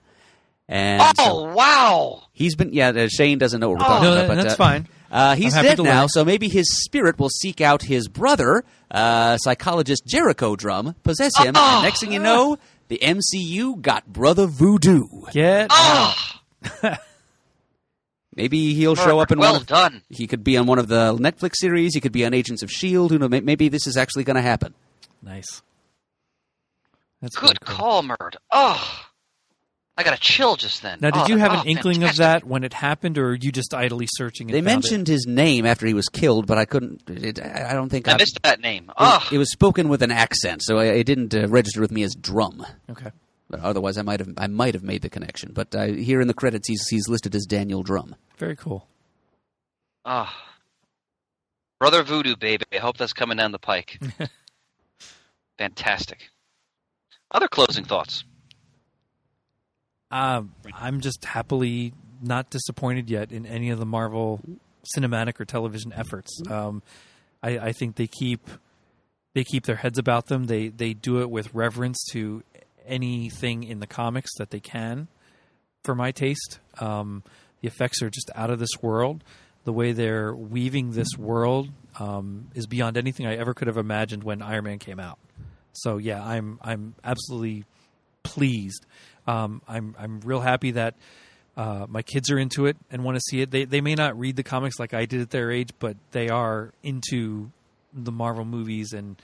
And 0.70 1.02
oh 1.18 1.24
so 1.48 1.54
wow! 1.56 2.24
he's 2.32 2.56
been. 2.56 2.72
Yeah, 2.74 2.90
uh, 2.90 3.08
Shane 3.10 3.38
doesn't 3.40 3.60
know 3.60 3.70
what 3.72 3.80
we're 3.80 3.86
talking 3.86 4.04
No, 4.04 4.14
about. 4.14 4.28
But, 4.28 4.36
that's 4.36 4.54
uh, 4.54 4.58
fine. 4.58 4.88
Uh, 5.12 5.36
he's 5.36 5.54
dead 5.54 5.80
now, 5.82 6.08
so 6.08 6.24
maybe 6.24 6.48
his 6.50 6.66
spirit 6.84 7.18
will 7.18 7.30
seek 7.30 7.62
out 7.62 7.82
his 7.84 8.08
brother, 8.08 8.64
uh, 8.92 9.38
psychologist 9.38 10.04
Jericho 10.06 10.56
Drum, 10.56 10.96
possess 11.04 11.32
him, 11.38 11.56
and 11.56 11.84
next 11.84 12.00
thing 12.02 12.12
you 12.14 12.20
know, 12.20 12.58
the 12.90 13.00
MCU 13.02 13.82
got 13.82 14.06
Brother 14.12 14.46
Voodoo. 14.48 15.06
Get 15.32 15.68
Oh, 15.72 16.16
Maybe 18.36 18.74
he'll 18.74 18.96
show 18.96 19.20
up 19.20 19.32
in 19.32 19.40
well 19.40 19.54
one 19.54 19.62
of 19.62 19.68
done. 19.68 20.02
He 20.10 20.28
could 20.28 20.44
be 20.44 20.56
on 20.58 20.66
one 20.66 20.80
of 20.80 20.88
the 20.88 21.14
Netflix 21.16 21.54
series. 21.56 21.94
He 21.94 22.00
could 22.00 22.12
be 22.14 22.26
on 22.26 22.34
Agents 22.34 22.64
of 22.64 22.72
Shield. 22.72 23.12
Who 23.12 23.18
knows? 23.18 23.30
Maybe 23.30 23.68
this 23.70 23.86
is 23.88 23.98
actually 23.98 24.24
going 24.24 24.36
to 24.36 24.42
happen. 24.42 24.74
nice. 25.22 25.62
That's 27.22 27.36
Good 27.36 27.60
cool. 27.60 27.76
call, 27.76 28.04
Murd. 28.04 28.36
Oh, 28.50 29.02
I 30.00 30.04
got 30.04 30.14
a 30.14 30.20
chill 30.22 30.56
just 30.56 30.82
then. 30.82 31.00
Now, 31.02 31.10
did 31.12 31.24
Oh, 31.24 31.28
you 31.28 31.38
have 31.40 31.52
oh, 31.52 31.60
an 31.60 31.68
inkling 31.68 32.04
of 32.04 32.16
that 32.16 32.46
when 32.46 32.64
it 32.64 32.72
happened, 32.74 33.18
or 33.18 33.32
are 33.32 33.36
you 33.36 33.52
just 33.52 33.74
idly 33.74 34.08
searching? 34.10 34.48
And 34.50 34.54
They 34.56 34.60
found 34.62 34.86
it? 34.86 34.88
mentioned 34.92 35.08
his 35.10 35.26
name 35.28 35.66
after 35.66 35.86
he 35.86 35.94
was 35.94 36.08
killed, 36.08 36.48
but 36.48 36.58
I 36.58 36.64
couldn't. 36.64 37.04
It, 37.10 37.38
I 37.44 37.72
I 37.72 37.74
don't 37.74 37.90
think 37.90 38.08
I 38.08 38.14
I. 38.14 38.18
missed 38.18 38.40
that 38.44 38.62
name. 38.62 38.86
it, 38.86 38.96
Oh, 38.98 39.28
it 39.30 39.38
was 39.38 39.52
spoken 39.52 39.90
with 39.90 40.02
an 40.02 40.12
accent, 40.12 40.64
so 40.64 40.78
I- 40.78 40.86
it 40.86 41.04
didn't 41.04 41.36
uh, 41.36 41.50
register 41.50 41.82
with 41.82 41.92
me 41.92 42.04
as 42.04 42.16
Drum. 42.16 42.66
Okay. 42.90 43.12
But 43.50 43.60
otherwise, 43.60 43.98
I 43.98 44.04
might 44.04 44.22
have. 44.22 44.30
I 44.38 44.48
might 44.48 44.74
have 44.74 44.84
made 44.84 45.02
the 45.02 45.10
connection. 45.10 45.52
But 45.52 45.76
uh, 45.76 45.88
here 45.88 46.22
in 46.22 46.30
the 46.30 46.34
credits, 46.34 46.70
he's 46.70 46.88
he's 46.88 47.10
listed 47.10 47.36
as 47.36 47.46
Daniel 47.46 47.84
Drum. 47.84 48.16
Very 48.38 48.56
cool. 48.56 48.88
oh. 50.06 50.30
Brother 51.80 52.04
Voodoo, 52.04 52.36
baby. 52.38 52.64
I 52.74 52.78
hope 52.78 52.96
that's 52.98 53.12
coming 53.14 53.36
down 53.38 53.52
the 53.52 53.60
pike. 53.60 54.00
Fantastic. 55.58 56.30
Other 57.32 57.48
closing 57.48 57.86
thoughts. 57.86 58.24
Um, 60.12 60.54
I'm 60.74 61.02
just 61.02 61.24
happily 61.24 61.94
not 62.22 62.50
disappointed 62.50 63.10
yet 63.10 63.32
in 63.32 63.46
any 63.46 63.70
of 63.70 63.80
the 63.80 63.86
Marvel 63.86 64.42
cinematic 64.96 65.40
or 65.40 65.46
television 65.46 65.94
efforts. 65.94 66.30
Um, 66.50 66.82
I, 67.44 67.60
I 67.60 67.72
think 67.72 67.96
they 67.96 68.08
keep 68.08 68.48
they 69.34 69.44
keep 69.44 69.66
their 69.66 69.76
heads 69.76 69.98
about 69.98 70.28
them. 70.28 70.46
They 70.46 70.70
they 70.70 70.94
do 70.94 71.22
it 71.22 71.30
with 71.30 71.54
reverence 71.54 72.04
to 72.12 72.44
anything 72.86 73.64
in 73.64 73.80
the 73.80 73.88
comics 73.88 74.32
that 74.38 74.50
they 74.50 74.60
can. 74.60 75.08
For 75.84 75.96
my 75.96 76.12
taste, 76.12 76.60
um, 76.80 77.24
the 77.62 77.68
effects 77.68 78.02
are 78.02 78.10
just 78.10 78.30
out 78.36 78.50
of 78.50 78.60
this 78.60 78.82
world. 78.82 79.24
The 79.64 79.74
way 79.74 79.92
they're 79.92 80.34
weaving 80.34 80.92
this 80.92 81.18
world 81.18 81.70
um, 82.00 82.50
is 82.56 82.66
beyond 82.66 82.98
anything 82.98 83.28
I 83.28 83.36
ever 83.36 83.54
could 83.54 83.68
have 83.68 83.78
imagined 83.78 84.24
when 84.24 84.42
Iron 84.42 84.66
Man 84.66 84.80
came 84.80 85.00
out. 85.00 85.20
So 85.74 85.98
yeah, 85.98 86.24
I'm 86.24 86.60
I'm 86.62 86.96
absolutely 87.04 87.66
pleased. 88.24 88.86
Um, 89.30 89.62
I'm 89.68 89.96
I'm 90.00 90.22
real 90.22 90.40
happy 90.42 90.72
that 90.72 90.96
uh, 91.56 91.86
my 91.90 92.02
kids 92.02 92.32
are 92.32 92.40
into 92.40 92.66
it 92.66 92.78
and 92.90 93.04
want 93.04 93.16
to 93.16 93.22
see 93.30 93.42
it. 93.42 93.52
They 93.52 93.66
they 93.66 93.82
may 93.82 93.96
not 93.96 94.18
read 94.18 94.36
the 94.36 94.44
comics 94.44 94.80
like 94.80 94.94
I 94.94 95.06
did 95.06 95.22
at 95.22 95.30
their 95.30 95.52
age, 95.52 95.72
but 95.80 95.98
they 96.12 96.30
are 96.30 96.74
into 96.84 97.52
the 97.94 98.12
Marvel 98.12 98.46
movies, 98.46 98.94
and 98.94 99.22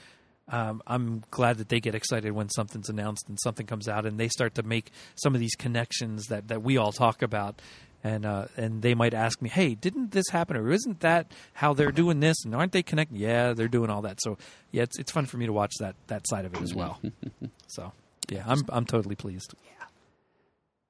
um, 0.50 0.82
I'm 0.86 1.24
glad 1.32 1.58
that 1.58 1.70
they 1.70 1.80
get 1.80 1.96
excited 1.96 2.32
when 2.34 2.50
something's 2.50 2.90
announced 2.90 3.28
and 3.30 3.40
something 3.42 3.66
comes 3.66 3.88
out, 3.88 4.06
and 4.06 4.20
they 4.20 4.28
start 4.28 4.56
to 4.56 4.64
make 4.64 4.92
some 5.16 5.34
of 5.34 5.40
these 5.40 5.56
connections 5.56 6.28
that 6.28 6.50
that 6.50 6.62
we 6.62 6.78
all 6.78 6.92
talk 6.92 7.22
about. 7.22 7.62
and 8.04 8.26
uh, 8.26 8.46
and 8.58 8.84
they 8.84 8.94
might 8.94 9.14
ask 9.16 9.42
me, 9.42 9.50
"Hey, 9.50 9.74
didn't 9.74 10.12
this 10.12 10.26
happen, 10.32 10.56
or 10.58 10.70
isn't 10.72 11.00
that 11.00 11.32
how 11.54 11.74
they're 11.74 11.92
doing 11.92 12.20
this? 12.20 12.38
And 12.46 12.54
aren't 12.54 12.74
they 12.74 12.84
connected? 12.84 13.18
Yeah, 13.18 13.54
they're 13.54 13.68
doing 13.68 13.90
all 13.90 14.04
that. 14.04 14.22
So 14.22 14.38
yeah, 14.72 14.84
it's 14.84 15.00
it's 15.00 15.12
fun 15.12 15.26
for 15.26 15.38
me 15.38 15.48
to 15.48 15.54
watch 15.54 15.74
that 15.80 15.96
that 16.08 16.28
side 16.28 16.46
of 16.46 16.54
it 16.54 16.62
as 16.62 16.76
well. 16.76 17.00
so 17.68 17.92
yeah, 18.30 18.44
I'm 18.46 18.62
I'm 18.70 18.86
totally 18.86 19.16
pleased. 19.16 19.54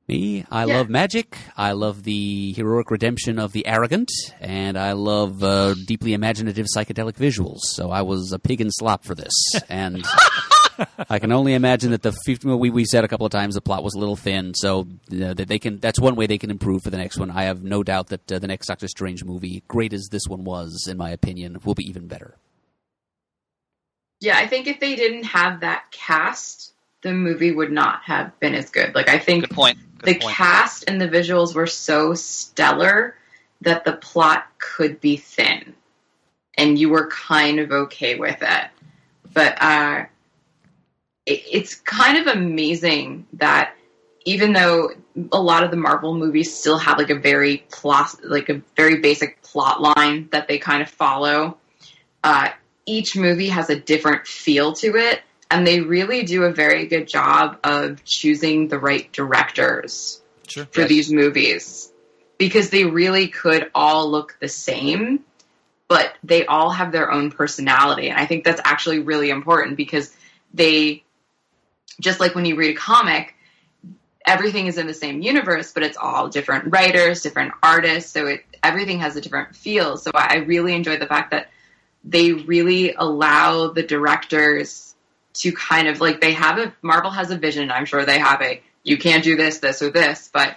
Me, 0.07 0.45
I 0.51 0.65
Yeah. 0.65 0.75
love 0.75 0.89
magic. 0.89 1.35
I 1.57 1.71
love 1.71 2.03
the 2.03 2.53
heroic 2.53 2.91
redemption 2.91 3.39
of 3.39 3.53
the 3.53 3.65
arrogant, 3.65 4.09
and 4.39 4.77
I 4.77 4.91
love 4.91 5.43
uh, 5.43 5.73
deeply 5.73 6.13
imaginative 6.13 6.67
psychedelic 6.75 7.13
visuals. 7.15 7.61
So 7.73 7.89
I 7.89 8.03
was 8.03 8.31
a 8.31 8.37
pig 8.37 8.61
in 8.61 8.69
slop 8.69 9.03
for 9.03 9.15
this, 9.15 9.33
and 9.69 10.05
I 11.09 11.17
can 11.17 11.31
only 11.31 11.55
imagine 11.55 11.89
that 11.89 12.03
the 12.03 12.11
fif- 12.11 12.45
well, 12.45 12.59
we 12.59 12.69
we 12.69 12.85
said 12.85 13.03
a 13.03 13.07
couple 13.07 13.25
of 13.25 13.31
times 13.31 13.55
the 13.55 13.61
plot 13.61 13.83
was 13.83 13.95
a 13.95 13.97
little 13.99 14.15
thin. 14.15 14.53
So 14.53 14.81
uh, 15.11 15.33
that 15.33 15.47
they 15.47 15.57
can 15.57 15.79
that's 15.79 15.99
one 15.99 16.15
way 16.15 16.27
they 16.27 16.37
can 16.37 16.51
improve 16.51 16.83
for 16.83 16.91
the 16.91 16.97
next 16.97 17.17
one. 17.17 17.31
I 17.31 17.45
have 17.45 17.63
no 17.63 17.81
doubt 17.81 18.07
that 18.09 18.31
uh, 18.31 18.37
the 18.37 18.47
next 18.47 18.67
Doctor 18.67 18.87
Strange 18.87 19.23
movie, 19.23 19.63
great 19.67 19.91
as 19.91 20.09
this 20.11 20.27
one 20.27 20.43
was, 20.43 20.85
in 20.87 20.97
my 20.97 21.09
opinion, 21.09 21.57
will 21.65 21.73
be 21.73 21.83
even 21.89 22.05
better. 22.07 22.35
Yeah, 24.21 24.37
I 24.37 24.45
think 24.45 24.67
if 24.67 24.79
they 24.79 24.95
didn't 24.95 25.23
have 25.23 25.61
that 25.61 25.89
cast, 25.91 26.73
the 27.01 27.11
movie 27.11 27.51
would 27.51 27.71
not 27.71 28.01
have 28.03 28.39
been 28.39 28.53
as 28.53 28.69
good. 28.69 28.93
Like 28.93 29.09
I 29.09 29.17
think 29.17 29.47
Good 29.47 29.55
point. 29.55 29.77
Good 29.99 30.15
the 30.15 30.19
point. 30.19 30.35
cast 30.35 30.83
and 30.87 30.99
the 30.99 31.07
visuals 31.07 31.55
were 31.55 31.67
so 31.67 32.13
stellar 32.13 33.15
that 33.61 33.85
the 33.85 33.93
plot 33.93 34.45
could 34.57 34.99
be 34.99 35.17
thin 35.17 35.73
and 36.57 36.77
you 36.77 36.89
were 36.89 37.07
kind 37.07 37.59
of 37.59 37.71
okay 37.71 38.15
with 38.15 38.37
it 38.41 38.69
but 39.33 39.61
uh, 39.61 40.05
it, 41.25 41.43
it's 41.51 41.75
kind 41.75 42.17
of 42.17 42.27
amazing 42.27 43.27
that 43.33 43.73
even 44.25 44.53
though 44.53 44.89
a 45.31 45.39
lot 45.39 45.63
of 45.63 45.71
the 45.71 45.77
marvel 45.77 46.15
movies 46.15 46.55
still 46.55 46.77
have 46.77 46.97
like 46.97 47.09
a 47.09 47.15
very 47.15 47.57
plot 47.71 48.15
like 48.23 48.49
a 48.49 48.61
very 48.75 48.99
basic 48.99 49.41
plot 49.43 49.81
line 49.81 50.27
that 50.31 50.47
they 50.47 50.57
kind 50.57 50.81
of 50.81 50.89
follow 50.89 51.57
uh, 52.23 52.49
each 52.85 53.15
movie 53.15 53.49
has 53.49 53.69
a 53.69 53.79
different 53.79 54.27
feel 54.27 54.73
to 54.73 54.95
it 54.95 55.21
and 55.49 55.65
they 55.65 55.81
really 55.81 56.23
do 56.23 56.43
a 56.43 56.51
very 56.51 56.87
good 56.87 57.07
job 57.07 57.57
of 57.63 58.03
choosing 58.03 58.67
the 58.67 58.79
right 58.79 59.11
directors 59.11 60.21
Sure. 60.47 60.65
for 60.65 60.81
Yes. 60.81 60.89
these 60.89 61.11
movies 61.11 61.91
because 62.37 62.69
they 62.69 62.85
really 62.85 63.27
could 63.27 63.71
all 63.73 64.09
look 64.09 64.37
the 64.39 64.47
same, 64.47 65.23
but 65.87 66.13
they 66.23 66.45
all 66.45 66.69
have 66.69 66.91
their 66.91 67.11
own 67.11 67.31
personality. 67.31 68.09
And 68.09 68.19
I 68.19 68.25
think 68.25 68.43
that's 68.43 68.61
actually 68.63 68.99
really 68.99 69.29
important 69.29 69.77
because 69.77 70.13
they, 70.53 71.03
just 71.99 72.19
like 72.19 72.35
when 72.35 72.45
you 72.45 72.55
read 72.55 72.75
a 72.75 72.79
comic, 72.79 73.35
everything 74.25 74.67
is 74.67 74.77
in 74.77 74.87
the 74.87 74.93
same 74.93 75.21
universe, 75.21 75.71
but 75.71 75.83
it's 75.83 75.97
all 75.97 76.27
different 76.27 76.71
writers, 76.71 77.21
different 77.21 77.53
artists. 77.61 78.11
So 78.11 78.27
it, 78.27 78.45
everything 78.63 78.99
has 78.99 79.15
a 79.15 79.21
different 79.21 79.55
feel. 79.55 79.97
So 79.97 80.11
I 80.13 80.37
really 80.37 80.73
enjoy 80.73 80.97
the 80.97 81.07
fact 81.07 81.31
that 81.31 81.49
they 82.03 82.33
really 82.33 82.93
allow 82.93 83.69
the 83.69 83.83
directors 83.83 84.94
to 85.35 85.51
kind 85.51 85.87
of 85.87 86.01
like 86.01 86.21
they 86.21 86.33
have 86.33 86.57
a 86.57 86.73
Marvel 86.81 87.11
has 87.11 87.31
a 87.31 87.37
vision. 87.37 87.71
I'm 87.71 87.85
sure 87.85 88.05
they 88.05 88.19
have 88.19 88.41
a 88.41 88.61
you 88.83 88.97
can't 88.97 89.23
do 89.23 89.35
this, 89.35 89.59
this, 89.59 89.81
or 89.81 89.89
this, 89.89 90.29
but 90.31 90.55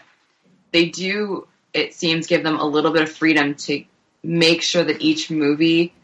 they 0.73 0.87
do. 0.87 1.49
It 1.73 1.95
seems 1.95 2.27
give 2.27 2.43
them 2.43 2.59
a 2.59 2.65
little 2.65 2.93
bit 2.93 3.03
of 3.03 3.11
freedom 3.11 3.55
to 3.55 3.85
make 4.23 4.63
sure 4.63 4.85
that 4.85 5.01
each 5.01 5.31
movie 5.31 5.95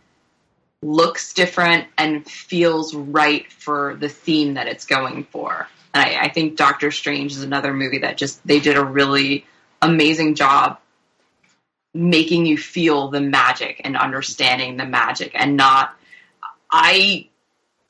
looks 0.83 1.33
different 1.33 1.87
and 1.97 2.27
feels 2.27 2.95
right 2.95 3.51
for 3.51 3.97
the 3.97 4.09
theme 4.09 4.55
that 4.55 4.67
it's 4.67 4.85
going 4.85 5.25
for. 5.25 5.69
And 5.93 6.05
I, 6.05 6.25
I 6.25 6.29
think 6.29 6.57
Doctor 6.57 6.91
Strange 6.91 7.33
is 7.33 7.43
another 7.43 7.73
movie 7.73 7.99
that 7.99 8.17
just 8.17 8.45
they 8.47 8.61
did 8.61 8.77
a 8.77 8.85
really 8.85 9.47
amazing 9.81 10.35
job 10.35 10.79
making 11.93 12.45
you 12.45 12.59
feel 12.59 13.09
the 13.09 13.21
magic 13.21 13.81
and 13.85 13.97
understanding 13.97 14.77
the 14.77 14.85
magic 14.85 15.33
and 15.35 15.57
not 15.57 15.95
I 16.71 17.29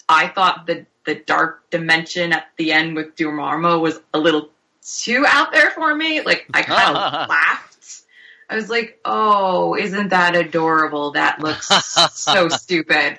I 0.08 0.28
thought 0.28 0.66
the 0.66 0.86
the 1.04 1.14
dark 1.14 1.68
dimension 1.70 2.32
at 2.32 2.48
the 2.56 2.72
end 2.72 2.96
with 2.96 3.14
Dormammu 3.14 3.80
was 3.80 4.00
a 4.12 4.18
little 4.18 4.50
too 4.82 5.24
out 5.26 5.52
there 5.52 5.70
for 5.70 5.94
me. 5.94 6.22
Like 6.22 6.46
I 6.52 6.62
kind 6.62 6.96
of 6.96 7.02
laughed. 7.28 8.02
I 8.48 8.56
was 8.56 8.68
like, 8.68 9.00
"Oh, 9.04 9.76
isn't 9.76 10.08
that 10.08 10.36
adorable? 10.36 11.12
That 11.12 11.40
looks 11.40 11.68
so 12.14 12.48
stupid." 12.48 13.18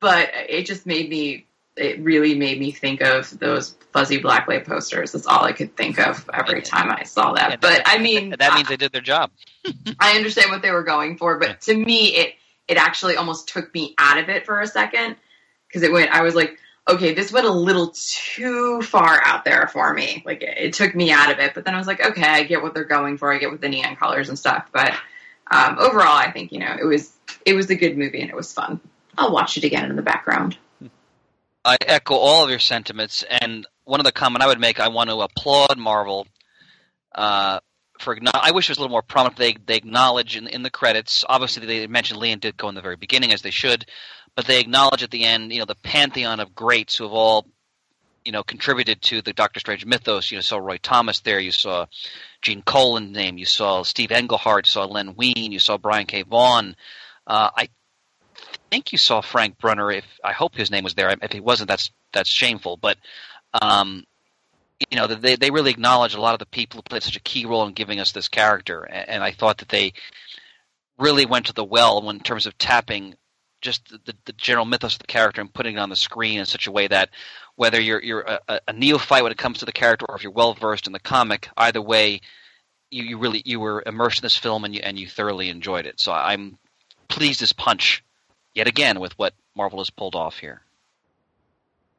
But 0.00 0.30
it 0.48 0.66
just 0.66 0.86
made 0.86 1.08
me. 1.08 1.46
It 1.76 2.00
really 2.00 2.34
made 2.34 2.58
me 2.58 2.70
think 2.70 3.02
of 3.02 3.38
those 3.38 3.76
fuzzy 3.92 4.18
black 4.18 4.48
light 4.48 4.64
posters. 4.66 5.12
That's 5.12 5.26
all 5.26 5.44
I 5.44 5.52
could 5.52 5.76
think 5.76 5.98
of 5.98 6.28
every 6.32 6.62
time 6.62 6.90
I 6.90 7.02
saw 7.02 7.34
that. 7.34 7.50
Yeah, 7.50 7.56
but 7.60 7.82
I 7.84 7.98
mean, 7.98 8.34
that 8.38 8.54
means 8.54 8.68
they 8.68 8.78
did 8.78 8.92
their 8.92 9.02
job. 9.02 9.30
I 10.00 10.16
understand 10.16 10.50
what 10.50 10.62
they 10.62 10.70
were 10.70 10.84
going 10.84 11.18
for, 11.18 11.38
but 11.38 11.60
to 11.62 11.74
me, 11.74 12.16
it 12.16 12.34
it 12.66 12.78
actually 12.78 13.16
almost 13.16 13.48
took 13.48 13.74
me 13.74 13.94
out 13.98 14.18
of 14.18 14.30
it 14.30 14.46
for 14.46 14.60
a 14.60 14.66
second 14.66 15.16
because 15.68 15.82
it 15.82 15.92
went. 15.92 16.10
I 16.10 16.22
was 16.22 16.34
like, 16.34 16.58
okay, 16.88 17.14
this 17.14 17.32
went 17.32 17.46
a 17.46 17.52
little 17.52 17.92
too 17.94 18.82
far 18.82 19.20
out 19.24 19.44
there 19.44 19.68
for 19.68 19.92
me. 19.92 20.22
Like 20.24 20.42
it, 20.42 20.58
it 20.58 20.72
took 20.74 20.94
me 20.94 21.10
out 21.10 21.30
of 21.30 21.38
it. 21.38 21.54
But 21.54 21.64
then 21.64 21.74
I 21.74 21.78
was 21.78 21.86
like, 21.86 22.04
okay, 22.04 22.24
I 22.24 22.44
get 22.44 22.62
what 22.62 22.74
they're 22.74 22.84
going 22.84 23.18
for. 23.18 23.32
I 23.32 23.38
get 23.38 23.50
with 23.50 23.60
the 23.60 23.68
neon 23.68 23.96
colors 23.96 24.28
and 24.28 24.38
stuff. 24.38 24.68
But 24.72 24.92
um, 25.50 25.78
overall, 25.78 26.16
I 26.16 26.30
think 26.30 26.52
you 26.52 26.60
know 26.60 26.76
it 26.80 26.84
was 26.84 27.12
it 27.44 27.54
was 27.54 27.70
a 27.70 27.74
good 27.74 27.96
movie 27.96 28.20
and 28.20 28.30
it 28.30 28.36
was 28.36 28.52
fun. 28.52 28.80
I'll 29.18 29.32
watch 29.32 29.56
it 29.56 29.64
again 29.64 29.88
in 29.88 29.96
the 29.96 30.02
background. 30.02 30.58
I 31.64 31.76
echo 31.80 32.14
all 32.14 32.44
of 32.44 32.50
your 32.50 32.58
sentiments, 32.60 33.24
and 33.28 33.66
one 33.84 33.98
of 33.98 34.04
the 34.04 34.12
comment 34.12 34.42
I 34.42 34.46
would 34.46 34.60
make, 34.60 34.78
I 34.78 34.88
want 34.88 35.10
to 35.10 35.16
applaud 35.20 35.78
Marvel 35.78 36.26
uh, 37.12 37.58
for. 37.98 38.16
I 38.34 38.52
wish 38.52 38.68
it 38.68 38.72
was 38.72 38.78
a 38.78 38.80
little 38.82 38.92
more 38.92 39.02
prominent. 39.02 39.36
They 39.36 39.56
they 39.66 39.76
acknowledge 39.76 40.36
in 40.36 40.46
in 40.46 40.62
the 40.62 40.70
credits. 40.70 41.24
Obviously, 41.28 41.66
they 41.66 41.86
mentioned 41.86 42.20
Lee 42.20 42.30
and 42.30 42.40
Ditko 42.40 42.68
in 42.68 42.74
the 42.74 42.82
very 42.82 42.96
beginning, 42.96 43.32
as 43.32 43.42
they 43.42 43.50
should, 43.50 43.86
but 44.36 44.46
they 44.46 44.60
acknowledge 44.60 45.02
at 45.02 45.10
the 45.10 45.24
end, 45.24 45.52
you 45.52 45.58
know, 45.58 45.64
the 45.64 45.74
pantheon 45.74 46.40
of 46.40 46.54
greats 46.54 46.96
who 46.96 47.04
have 47.04 47.12
all, 47.12 47.46
you 48.24 48.32
know, 48.32 48.42
contributed 48.42 49.00
to 49.00 49.22
the 49.22 49.32
Doctor 49.32 49.60
Strange 49.60 49.86
mythos. 49.86 50.30
You 50.30 50.36
know, 50.36 50.42
saw 50.42 50.58
Roy 50.58 50.76
Thomas 50.76 51.20
there. 51.20 51.40
You 51.40 51.52
saw 51.52 51.86
Gene 52.42 52.62
Colan's 52.62 53.16
name. 53.16 53.38
You 53.38 53.46
saw 53.46 53.82
Steve 53.82 54.12
Englehart. 54.12 54.66
You 54.66 54.70
saw 54.70 54.84
Len 54.84 55.14
Wein. 55.16 55.52
You 55.52 55.58
saw 55.58 55.78
Brian 55.78 56.06
K. 56.06 56.22
Vaughan. 56.22 56.76
Uh, 57.26 57.50
I 57.56 57.68
think 58.70 58.92
you 58.92 58.98
saw 58.98 59.22
Frank 59.22 59.56
Brunner. 59.58 59.90
If 59.90 60.04
I 60.22 60.32
hope 60.32 60.54
his 60.54 60.70
name 60.70 60.84
was 60.84 60.94
there. 60.94 61.14
If 61.22 61.32
he 61.32 61.40
wasn't, 61.40 61.68
that's 61.68 61.90
that's 62.12 62.30
shameful. 62.30 62.76
But 62.76 62.98
um, 63.62 64.04
you 64.90 64.98
know, 64.98 65.06
they 65.06 65.36
they 65.36 65.50
really 65.50 65.70
acknowledge 65.70 66.14
a 66.14 66.20
lot 66.20 66.34
of 66.34 66.40
the 66.40 66.46
people 66.46 66.78
who 66.78 66.82
played 66.82 67.02
such 67.02 67.16
a 67.16 67.20
key 67.20 67.46
role 67.46 67.66
in 67.66 67.72
giving 67.72 68.00
us 68.00 68.12
this 68.12 68.28
character, 68.28 68.82
and, 68.82 69.08
and 69.08 69.24
I 69.24 69.30
thought 69.30 69.58
that 69.58 69.70
they 69.70 69.94
really 70.98 71.24
went 71.24 71.46
to 71.46 71.54
the 71.54 71.64
well 71.64 72.10
in 72.10 72.20
terms 72.20 72.46
of 72.46 72.58
tapping 72.58 73.14
just 73.60 73.88
the, 73.88 73.98
the, 74.04 74.14
the 74.26 74.32
general 74.34 74.64
mythos 74.66 74.94
of 74.94 74.98
the 75.00 75.06
character 75.06 75.40
and 75.40 75.52
putting 75.52 75.76
it 75.76 75.80
on 75.80 75.88
the 75.90 75.96
screen 75.96 76.38
in 76.40 76.46
such 76.46 76.66
a 76.66 76.72
way 76.72 76.86
that 76.88 77.10
whether 77.56 77.80
you're 77.80 78.02
you're 78.02 78.20
a, 78.20 78.40
a- 78.48 78.60
a 78.68 78.72
neophyte 78.72 79.22
when 79.22 79.32
it 79.32 79.38
comes 79.38 79.58
to 79.58 79.64
the 79.64 79.72
character 79.72 80.06
or 80.08 80.16
if 80.16 80.22
you're 80.22 80.32
well 80.32 80.54
versed 80.54 80.86
in 80.86 80.92
the 80.92 81.00
comic, 81.00 81.48
either 81.56 81.80
way, 81.82 82.20
you, 82.90 83.02
you 83.04 83.18
really 83.18 83.42
you 83.44 83.58
were 83.60 83.82
immersed 83.86 84.18
in 84.20 84.22
this 84.26 84.36
film 84.36 84.64
and 84.64 84.74
you 84.74 84.80
and 84.84 84.98
you 84.98 85.08
thoroughly 85.08 85.48
enjoyed 85.48 85.86
it. 85.86 86.00
So 86.00 86.12
I'm 86.12 86.58
pleased 87.08 87.42
as 87.42 87.52
punch 87.52 88.04
yet 88.54 88.66
again 88.68 89.00
with 89.00 89.18
what 89.18 89.32
Marvel 89.56 89.78
has 89.80 89.90
pulled 89.90 90.14
off 90.14 90.38
here. 90.38 90.60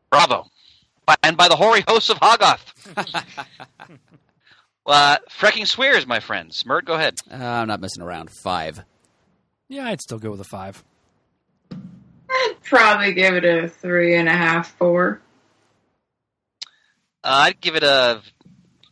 Bravo. 0.10 0.46
By- 1.06 1.16
And 1.24 1.36
by 1.38 1.48
the 1.48 1.56
hoary 1.56 1.84
hosts 1.88 2.10
of 2.10 2.18
Hoggoth. 2.20 2.74
uh, 4.86 5.18
Frecking 5.30 5.66
swears, 5.66 6.06
my 6.08 6.20
friends. 6.20 6.64
Murd, 6.64 6.86
go 6.86 6.94
ahead. 6.94 7.16
Uh, 7.32 7.36
I'm 7.36 7.68
not 7.68 7.80
messing 7.82 8.04
around. 8.04 8.30
Five. 8.44 8.84
Yeah, 9.70 9.86
I'd 9.88 10.02
still 10.02 10.20
go 10.20 10.32
with 10.32 10.40
a 10.42 10.46
five. 10.46 10.84
I'd 12.40 12.56
probably 12.64 13.14
give 13.14 13.36
it 13.36 13.46
a 13.46 13.68
three 13.68 14.16
and 14.16 14.28
a 14.30 14.34
half, 14.34 14.72
four. 14.78 15.22
Uh, 17.24 17.46
I'd 17.48 17.60
give 17.62 17.76
it 17.76 17.84
a 17.84 18.22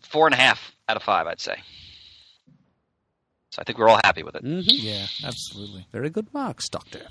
four 0.01 0.25
and 0.27 0.33
a 0.33 0.37
half 0.37 0.73
out 0.89 0.97
of 0.97 1.03
five, 1.03 1.27
I'd 1.27 1.39
say. 1.39 1.55
So 3.51 3.61
I 3.61 3.63
think 3.63 3.77
we're 3.77 3.87
all 3.87 3.99
happy 4.03 4.23
with 4.23 4.35
it. 4.35 4.41
hmm 4.41 4.59
Yeah, 4.63 5.05
absolutely. 5.23 5.85
Very 5.91 6.09
good 6.09 6.33
marks, 6.33 6.67
Doctor. 6.69 7.01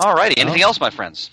All 0.00 0.14
righty. 0.14 0.38
Anything 0.40 0.62
Oh. 0.62 0.66
else, 0.66 0.80
my 0.80 0.90
friends? 0.90 1.30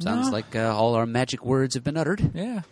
Sounds 0.00 0.26
No. 0.26 0.30
like 0.32 0.54
uh, 0.54 0.72
all 0.76 0.94
our 0.94 1.06
magic 1.06 1.44
words 1.44 1.74
have 1.74 1.82
been 1.82 1.96
uttered. 1.96 2.30
Yeah. 2.34 2.62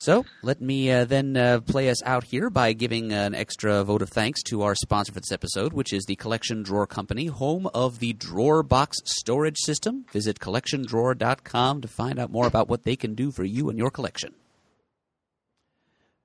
So 0.00 0.24
let 0.42 0.60
me 0.60 0.92
uh, 0.92 1.04
then 1.04 1.36
uh, 1.36 1.60
play 1.60 1.90
us 1.90 2.00
out 2.04 2.22
here 2.22 2.50
by 2.50 2.72
giving 2.72 3.12
an 3.12 3.34
extra 3.34 3.82
vote 3.82 4.00
of 4.00 4.10
thanks 4.10 4.42
to 4.44 4.62
our 4.62 4.76
sponsor 4.76 5.12
for 5.12 5.18
this 5.18 5.32
episode, 5.32 5.72
which 5.72 5.92
is 5.92 6.04
the 6.04 6.14
Collection 6.14 6.62
Drawer 6.62 6.86
Company, 6.86 7.26
home 7.26 7.68
of 7.74 7.98
the 7.98 8.12
Drawer 8.12 8.62
Box 8.62 8.98
Storage 9.04 9.58
System. 9.58 10.06
Visit 10.12 10.38
collectiondrawer.com 10.38 11.80
to 11.80 11.88
find 11.88 12.20
out 12.20 12.30
more 12.30 12.46
about 12.46 12.68
what 12.68 12.84
they 12.84 12.94
can 12.94 13.14
do 13.14 13.32
for 13.32 13.42
you 13.42 13.68
and 13.68 13.78
your 13.78 13.90
collection. 13.90 14.34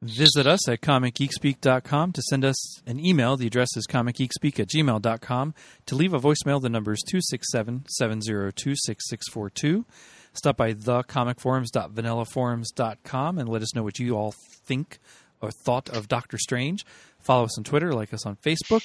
Visit 0.03 0.45
us 0.45 0.67
at 0.67 0.81
comicgeekspeak.com 0.81 2.11
to 2.11 2.21
send 2.23 2.43
us 2.43 2.81
an 2.85 2.99
email. 2.99 3.37
The 3.37 3.47
address 3.47 3.69
is 3.77 3.87
comicgeekspeak 3.87 4.59
at 4.59 4.67
gmail.com. 4.67 5.53
To 5.85 5.95
leave 5.95 6.13
a 6.13 6.19
voicemail, 6.19 6.61
the 6.61 6.69
number 6.69 6.91
is 6.91 7.01
267 7.09 7.85
702 7.87 8.75
6642. 8.75 9.85
Stop 10.33 10.57
by 10.57 10.73
thecomicforums.vanillaforums.com 10.73 13.37
and 13.37 13.49
let 13.49 13.61
us 13.61 13.75
know 13.75 13.83
what 13.83 13.99
you 13.99 14.17
all 14.17 14.33
think 14.65 14.99
or 15.41 15.51
thought 15.51 15.89
of 15.89 16.07
Doctor 16.07 16.37
Strange. 16.37 16.85
Follow 17.19 17.45
us 17.45 17.57
on 17.57 17.63
Twitter, 17.63 17.93
like 17.93 18.13
us 18.13 18.25
on 18.25 18.35
Facebook. 18.37 18.81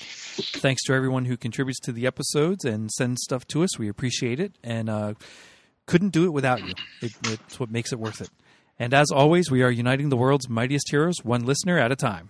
Thanks 0.61 0.83
to 0.85 0.93
everyone 0.93 1.25
who 1.25 1.37
contributes 1.37 1.81
to 1.81 1.93
the 1.93 2.07
episodes 2.07 2.65
and 2.65 2.91
sends 2.91 3.23
stuff 3.23 3.47
to 3.49 3.63
us. 3.63 3.79
We 3.79 3.89
appreciate 3.89 4.41
it. 4.41 4.53
And 4.63 4.91
uh, 4.91 5.15
couldn't 5.87 6.11
do 6.11 6.25
it 6.25 6.33
without 6.33 6.63
you. 6.63 6.75
It, 7.01 7.13
it's 7.25 7.59
what 7.59 7.71
makes 7.71 7.93
it 7.93 7.99
worth 7.99 8.21
it. 8.21 8.31
And 8.79 8.95
as 8.95 9.11
always, 9.11 9.51
we 9.51 9.63
are 9.63 9.71
uniting 9.71 10.09
the 10.09 10.17
world's 10.17 10.49
mightiest 10.49 10.91
heroes, 10.91 11.25
one 11.25 11.45
listener 11.45 11.79
at 11.79 11.91
a 11.91 11.97
time. 11.97 12.29